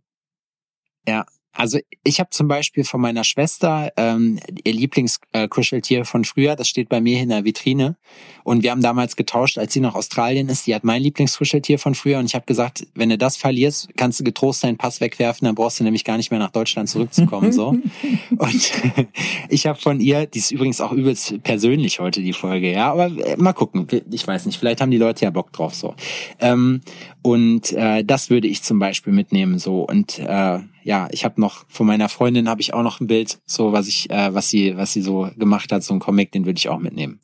Also 1.59 1.77
ich 2.05 2.21
habe 2.21 2.29
zum 2.29 2.47
Beispiel 2.47 2.85
von 2.85 3.01
meiner 3.01 3.25
Schwester 3.25 3.91
ähm, 3.97 4.39
ihr 4.63 4.71
Lieblingskuscheltier 4.71 6.05
von 6.05 6.23
früher, 6.23 6.55
das 6.55 6.69
steht 6.69 6.87
bei 6.87 7.01
mir 7.01 7.19
in 7.19 7.27
der 7.27 7.43
Vitrine. 7.43 7.97
Und 8.45 8.63
wir 8.63 8.71
haben 8.71 8.81
damals 8.81 9.17
getauscht, 9.17 9.57
als 9.57 9.73
sie 9.73 9.81
nach 9.81 9.93
Australien 9.93 10.47
ist. 10.47 10.67
Die 10.67 10.73
hat 10.73 10.85
mein 10.85 11.01
Lieblingskuscheltier 11.01 11.77
von 11.77 11.95
früher. 11.95 12.19
Und 12.19 12.25
ich 12.27 12.33
habe 12.33 12.45
gesagt, 12.45 12.87
wenn 12.95 13.09
du 13.09 13.17
das 13.17 13.35
verlierst, 13.35 13.89
kannst 13.97 14.21
du 14.21 14.23
getrost 14.23 14.63
deinen 14.63 14.77
Pass 14.77 15.01
wegwerfen, 15.01 15.45
dann 15.45 15.55
brauchst 15.55 15.81
du 15.81 15.83
nämlich 15.83 16.05
gar 16.05 16.15
nicht 16.15 16.31
mehr 16.31 16.39
nach 16.39 16.51
Deutschland 16.51 16.87
zurückzukommen. 16.87 17.51
so. 17.51 17.75
Und 18.37 18.71
ich 19.49 19.67
habe 19.67 19.77
von 19.77 19.99
ihr, 19.99 20.27
die 20.27 20.39
ist 20.39 20.51
übrigens 20.51 20.79
auch 20.79 20.93
übelst 20.93 21.43
persönlich 21.43 21.99
heute, 21.99 22.21
die 22.21 22.31
Folge, 22.31 22.71
ja, 22.71 22.89
aber 22.89 23.07
äh, 23.07 23.35
mal 23.35 23.51
gucken. 23.51 23.85
Ich 24.11 24.25
weiß 24.25 24.45
nicht, 24.45 24.57
vielleicht 24.57 24.79
haben 24.79 24.91
die 24.91 24.97
Leute 24.97 25.25
ja 25.25 25.29
Bock 25.29 25.51
drauf 25.51 25.75
so. 25.75 25.93
Ähm, 26.39 26.79
und 27.21 27.73
äh, 27.73 28.05
das 28.05 28.29
würde 28.29 28.47
ich 28.47 28.63
zum 28.63 28.79
Beispiel 28.79 29.11
mitnehmen. 29.11 29.59
so 29.59 29.81
Und 29.81 30.19
äh, 30.19 30.59
ja, 30.83 31.07
ich 31.11 31.25
habe 31.25 31.39
noch 31.39 31.65
von 31.69 31.87
meiner 31.87 32.09
Freundin 32.09 32.49
habe 32.49 32.61
ich 32.61 32.73
auch 32.73 32.83
noch 32.83 32.99
ein 32.99 33.07
Bild, 33.07 33.39
so 33.45 33.71
was 33.71 33.87
ich, 33.87 34.09
äh, 34.09 34.33
was 34.33 34.49
sie, 34.49 34.75
was 34.77 34.93
sie 34.93 35.01
so 35.01 35.29
gemacht 35.37 35.71
hat, 35.71 35.83
so 35.83 35.93
ein 35.93 35.99
Comic, 35.99 36.31
den 36.31 36.45
würde 36.45 36.57
ich 36.57 36.69
auch 36.69 36.79
mitnehmen. 36.79 37.19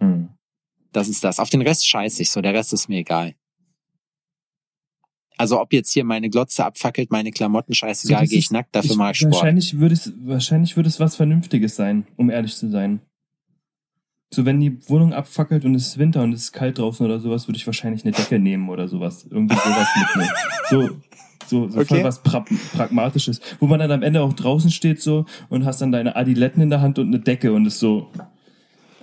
Hm. 0.00 0.30
Das 0.92 1.08
ist 1.08 1.22
das. 1.22 1.38
Auf 1.38 1.50
den 1.50 1.62
Rest 1.62 1.88
scheiße 1.88 2.22
ich 2.22 2.30
so, 2.30 2.40
der 2.40 2.54
Rest 2.54 2.72
ist 2.72 2.88
mir 2.88 2.98
egal. 2.98 3.34
Also 5.36 5.58
ob 5.58 5.72
jetzt 5.72 5.92
hier 5.92 6.04
meine 6.04 6.28
Glotze 6.28 6.66
abfackelt, 6.66 7.10
meine 7.10 7.30
Klamotten 7.30 7.72
scheißegal, 7.72 8.26
so, 8.26 8.30
gehe 8.30 8.38
ich 8.38 8.50
nackt, 8.50 8.74
dafür 8.76 8.90
ich, 8.90 8.96
mag 8.98 9.12
ich 9.12 9.20
Sport. 9.20 9.34
Wahrscheinlich 9.34 9.78
würde 9.78 9.94
es, 9.94 10.12
wahrscheinlich 10.22 10.76
würde 10.76 10.88
es 10.88 11.00
was 11.00 11.16
Vernünftiges 11.16 11.76
sein, 11.76 12.06
um 12.16 12.28
ehrlich 12.28 12.54
zu 12.56 12.68
sein. 12.68 13.00
So, 14.32 14.44
wenn 14.44 14.60
die 14.60 14.86
Wohnung 14.88 15.12
abfackelt 15.12 15.64
und 15.64 15.74
es 15.74 15.88
ist 15.88 15.98
Winter 15.98 16.22
und 16.22 16.32
es 16.32 16.42
ist 16.42 16.52
kalt 16.52 16.78
draußen 16.78 17.04
oder 17.04 17.18
sowas, 17.18 17.48
würde 17.48 17.56
ich 17.56 17.66
wahrscheinlich 17.66 18.04
eine 18.04 18.12
Decke 18.12 18.38
nehmen 18.38 18.68
oder 18.68 18.86
sowas. 18.86 19.26
Irgendwie 19.28 19.56
sowas 19.56 19.88
mitnehmen. 19.96 20.30
So, 20.68 20.90
so, 21.50 21.68
so 21.68 21.80
okay. 21.80 21.96
voll 21.96 22.04
was 22.04 22.22
pra 22.22 22.44
Pragmatisches. 22.72 23.40
Wo 23.58 23.66
man 23.66 23.80
dann 23.80 23.90
am 23.92 24.02
Ende 24.02 24.22
auch 24.22 24.32
draußen 24.32 24.70
steht 24.70 25.02
so 25.02 25.26
und 25.48 25.66
hast 25.66 25.82
dann 25.82 25.92
deine 25.92 26.16
Adiletten 26.16 26.62
in 26.62 26.70
der 26.70 26.80
Hand 26.80 26.98
und 26.98 27.08
eine 27.08 27.18
Decke 27.18 27.52
und 27.52 27.66
ist 27.66 27.78
so, 27.78 28.08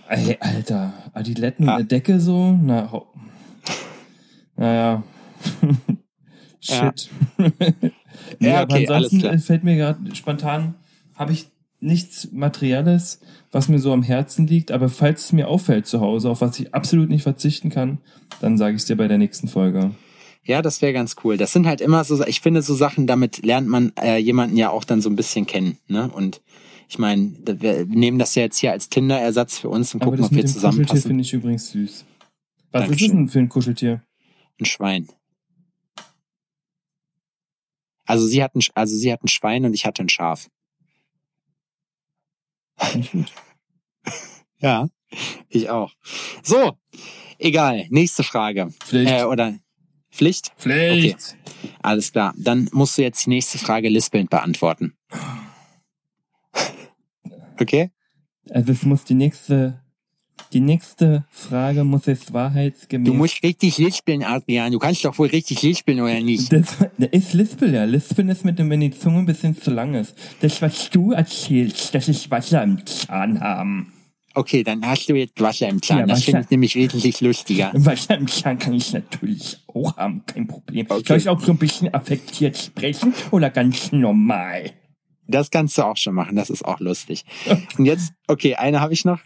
ey, 0.09 0.37
Alter, 0.39 0.93
Adiletten 1.13 1.67
ah. 1.67 1.73
und 1.73 1.77
eine 1.77 1.85
Decke 1.85 2.19
so? 2.19 2.57
Na, 2.59 2.89
naja. 4.55 5.03
Shit. 6.59 7.09
Ja. 8.39 8.39
nee, 8.39 8.49
ja, 8.49 8.63
okay, 8.63 8.87
aber 8.87 8.95
ansonsten 8.95 9.39
fällt 9.39 9.63
mir 9.63 9.77
gerade 9.77 10.15
spontan, 10.15 10.75
habe 11.15 11.31
ich 11.31 11.47
nichts 11.79 12.29
Materielles, 12.31 13.21
was 13.51 13.69
mir 13.69 13.79
so 13.79 13.93
am 13.93 14.03
Herzen 14.03 14.47
liegt, 14.47 14.71
aber 14.71 14.89
falls 14.89 15.25
es 15.25 15.33
mir 15.33 15.47
auffällt 15.47 15.87
zu 15.87 16.01
Hause, 16.01 16.29
auf 16.29 16.41
was 16.41 16.59
ich 16.59 16.73
absolut 16.73 17.09
nicht 17.09 17.23
verzichten 17.23 17.69
kann, 17.69 17.99
dann 18.41 18.57
sage 18.57 18.75
ich 18.75 18.81
es 18.81 18.85
dir 18.85 18.97
bei 18.97 19.07
der 19.07 19.17
nächsten 19.17 19.47
Folge. 19.47 19.91
Ja, 20.47 20.61
das 20.61 20.81
wäre 20.81 20.93
ganz 20.93 21.17
cool. 21.25 21.35
Das 21.35 21.51
sind 21.51 21.67
halt 21.67 21.81
immer 21.81 22.05
so, 22.05 22.25
ich 22.25 22.39
finde 22.39 22.61
so 22.61 22.73
Sachen, 22.73 23.05
damit 23.05 23.45
lernt 23.45 23.67
man 23.67 23.91
äh, 23.97 24.15
jemanden 24.15 24.55
ja 24.55 24.69
auch 24.69 24.85
dann 24.85 25.01
so 25.01 25.09
ein 25.09 25.17
bisschen 25.17 25.45
kennen. 25.45 25.77
Ne? 25.89 26.09
Und 26.09 26.41
ich 26.87 26.97
meine, 26.97 27.33
wir 27.43 27.85
nehmen 27.85 28.17
das 28.17 28.33
ja 28.35 28.43
jetzt 28.43 28.57
hier 28.57 28.71
als 28.71 28.87
Tinder-Ersatz 28.87 29.59
für 29.59 29.67
uns 29.67 29.93
und 29.93 29.99
gucken, 29.99 30.23
ob 30.23 30.31
wir 30.31 30.45
zusammenpassen. 30.45 30.85
Kuscheltier 30.85 31.07
finde 31.09 31.21
ich 31.23 31.33
übrigens 31.33 31.69
süß. 31.71 32.05
Was 32.71 32.81
Dankeschön. 32.81 32.95
ist 32.95 33.01
es 33.01 33.11
denn 33.11 33.27
für 33.27 33.39
ein 33.39 33.49
Kuscheltier? 33.49 34.03
Ein 34.57 34.65
Schwein. 34.65 35.09
Also 38.05 38.25
sie 38.25 38.41
hat 38.41 38.55
ein, 38.55 38.61
also 38.73 38.95
sie 38.95 39.11
hat 39.11 39.21
ein 39.25 39.27
Schwein 39.27 39.65
und 39.65 39.73
ich 39.73 39.85
hatte 39.85 40.01
ein 40.01 40.07
Schaf. 40.07 40.49
ja, 44.59 44.87
ich 45.49 45.69
auch. 45.69 45.91
So, 46.41 46.77
egal. 47.37 47.85
Nächste 47.89 48.23
Frage. 48.23 48.69
Pflicht. 48.79 49.11
Äh, 49.11 49.23
oder 49.25 49.59
Pflicht? 50.17 50.51
Pflicht. 50.57 51.15
Okay. 51.15 51.69
Alles 51.81 52.11
klar. 52.11 52.33
Dann 52.37 52.69
musst 52.71 52.97
du 52.97 53.03
jetzt 53.03 53.25
die 53.25 53.29
nächste 53.29 53.57
Frage 53.57 53.89
lispelnd 53.89 54.29
beantworten. 54.29 54.93
Okay? 57.59 57.89
Also 58.51 58.71
es 58.71 58.83
muss 58.83 59.03
die 59.03 59.15
nächste, 59.15 59.81
die 60.53 60.59
nächste 60.59 61.25
Frage 61.31 61.83
muss 61.83 62.05
jetzt 62.05 62.31
wahrheitsgemäß. 62.31 63.07
Du 63.07 63.15
musst 63.15 63.41
richtig 63.41 63.79
lispeln, 63.79 64.23
Adrian. 64.23 64.71
Du 64.71 64.77
kannst 64.77 65.03
doch 65.03 65.17
wohl 65.17 65.29
richtig 65.29 65.63
lispeln, 65.63 65.99
oder 65.99 66.19
nicht? 66.19 66.53
Das, 66.53 66.77
das 66.99 67.09
ist 67.09 67.33
Lispel, 67.33 67.73
ja. 67.73 67.85
Lispeln 67.85 68.29
ist 68.29 68.45
mit 68.45 68.59
dem, 68.59 68.69
wenn 68.69 68.81
die 68.81 68.91
Zunge 68.91 69.17
ein 69.17 69.25
bisschen 69.25 69.59
zu 69.59 69.71
lang 69.71 69.95
ist. 69.95 70.13
Das, 70.41 70.61
was 70.61 70.91
du 70.91 71.13
erzählst, 71.13 71.95
dass 71.95 72.07
ich 72.09 72.29
Wasser 72.29 72.61
im 72.61 72.85
Zahn 72.85 73.41
haben. 73.41 73.91
Okay, 74.37 74.63
dann 74.63 74.85
hast 74.85 75.09
du 75.09 75.15
jetzt 75.15 75.41
Wasser 75.41 75.67
im 75.67 75.81
Zahn. 75.81 76.01
Ja, 76.01 76.05
das 76.05 76.23
finde 76.23 76.41
ich 76.41 76.49
nämlich 76.51 76.75
wesentlich 76.75 77.21
lustiger. 77.21 77.71
Wasser 77.73 78.15
im 78.17 78.27
Zahn 78.27 78.59
kann 78.59 78.71
ich 78.73 78.93
natürlich 78.93 79.57
auch 79.65 79.97
haben, 79.97 80.23
kein 80.27 80.45
Problem. 80.45 80.85
Okay. 80.87 81.03
Soll 81.07 81.17
ich 81.17 81.27
auch 81.27 81.39
so 81.39 81.53
ein 81.53 81.57
bisschen 81.57 81.91
affektiert 81.91 82.55
sprechen 82.55 83.15
oder 83.31 83.49
ganz 83.49 83.91
normal? 83.91 84.73
Das 85.25 85.49
kannst 85.49 85.75
du 85.79 85.81
auch 85.81 85.97
schon 85.97 86.13
machen, 86.13 86.35
das 86.35 86.51
ist 86.51 86.63
auch 86.63 86.79
lustig. 86.79 87.25
Und 87.79 87.85
jetzt, 87.85 88.13
okay, 88.27 88.53
eine 88.53 88.79
habe 88.79 88.93
ich 88.93 89.05
noch. 89.05 89.21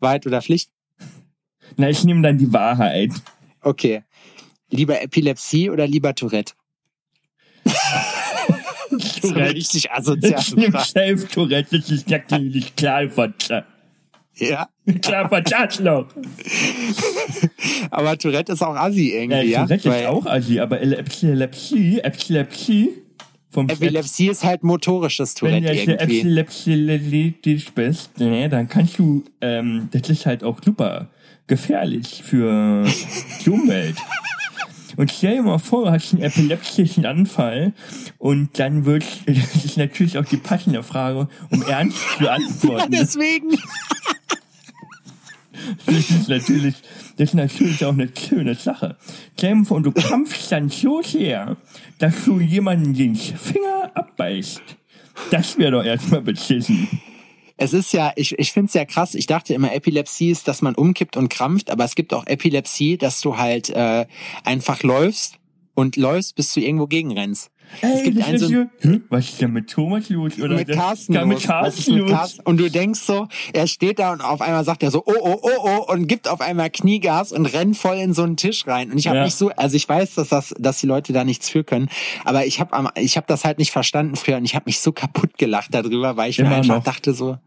Wahrheit 0.00 0.26
oder 0.26 0.42
Pflicht? 0.42 0.70
Na, 1.78 1.88
ich 1.88 2.04
nehme 2.04 2.20
dann 2.20 2.36
die 2.36 2.52
Wahrheit. 2.52 3.10
Okay. 3.62 4.02
Lieber 4.68 5.00
Epilepsie 5.00 5.70
oder 5.70 5.86
lieber 5.86 6.14
Tourette? 6.14 6.52
Tourette. 9.22 9.54
richtig 9.54 9.90
asozial. 9.90 10.40
Ich 10.40 10.54
nehme 10.54 10.78
Chef 10.84 11.26
Tourette, 11.28 11.78
das 11.78 11.90
ist 11.90 12.10
natürlich 12.10 12.76
klar, 12.76 13.08
Vater. 13.08 13.66
Ja. 14.36 14.68
Klar, 15.02 15.30
Arschloch. 15.32 16.06
aber 17.90 18.18
Tourette 18.18 18.52
ist 18.52 18.62
auch 18.62 18.74
assi 18.74 19.10
irgendwie, 19.10 19.50
ja? 19.50 19.64
Tourette 19.64 19.88
ja? 19.88 19.94
ist 19.96 20.06
auch 20.06 20.26
assi, 20.26 20.60
aber 20.60 20.80
Epilepsie, 20.80 22.00
Epilepsie, 22.00 22.90
vom 23.50 23.68
Epilepsie 23.68 24.28
ist 24.28 24.44
halt 24.44 24.64
motorisches 24.64 25.34
Tourette 25.34 25.68
Wenn 25.68 25.86
du 25.86 26.00
epileptisch 26.00 27.72
bist, 27.72 28.18
ne, 28.18 28.48
dann 28.48 28.66
kannst 28.68 28.98
du, 28.98 29.24
ähm, 29.42 29.88
das 29.90 30.08
ist 30.08 30.24
halt 30.24 30.42
auch 30.42 30.58
super 30.64 31.08
gefährlich 31.46 32.22
für 32.24 32.86
die 33.44 33.50
Umwelt. 33.50 33.96
Und 34.96 35.10
stell 35.10 35.36
dir 35.36 35.42
mal 35.42 35.58
vor, 35.58 35.84
du 35.84 35.90
hast 35.90 36.12
einen 36.12 36.22
epileptischen 36.22 37.06
Anfall 37.06 37.72
und 38.18 38.58
dann 38.58 38.84
wird, 38.84 39.04
das 39.26 39.64
ist 39.64 39.76
natürlich 39.76 40.18
auch 40.18 40.24
die 40.24 40.36
passende 40.36 40.82
Frage, 40.82 41.28
um 41.50 41.62
ernst 41.62 41.98
zu 42.18 42.28
antworten. 42.30 42.92
Ja, 42.92 43.00
deswegen. 43.00 43.58
Das 45.86 46.10
ist 46.10 46.28
natürlich, 46.28 46.74
das 47.16 47.30
ist 47.30 47.34
natürlich 47.34 47.84
auch 47.84 47.92
eine 47.92 48.08
schöne 48.16 48.54
Sache. 48.54 48.96
Stell 49.36 49.54
dir 49.54 49.64
vor, 49.64 49.80
du 49.80 49.92
kämpfst 49.92 50.50
dann 50.50 50.68
so 50.68 51.02
sehr, 51.02 51.56
dass 51.98 52.24
du 52.24 52.40
jemanden 52.40 52.94
den 52.94 53.14
Finger 53.14 53.90
abbeißt. 53.94 54.62
Das 55.30 55.56
wäre 55.58 55.72
doch 55.72 55.84
erstmal 55.84 56.22
beschissen. 56.22 56.88
Es 57.56 57.72
ist 57.72 57.92
ja, 57.92 58.12
ich, 58.16 58.38
ich 58.38 58.52
finde 58.52 58.68
es 58.68 58.74
ja 58.74 58.84
krass. 58.84 59.14
Ich 59.14 59.26
dachte 59.26 59.54
immer, 59.54 59.72
Epilepsie 59.72 60.30
ist, 60.30 60.48
dass 60.48 60.62
man 60.62 60.74
umkippt 60.74 61.16
und 61.16 61.28
krampft, 61.28 61.70
aber 61.70 61.84
es 61.84 61.94
gibt 61.94 62.14
auch 62.14 62.26
Epilepsie, 62.26 62.96
dass 62.96 63.20
du 63.20 63.36
halt 63.36 63.70
äh, 63.70 64.06
einfach 64.44 64.82
läufst 64.82 65.36
und 65.74 65.96
läufst, 65.96 66.34
bis 66.36 66.52
du 66.52 66.60
irgendwo 66.60 66.86
gegenrennst. 66.86 67.50
Ey, 67.80 67.92
es 67.94 68.02
gibt 68.02 68.22
einen 68.22 68.38
so 68.38 68.48
hm? 68.48 69.04
Was 69.08 69.30
ist 69.30 69.40
denn 69.40 69.52
mit 69.52 69.70
Thomas 69.70 70.08
los? 70.08 70.38
Oder 70.38 70.56
mit 70.56 70.68
Carsten 70.68 71.14
los. 71.14 71.26
Mit 71.26 71.42
Carsten 71.42 71.96
los. 71.96 72.10
Carsten? 72.10 72.42
Und 72.42 72.58
du 72.58 72.70
denkst 72.70 73.00
so, 73.00 73.28
er 73.52 73.66
steht 73.66 73.98
da 73.98 74.12
und 74.12 74.20
auf 74.20 74.40
einmal 74.40 74.64
sagt 74.64 74.82
er 74.82 74.90
so, 74.90 75.02
oh, 75.06 75.12
oh, 75.20 75.38
oh, 75.42 75.48
oh, 75.62 75.92
und 75.92 76.06
gibt 76.06 76.28
auf 76.28 76.40
einmal 76.40 76.70
Kniegas 76.70 77.32
und 77.32 77.46
rennt 77.46 77.76
voll 77.76 77.96
in 77.96 78.12
so 78.14 78.22
einen 78.22 78.36
Tisch 78.36 78.66
rein. 78.66 78.90
Und 78.90 78.98
ich 78.98 79.08
habe 79.08 79.18
ja. 79.18 79.24
mich 79.24 79.34
so, 79.34 79.50
also 79.50 79.76
ich 79.76 79.88
weiß, 79.88 80.14
dass 80.14 80.28
das, 80.28 80.54
dass 80.58 80.80
die 80.80 80.86
Leute 80.86 81.12
da 81.12 81.24
nichts 81.24 81.48
für 81.48 81.64
können, 81.64 81.88
aber 82.24 82.46
ich 82.46 82.60
habe 82.60 82.90
ich 82.96 83.16
hab 83.16 83.26
das 83.26 83.44
halt 83.44 83.58
nicht 83.58 83.70
verstanden 83.70 84.16
früher 84.16 84.36
und 84.36 84.44
ich 84.44 84.54
habe 84.54 84.64
mich 84.66 84.80
so 84.80 84.92
kaputt 84.92 85.38
gelacht 85.38 85.74
darüber, 85.74 86.16
weil 86.16 86.30
ich 86.30 86.38
Immer 86.38 86.50
mir 86.50 86.56
einfach 86.56 86.76
noch. 86.76 86.84
dachte 86.84 87.14
so, 87.14 87.38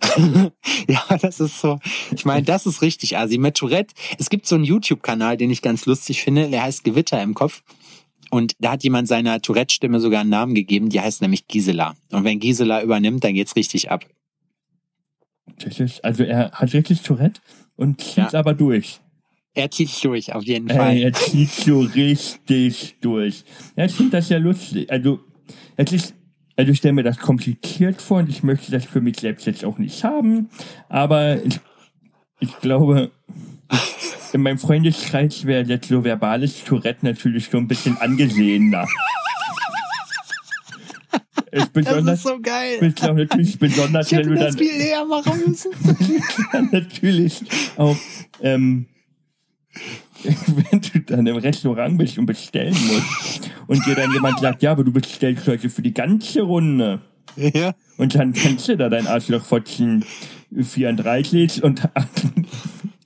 ja, 0.88 1.02
das 1.20 1.40
ist 1.40 1.60
so. 1.60 1.78
Ich 2.14 2.24
meine, 2.24 2.42
das 2.42 2.66
ist 2.66 2.82
richtig 2.82 3.18
asi. 3.18 3.38
Mit 3.38 3.56
Tourette, 3.56 3.94
es 4.18 4.30
gibt 4.30 4.46
so 4.46 4.54
einen 4.54 4.64
YouTube-Kanal, 4.64 5.36
den 5.36 5.50
ich 5.50 5.62
ganz 5.62 5.86
lustig 5.86 6.22
finde, 6.22 6.48
der 6.48 6.62
heißt 6.62 6.84
Gewitter 6.84 7.22
im 7.22 7.34
Kopf. 7.34 7.62
Und 8.30 8.52
da 8.58 8.72
hat 8.72 8.84
jemand 8.84 9.08
seiner 9.08 9.40
Tourette-Stimme 9.40 10.00
sogar 10.00 10.20
einen 10.20 10.30
Namen 10.30 10.54
gegeben, 10.54 10.90
die 10.90 11.00
heißt 11.00 11.22
nämlich 11.22 11.46
Gisela. 11.46 11.94
Und 12.12 12.24
wenn 12.24 12.40
Gisela 12.40 12.82
übernimmt, 12.82 13.24
dann 13.24 13.34
geht's 13.34 13.56
richtig 13.56 13.90
ab. 13.90 14.04
Also 16.02 16.24
er 16.24 16.50
hat 16.52 16.72
wirklich 16.72 17.02
Tourette 17.02 17.40
und 17.76 18.00
zieht 18.00 18.32
ja. 18.32 18.34
aber 18.34 18.54
durch. 18.54 19.00
Er 19.54 19.70
zieht 19.70 20.04
durch, 20.04 20.32
auf 20.34 20.44
jeden 20.44 20.68
Fall. 20.68 20.90
Ey, 20.90 21.02
er 21.02 21.12
zieht 21.12 21.50
so 21.50 21.80
richtig 21.80 22.96
durch. 23.00 23.44
Ja, 23.76 23.86
ich 23.86 23.92
finde 23.92 24.12
das 24.12 24.28
ja 24.28 24.38
lustig. 24.38 24.90
Also, 24.90 25.20
es 25.76 25.92
ist, 25.92 26.14
also 26.54 26.70
ich 26.70 26.78
stelle 26.78 26.94
mir 26.94 27.02
das 27.02 27.18
kompliziert 27.18 28.00
vor 28.00 28.18
und 28.18 28.28
ich 28.28 28.42
möchte 28.42 28.70
das 28.70 28.84
für 28.84 29.00
mich 29.00 29.18
selbst 29.18 29.46
jetzt 29.46 29.64
auch 29.64 29.78
nicht 29.78 30.04
haben. 30.04 30.48
Aber 30.88 31.42
ich, 31.44 31.58
ich 32.40 32.56
glaube, 32.60 33.10
in 34.32 34.42
meinem 34.42 34.58
Freundeskreis 34.58 35.44
wäre 35.44 35.64
jetzt 35.64 35.88
so 35.88 36.04
verbales 36.04 36.64
Tourette 36.64 37.04
natürlich 37.04 37.46
schon 37.46 37.64
ein 37.64 37.68
bisschen 37.68 37.96
angesehener. 37.98 38.86
Ist 41.50 41.72
besonders, 41.72 42.04
das 42.04 42.18
ist 42.18 42.22
so 42.24 42.40
geil. 42.40 42.78
Ich 42.82 42.94
glaube 42.94 43.20
natürlich 43.20 43.58
besonders, 43.58 44.12
ich 44.12 44.18
wenn 44.18 44.28
du 44.28 44.34
dann 44.34 44.56
viel 44.56 44.76
näher 44.76 45.04
machen 45.06 45.40
müssen. 45.46 45.70
natürlich 46.72 47.40
auch 47.76 47.96
ähm, 48.42 48.86
wenn 50.22 50.80
du 50.80 51.00
dann 51.00 51.26
im 51.26 51.36
Restaurant 51.36 51.96
bist 51.96 52.18
und 52.18 52.26
bestellen 52.26 52.76
musst 52.88 53.50
und 53.66 53.84
dir 53.86 53.94
dann 53.94 54.12
jemand 54.12 54.40
sagt, 54.40 54.62
ja, 54.62 54.72
aber 54.72 54.84
du 54.84 54.92
bestellst 54.92 55.46
heute 55.46 55.70
für 55.70 55.82
die 55.82 55.94
ganze 55.94 56.42
Runde. 56.42 57.00
Ja. 57.36 57.74
Und 57.96 58.14
dann 58.14 58.32
kannst 58.32 58.68
du 58.68 58.76
da 58.76 58.88
dein 58.88 59.06
Arschlochfotzen 59.06 60.04
34 60.54 61.62
und 61.62 61.88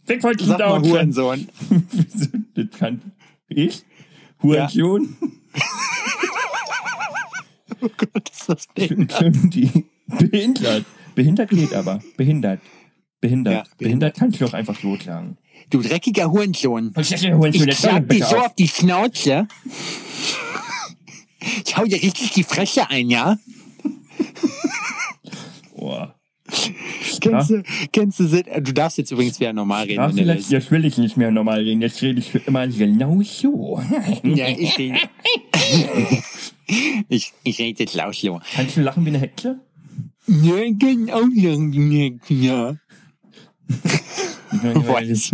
Wegfotzen 0.07 0.49
Sag 0.49 0.59
mal. 0.59 0.83
Hurensohn. 0.83 1.49
Das 2.55 2.79
kann 2.79 3.01
ich? 3.49 3.85
Hurensohn? 4.43 5.17
Oh 7.85 7.91
Gott, 7.97 8.31
ist 8.31 8.49
das 8.49 8.67
behindert. 8.69 9.35
Die 9.53 9.87
behindert. 10.07 10.85
Behindert 11.17 11.51
geht 11.51 11.75
aber. 11.75 12.01
Behindert. 12.17 12.61
Behindert. 13.21 13.53
Ja, 13.53 13.61
behindert. 13.63 13.79
behindert. 13.79 14.17
kannst 14.17 14.41
du 14.41 14.45
doch 14.45 14.53
einfach 14.53 14.79
totlagen. 14.79 15.37
Du 15.69 15.81
dreckiger 15.81 16.31
Hurensohn. 16.31 16.95
Ich 16.97 17.13
Ich 17.13 17.77
schlag 17.77 18.09
dir 18.09 18.25
so 18.25 18.37
auf 18.37 18.55
die 18.55 18.69
Schnauze. 18.69 19.49
Ich 21.65 21.77
hau 21.77 21.85
dir 21.85 22.01
richtig 22.01 22.31
die 22.33 22.45
Fresse 22.45 22.89
ein, 22.89 23.11
ja? 23.11 23.37
Oh. 25.75 26.07
Kennst 27.21 27.51
du, 27.51 27.63
kennst 27.93 28.21
du, 28.21 28.27
du 28.27 28.73
darfst 28.73 28.99
jetzt 28.99 29.11
übrigens 29.11 29.39
wieder 29.39 29.53
normal 29.53 29.85
reden. 29.85 30.09
Du 30.09 30.15
vielleicht, 30.15 30.51
jetzt 30.51 30.71
will 30.71 30.85
ich 30.85 30.99
nicht 30.99 31.17
mehr 31.17 31.31
normal 31.31 31.61
reden. 31.61 31.81
Jetzt 31.81 32.03
rede 32.03 32.19
ich 32.19 32.35
immer 32.47 32.67
genau 32.67 33.21
so. 33.23 33.81
Ja, 34.25 34.49
ich 34.49 34.79
rede. 34.79 34.99
ich, 37.09 37.33
ich 37.45 37.59
rede 37.59 37.83
jetzt 37.83 37.95
laut 37.95 38.15
so. 38.15 38.41
Kannst 38.55 38.77
du 38.77 38.83
lachen 38.83 39.05
wie 39.05 39.11
eine 39.11 39.19
Hexe? 39.19 39.61
Ja, 40.27 40.57
genau, 40.79 41.23
irgendwie, 41.35 42.19
ja. 42.29 42.77
Was? 44.53 45.33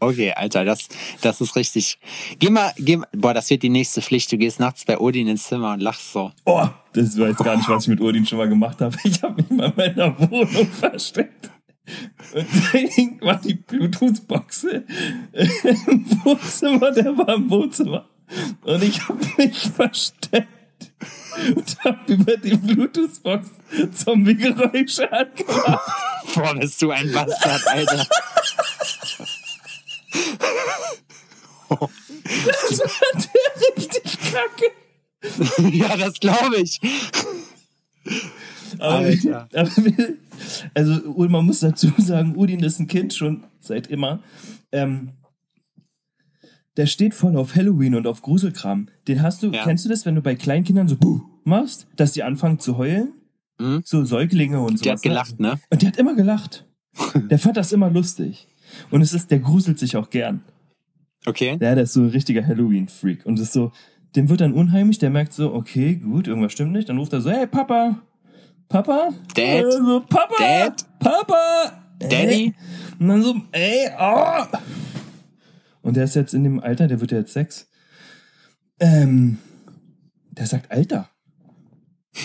Okay, 0.00 0.32
Alter, 0.32 0.64
das, 0.64 0.88
das 1.20 1.40
ist 1.40 1.56
richtig. 1.56 1.98
Geh 2.38 2.50
mal, 2.50 2.72
geh 2.76 2.96
mal, 2.96 3.08
boah, 3.12 3.34
das 3.34 3.50
wird 3.50 3.62
die 3.62 3.68
nächste 3.68 4.00
Pflicht. 4.02 4.30
Du 4.30 4.38
gehst 4.38 4.60
nachts 4.60 4.84
bei 4.84 4.98
Odin 4.98 5.28
ins 5.28 5.44
Zimmer 5.44 5.72
und 5.72 5.80
lachst 5.80 6.12
so. 6.12 6.32
Oh, 6.44 6.66
das 6.92 7.18
weiß 7.18 7.36
gar 7.36 7.56
nicht, 7.56 7.68
was 7.68 7.84
ich 7.84 7.88
mit 7.88 8.00
Odin 8.00 8.26
schon 8.26 8.38
mal 8.38 8.48
gemacht 8.48 8.80
habe. 8.80 8.96
Ich 9.04 9.22
habe 9.22 9.42
mich 9.42 9.50
mal 9.50 9.70
in 9.70 9.76
meiner 9.76 10.18
Wohnung 10.30 10.66
versteckt. 10.70 11.50
Und 12.34 12.46
da 12.64 13.26
war 13.26 13.40
die 13.40 13.54
Bluetooth-Box 13.54 14.64
im 14.64 16.24
Wohnzimmer, 16.24 16.90
der 16.90 17.16
war 17.16 17.34
im 17.34 17.48
Wohnzimmer. 17.50 18.06
Und 18.62 18.82
ich 18.82 19.08
habe 19.08 19.20
mich 19.38 19.58
versteckt 19.70 20.48
und 21.54 21.84
habe 21.84 22.12
über 22.12 22.36
die 22.36 22.56
Bluetooth-Box 22.56 23.48
Zombie-Geräusche 23.92 25.10
angemacht. 25.10 25.80
Boah, 26.34 26.54
bist 26.54 26.82
du 26.82 26.90
ein 26.90 27.10
Bastard, 27.12 27.66
Alter. 27.68 28.06
Das 31.68 32.78
war 32.80 33.20
der 33.20 33.76
richtig 33.76 34.18
kacke. 34.32 35.70
ja, 35.76 35.96
das 35.96 36.20
glaube 36.20 36.56
ich. 36.58 36.80
Aber, 38.78 39.06
aber 39.54 39.70
also 40.74 41.00
man 41.28 41.44
muss 41.44 41.60
dazu 41.60 41.92
sagen, 41.98 42.36
Udin 42.36 42.62
ist 42.62 42.78
ein 42.78 42.86
Kind 42.86 43.14
schon 43.14 43.44
seit 43.60 43.88
immer. 43.88 44.20
Ähm, 44.72 45.10
der 46.76 46.86
steht 46.86 47.14
voll 47.14 47.36
auf 47.36 47.56
Halloween 47.56 47.96
und 47.96 48.06
auf 48.06 48.22
Gruselkram. 48.22 48.88
Den 49.08 49.22
hast 49.22 49.42
du, 49.42 49.50
Ja. 49.50 49.64
kennst 49.64 49.84
du 49.84 49.88
das, 49.88 50.06
wenn 50.06 50.14
du 50.14 50.22
bei 50.22 50.36
Kleinkindern 50.36 50.86
so 50.86 50.96
Buh 50.96 51.22
machst, 51.44 51.88
dass 51.96 52.12
die 52.12 52.22
anfangen 52.22 52.60
zu 52.60 52.78
heulen? 52.78 53.12
Mhm. 53.58 53.82
So 53.84 54.04
Säuglinge 54.04 54.60
und 54.60 54.78
so. 54.78 54.84
Die 54.84 54.90
hat 54.92 55.02
gelacht, 55.02 55.40
ne? 55.40 55.58
Und 55.70 55.82
der 55.82 55.88
hat 55.88 55.96
immer 55.96 56.14
gelacht. 56.14 56.64
Der 57.30 57.38
fand 57.38 57.56
das 57.56 57.72
immer 57.72 57.90
lustig. 57.90 58.48
Und 58.90 59.02
es 59.02 59.12
ist, 59.12 59.30
der 59.30 59.38
gruselt 59.38 59.78
sich 59.78 59.96
auch 59.96 60.10
gern. 60.10 60.42
Okay. 61.26 61.58
Ja, 61.60 61.74
der 61.74 61.84
ist 61.84 61.92
so 61.92 62.00
ein 62.00 62.08
richtiger 62.08 62.46
Halloween-Freak. 62.46 63.26
Und 63.26 63.38
ist 63.38 63.52
so, 63.52 63.72
dem 64.16 64.28
wird 64.28 64.40
dann 64.40 64.54
unheimlich, 64.54 64.98
der 64.98 65.10
merkt 65.10 65.32
so, 65.32 65.52
okay, 65.54 65.96
gut, 65.96 66.26
irgendwas 66.26 66.52
stimmt 66.52 66.72
nicht. 66.72 66.88
Dann 66.88 66.98
ruft 66.98 67.12
er 67.12 67.20
so, 67.20 67.30
hey, 67.30 67.46
Papa, 67.46 68.00
Papa? 68.68 69.10
Dad? 69.34 69.64
Äh, 69.64 69.70
so, 69.70 70.00
Papa? 70.08 70.34
Dad? 70.38 70.84
Papa? 70.98 71.82
Daddy? 71.98 72.46
Äh. 72.46 73.02
Und 73.02 73.08
dann 73.08 73.22
so, 73.22 73.34
ey, 73.52 73.88
oh. 73.98 74.44
Und 75.82 75.96
der 75.96 76.04
ist 76.04 76.14
jetzt 76.14 76.34
in 76.34 76.44
dem 76.44 76.60
Alter, 76.60 76.86
der 76.86 77.00
wird 77.00 77.12
ja 77.12 77.18
jetzt 77.18 77.32
sechs. 77.32 77.68
Ähm, 78.80 79.38
der 80.30 80.46
sagt 80.46 80.70
Alter. 80.70 81.08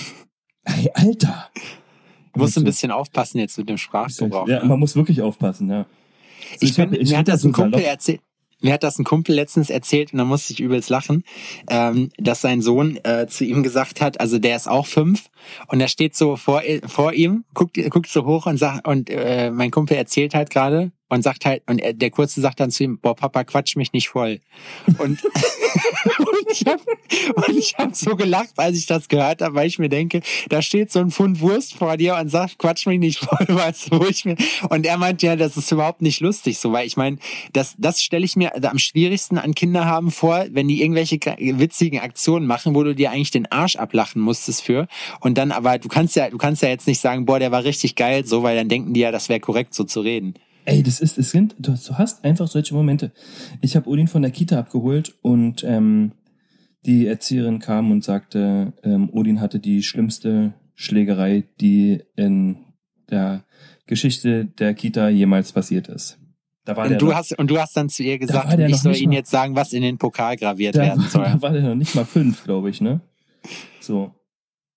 Hey, 0.65 0.89
Alter. 0.93 1.49
Du 2.33 2.39
musst 2.39 2.57
ein 2.57 2.61
so, 2.61 2.65
bisschen 2.65 2.89
aufpassen 2.89 3.37
jetzt 3.37 3.57
mit 3.57 3.67
dem 3.67 3.77
Sprachgebrauch. 3.77 4.47
Ja, 4.47 4.61
ne? 4.61 4.65
man 4.69 4.79
muss 4.79 4.95
wirklich 4.95 5.21
aufpassen, 5.21 5.69
ja. 5.69 5.85
Also 6.53 6.65
ich 6.65 6.75
bin, 6.75 6.85
hab- 6.85 6.91
mir 6.91 7.17
hat 7.17 7.27
das 7.27 7.43
ein 7.43 7.53
so 7.53 7.61
Kumpel 7.61 7.81
erzählt. 7.81 8.21
Mir 8.63 8.73
hat 8.73 8.83
das 8.83 8.97
ein 8.97 9.03
Kumpel 9.03 9.35
letztens 9.35 9.69
erzählt 9.69 10.13
und 10.13 10.19
da 10.19 10.25
musste 10.25 10.53
ich 10.53 10.61
übelst 10.61 10.89
lachen, 10.89 11.23
ähm, 11.69 12.09
dass 12.17 12.41
sein 12.41 12.61
Sohn 12.61 12.97
äh, 13.03 13.27
zu 13.27 13.43
ihm 13.43 13.61
gesagt 13.61 13.99
hat, 13.99 14.21
also 14.21 14.39
der 14.39 14.55
ist 14.55 14.69
auch 14.69 14.87
fünf 14.87 15.29
und 15.67 15.81
er 15.81 15.89
steht 15.89 16.15
so 16.15 16.37
vor, 16.37 16.61
vor 16.87 17.13
ihm, 17.13 17.43
guckt, 17.53 17.77
guckt 17.89 18.07
so 18.07 18.25
hoch 18.25 18.45
und 18.45 18.57
sagt, 18.57 18.87
und 18.87 19.09
äh, 19.09 19.51
mein 19.51 19.69
Kumpel 19.69 19.97
erzählt 19.97 20.33
halt 20.33 20.49
gerade 20.49 20.91
und 21.13 21.21
sagt 21.21 21.45
halt, 21.45 21.61
und 21.67 21.79
er, 21.79 21.93
der 21.93 22.09
Kurze 22.09 22.41
sagt 22.41 22.59
dann 22.59 22.71
zu 22.71 22.83
ihm, 22.83 22.97
boah, 22.97 23.15
Papa, 23.15 23.43
quatsch 23.43 23.75
mich 23.75 23.93
nicht 23.93 24.09
voll. 24.09 24.39
Und, 24.97 25.23
und 26.17 26.47
ich 26.49 26.65
habe 26.65 26.81
hab 27.77 27.95
so 27.95 28.15
gelacht, 28.15 28.53
als 28.57 28.77
ich 28.77 28.87
das 28.87 29.07
gehört 29.07 29.41
habe, 29.43 29.53
weil 29.53 29.67
ich 29.67 29.77
mir 29.77 29.89
denke, 29.89 30.21
da 30.49 30.63
steht 30.63 30.91
so 30.91 30.99
ein 30.99 31.11
Pfund 31.11 31.39
Wurst 31.39 31.75
vor 31.75 31.97
dir 31.97 32.15
und 32.15 32.29
sagt, 32.29 32.57
quatsch 32.57 32.87
mich 32.87 32.99
nicht 32.99 33.19
voll, 33.19 33.45
weißt 33.47 33.91
du, 33.91 33.99
wo 33.99 34.05
ich 34.05 34.25
mir, 34.25 34.35
und 34.69 34.87
er 34.87 34.97
meint 34.97 35.21
ja, 35.21 35.35
das 35.35 35.55
ist 35.55 35.71
überhaupt 35.71 36.01
nicht 36.01 36.19
lustig, 36.19 36.57
so, 36.57 36.71
weil 36.71 36.87
ich 36.87 36.97
meine, 36.97 37.17
das, 37.53 37.75
das 37.77 38.01
stelle 38.01 38.25
ich 38.25 38.35
mir 38.35 38.51
am 38.63 38.79
schwierigsten 38.79 39.37
an 39.37 39.53
Kinder 39.53 39.85
haben 39.85 40.09
vor, 40.09 40.45
wenn 40.49 40.67
die 40.67 40.81
irgendwelche 40.81 41.19
witzigen 41.37 41.99
Aktionen 41.99 42.47
machen, 42.47 42.73
wo 42.73 42.83
du 42.83 42.95
dir 42.95 43.11
eigentlich 43.11 43.31
den 43.31 43.51
Arsch 43.51 43.75
ablachen 43.75 44.19
musstest 44.19 44.63
für, 44.63 44.87
und 45.19 45.37
dann 45.37 45.51
aber, 45.51 45.77
du 45.77 45.89
kannst 45.89 46.15
ja, 46.15 46.29
du 46.31 46.39
kannst 46.39 46.63
ja 46.63 46.69
jetzt 46.69 46.87
nicht 46.87 46.99
sagen, 46.99 47.25
boah, 47.25 47.37
der 47.37 47.51
war 47.51 47.63
richtig 47.63 47.95
geil, 47.95 48.25
so, 48.25 48.41
weil 48.41 48.55
dann 48.55 48.69
denken 48.69 48.93
die 48.93 49.01
ja, 49.01 49.11
das 49.11 49.29
wäre 49.29 49.39
korrekt, 49.39 49.75
so 49.75 49.83
zu 49.83 50.01
reden. 50.01 50.33
Ey, 50.65 50.83
das 50.83 50.99
ist, 50.99 51.17
es 51.17 51.31
sind, 51.31 51.55
du, 51.59 51.73
hast 51.97 52.23
einfach 52.23 52.47
solche 52.47 52.73
Momente. 52.73 53.11
Ich 53.61 53.75
habe 53.75 53.89
Odin 53.89 54.07
von 54.07 54.21
der 54.21 54.31
Kita 54.31 54.59
abgeholt 54.59 55.15
und 55.21 55.63
ähm, 55.63 56.13
die 56.85 57.07
Erzieherin 57.07 57.59
kam 57.59 57.91
und 57.91 58.03
sagte, 58.03 58.73
ähm, 58.83 59.09
Odin 59.11 59.41
hatte 59.41 59.59
die 59.59 59.83
schlimmste 59.83 60.53
Schlägerei, 60.75 61.43
die 61.59 62.03
in 62.15 62.57
der 63.09 63.43
Geschichte 63.87 64.45
der 64.45 64.73
Kita 64.73 65.09
jemals 65.09 65.51
passiert 65.51 65.87
ist. 65.87 66.17
Da 66.65 66.77
war 66.77 66.85
Und 66.85 66.91
der 66.91 66.99
du 66.99 67.07
noch, 67.07 67.15
hast, 67.15 67.37
und 67.37 67.51
du 67.51 67.59
hast 67.59 67.75
dann 67.75 67.89
zu 67.89 68.03
ihr 68.03 68.17
gesagt, 68.17 68.57
ich 68.57 68.77
soll 68.77 68.95
ihnen 68.95 69.11
jetzt 69.11 69.29
sagen, 69.29 69.55
was 69.55 69.73
in 69.73 69.81
den 69.81 69.97
Pokal 69.97 70.37
graviert 70.37 70.75
werden 70.75 71.03
war, 71.03 71.09
soll. 71.09 71.23
da 71.23 71.41
war 71.41 71.51
der 71.51 71.61
noch 71.61 71.75
nicht 71.75 71.93
mal 71.93 72.05
fünf, 72.05 72.43
glaube 72.45 72.69
ich, 72.69 72.79
ne? 72.79 73.01
So. 73.81 74.13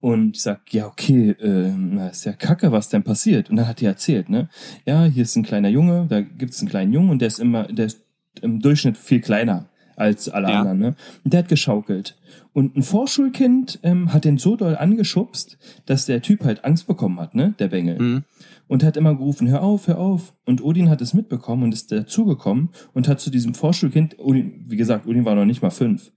Und 0.07 0.37
ich 0.37 0.43
sag, 0.43 0.73
ja, 0.73 0.87
okay, 0.87 1.31
äh, 1.31 1.73
na, 1.77 2.11
ist 2.11 2.25
ja 2.27 2.33
kacke, 2.33 2.71
was 2.71 2.89
denn 2.91 3.03
passiert. 3.03 3.51
Und 3.51 3.57
dann 3.57 3.67
hat 3.67 3.81
die 3.81 3.87
erzählt, 3.87 4.29
ne? 4.29 4.49
Ja, 4.85 5.03
hier 5.05 5.25
ist 5.25 5.35
ein 5.35 5.43
kleiner 5.43 5.69
Junge, 5.69 6.07
da 6.09 6.21
gibt's 6.21 6.61
einen 6.61 6.69
kleinen 6.69 6.93
Jungen 6.93 7.11
und 7.11 7.19
der 7.21 7.27
ist 7.27 7.41
immer, 7.41 7.65
der 7.65 7.87
ist 7.87 8.03
im 8.41 8.61
Durchschnitt 8.61 8.97
viel 8.97 9.21
kleiner 9.21 9.69
als 9.97 10.29
alle 10.29 10.49
Ja. 10.49 10.61
anderen, 10.61 10.79
ne? 10.79 10.95
Und 11.25 11.33
der 11.33 11.39
hat 11.39 11.49
geschaukelt. 11.49 12.17
Und 12.53 12.77
ein 12.77 12.85
Vorschulkind 12.85 13.81
ähm, 13.83 14.13
hat 14.13 14.25
den 14.25 14.39
so 14.39 14.55
doll 14.55 14.77
angeschubst, 14.77 15.59
dass 15.87 16.07
der 16.07 16.23
Typ 16.23 16.45
halt 16.45 16.65
Angst 16.65 16.87
bekommen 16.87 17.19
hat, 17.19 17.35
ne? 17.35 17.55
Der 17.59 17.67
Bengel. 17.67 17.99
Mhm. 17.99 18.25
Und 18.69 18.85
hat 18.85 18.97
immer 18.97 19.17
gerufen, 19.17 19.49
hör 19.49 19.65
auf, 19.65 19.89
hör 19.89 19.99
auf. 19.99 20.35
Und 20.45 20.63
Odin 20.63 20.89
hat 20.89 21.01
es 21.01 21.15
mitbekommen 21.15 21.65
und 21.65 21.73
ist 21.75 21.91
dazugekommen 21.91 22.69
und 22.95 23.09
hat 23.09 23.19
zu 23.19 23.31
diesem 23.31 23.55
Vorschulkind, 23.55 24.21
Odin, 24.21 24.67
wie 24.69 24.77
gesagt, 24.77 25.09
Odin 25.09 25.25
war 25.25 25.35
noch 25.35 25.47
nicht 25.47 25.63
mal 25.63 25.71
fünf, 25.71 26.13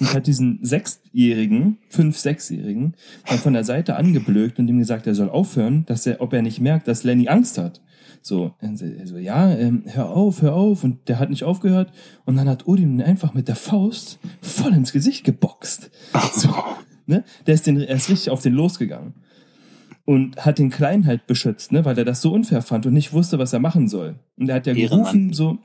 und 0.00 0.12
hat 0.12 0.26
diesen 0.26 0.58
Sechsjährigen, 0.62 1.78
fünf, 1.88 2.18
Sechsjährigen, 2.18 2.94
dann 3.28 3.38
von 3.38 3.52
der 3.52 3.64
Seite 3.64 3.96
angeblökt 3.96 4.58
und 4.58 4.68
ihm 4.68 4.78
gesagt, 4.78 5.06
er 5.06 5.14
soll 5.14 5.28
aufhören, 5.28 5.84
dass 5.86 6.06
er, 6.06 6.20
ob 6.20 6.32
er 6.32 6.42
nicht 6.42 6.60
merkt, 6.60 6.88
dass 6.88 7.04
Lenny 7.04 7.28
Angst 7.28 7.58
hat. 7.58 7.80
So, 8.26 8.54
er 8.58 8.74
so, 8.74 8.86
er 8.86 9.06
so 9.06 9.18
ja, 9.18 9.54
ähm, 9.54 9.82
hör 9.86 10.08
auf, 10.08 10.40
hör 10.40 10.54
auf. 10.54 10.82
Und 10.82 11.08
der 11.08 11.18
hat 11.18 11.28
nicht 11.28 11.44
aufgehört. 11.44 11.92
Und 12.24 12.36
dann 12.36 12.48
hat 12.48 12.66
Odin 12.66 12.94
ihn 12.94 13.02
einfach 13.02 13.34
mit 13.34 13.48
der 13.48 13.54
Faust 13.54 14.18
voll 14.40 14.72
ins 14.72 14.92
Gesicht 14.92 15.24
geboxt. 15.24 15.90
So, 16.34 16.48
ne? 17.06 17.22
Der 17.46 17.54
ist 17.54 17.66
den, 17.66 17.78
er 17.78 17.96
ist 17.96 18.08
richtig 18.08 18.30
auf 18.30 18.40
den 18.40 18.54
losgegangen. 18.54 19.14
Und 20.06 20.38
hat 20.44 20.58
den 20.58 20.70
Kleinen 20.70 21.06
halt 21.06 21.26
beschützt, 21.26 21.72
ne, 21.72 21.84
weil 21.84 21.96
er 21.96 22.04
das 22.04 22.20
so 22.20 22.32
unfair 22.32 22.60
fand 22.60 22.84
und 22.84 22.92
nicht 22.92 23.12
wusste, 23.14 23.38
was 23.38 23.54
er 23.54 23.60
machen 23.60 23.88
soll. 23.88 24.18
Und 24.36 24.50
er 24.50 24.56
hat 24.56 24.66
ja 24.66 24.74
gerufen, 24.74 25.32
so, 25.32 25.58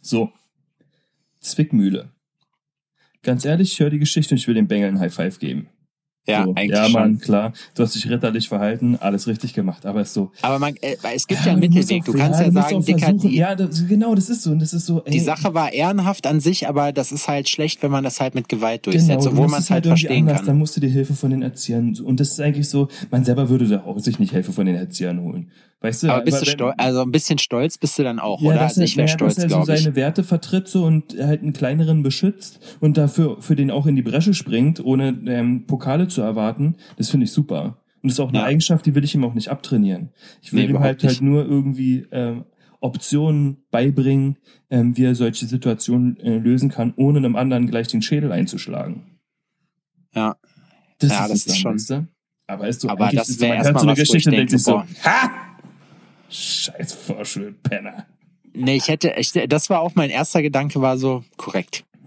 so, 0.00 0.30
Zwickmühle. 1.40 2.10
Ganz 3.22 3.44
ehrlich, 3.44 3.72
ich 3.72 3.80
höre 3.80 3.90
die 3.90 3.98
Geschichte 3.98 4.34
und 4.34 4.38
ich 4.38 4.48
will 4.48 4.54
dem 4.54 4.66
Bengel 4.66 4.88
ein 4.88 4.98
High 4.98 5.12
Five 5.12 5.38
geben. 5.38 5.68
Ja, 6.26 6.44
so, 6.44 6.50
eigentlich 6.50 6.70
ja, 6.70 6.84
schon. 6.84 6.92
Mann, 6.92 7.18
klar. 7.18 7.52
Du 7.74 7.82
hast 7.82 7.94
dich 7.94 8.08
ritterlich 8.08 8.48
verhalten, 8.48 8.96
alles 9.00 9.26
richtig 9.26 9.54
gemacht. 9.54 9.86
Aber 9.86 10.02
ist 10.02 10.12
so. 10.12 10.30
Aber 10.42 10.58
man, 10.58 10.76
äh, 10.76 10.96
es 11.14 11.26
gibt 11.26 11.40
ja, 11.40 11.46
Ja, 11.46 11.52
einen 11.52 11.60
Mittelweg. 11.60 12.04
Du 12.04 12.12
kannst 12.12 12.40
ja, 12.40 12.50
musst 12.50 12.68
sagen, 12.68 12.84
Dicker, 12.84 13.12
die, 13.14 13.36
Ja, 13.36 13.54
das, 13.54 13.86
genau, 13.88 14.14
das 14.14 14.28
ist 14.28 14.42
so. 14.42 14.50
Und 14.50 14.60
das 14.60 14.72
ist 14.72 14.86
so. 14.86 15.02
Ey, 15.04 15.12
die 15.12 15.20
Sache 15.20 15.54
war 15.54 15.72
ehrenhaft 15.72 16.26
an 16.26 16.40
sich, 16.40 16.68
aber 16.68 16.92
das 16.92 17.10
ist 17.10 17.26
halt 17.26 17.48
schlecht, 17.48 17.82
wenn 17.82 17.90
man 17.90 18.04
das 18.04 18.20
halt 18.20 18.34
mit 18.34 18.48
Gewalt 18.48 18.86
durchsetzt, 18.86 19.08
Genau, 19.08 19.30
obwohl 19.30 19.48
man 19.48 19.60
es 19.60 19.70
halt 19.70 19.86
irgendwie 19.86 20.02
verstehen 20.02 20.22
anders, 20.28 20.38
kann. 20.38 20.46
Dann 20.46 20.58
musst 20.58 20.76
du 20.76 20.80
dir 20.80 20.90
Hilfe 20.90 21.14
von 21.14 21.30
den 21.30 21.42
Erziehern. 21.42 21.96
Und 21.98 22.20
das 22.20 22.32
ist 22.32 22.40
eigentlich 22.40 22.68
so, 22.68 22.88
man 23.10 23.24
selber 23.24 23.48
würde 23.48 23.66
da 23.66 23.84
auch 23.84 23.98
sich 23.98 24.18
nicht 24.18 24.32
Hilfe 24.32 24.52
von 24.52 24.66
den 24.66 24.76
Erziehern 24.76 25.20
holen. 25.20 25.50
Weißt 25.82 26.02
du? 26.02 26.10
Aber 26.10 26.22
bist 26.24 26.42
du 26.42 26.46
stolz, 26.46 26.74
also 26.76 27.00
ein 27.02 27.10
bisschen 27.10 27.38
stolz 27.38 27.78
bist 27.78 27.98
du 27.98 28.02
dann 28.02 28.18
auch, 28.18 28.42
ja, 28.42 28.48
oder? 28.48 28.56
dass 28.58 28.72
Also 28.72 28.82
ich 28.82 28.96
wäre 28.98 29.08
ja, 29.08 29.14
stolz, 29.14 29.36
dass 29.36 29.44
er 29.44 29.50
so 29.50 29.60
ich. 29.72 29.80
seine 29.80 29.96
Werte 29.96 30.22
vertritt 30.24 30.68
so 30.68 30.84
und 30.84 31.16
halt 31.18 31.40
einen 31.42 31.54
kleineren 31.54 32.02
beschützt 32.02 32.60
und 32.80 32.98
dafür 32.98 33.40
für 33.40 33.56
den 33.56 33.70
auch 33.70 33.86
in 33.86 33.96
die 33.96 34.02
Bresche 34.02 34.34
springt, 34.34 34.84
ohne 34.84 35.08
ähm, 35.26 35.66
Pokale 35.66 36.06
zu 36.08 36.20
erwarten. 36.20 36.76
Das 36.98 37.08
finde 37.08 37.24
ich 37.24 37.32
super. 37.32 37.78
Und 38.02 38.10
das 38.10 38.12
ist 38.12 38.20
auch 38.20 38.28
eine 38.28 38.38
Ja. 38.38 38.44
Eigenschaft, 38.44 38.84
die 38.84 38.94
will 38.94 39.04
ich 39.04 39.14
ihm 39.14 39.24
auch 39.24 39.32
nicht 39.34 39.48
abtrainieren. 39.48 40.10
Ich 40.42 40.52
will 40.52 40.60
Nee, 40.60 40.64
ihm 40.66 40.70
überhaupt 40.70 40.86
halt 40.86 41.02
nicht. 41.02 41.12
halt 41.12 41.22
nur 41.22 41.44
irgendwie 41.46 42.06
ähm, 42.12 42.44
Optionen 42.80 43.58
beibringen, 43.70 44.36
ähm, 44.70 44.96
wie 44.98 45.04
er 45.04 45.14
solche 45.14 45.46
Situationen 45.46 46.18
äh, 46.20 46.36
lösen 46.38 46.68
kann, 46.70 46.92
ohne 46.96 47.18
einem 47.18 47.36
anderen 47.36 47.66
gleich 47.66 47.88
den 47.88 48.02
Schädel 48.02 48.32
einzuschlagen. 48.32 49.18
Ja. 50.14 50.36
Das 50.98 51.10
Ja, 51.10 51.24
ist 51.24 51.30
das 51.30 51.38
es 51.38 51.44
dann, 51.44 51.54
ist 51.54 51.60
schon- 51.60 51.74
weißt 51.74 51.90
du? 51.90 52.06
Aber 52.48 52.68
ist 52.68 52.80
so 52.80 52.88
Aber 52.88 53.08
das 53.12 53.28
ist 53.30 53.40
wär 53.40 53.48
man 53.48 53.56
erst 53.58 53.66
hört 53.66 53.74
mal 53.76 53.80
so 53.80 53.86
eine 53.86 53.92
was, 53.92 53.98
Geschichte 54.00 54.30
und 54.30 54.36
denkt 54.36 54.52
denke, 54.52 54.58
sich 54.62 54.64
so, 54.64 54.82
ha! 55.04 55.30
Scheiß 56.30 56.92
Vorschulpenner. 56.94 58.06
Nee, 58.52 58.76
ich 58.76 58.88
hätte, 58.88 59.14
ich, 59.16 59.32
das 59.48 59.70
war 59.70 59.80
auch 59.80 59.94
mein 59.94 60.10
erster 60.10 60.42
Gedanke, 60.42 60.80
war 60.80 60.98
so 60.98 61.24
korrekt. 61.36 61.84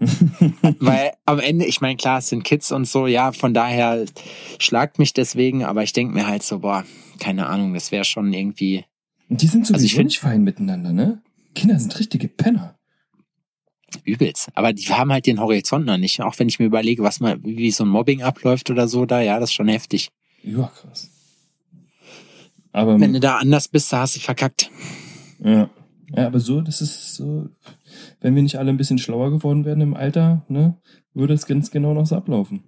Weil 0.80 1.12
am 1.24 1.38
Ende, 1.38 1.64
ich 1.66 1.80
meine, 1.80 1.96
klar, 1.96 2.18
es 2.18 2.28
sind 2.28 2.42
Kids 2.44 2.72
und 2.72 2.86
so, 2.86 3.06
ja, 3.06 3.32
von 3.32 3.54
daher 3.54 4.04
schlagt 4.58 4.98
mich 4.98 5.12
deswegen, 5.14 5.64
aber 5.64 5.82
ich 5.82 5.92
denke 5.92 6.12
mir 6.14 6.26
halt 6.26 6.42
so, 6.42 6.58
boah, 6.58 6.84
keine 7.20 7.46
Ahnung, 7.46 7.72
das 7.74 7.92
wäre 7.92 8.04
schon 8.04 8.32
irgendwie. 8.32 8.84
Und 9.28 9.40
die 9.40 9.46
sind 9.46 9.66
sowieso 9.66 9.74
Also 9.76 9.86
ich 9.86 9.94
find- 9.94 10.06
nicht 10.06 10.18
fein 10.18 10.42
miteinander, 10.42 10.92
ne? 10.92 11.22
Kinder 11.54 11.78
sind 11.78 11.98
richtige 11.98 12.28
Penner. 12.28 12.74
Übelst. 14.04 14.48
Aber 14.54 14.72
die 14.72 14.88
haben 14.92 15.12
halt 15.12 15.26
den 15.26 15.40
Horizont 15.40 15.86
noch 15.86 15.96
nicht. 15.96 16.20
Auch 16.20 16.36
wenn 16.40 16.48
ich 16.48 16.58
mir 16.58 16.66
überlege, 16.66 17.04
was 17.04 17.20
mal, 17.20 17.38
wie 17.44 17.70
so 17.70 17.84
ein 17.84 17.88
Mobbing 17.88 18.22
abläuft 18.22 18.68
oder 18.70 18.88
so, 18.88 19.06
da, 19.06 19.20
ja, 19.20 19.38
das 19.38 19.50
ist 19.50 19.54
schon 19.54 19.68
heftig. 19.68 20.08
Überkrass. 20.42 21.10
Aber, 22.74 22.98
Wenn 22.98 23.12
du 23.12 23.20
da 23.20 23.36
anders 23.36 23.68
bist, 23.68 23.92
da 23.92 24.00
hast 24.00 24.16
du 24.16 24.20
verkackt. 24.20 24.68
ja. 25.38 25.70
ja, 26.14 26.26
aber 26.26 26.40
so, 26.40 26.60
das 26.60 26.80
ist 26.80 27.14
so, 27.14 27.48
wenn 28.20 28.34
wir 28.34 28.42
nicht 28.42 28.58
alle 28.58 28.70
ein 28.70 28.76
bisschen 28.76 28.98
schlauer 28.98 29.30
geworden 29.30 29.64
wären 29.64 29.80
im 29.80 29.94
Alter, 29.94 30.44
ne, 30.48 30.76
würde 31.14 31.34
es 31.34 31.46
ganz 31.46 31.70
genau 31.70 31.94
noch 31.94 32.04
so 32.04 32.16
ablaufen. 32.16 32.64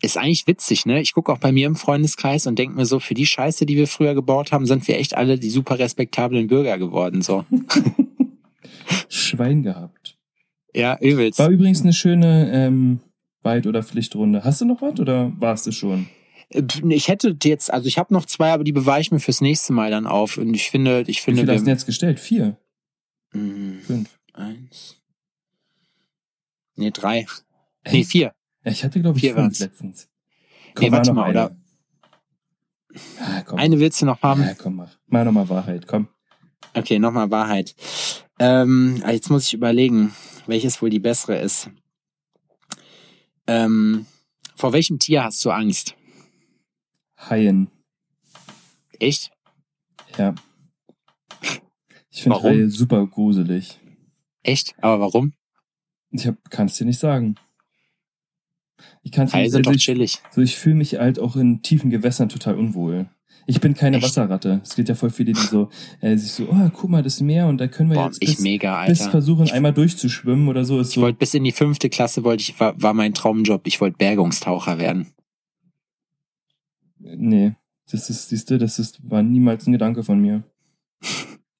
Ist 0.00 0.16
eigentlich 0.16 0.46
witzig, 0.46 0.86
ne? 0.86 1.02
Ich 1.02 1.12
gucke 1.12 1.30
auch 1.30 1.38
bei 1.38 1.52
mir 1.52 1.66
im 1.66 1.76
Freundeskreis 1.76 2.46
und 2.46 2.58
denke 2.58 2.74
mir 2.74 2.86
so, 2.86 3.00
für 3.00 3.12
die 3.12 3.26
Scheiße, 3.26 3.66
die 3.66 3.76
wir 3.76 3.86
früher 3.86 4.14
gebaut 4.14 4.50
haben, 4.50 4.64
sind 4.64 4.88
wir 4.88 4.98
echt 4.98 5.14
alle 5.14 5.38
die 5.38 5.50
super 5.50 5.78
respektablen 5.78 6.46
Bürger 6.46 6.78
geworden, 6.78 7.20
so. 7.20 7.44
Schwein 9.10 9.62
gehabt. 9.62 10.16
Ja, 10.74 10.96
übelst. 11.00 11.38
War 11.38 11.50
übrigens 11.50 11.82
eine 11.82 11.92
schöne 11.92 12.50
ähm, 12.50 13.00
Weit- 13.42 13.66
oder 13.66 13.82
Pflichtrunde. 13.82 14.42
Hast 14.42 14.62
du 14.62 14.64
noch 14.64 14.80
was 14.80 14.98
oder 14.98 15.32
warst 15.38 15.66
du 15.66 15.72
schon? 15.72 16.06
Äh, 16.50 16.62
Ich 16.88 17.08
hätte 17.08 17.36
jetzt, 17.42 17.72
also 17.72 17.86
ich 17.86 17.98
habe 17.98 18.12
noch 18.14 18.24
zwei, 18.26 18.52
aber 18.52 18.64
die 18.64 18.72
bewahre 18.72 19.00
ich 19.00 19.10
mir 19.10 19.20
fürs 19.20 19.40
nächste 19.40 19.72
Mal 19.72 19.90
dann 19.90 20.06
auf. 20.06 20.36
Und 20.38 20.54
ich 20.54 20.70
finde, 20.70 21.02
ich 21.06 21.18
Wie 21.18 21.22
finde, 21.22 21.40
viele 21.42 21.54
hast 21.54 21.64
du 21.66 21.70
jetzt 21.70 21.86
gestellt? 21.86 22.20
Vier? 22.20 22.56
Mm, 23.32 23.78
Fünf? 23.80 24.18
eins, 24.32 24.96
nee 26.76 26.90
drei, 26.90 27.26
nee 27.86 28.00
Echt? 28.00 28.10
vier. 28.10 28.32
Ja, 28.64 28.72
ich 28.72 28.82
hatte, 28.84 29.00
glaube 29.00 29.18
ich, 29.18 29.22
Vier 29.22 29.30
fünf 29.34 29.38
waren's. 29.42 29.58
letztens. 29.60 30.08
Nee, 30.78 30.88
mach 30.90 30.98
warte 30.98 31.12
mal, 31.12 31.24
eine. 31.24 31.30
oder? 31.30 31.56
Ah, 33.20 33.42
komm. 33.42 33.58
Eine 33.58 33.78
willst 33.80 34.00
du 34.02 34.06
noch 34.06 34.20
haben? 34.22 34.42
Ja, 34.42 34.54
komm, 34.54 34.76
mach. 34.76 34.90
Mach 35.06 35.24
nochmal 35.24 35.48
Wahrheit, 35.48 35.86
komm. 35.86 36.08
Okay, 36.74 36.98
nochmal 36.98 37.30
Wahrheit. 37.30 37.74
Ähm, 38.38 39.02
jetzt 39.08 39.30
muss 39.30 39.46
ich 39.46 39.54
überlegen, 39.54 40.14
welches 40.46 40.80
wohl 40.82 40.90
die 40.90 40.98
bessere 41.00 41.38
ist. 41.40 41.70
Ähm, 43.46 44.06
vor 44.56 44.72
welchem 44.72 44.98
Tier 44.98 45.24
hast 45.24 45.44
du 45.44 45.50
Angst? 45.50 45.94
Haien. 47.28 47.68
Echt? 48.98 49.30
Ja. 50.16 50.34
Ich 52.10 52.22
finde? 52.22 52.42
Haie 52.42 52.70
super 52.70 53.06
gruselig. 53.06 53.78
Echt? 54.42 54.74
Aber 54.80 55.00
warum? 55.00 55.32
Ich 56.10 56.28
kann 56.50 56.66
es 56.66 56.76
dir 56.76 56.86
nicht 56.86 56.98
sagen. 56.98 57.36
Ich 59.02 59.12
kann 59.12 59.26
es 59.26 59.34
Haie 59.34 59.42
nicht 59.42 59.52
sind 59.52 59.66
also 59.66 59.70
doch 59.70 59.76
ich, 59.76 59.84
chillig. 59.84 60.18
so 60.30 60.40
Ich 60.40 60.56
fühle 60.56 60.76
mich 60.76 60.94
halt 60.94 61.18
auch 61.18 61.36
in 61.36 61.62
tiefen 61.62 61.90
Gewässern 61.90 62.28
total 62.28 62.56
unwohl. 62.56 63.08
Ich 63.46 63.60
bin 63.60 63.74
keine 63.74 63.96
Echt? 63.96 64.06
Wasserratte. 64.06 64.60
Es 64.62 64.76
gibt 64.76 64.88
ja 64.88 64.94
voll 64.94 65.10
viele, 65.10 65.32
die 65.32 65.40
so 65.40 65.70
äh, 66.00 66.16
sich 66.16 66.32
so, 66.32 66.48
oh, 66.50 66.70
guck 66.72 66.90
mal, 66.90 67.02
das 67.02 67.20
Meer 67.20 67.46
und 67.46 67.58
da 67.58 67.68
können 67.68 67.90
wir 67.90 67.96
Boah, 67.96 68.06
jetzt 68.06 68.22
ich 68.22 68.36
bis, 68.36 68.40
mega, 68.40 68.86
bis 68.86 69.06
versuchen, 69.06 69.50
einmal 69.50 69.72
durchzuschwimmen 69.72 70.48
oder 70.48 70.64
so. 70.64 70.80
Ist 70.80 70.90
Ich 70.90 70.94
so 70.94 71.00
wollte 71.00 71.18
bis 71.18 71.34
in 71.34 71.44
die 71.44 71.52
fünfte 71.52 71.88
Klasse 71.88 72.22
wollte 72.22 72.42
ich, 72.42 72.60
war, 72.60 72.80
war 72.80 72.94
mein 72.94 73.14
Traumjob. 73.14 73.66
Ich 73.66 73.80
wollte 73.80 73.96
Bergungstaucher 73.96 74.78
werden. 74.78 75.12
Nee, 77.00 77.54
das 77.90 78.10
ist, 78.10 78.28
siehst 78.28 78.50
du, 78.50 78.58
das 78.58 78.78
ist, 78.78 79.00
war 79.10 79.22
niemals 79.22 79.66
ein 79.66 79.72
Gedanke 79.72 80.04
von 80.04 80.20
mir. 80.20 80.42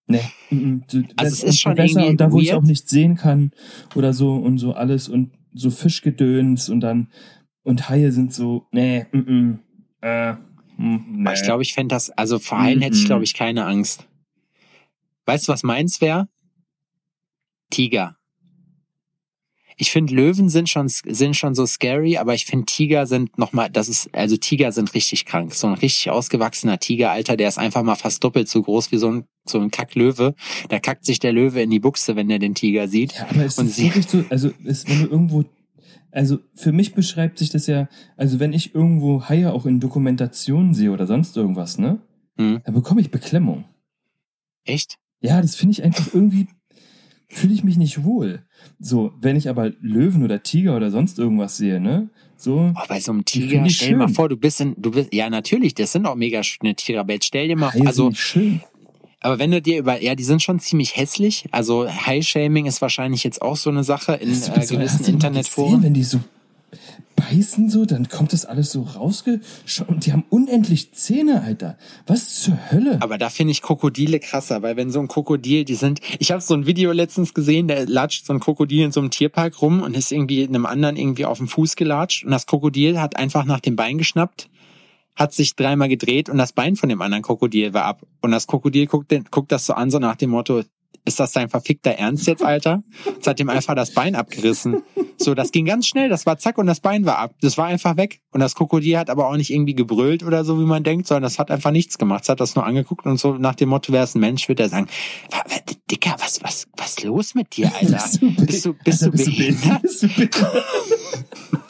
Nee. 0.06 0.20
mm, 0.50 0.56
mm, 0.56 0.84
Also 1.16 1.32
es 1.34 1.42
und 1.42 1.48
ist 1.48 1.60
schon 1.60 1.76
irgendwie 1.76 2.08
und 2.08 2.20
da, 2.20 2.32
wo 2.32 2.40
ich 2.40 2.48
weird. 2.48 2.58
auch 2.58 2.66
nicht 2.66 2.88
sehen 2.88 3.16
kann 3.16 3.52
oder 3.94 4.12
so 4.12 4.34
und 4.34 4.58
so 4.58 4.72
alles 4.72 5.08
und 5.08 5.32
so 5.54 5.70
Fischgedöns 5.70 6.68
und 6.68 6.80
dann 6.80 7.08
und 7.62 7.88
Haie 7.88 8.10
sind 8.12 8.32
so, 8.32 8.66
nee, 8.72 9.06
mm, 9.12 9.18
mm, 9.18 9.58
äh, 10.02 10.32
mm, 10.32 11.22
nee. 11.22 11.32
Ich 11.34 11.42
glaube, 11.42 11.62
ich 11.62 11.74
fände 11.74 11.94
das, 11.94 12.10
also 12.10 12.38
vor 12.38 12.60
Haien 12.60 12.80
hätte 12.80 12.96
ich, 12.96 13.04
glaube 13.04 13.24
ich, 13.24 13.34
keine 13.34 13.64
Angst. 13.66 14.06
Weißt 15.26 15.46
du, 15.48 15.52
was 15.52 15.62
meins 15.62 16.00
wäre? 16.00 16.28
Tiger. 17.70 18.16
Ich 19.80 19.90
finde, 19.92 20.14
Löwen 20.14 20.50
sind 20.50 20.68
schon, 20.68 20.88
sind 20.88 21.36
schon 21.36 21.54
so 21.54 21.64
scary, 21.64 22.18
aber 22.18 22.34
ich 22.34 22.44
finde, 22.44 22.66
Tiger 22.66 23.06
sind 23.06 23.38
nochmal, 23.38 23.70
das 23.70 23.88
ist, 23.88 24.14
also 24.14 24.36
Tiger 24.36 24.72
sind 24.72 24.92
richtig 24.92 25.24
krank. 25.24 25.54
So 25.54 25.68
ein 25.68 25.72
richtig 25.72 26.10
ausgewachsener 26.10 26.78
Tiger, 26.78 27.10
Alter, 27.12 27.34
der 27.38 27.48
ist 27.48 27.56
einfach 27.56 27.82
mal 27.82 27.94
fast 27.94 28.22
doppelt 28.22 28.46
so 28.46 28.62
groß 28.62 28.92
wie 28.92 28.98
so 28.98 29.10
ein, 29.10 29.24
so 29.46 29.58
ein 29.58 29.70
Kacklöwe. 29.70 30.34
Da 30.68 30.80
kackt 30.80 31.06
sich 31.06 31.18
der 31.18 31.32
Löwe 31.32 31.62
in 31.62 31.70
die 31.70 31.80
Buchse, 31.80 32.14
wenn 32.14 32.28
er 32.28 32.38
den 32.38 32.54
Tiger 32.54 32.88
sieht. 32.88 33.14
Ja, 33.14 33.28
aber 33.30 33.46
es 33.46 33.56
Und 33.56 33.68
ist 33.68 33.78
wirklich 33.78 34.06
so, 34.06 34.22
also 34.28 34.50
ist, 34.64 34.86
wenn 34.90 34.98
du 35.02 35.06
irgendwo, 35.08 35.44
also 36.10 36.40
für 36.54 36.72
mich 36.72 36.92
beschreibt 36.92 37.38
sich 37.38 37.48
das 37.48 37.66
ja, 37.66 37.88
also 38.18 38.38
wenn 38.38 38.52
ich 38.52 38.74
irgendwo 38.74 39.30
Haie 39.30 39.50
auch 39.50 39.64
in 39.64 39.80
Dokumentationen 39.80 40.74
sehe 40.74 40.90
oder 40.90 41.06
sonst 41.06 41.34
irgendwas, 41.38 41.78
ne, 41.78 42.02
Hm. 42.36 42.60
dann 42.64 42.74
bekomme 42.74 43.00
ich 43.00 43.10
Beklemmung. 43.10 43.64
Echt? 44.64 44.96
Ja, 45.22 45.40
das 45.40 45.56
finde 45.56 45.72
ich 45.72 45.82
einfach 45.82 46.12
irgendwie, 46.12 46.48
fühle 47.30 47.54
ich 47.54 47.64
mich 47.64 47.76
nicht 47.76 48.04
wohl. 48.04 48.42
So, 48.78 49.12
wenn 49.20 49.36
ich 49.36 49.48
aber 49.48 49.70
Löwen 49.80 50.24
oder 50.24 50.42
Tiger 50.42 50.76
oder 50.76 50.90
sonst 50.90 51.18
irgendwas 51.18 51.56
sehe, 51.56 51.80
ne, 51.80 52.10
so, 52.36 52.72
Oh, 52.74 52.80
bei 52.88 53.00
so 53.00 53.12
einem 53.12 53.24
Tiger, 53.24 53.68
stell 53.68 53.90
dir 53.90 53.96
mal 53.96 54.08
schön. 54.08 54.14
vor, 54.14 54.28
du 54.28 54.36
bist 54.36 54.60
in, 54.60 54.74
du 54.76 54.90
bist, 54.90 55.12
ja 55.14 55.30
natürlich, 55.30 55.74
das 55.74 55.92
sind 55.92 56.06
auch 56.06 56.16
mega 56.16 56.42
schöne 56.42 56.74
Tiere, 56.74 57.00
aber 57.00 57.12
jetzt 57.14 57.26
stell 57.26 57.48
dir 57.48 57.56
mal, 57.56 57.72
Haie 57.72 57.86
also, 57.86 58.10
schön. 58.12 58.60
Aber 59.20 59.38
wenn 59.38 59.50
du 59.50 59.60
dir 59.60 59.78
über, 59.78 60.02
ja, 60.02 60.14
die 60.14 60.24
sind 60.24 60.42
schon 60.42 60.58
ziemlich 60.60 60.96
hässlich. 60.96 61.46
Also 61.50 61.86
High-Shaming 61.88 62.64
ist 62.64 62.80
wahrscheinlich 62.80 63.22
jetzt 63.22 63.42
auch 63.42 63.56
so 63.56 63.68
eine 63.68 63.84
Sache 63.84 64.14
in 64.14 64.30
äh, 64.30 64.66
gewissen 64.66 65.04
Internetforen. 65.04 65.82
Wenn 65.82 65.92
die 65.92 66.04
so 66.04 66.20
beißen 67.30 67.70
so, 67.70 67.84
dann 67.84 68.08
kommt 68.08 68.32
das 68.32 68.44
alles 68.44 68.72
so 68.72 68.82
rausgeschaut 68.82 69.88
und 69.88 70.06
die 70.06 70.12
haben 70.12 70.24
unendlich 70.30 70.92
Zähne, 70.92 71.42
Alter. 71.42 71.76
Was 72.06 72.40
zur 72.42 72.58
Hölle? 72.70 72.98
Aber 73.00 73.18
da 73.18 73.28
finde 73.28 73.52
ich 73.52 73.62
Krokodile 73.62 74.20
krasser, 74.20 74.62
weil 74.62 74.76
wenn 74.76 74.90
so 74.90 75.00
ein 75.00 75.08
Krokodil, 75.08 75.64
die 75.64 75.74
sind, 75.74 76.00
ich 76.18 76.32
habe 76.32 76.40
so 76.40 76.54
ein 76.54 76.66
Video 76.66 76.92
letztens 76.92 77.34
gesehen, 77.34 77.68
da 77.68 77.82
latscht 77.86 78.26
so 78.26 78.32
ein 78.32 78.40
Krokodil 78.40 78.84
in 78.84 78.92
so 78.92 79.00
einem 79.00 79.10
Tierpark 79.10 79.62
rum 79.62 79.82
und 79.82 79.96
ist 79.96 80.12
irgendwie 80.12 80.46
einem 80.46 80.66
anderen 80.66 80.96
irgendwie 80.96 81.24
auf 81.24 81.38
den 81.38 81.48
Fuß 81.48 81.76
gelatscht 81.76 82.24
und 82.24 82.30
das 82.30 82.46
Krokodil 82.46 83.00
hat 83.00 83.16
einfach 83.16 83.44
nach 83.44 83.60
dem 83.60 83.76
Bein 83.76 83.98
geschnappt, 83.98 84.48
hat 85.14 85.32
sich 85.32 85.54
dreimal 85.54 85.88
gedreht 85.88 86.28
und 86.28 86.38
das 86.38 86.52
Bein 86.52 86.76
von 86.76 86.88
dem 86.88 87.00
anderen 87.00 87.22
Krokodil 87.22 87.74
war 87.74 87.84
ab. 87.84 88.02
Und 88.22 88.32
das 88.32 88.46
Krokodil 88.46 88.86
guckt, 88.86 89.10
den, 89.10 89.24
guckt 89.30 89.52
das 89.52 89.66
so 89.66 89.74
an, 89.74 89.90
so 89.90 89.98
nach 89.98 90.16
dem 90.16 90.30
Motto, 90.30 90.62
ist 91.04 91.18
das 91.20 91.32
dein 91.32 91.48
verfickter 91.48 91.90
Ernst 91.92 92.26
jetzt, 92.26 92.42
Alter? 92.42 92.82
Es 93.20 93.26
hat 93.26 93.40
ihm 93.40 93.48
einfach 93.48 93.74
das 93.74 93.92
Bein 93.92 94.14
abgerissen. 94.14 94.82
So, 95.16 95.34
das 95.34 95.50
ging 95.52 95.64
ganz 95.66 95.86
schnell, 95.86 96.08
das 96.08 96.24
war 96.26 96.38
zack 96.38 96.56
und 96.58 96.66
das 96.66 96.80
Bein 96.80 97.04
war 97.06 97.18
ab. 97.18 97.34
Das 97.40 97.58
war 97.58 97.66
einfach 97.66 97.96
weg. 97.96 98.20
Und 98.32 98.40
das 98.40 98.54
Krokodil 98.54 98.96
hat 98.98 99.10
aber 99.10 99.28
auch 99.28 99.36
nicht 99.36 99.50
irgendwie 99.50 99.74
gebrüllt 99.74 100.22
oder 100.22 100.44
so, 100.44 100.58
wie 100.58 100.64
man 100.64 100.82
denkt, 100.82 101.06
sondern 101.06 101.24
das 101.24 101.38
hat 101.38 101.50
einfach 101.50 101.70
nichts 101.72 101.98
gemacht. 101.98 102.22
Es 102.24 102.28
hat 102.28 102.40
das 102.40 102.54
nur 102.54 102.64
angeguckt 102.64 103.06
und 103.06 103.18
so 103.18 103.34
nach 103.34 103.54
dem 103.54 103.68
Motto, 103.70 103.92
wäre 103.92 104.04
es 104.04 104.14
ein 104.14 104.20
Mensch, 104.20 104.48
würde 104.48 104.62
er 104.64 104.68
sagen, 104.68 104.86
"Wa- 105.30 105.38
wa- 105.46 105.60
Dicker, 105.90 106.14
was, 106.18 106.42
was, 106.42 106.66
was 106.76 107.02
los 107.02 107.34
mit 107.34 107.56
dir, 107.56 107.70
Alter? 107.74 108.02
Bist 108.46 108.64
du, 108.64 108.72
bist 108.74 109.02
du? 109.02 109.10
Bist 109.10 109.26
du 109.26 109.32
behindert? 109.32 109.82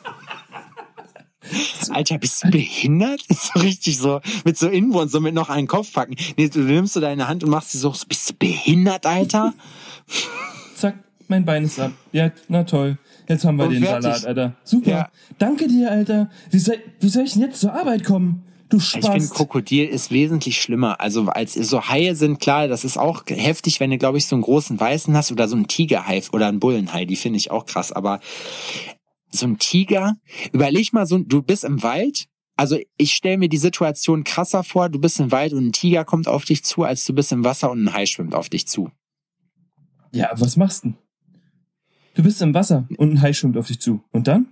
Alter, 1.90 2.18
bist 2.18 2.44
du 2.44 2.50
behindert? 2.50 3.22
So 3.30 3.60
richtig 3.60 3.98
so, 3.98 4.20
mit 4.44 4.58
so 4.58 4.68
Inbrunst, 4.68 5.12
so 5.12 5.20
mit 5.20 5.34
noch 5.34 5.48
einen 5.48 5.66
Kopf 5.66 5.92
packen. 5.92 6.14
Nee, 6.36 6.48
du 6.48 6.60
nimmst 6.60 6.92
so 6.92 7.00
deine 7.00 7.26
Hand 7.26 7.42
und 7.42 7.50
machst 7.50 7.72
sie 7.72 7.78
so, 7.78 7.94
bist 8.06 8.30
du 8.30 8.34
behindert, 8.34 9.06
Alter? 9.06 9.54
Zack, 10.76 10.96
mein 11.28 11.44
Bein 11.44 11.64
ist 11.64 11.80
ab. 11.80 11.92
Ja, 12.12 12.30
na 12.48 12.64
toll. 12.64 12.98
Jetzt 13.28 13.44
haben 13.44 13.56
wir 13.56 13.66
Und 13.66 13.72
den 13.72 13.84
fertig. 13.84 14.02
Salat, 14.02 14.26
Alter. 14.26 14.54
Super. 14.64 14.90
Ja. 14.90 15.08
Danke 15.38 15.68
dir, 15.68 15.90
Alter. 15.90 16.30
Wie 16.50 16.58
soll, 16.58 16.78
wie 17.00 17.08
soll 17.08 17.24
ich 17.24 17.32
denn 17.32 17.42
jetzt 17.42 17.60
zur 17.60 17.72
Arbeit 17.72 18.04
kommen? 18.04 18.42
Du 18.70 18.76
Ich 18.76 18.90
finde, 18.90 19.06
Spaß. 19.08 19.30
Krokodil 19.30 19.86
ist 19.86 20.12
wesentlich 20.12 20.60
schlimmer. 20.60 21.00
Also 21.00 21.26
als 21.26 21.54
so 21.54 21.88
Haie 21.88 22.14
sind 22.14 22.40
klar, 22.40 22.68
das 22.68 22.84
ist 22.84 22.98
auch 22.98 23.24
heftig, 23.26 23.80
wenn 23.80 23.90
du, 23.90 23.98
glaube 23.98 24.18
ich, 24.18 24.26
so 24.26 24.36
einen 24.36 24.42
großen 24.42 24.78
Weißen 24.78 25.16
hast 25.16 25.32
oder 25.32 25.48
so 25.48 25.56
einen 25.56 25.66
Tigerhai 25.66 26.22
oder 26.32 26.46
einen 26.46 26.60
Bullenhai, 26.60 27.04
die 27.04 27.16
finde 27.16 27.38
ich 27.38 27.50
auch 27.50 27.66
krass. 27.66 27.90
Aber 27.90 28.20
so 29.30 29.46
ein 29.46 29.58
Tiger, 29.58 30.16
überleg 30.52 30.92
mal 30.92 31.06
so, 31.06 31.18
du 31.18 31.42
bist 31.42 31.64
im 31.64 31.82
Wald. 31.82 32.26
Also 32.56 32.78
ich 32.96 33.12
stelle 33.12 33.38
mir 33.38 33.48
die 33.48 33.56
Situation 33.56 34.24
krasser 34.24 34.62
vor, 34.64 34.88
du 34.88 35.00
bist 35.00 35.18
im 35.18 35.32
Wald 35.32 35.52
und 35.52 35.68
ein 35.68 35.72
Tiger 35.72 36.04
kommt 36.04 36.28
auf 36.28 36.44
dich 36.44 36.62
zu, 36.62 36.82
als 36.82 37.04
du 37.04 37.14
bist 37.14 37.32
im 37.32 37.44
Wasser 37.44 37.70
und 37.70 37.84
ein 37.84 37.94
Hai 37.94 38.06
schwimmt 38.06 38.34
auf 38.34 38.48
dich 38.48 38.66
zu. 38.66 38.90
Ja, 40.12 40.30
was 40.36 40.56
machst 40.56 40.84
du 40.84 40.88
denn? 40.88 40.98
Du 42.14 42.22
bist 42.22 42.42
im 42.42 42.52
Wasser 42.52 42.86
und 42.98 43.12
ein 43.12 43.22
Hai 43.22 43.32
schwimmt 43.32 43.56
auf 43.56 43.68
dich 43.68 43.80
zu. 43.80 44.02
Und 44.10 44.26
dann? 44.26 44.48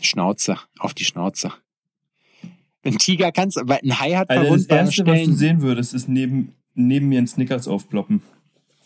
Schnauze, 0.00 0.58
auf 0.78 0.94
die 0.94 1.04
Schnauze. 1.04 1.52
Ein 2.84 2.98
Tiger 2.98 3.32
kannst, 3.32 3.58
aber 3.58 3.80
ein 3.82 3.98
Hai 3.98 4.12
hat 4.12 4.30
Alter, 4.30 4.42
das 4.42 4.48
verwundbare 4.48 4.80
Erste, 4.80 5.06
was 5.06 5.06
du 5.06 5.18
Stellen. 5.18 5.36
sehen 5.36 5.62
würdest, 5.62 5.94
ist 5.94 6.08
neben, 6.08 6.54
neben 6.74 7.08
mir 7.08 7.18
ein 7.18 7.26
Snickers 7.26 7.68
aufploppen. 7.68 8.22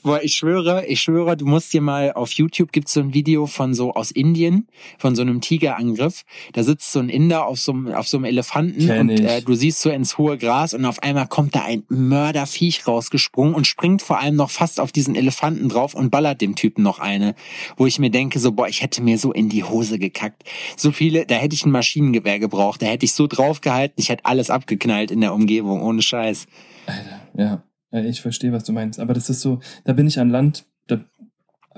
Boah, 0.05 0.23
ich 0.23 0.35
schwöre, 0.35 0.85
ich 0.85 1.01
schwöre, 1.01 1.35
du 1.35 1.47
musst 1.47 1.73
dir 1.73 1.81
mal 1.81 2.13
auf 2.13 2.33
YouTube 2.33 2.73
gibt's 2.73 2.93
so 2.93 3.01
ein 3.01 3.15
Video 3.15 3.47
von 3.47 3.73
so 3.73 3.95
aus 3.95 4.11
Indien, 4.11 4.69
von 4.99 5.17
so 5.17 5.23
einem 5.23 5.41
Tigerangriff. 5.41 6.25
Da 6.53 6.63
sitzt 6.63 6.93
so 6.93 6.99
ein 6.99 7.09
Inder 7.09 7.47
auf 7.47 7.59
so 7.59 7.73
einem, 7.73 7.89
auf 7.95 8.07
so 8.07 8.19
einem 8.19 8.27
Elefanten 8.27 8.87
Kenn 8.87 9.09
und 9.09 9.21
äh, 9.21 9.41
du 9.41 9.55
siehst 9.55 9.81
so 9.81 9.89
ins 9.89 10.19
hohe 10.19 10.37
Gras 10.37 10.75
und 10.75 10.85
auf 10.85 11.03
einmal 11.03 11.27
kommt 11.27 11.55
da 11.55 11.65
ein 11.65 11.85
Mörderviech 11.89 12.87
rausgesprungen 12.87 13.55
und 13.55 13.67
springt 13.67 14.03
vor 14.03 14.21
allem 14.21 14.37
noch 14.37 14.51
fast 14.51 14.79
auf 14.79 14.93
diesen 14.93 15.15
Elefanten 15.15 15.71
drauf 15.71 15.95
und 15.95 16.11
ballert 16.11 16.43
dem 16.43 16.55
Typen 16.55 16.83
noch 16.83 16.99
eine. 16.99 17.35
Wo 17.79 17.87
ich 17.87 17.99
mir 17.99 18.11
denke, 18.11 18.41
so, 18.41 18.53
boah, 18.53 18.69
ich 18.69 18.83
hätte 18.83 19.01
mir 19.01 19.17
so 19.17 19.33
in 19.33 19.49
die 19.49 19.65
Hose 19.65 19.99
gekackt. 19.99 20.43
So 20.77 20.93
viele, 20.93 21.25
da 21.25 21.37
hätte 21.37 21.55
ich 21.55 21.65
ein 21.65 21.71
Maschinengewehr 21.71 22.39
gebraucht, 22.39 22.83
da 22.83 22.87
hätte 22.87 23.07
ich 23.07 23.15
so 23.15 23.27
draufgehalten, 23.27 23.95
ich 23.97 24.11
hätte 24.11 24.27
alles 24.27 24.51
abgeknallt 24.51 25.11
in 25.11 25.23
der 25.23 25.33
Umgebung, 25.33 25.81
ohne 25.81 26.03
Scheiß. 26.03 26.45
Alter, 26.85 27.21
ja. 27.39 27.63
Ja, 27.95 28.01
Ich 28.05 28.21
verstehe, 28.21 28.53
was 28.53 28.65
du 28.65 28.73
meinst. 28.73 28.99
Aber 28.99 29.15
das 29.15 29.31
ist 29.31 29.41
so, 29.41 29.61
da 29.85 29.93
bin 29.93 30.07
ich 30.09 30.19
an 30.19 30.29
Land, 30.29 30.67
da 30.89 30.99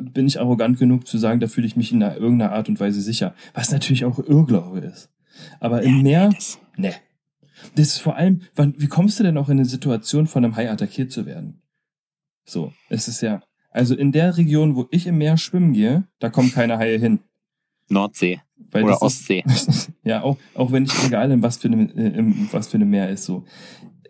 bin 0.00 0.26
ich 0.26 0.40
arrogant 0.40 0.78
genug 0.78 1.06
zu 1.06 1.18
sagen, 1.18 1.40
da 1.40 1.46
fühle 1.46 1.66
ich 1.66 1.76
mich 1.76 1.92
in 1.92 2.02
einer, 2.02 2.16
irgendeiner 2.16 2.52
Art 2.52 2.68
und 2.68 2.80
Weise 2.80 3.02
sicher. 3.02 3.34
Was 3.52 3.70
natürlich 3.70 4.04
auch 4.06 4.18
Irrglaube 4.18 4.80
ist. 4.80 5.10
Aber 5.60 5.82
im 5.82 6.02
Meer, 6.02 6.30
Das, 6.30 6.58
ne. 6.76 6.94
Das 7.74 7.88
ist 7.88 7.98
vor 7.98 8.16
allem, 8.16 8.42
wann, 8.54 8.74
wie 8.78 8.86
kommst 8.86 9.18
du 9.18 9.24
denn 9.24 9.36
auch 9.36 9.48
in 9.48 9.58
eine 9.58 9.64
Situation, 9.66 10.26
von 10.26 10.44
einem 10.44 10.56
Hai 10.56 10.70
attackiert 10.70 11.12
zu 11.12 11.26
werden? 11.26 11.62
So, 12.44 12.72
es 12.88 13.08
ist 13.08 13.20
ja, 13.20 13.42
also 13.70 13.94
in 13.94 14.12
der 14.12 14.36
Region, 14.36 14.76
wo 14.76 14.86
ich 14.90 15.06
im 15.06 15.18
Meer 15.18 15.36
schwimmen 15.36 15.72
gehe, 15.72 16.04
da 16.18 16.30
kommen 16.30 16.52
keine 16.52 16.78
Haie 16.78 16.98
hin. 16.98 17.18
Nordsee 17.88 18.40
Weil 18.70 18.84
oder 18.84 19.02
Ostsee. 19.02 19.44
Ist, 19.46 19.90
ja, 20.02 20.22
auch, 20.22 20.38
auch 20.54 20.72
wenn 20.72 20.84
ich, 20.84 20.92
egal 21.04 21.30
in 21.30 21.42
was 21.42 21.58
für 21.58 21.68
einem, 21.68 21.90
äh, 21.90 22.08
im, 22.08 22.48
was 22.52 22.68
für 22.68 22.76
einem 22.76 22.90
Meer 22.90 23.10
ist, 23.10 23.24
so. 23.24 23.44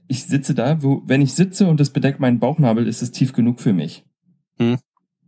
Ich 0.08 0.24
sitze 0.24 0.54
da, 0.54 0.82
wo, 0.82 1.02
wenn 1.06 1.22
ich 1.22 1.34
sitze 1.34 1.66
und 1.66 1.80
das 1.80 1.90
bedeckt 1.90 2.20
meinen 2.20 2.38
Bauchnabel, 2.38 2.86
ist 2.86 3.02
es 3.02 3.12
tief 3.12 3.32
genug 3.32 3.60
für 3.60 3.72
mich. 3.72 4.04
Hm. 4.58 4.78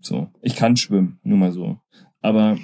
So. 0.00 0.28
Ich 0.42 0.56
kann 0.56 0.76
schwimmen, 0.76 1.18
nur 1.22 1.38
mal 1.38 1.52
so. 1.52 1.78
Aber, 2.20 2.59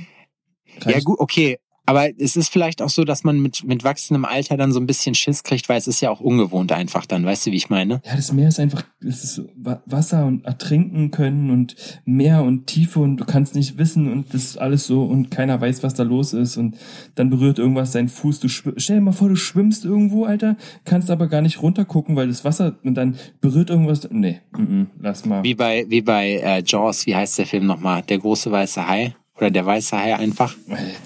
Ja 0.84 1.00
gut, 1.00 1.18
okay. 1.18 1.58
Aber 1.86 2.08
es 2.18 2.36
ist 2.36 2.48
vielleicht 2.48 2.80
auch 2.80 2.88
so, 2.88 3.04
dass 3.04 3.24
man 3.24 3.40
mit, 3.40 3.64
mit 3.64 3.84
wachsendem 3.84 4.24
Alter 4.24 4.56
dann 4.56 4.72
so 4.72 4.80
ein 4.80 4.86
bisschen 4.86 5.14
Schiss 5.14 5.42
kriegt, 5.42 5.68
weil 5.68 5.78
es 5.78 5.86
ist 5.86 6.00
ja 6.00 6.10
auch 6.10 6.20
ungewohnt 6.20 6.72
einfach 6.72 7.04
dann. 7.04 7.24
Weißt 7.24 7.46
du, 7.46 7.50
wie 7.50 7.56
ich 7.56 7.68
meine? 7.68 8.00
Ja, 8.04 8.16
das 8.16 8.32
Meer 8.32 8.48
ist 8.48 8.58
einfach, 8.58 8.84
es 9.00 9.22
ist 9.22 9.42
Wasser 9.56 10.24
und 10.24 10.44
ertrinken 10.46 11.10
können 11.10 11.50
und 11.50 11.76
Meer 12.04 12.42
und 12.42 12.66
Tiefe 12.66 13.00
und 13.00 13.18
du 13.18 13.24
kannst 13.24 13.54
nicht 13.54 13.76
wissen 13.76 14.10
und 14.10 14.32
das 14.32 14.44
ist 14.44 14.56
alles 14.56 14.86
so 14.86 15.04
und 15.04 15.30
keiner 15.30 15.60
weiß, 15.60 15.82
was 15.82 15.94
da 15.94 16.02
los 16.02 16.32
ist 16.32 16.56
und 16.56 16.76
dann 17.16 17.28
berührt 17.28 17.58
irgendwas 17.58 17.92
deinen 17.92 18.08
Fuß. 18.08 18.40
Du 18.40 18.48
stell 18.48 18.96
dir 18.96 19.02
mal 19.02 19.12
vor, 19.12 19.28
du 19.28 19.36
schwimmst 19.36 19.84
irgendwo, 19.84 20.24
Alter, 20.24 20.56
kannst 20.84 21.10
aber 21.10 21.28
gar 21.28 21.42
nicht 21.42 21.60
runtergucken, 21.60 22.16
weil 22.16 22.28
das 22.28 22.44
Wasser 22.44 22.76
und 22.82 22.94
dann 22.94 23.16
berührt 23.40 23.70
irgendwas. 23.70 24.08
Nee, 24.10 24.40
mm 24.52 24.62
-mm, 24.62 24.86
lass 25.00 25.26
mal. 25.26 25.42
Wie 25.44 25.54
bei, 25.54 25.84
wie 25.88 26.02
bei 26.02 26.40
äh, 26.42 26.62
Jaws, 26.64 27.06
wie 27.06 27.14
heißt 27.14 27.38
der 27.38 27.46
Film 27.46 27.66
nochmal? 27.66 28.02
Der 28.02 28.18
große 28.18 28.50
weiße 28.50 28.86
Hai? 28.86 29.14
Oder 29.36 29.50
der 29.50 29.66
weiße 29.66 29.96
Hai 29.98 30.14
einfach? 30.16 30.54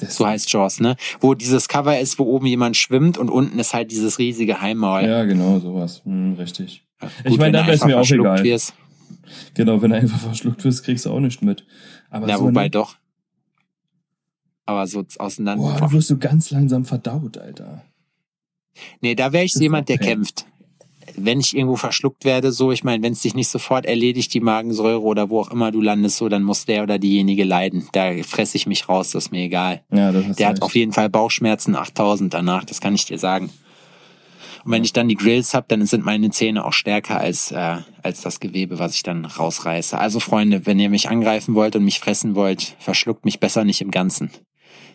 Das, 0.00 0.16
So 0.16 0.26
heißt 0.26 0.52
Jaws, 0.52 0.80
ne? 0.80 0.96
Wo 1.20 1.32
dieses 1.34 1.66
Cover 1.68 1.98
ist, 1.98 2.18
wo 2.18 2.24
oben 2.24 2.46
jemand 2.46 2.76
schwimmt 2.76 3.16
und 3.16 3.30
unten 3.30 3.58
ist 3.58 3.72
halt 3.72 3.90
dieses 3.90 4.18
riesige 4.18 4.60
Haimaul. 4.60 5.02
ja, 5.04 5.24
genau, 5.24 5.58
sowas. 5.60 6.02
Hm, 6.04 6.34
richtig. 6.34 6.84
Gut, 7.00 7.10
Ich 7.24 7.38
meine, 7.38 7.40
wenn 7.44 7.52
dann 7.54 7.66
du 7.66 7.72
ist 7.72 7.82
einfach 7.82 7.86
mir 7.86 7.94
auch 7.94 7.98
verschluckt 8.00 8.26
egal. 8.28 8.44
Wirst. 8.44 8.74
Genau, 9.54 9.80
wenn 9.80 9.90
du 9.90 9.96
einfach 9.96 10.18
verschluckt 10.20 10.62
wirst, 10.64 10.84
kriegst 10.84 11.06
du 11.06 11.10
auch 11.10 11.20
nichts 11.20 11.40
mit. 11.42 11.66
Aber 12.10 12.28
Ja, 12.28 12.36
so 12.38 12.44
wobei 12.44 12.62
eine- 12.62 12.70
doch. 12.70 12.96
Aber 14.66 14.86
so 14.86 15.04
auseinander. 15.18 15.62
Boah, 15.64 15.76
da 15.78 15.90
wirst 15.92 16.10
du 16.10 16.18
ganz 16.18 16.50
langsam 16.50 16.84
verdaut, 16.84 17.38
Alter. 17.38 17.84
Nee, 19.00 19.14
da 19.14 19.32
wäre 19.32 19.44
ich 19.44 19.54
jemand, 19.54 19.88
der 19.88 19.96
kämpft. 19.98 20.46
Wenn 21.24 21.40
ich 21.40 21.56
irgendwo 21.56 21.76
verschluckt 21.76 22.24
werde, 22.24 22.52
so, 22.52 22.72
ich 22.72 22.84
meine, 22.84 23.02
wenn 23.02 23.12
es 23.12 23.22
dich 23.22 23.34
nicht 23.34 23.48
sofort 23.48 23.86
erledigt, 23.86 24.32
die 24.34 24.40
Magensäure 24.40 25.02
oder 25.02 25.30
wo 25.30 25.40
auch 25.40 25.50
immer 25.50 25.70
du 25.70 25.80
landest, 25.80 26.16
so, 26.18 26.28
dann 26.28 26.42
muss 26.42 26.64
der 26.64 26.82
oder 26.82 26.98
diejenige 26.98 27.44
leiden. 27.44 27.88
Da 27.92 28.12
fresse 28.22 28.56
ich 28.56 28.66
mich 28.66 28.88
raus, 28.88 29.10
das 29.10 29.26
ist 29.26 29.30
mir 29.30 29.42
egal. 29.42 29.82
Ja, 29.92 30.12
das 30.12 30.26
ist 30.26 30.38
Der 30.38 30.48
hat 30.48 30.62
auf 30.62 30.74
jeden 30.74 30.92
Fall 30.92 31.08
Bauchschmerzen 31.08 31.76
8000 31.76 32.32
danach, 32.32 32.64
das 32.64 32.80
kann 32.80 32.94
ich 32.94 33.04
dir 33.06 33.18
sagen. 33.18 33.50
Und 34.64 34.72
wenn 34.72 34.84
ich 34.84 34.92
dann 34.92 35.08
die 35.08 35.14
Grills 35.14 35.54
hab, 35.54 35.68
dann 35.68 35.86
sind 35.86 36.04
meine 36.04 36.30
Zähne 36.30 36.64
auch 36.64 36.72
stärker 36.72 37.18
als, 37.18 37.52
äh, 37.52 37.76
als 38.02 38.22
das 38.22 38.40
Gewebe, 38.40 38.78
was 38.78 38.94
ich 38.94 39.02
dann 39.02 39.24
rausreiße. 39.24 39.96
Also 39.96 40.20
Freunde, 40.20 40.66
wenn 40.66 40.78
ihr 40.78 40.90
mich 40.90 41.08
angreifen 41.08 41.54
wollt 41.54 41.76
und 41.76 41.84
mich 41.84 42.00
fressen 42.00 42.34
wollt, 42.34 42.76
verschluckt 42.78 43.24
mich 43.24 43.40
besser 43.40 43.64
nicht 43.64 43.80
im 43.80 43.90
Ganzen. 43.90 44.30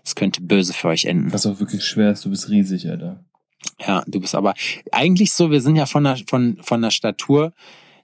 Es 0.06 0.16
könnte 0.16 0.41
böse 0.41 0.74
für 0.74 0.90
euch 0.90 1.06
enden. 1.06 1.32
Was 1.32 1.45
auch 1.45 1.60
wirklich 1.60 1.84
schwer 1.84 2.12
ist, 2.12 2.26
du 2.26 2.30
bist 2.30 2.50
riesig, 2.50 2.90
Alter. 2.90 3.24
Ja, 3.85 4.03
du 4.07 4.19
bist 4.19 4.35
aber 4.35 4.53
eigentlich 4.91 5.34
so, 5.34 5.52
wir 5.52 5.61
sind 5.61 5.76
ja 5.76 5.85
von 5.85 6.03
der, 6.03 6.18
von, 6.27 6.57
von 6.61 6.81
der 6.81 6.91
Statur 6.91 7.53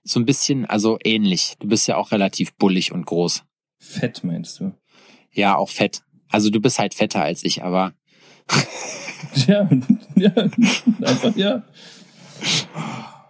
so 0.03 0.19
ein 0.19 0.26
bisschen, 0.26 0.65
also 0.65 0.98
ähnlich. 1.03 1.56
Du 1.60 1.68
bist 1.68 1.88
ja 1.88 1.98
auch 1.98 2.11
relativ 2.11 2.53
bullig 2.53 2.91
und 2.91 3.06
groß. 3.06 3.44
Fett 3.77 4.23
meinst 4.23 4.60
du? 4.60 4.73
Ja, 5.31 5.56
auch 5.56 5.69
fett. 5.69 6.02
Also 6.30 6.49
du 6.49 6.60
bist 6.60 6.80
halt 6.80 6.94
fetter 6.94 7.22
als 7.23 7.44
ich, 7.44 7.64
aber 7.64 7.94
Ja, 9.48 9.69
ja, 10.15 10.31
einfach 11.02 11.36
ja. 11.36 11.64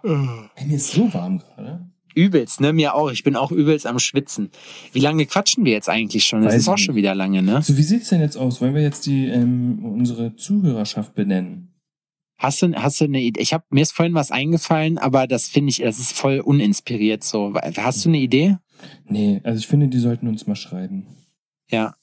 Ey, 0.02 0.66
mir 0.66 0.76
ist 0.76 0.92
so 0.92 1.12
warm 1.12 1.38
gerade. 1.38 1.80
übelst, 2.14 2.60
ne? 2.60 2.72
Mir 2.72 2.94
auch. 2.94 3.10
Ich 3.10 3.22
bin 3.22 3.36
auch 3.36 3.50
übelst 3.52 3.86
am 3.86 3.98
Schwitzen. 3.98 4.50
Wie 4.92 5.00
lange 5.00 5.26
quatschen 5.26 5.64
wir 5.64 5.72
jetzt 5.72 5.88
eigentlich 5.88 6.24
schon? 6.24 6.42
Das 6.42 6.54
Weiß 6.54 6.62
ist 6.62 6.68
auch 6.68 6.78
schon 6.78 6.94
wieder 6.94 7.14
lange, 7.14 7.42
ne? 7.42 7.60
So, 7.62 7.76
wie 7.76 7.82
sieht's 7.82 8.08
denn 8.08 8.20
jetzt 8.20 8.36
aus? 8.36 8.60
Wollen 8.60 8.74
wir 8.74 8.82
jetzt 8.82 9.06
die 9.06 9.26
ähm, 9.26 9.80
unsere 9.84 10.36
Zuhörerschaft 10.36 11.14
benennen? 11.14 11.69
Hast 12.40 12.62
du, 12.62 12.72
hast 12.72 12.98
du 12.98 13.04
eine 13.04 13.20
Idee? 13.20 13.38
Ich 13.42 13.52
habe 13.52 13.64
mir 13.68 13.82
ist 13.82 13.92
vorhin 13.92 14.14
was 14.14 14.30
eingefallen, 14.30 14.96
aber 14.96 15.26
das 15.26 15.46
finde 15.46 15.68
ich, 15.68 15.80
das 15.80 15.98
ist 15.98 16.14
voll 16.14 16.40
uninspiriert 16.40 17.22
so. 17.22 17.52
Hast 17.76 18.02
du 18.06 18.08
eine 18.08 18.16
Idee? 18.16 18.56
Nee, 19.04 19.42
also 19.44 19.58
ich 19.58 19.66
finde, 19.66 19.88
die 19.88 19.98
sollten 19.98 20.26
uns 20.26 20.46
mal 20.46 20.56
schreiben. 20.56 21.06
Ja. 21.68 21.94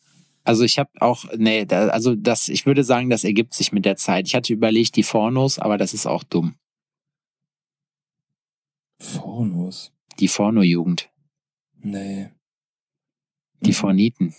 Also 0.44 0.64
ich 0.64 0.78
habe 0.78 0.92
auch, 1.02 1.26
nee, 1.36 1.66
da, 1.66 1.88
also 1.88 2.16
das, 2.16 2.50
ich 2.50 2.68
würde 2.68 2.84
sagen, 2.84 3.10
das 3.10 3.24
ergibt 3.24 3.56
sich 3.56 3.72
mit 3.72 3.84
der 3.84 3.96
Zeit. 3.98 4.28
Ich 4.28 4.36
hatte 4.36 4.54
überlegt, 4.54 4.96
die 4.96 5.02
Fornos, 5.02 5.58
aber 5.58 5.80
das 5.80 5.96
ist 5.96 6.06
auch 6.06 6.24
dumm. 6.24 6.54
Pornos. 9.16 9.92
Die 10.20 10.28
Forno-Jugend, 10.28 11.10
Nee. 11.80 12.30
die. 13.62 13.74
Forniten, 13.74 14.36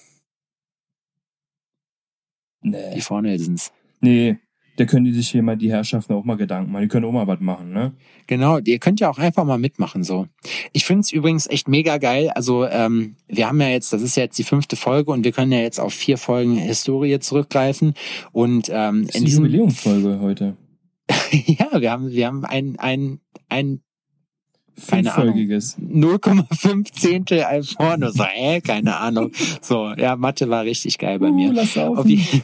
die 2.62 2.70
Nee. 2.70 3.00
Fornelsens. 3.00 3.72
Nee. 4.00 4.38
Da 4.78 4.84
können 4.84 5.06
die 5.06 5.12
sich 5.12 5.28
hier 5.30 5.42
mal, 5.42 5.56
die 5.56 5.72
Herrschaften 5.72 6.12
auch 6.12 6.24
mal 6.24 6.36
Gedanken 6.36 6.70
machen. 6.70 6.82
Die 6.82 6.88
können 6.88 7.04
auch 7.04 7.10
mal 7.10 7.26
was 7.26 7.40
machen, 7.40 7.72
ne? 7.72 7.94
Genau, 8.28 8.58
ihr 8.58 8.78
könnt 8.78 9.00
ja 9.00 9.10
auch 9.10 9.18
einfach 9.18 9.44
mal 9.44 9.58
mitmachen 9.58 10.04
so. 10.04 10.28
Ich 10.72 10.84
find's 10.84 11.10
übrigens 11.10 11.48
echt 11.48 11.66
mega 11.66 11.98
geil. 11.98 12.30
Also 12.30 12.64
ähm, 12.64 13.16
wir 13.26 13.48
haben 13.48 13.60
ja 13.60 13.70
jetzt, 13.70 13.92
das 13.92 14.02
ist 14.02 14.16
ja 14.16 14.22
jetzt 14.22 14.38
die 14.38 14.44
fünfte 14.44 14.76
Folge 14.76 15.10
und 15.10 15.24
wir 15.24 15.32
können 15.32 15.50
ja 15.50 15.58
jetzt 15.58 15.80
auf 15.80 15.92
vier 15.92 16.16
Folgen 16.16 16.54
Historie 16.54 17.18
zurückgreifen. 17.18 17.94
Und 18.30 18.70
ähm, 18.72 19.06
Das 19.06 19.08
ist 19.08 19.14
in 19.16 19.20
die 19.20 19.30
diesem 19.30 19.44
Jubiläumsfolge 19.46 20.20
heute. 20.20 20.56
ja, 21.32 21.80
wir 21.80 21.90
haben 21.90 22.10
wir 22.10 22.26
haben 22.28 22.44
ein 22.44 22.78
ein 22.78 23.18
ein 23.48 23.80
Keine 24.86 25.12
Ahnung. 25.14 25.34
Fünffolgiges. 25.34 25.76
0,5 25.78 26.92
Zehntel 26.92 27.44
ein 27.44 27.64
Porno. 27.76 28.10
So, 28.10 28.24
äh, 28.24 28.60
keine 28.60 28.96
Ahnung. 28.96 29.32
So, 29.60 29.92
ja, 29.96 30.16
Mathe 30.16 30.48
war 30.48 30.64
richtig 30.64 30.98
geil 30.98 31.18
bei 31.18 31.30
mir. 31.30 31.52
Uh, 31.52 31.96
Auf, 31.96 32.06
je 32.06 32.42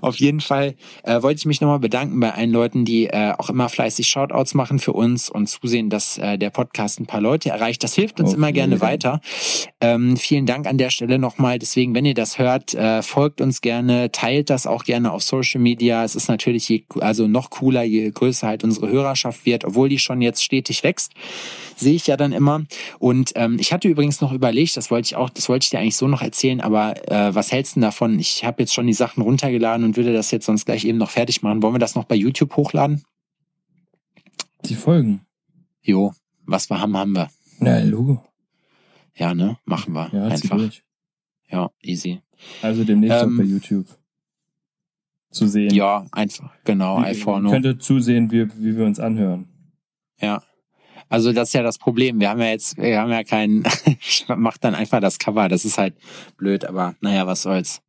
Auf 0.00 0.16
jeden 0.16 0.40
Fall 0.40 0.74
äh, 1.04 1.22
wollte 1.22 1.38
ich 1.38 1.46
mich 1.46 1.60
nochmal 1.60 1.78
bedanken 1.78 2.18
bei 2.20 2.34
allen 2.34 2.50
Leuten, 2.50 2.84
die 2.84 3.06
äh, 3.06 3.32
auch 3.38 3.48
immer 3.48 3.68
fleißig 3.68 4.08
Shoutouts 4.08 4.54
machen 4.54 4.78
für 4.78 4.92
uns 4.92 5.30
und 5.30 5.48
zusehen, 5.48 5.90
dass 5.90 6.18
äh, 6.18 6.36
der 6.36 6.50
Podcast 6.50 7.00
ein 7.00 7.06
paar 7.06 7.20
Leute 7.20 7.50
erreicht. 7.50 7.82
Das 7.84 7.94
hilft 7.94 8.20
uns 8.20 8.30
Auf 8.30 8.36
immer 8.36 8.52
gerne 8.52 8.80
weiter. 8.80 9.20
Ähm, 9.80 10.16
vielen 10.16 10.46
Dank 10.46 10.66
an 10.66 10.78
der 10.78 10.90
Stelle 10.90 11.18
nochmal. 11.18 11.58
Deswegen, 11.58 11.94
wenn 11.94 12.04
ihr 12.04 12.14
das 12.14 12.38
hört, 12.38 12.74
äh, 12.74 13.02
folgt 13.02 13.40
uns 13.40 13.60
gerne, 13.60 14.10
teilt 14.10 14.50
das 14.50 14.66
auch 14.66 14.84
gerne 14.84 15.12
auf 15.12 15.22
Social 15.22 15.60
Media. 15.60 16.04
Es 16.04 16.16
ist 16.16 16.28
natürlich 16.28 16.68
je, 16.68 16.84
also 17.00 17.28
noch 17.28 17.50
cooler, 17.50 17.82
je 17.82 18.10
größer 18.10 18.48
halt 18.48 18.64
unsere 18.64 18.88
Hörerschaft 18.88 19.46
wird, 19.46 19.64
obwohl 19.64 19.88
die 19.88 19.98
schon 19.98 20.22
jetzt 20.22 20.42
stetig 20.42 20.82
wächst. 20.82 21.12
Sehe 21.76 21.94
ich 21.94 22.06
ja 22.06 22.16
dann 22.16 22.32
immer. 22.32 22.64
Und 22.98 23.32
ähm, 23.36 23.56
ich 23.60 23.72
hatte 23.72 23.88
übrigens 23.88 24.20
noch 24.20 24.32
überlegt, 24.32 24.76
das 24.76 24.90
wollte 24.90 25.06
ich 25.06 25.16
auch, 25.16 25.30
das 25.30 25.48
wollte 25.48 25.64
ich 25.64 25.70
dir 25.70 25.78
eigentlich 25.80 25.96
so 25.96 26.08
noch 26.08 26.22
erzählen, 26.22 26.60
aber 26.60 27.10
äh, 27.10 27.34
was 27.34 27.52
hältst 27.52 27.72
du 27.72 27.80
denn 27.80 27.82
davon? 27.82 28.18
Ich 28.18 28.44
habe 28.44 28.62
jetzt 28.62 28.74
schon 28.74 28.86
die 28.86 28.92
Sachen 28.92 29.22
runtergeladen 29.22 29.84
und 29.84 29.96
würde 29.96 30.12
das 30.12 30.30
jetzt 30.30 30.46
sonst 30.46 30.64
gleich 30.66 30.84
eben 30.84 30.98
noch 30.98 31.10
fertig 31.10 31.42
machen. 31.42 31.62
Wollen 31.62 31.74
wir 31.74 31.78
das 31.78 31.94
noch 31.94 32.04
bei 32.04 32.14
YouTube 32.14 32.56
hochladen? 32.56 33.02
Die 34.64 34.74
Folgen. 34.74 35.26
Jo, 35.82 36.12
was 36.46 36.70
wir 36.70 36.80
haben, 36.80 36.96
haben 36.96 37.12
wir. 37.12 37.28
Na, 37.58 37.82
Logo. 37.82 38.24
Ja, 39.16 39.34
ne? 39.34 39.58
Machen 39.64 39.92
wir. 39.94 40.08
Ja, 40.12 40.24
Einfach. 40.26 40.60
Ja, 41.50 41.70
easy. 41.82 42.20
Also 42.62 42.82
demnächst 42.84 43.22
Ähm, 43.22 43.34
auch 43.34 43.38
bei 43.42 43.44
YouTube 43.48 43.86
zu 45.30 45.46
sehen. 45.46 45.74
Ja, 45.74 46.06
einfach. 46.12 46.50
Genau, 46.64 47.00
Wie- 47.00 47.06
iPhone. 47.06 47.64
Ihr 47.64 47.78
zusehen, 47.78 48.30
wie, 48.30 48.48
wie 48.56 48.76
wir 48.76 48.84
uns 48.86 48.98
anhören. 49.00 49.48
Ja. 50.20 50.42
Also 51.12 51.32
das 51.34 51.50
ist 51.50 51.52
ja 51.52 51.62
das 51.62 51.76
Problem. 51.76 52.20
Wir 52.20 52.30
haben 52.30 52.40
ja 52.40 52.46
jetzt, 52.48 52.78
wir 52.78 52.98
haben 52.98 53.12
ja 53.12 53.22
keinen, 53.22 53.64
ich 54.00 54.24
mach 54.34 54.56
dann 54.56 54.74
einfach 54.74 54.98
das 55.00 55.18
Cover. 55.18 55.48
Das 55.50 55.66
ist 55.66 55.76
halt 55.76 55.94
blöd, 56.38 56.64
aber 56.64 56.94
naja, 57.02 57.26
was 57.26 57.42
soll's. 57.42 57.82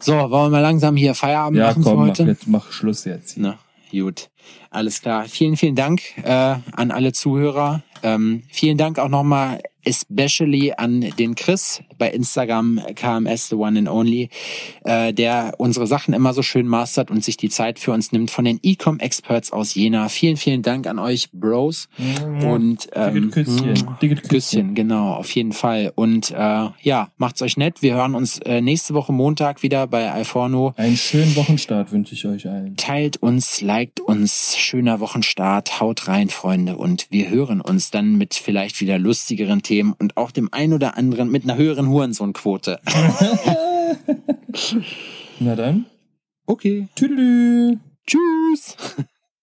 So, 0.00 0.14
wollen 0.14 0.30
wir 0.30 0.48
mal 0.48 0.60
langsam 0.60 0.96
hier 0.96 1.14
Feierabend 1.14 1.58
Ja, 1.58 1.68
machen 1.68 1.84
komm, 1.84 1.92
für 1.92 1.98
mach, 1.98 2.08
heute? 2.08 2.22
jetzt, 2.24 2.48
mach 2.48 2.72
Schluss 2.72 3.04
jetzt. 3.04 3.38
Na, 3.38 3.58
gut. 3.92 4.28
Alles 4.70 5.02
klar. 5.02 5.26
Vielen, 5.26 5.56
vielen 5.56 5.76
Dank 5.76 6.02
äh, 6.24 6.56
an 6.72 6.90
alle 6.90 7.12
Zuhörer. 7.12 7.82
Ähm, 8.02 8.42
vielen 8.50 8.76
Dank 8.76 8.98
auch 8.98 9.08
nochmal 9.08 9.60
especially 9.84 10.72
an 10.76 11.00
den 11.18 11.34
Chris 11.34 11.82
bei 11.98 12.10
Instagram 12.10 12.80
KMS 12.94 13.48
The 13.48 13.56
One 13.56 13.78
and 13.78 13.88
Only, 13.88 14.28
äh, 14.84 15.12
der 15.12 15.54
unsere 15.58 15.86
Sachen 15.86 16.14
immer 16.14 16.34
so 16.34 16.42
schön 16.42 16.66
mastert 16.66 17.10
und 17.10 17.24
sich 17.24 17.36
die 17.36 17.48
Zeit 17.48 17.78
für 17.78 17.92
uns 17.92 18.12
nimmt 18.12 18.30
von 18.30 18.44
den 18.44 18.60
Ecom 18.62 18.98
Experts 18.98 19.52
aus 19.52 19.74
Jena. 19.74 20.08
Vielen, 20.08 20.36
vielen 20.36 20.62
Dank 20.62 20.86
an 20.86 20.98
euch 20.98 21.30
Bros 21.32 21.88
und 22.42 22.88
ähm. 22.92 23.30
Dicket 23.30 23.32
Küsschen. 23.32 24.28
Küsschen, 24.28 24.74
genau, 24.74 25.14
auf 25.14 25.30
jeden 25.34 25.52
Fall. 25.52 25.92
Und 25.94 26.30
äh, 26.30 26.68
ja, 26.80 27.10
macht's 27.16 27.42
euch 27.42 27.56
nett. 27.56 27.82
Wir 27.82 27.94
hören 27.94 28.14
uns 28.14 28.38
äh, 28.38 28.60
nächste 28.60 28.94
Woche 28.94 29.12
Montag 29.12 29.62
wieder 29.62 29.86
bei 29.86 30.10
Alforno. 30.10 30.74
Einen 30.76 30.96
schönen 30.96 31.34
Wochenstart 31.36 31.92
wünsche 31.92 32.14
ich 32.14 32.26
euch 32.26 32.48
allen. 32.48 32.76
Teilt 32.76 33.16
uns, 33.18 33.60
liked 33.60 34.00
uns, 34.00 34.56
schöner 34.56 35.00
Wochenstart, 35.00 35.80
haut 35.80 36.08
rein, 36.08 36.28
Freunde. 36.28 36.76
Und 36.76 37.06
wir 37.10 37.30
hören 37.30 37.60
uns 37.60 37.90
dann 37.90 38.16
mit 38.16 38.34
vielleicht 38.34 38.80
wieder 38.80 38.98
lustigeren 38.98 39.62
Themen 39.62 39.69
und 39.98 40.16
auch 40.16 40.30
dem 40.32 40.48
ein 40.52 40.72
oder 40.72 40.96
anderen 40.96 41.30
mit 41.30 41.44
einer 41.44 41.56
höheren 41.56 41.88
Hurensohnquote. 41.88 42.80
Na 45.40 45.54
dann. 45.54 45.86
Okay. 46.46 46.88
Tüdelü. 46.94 47.78
Tschüss. 48.06 48.76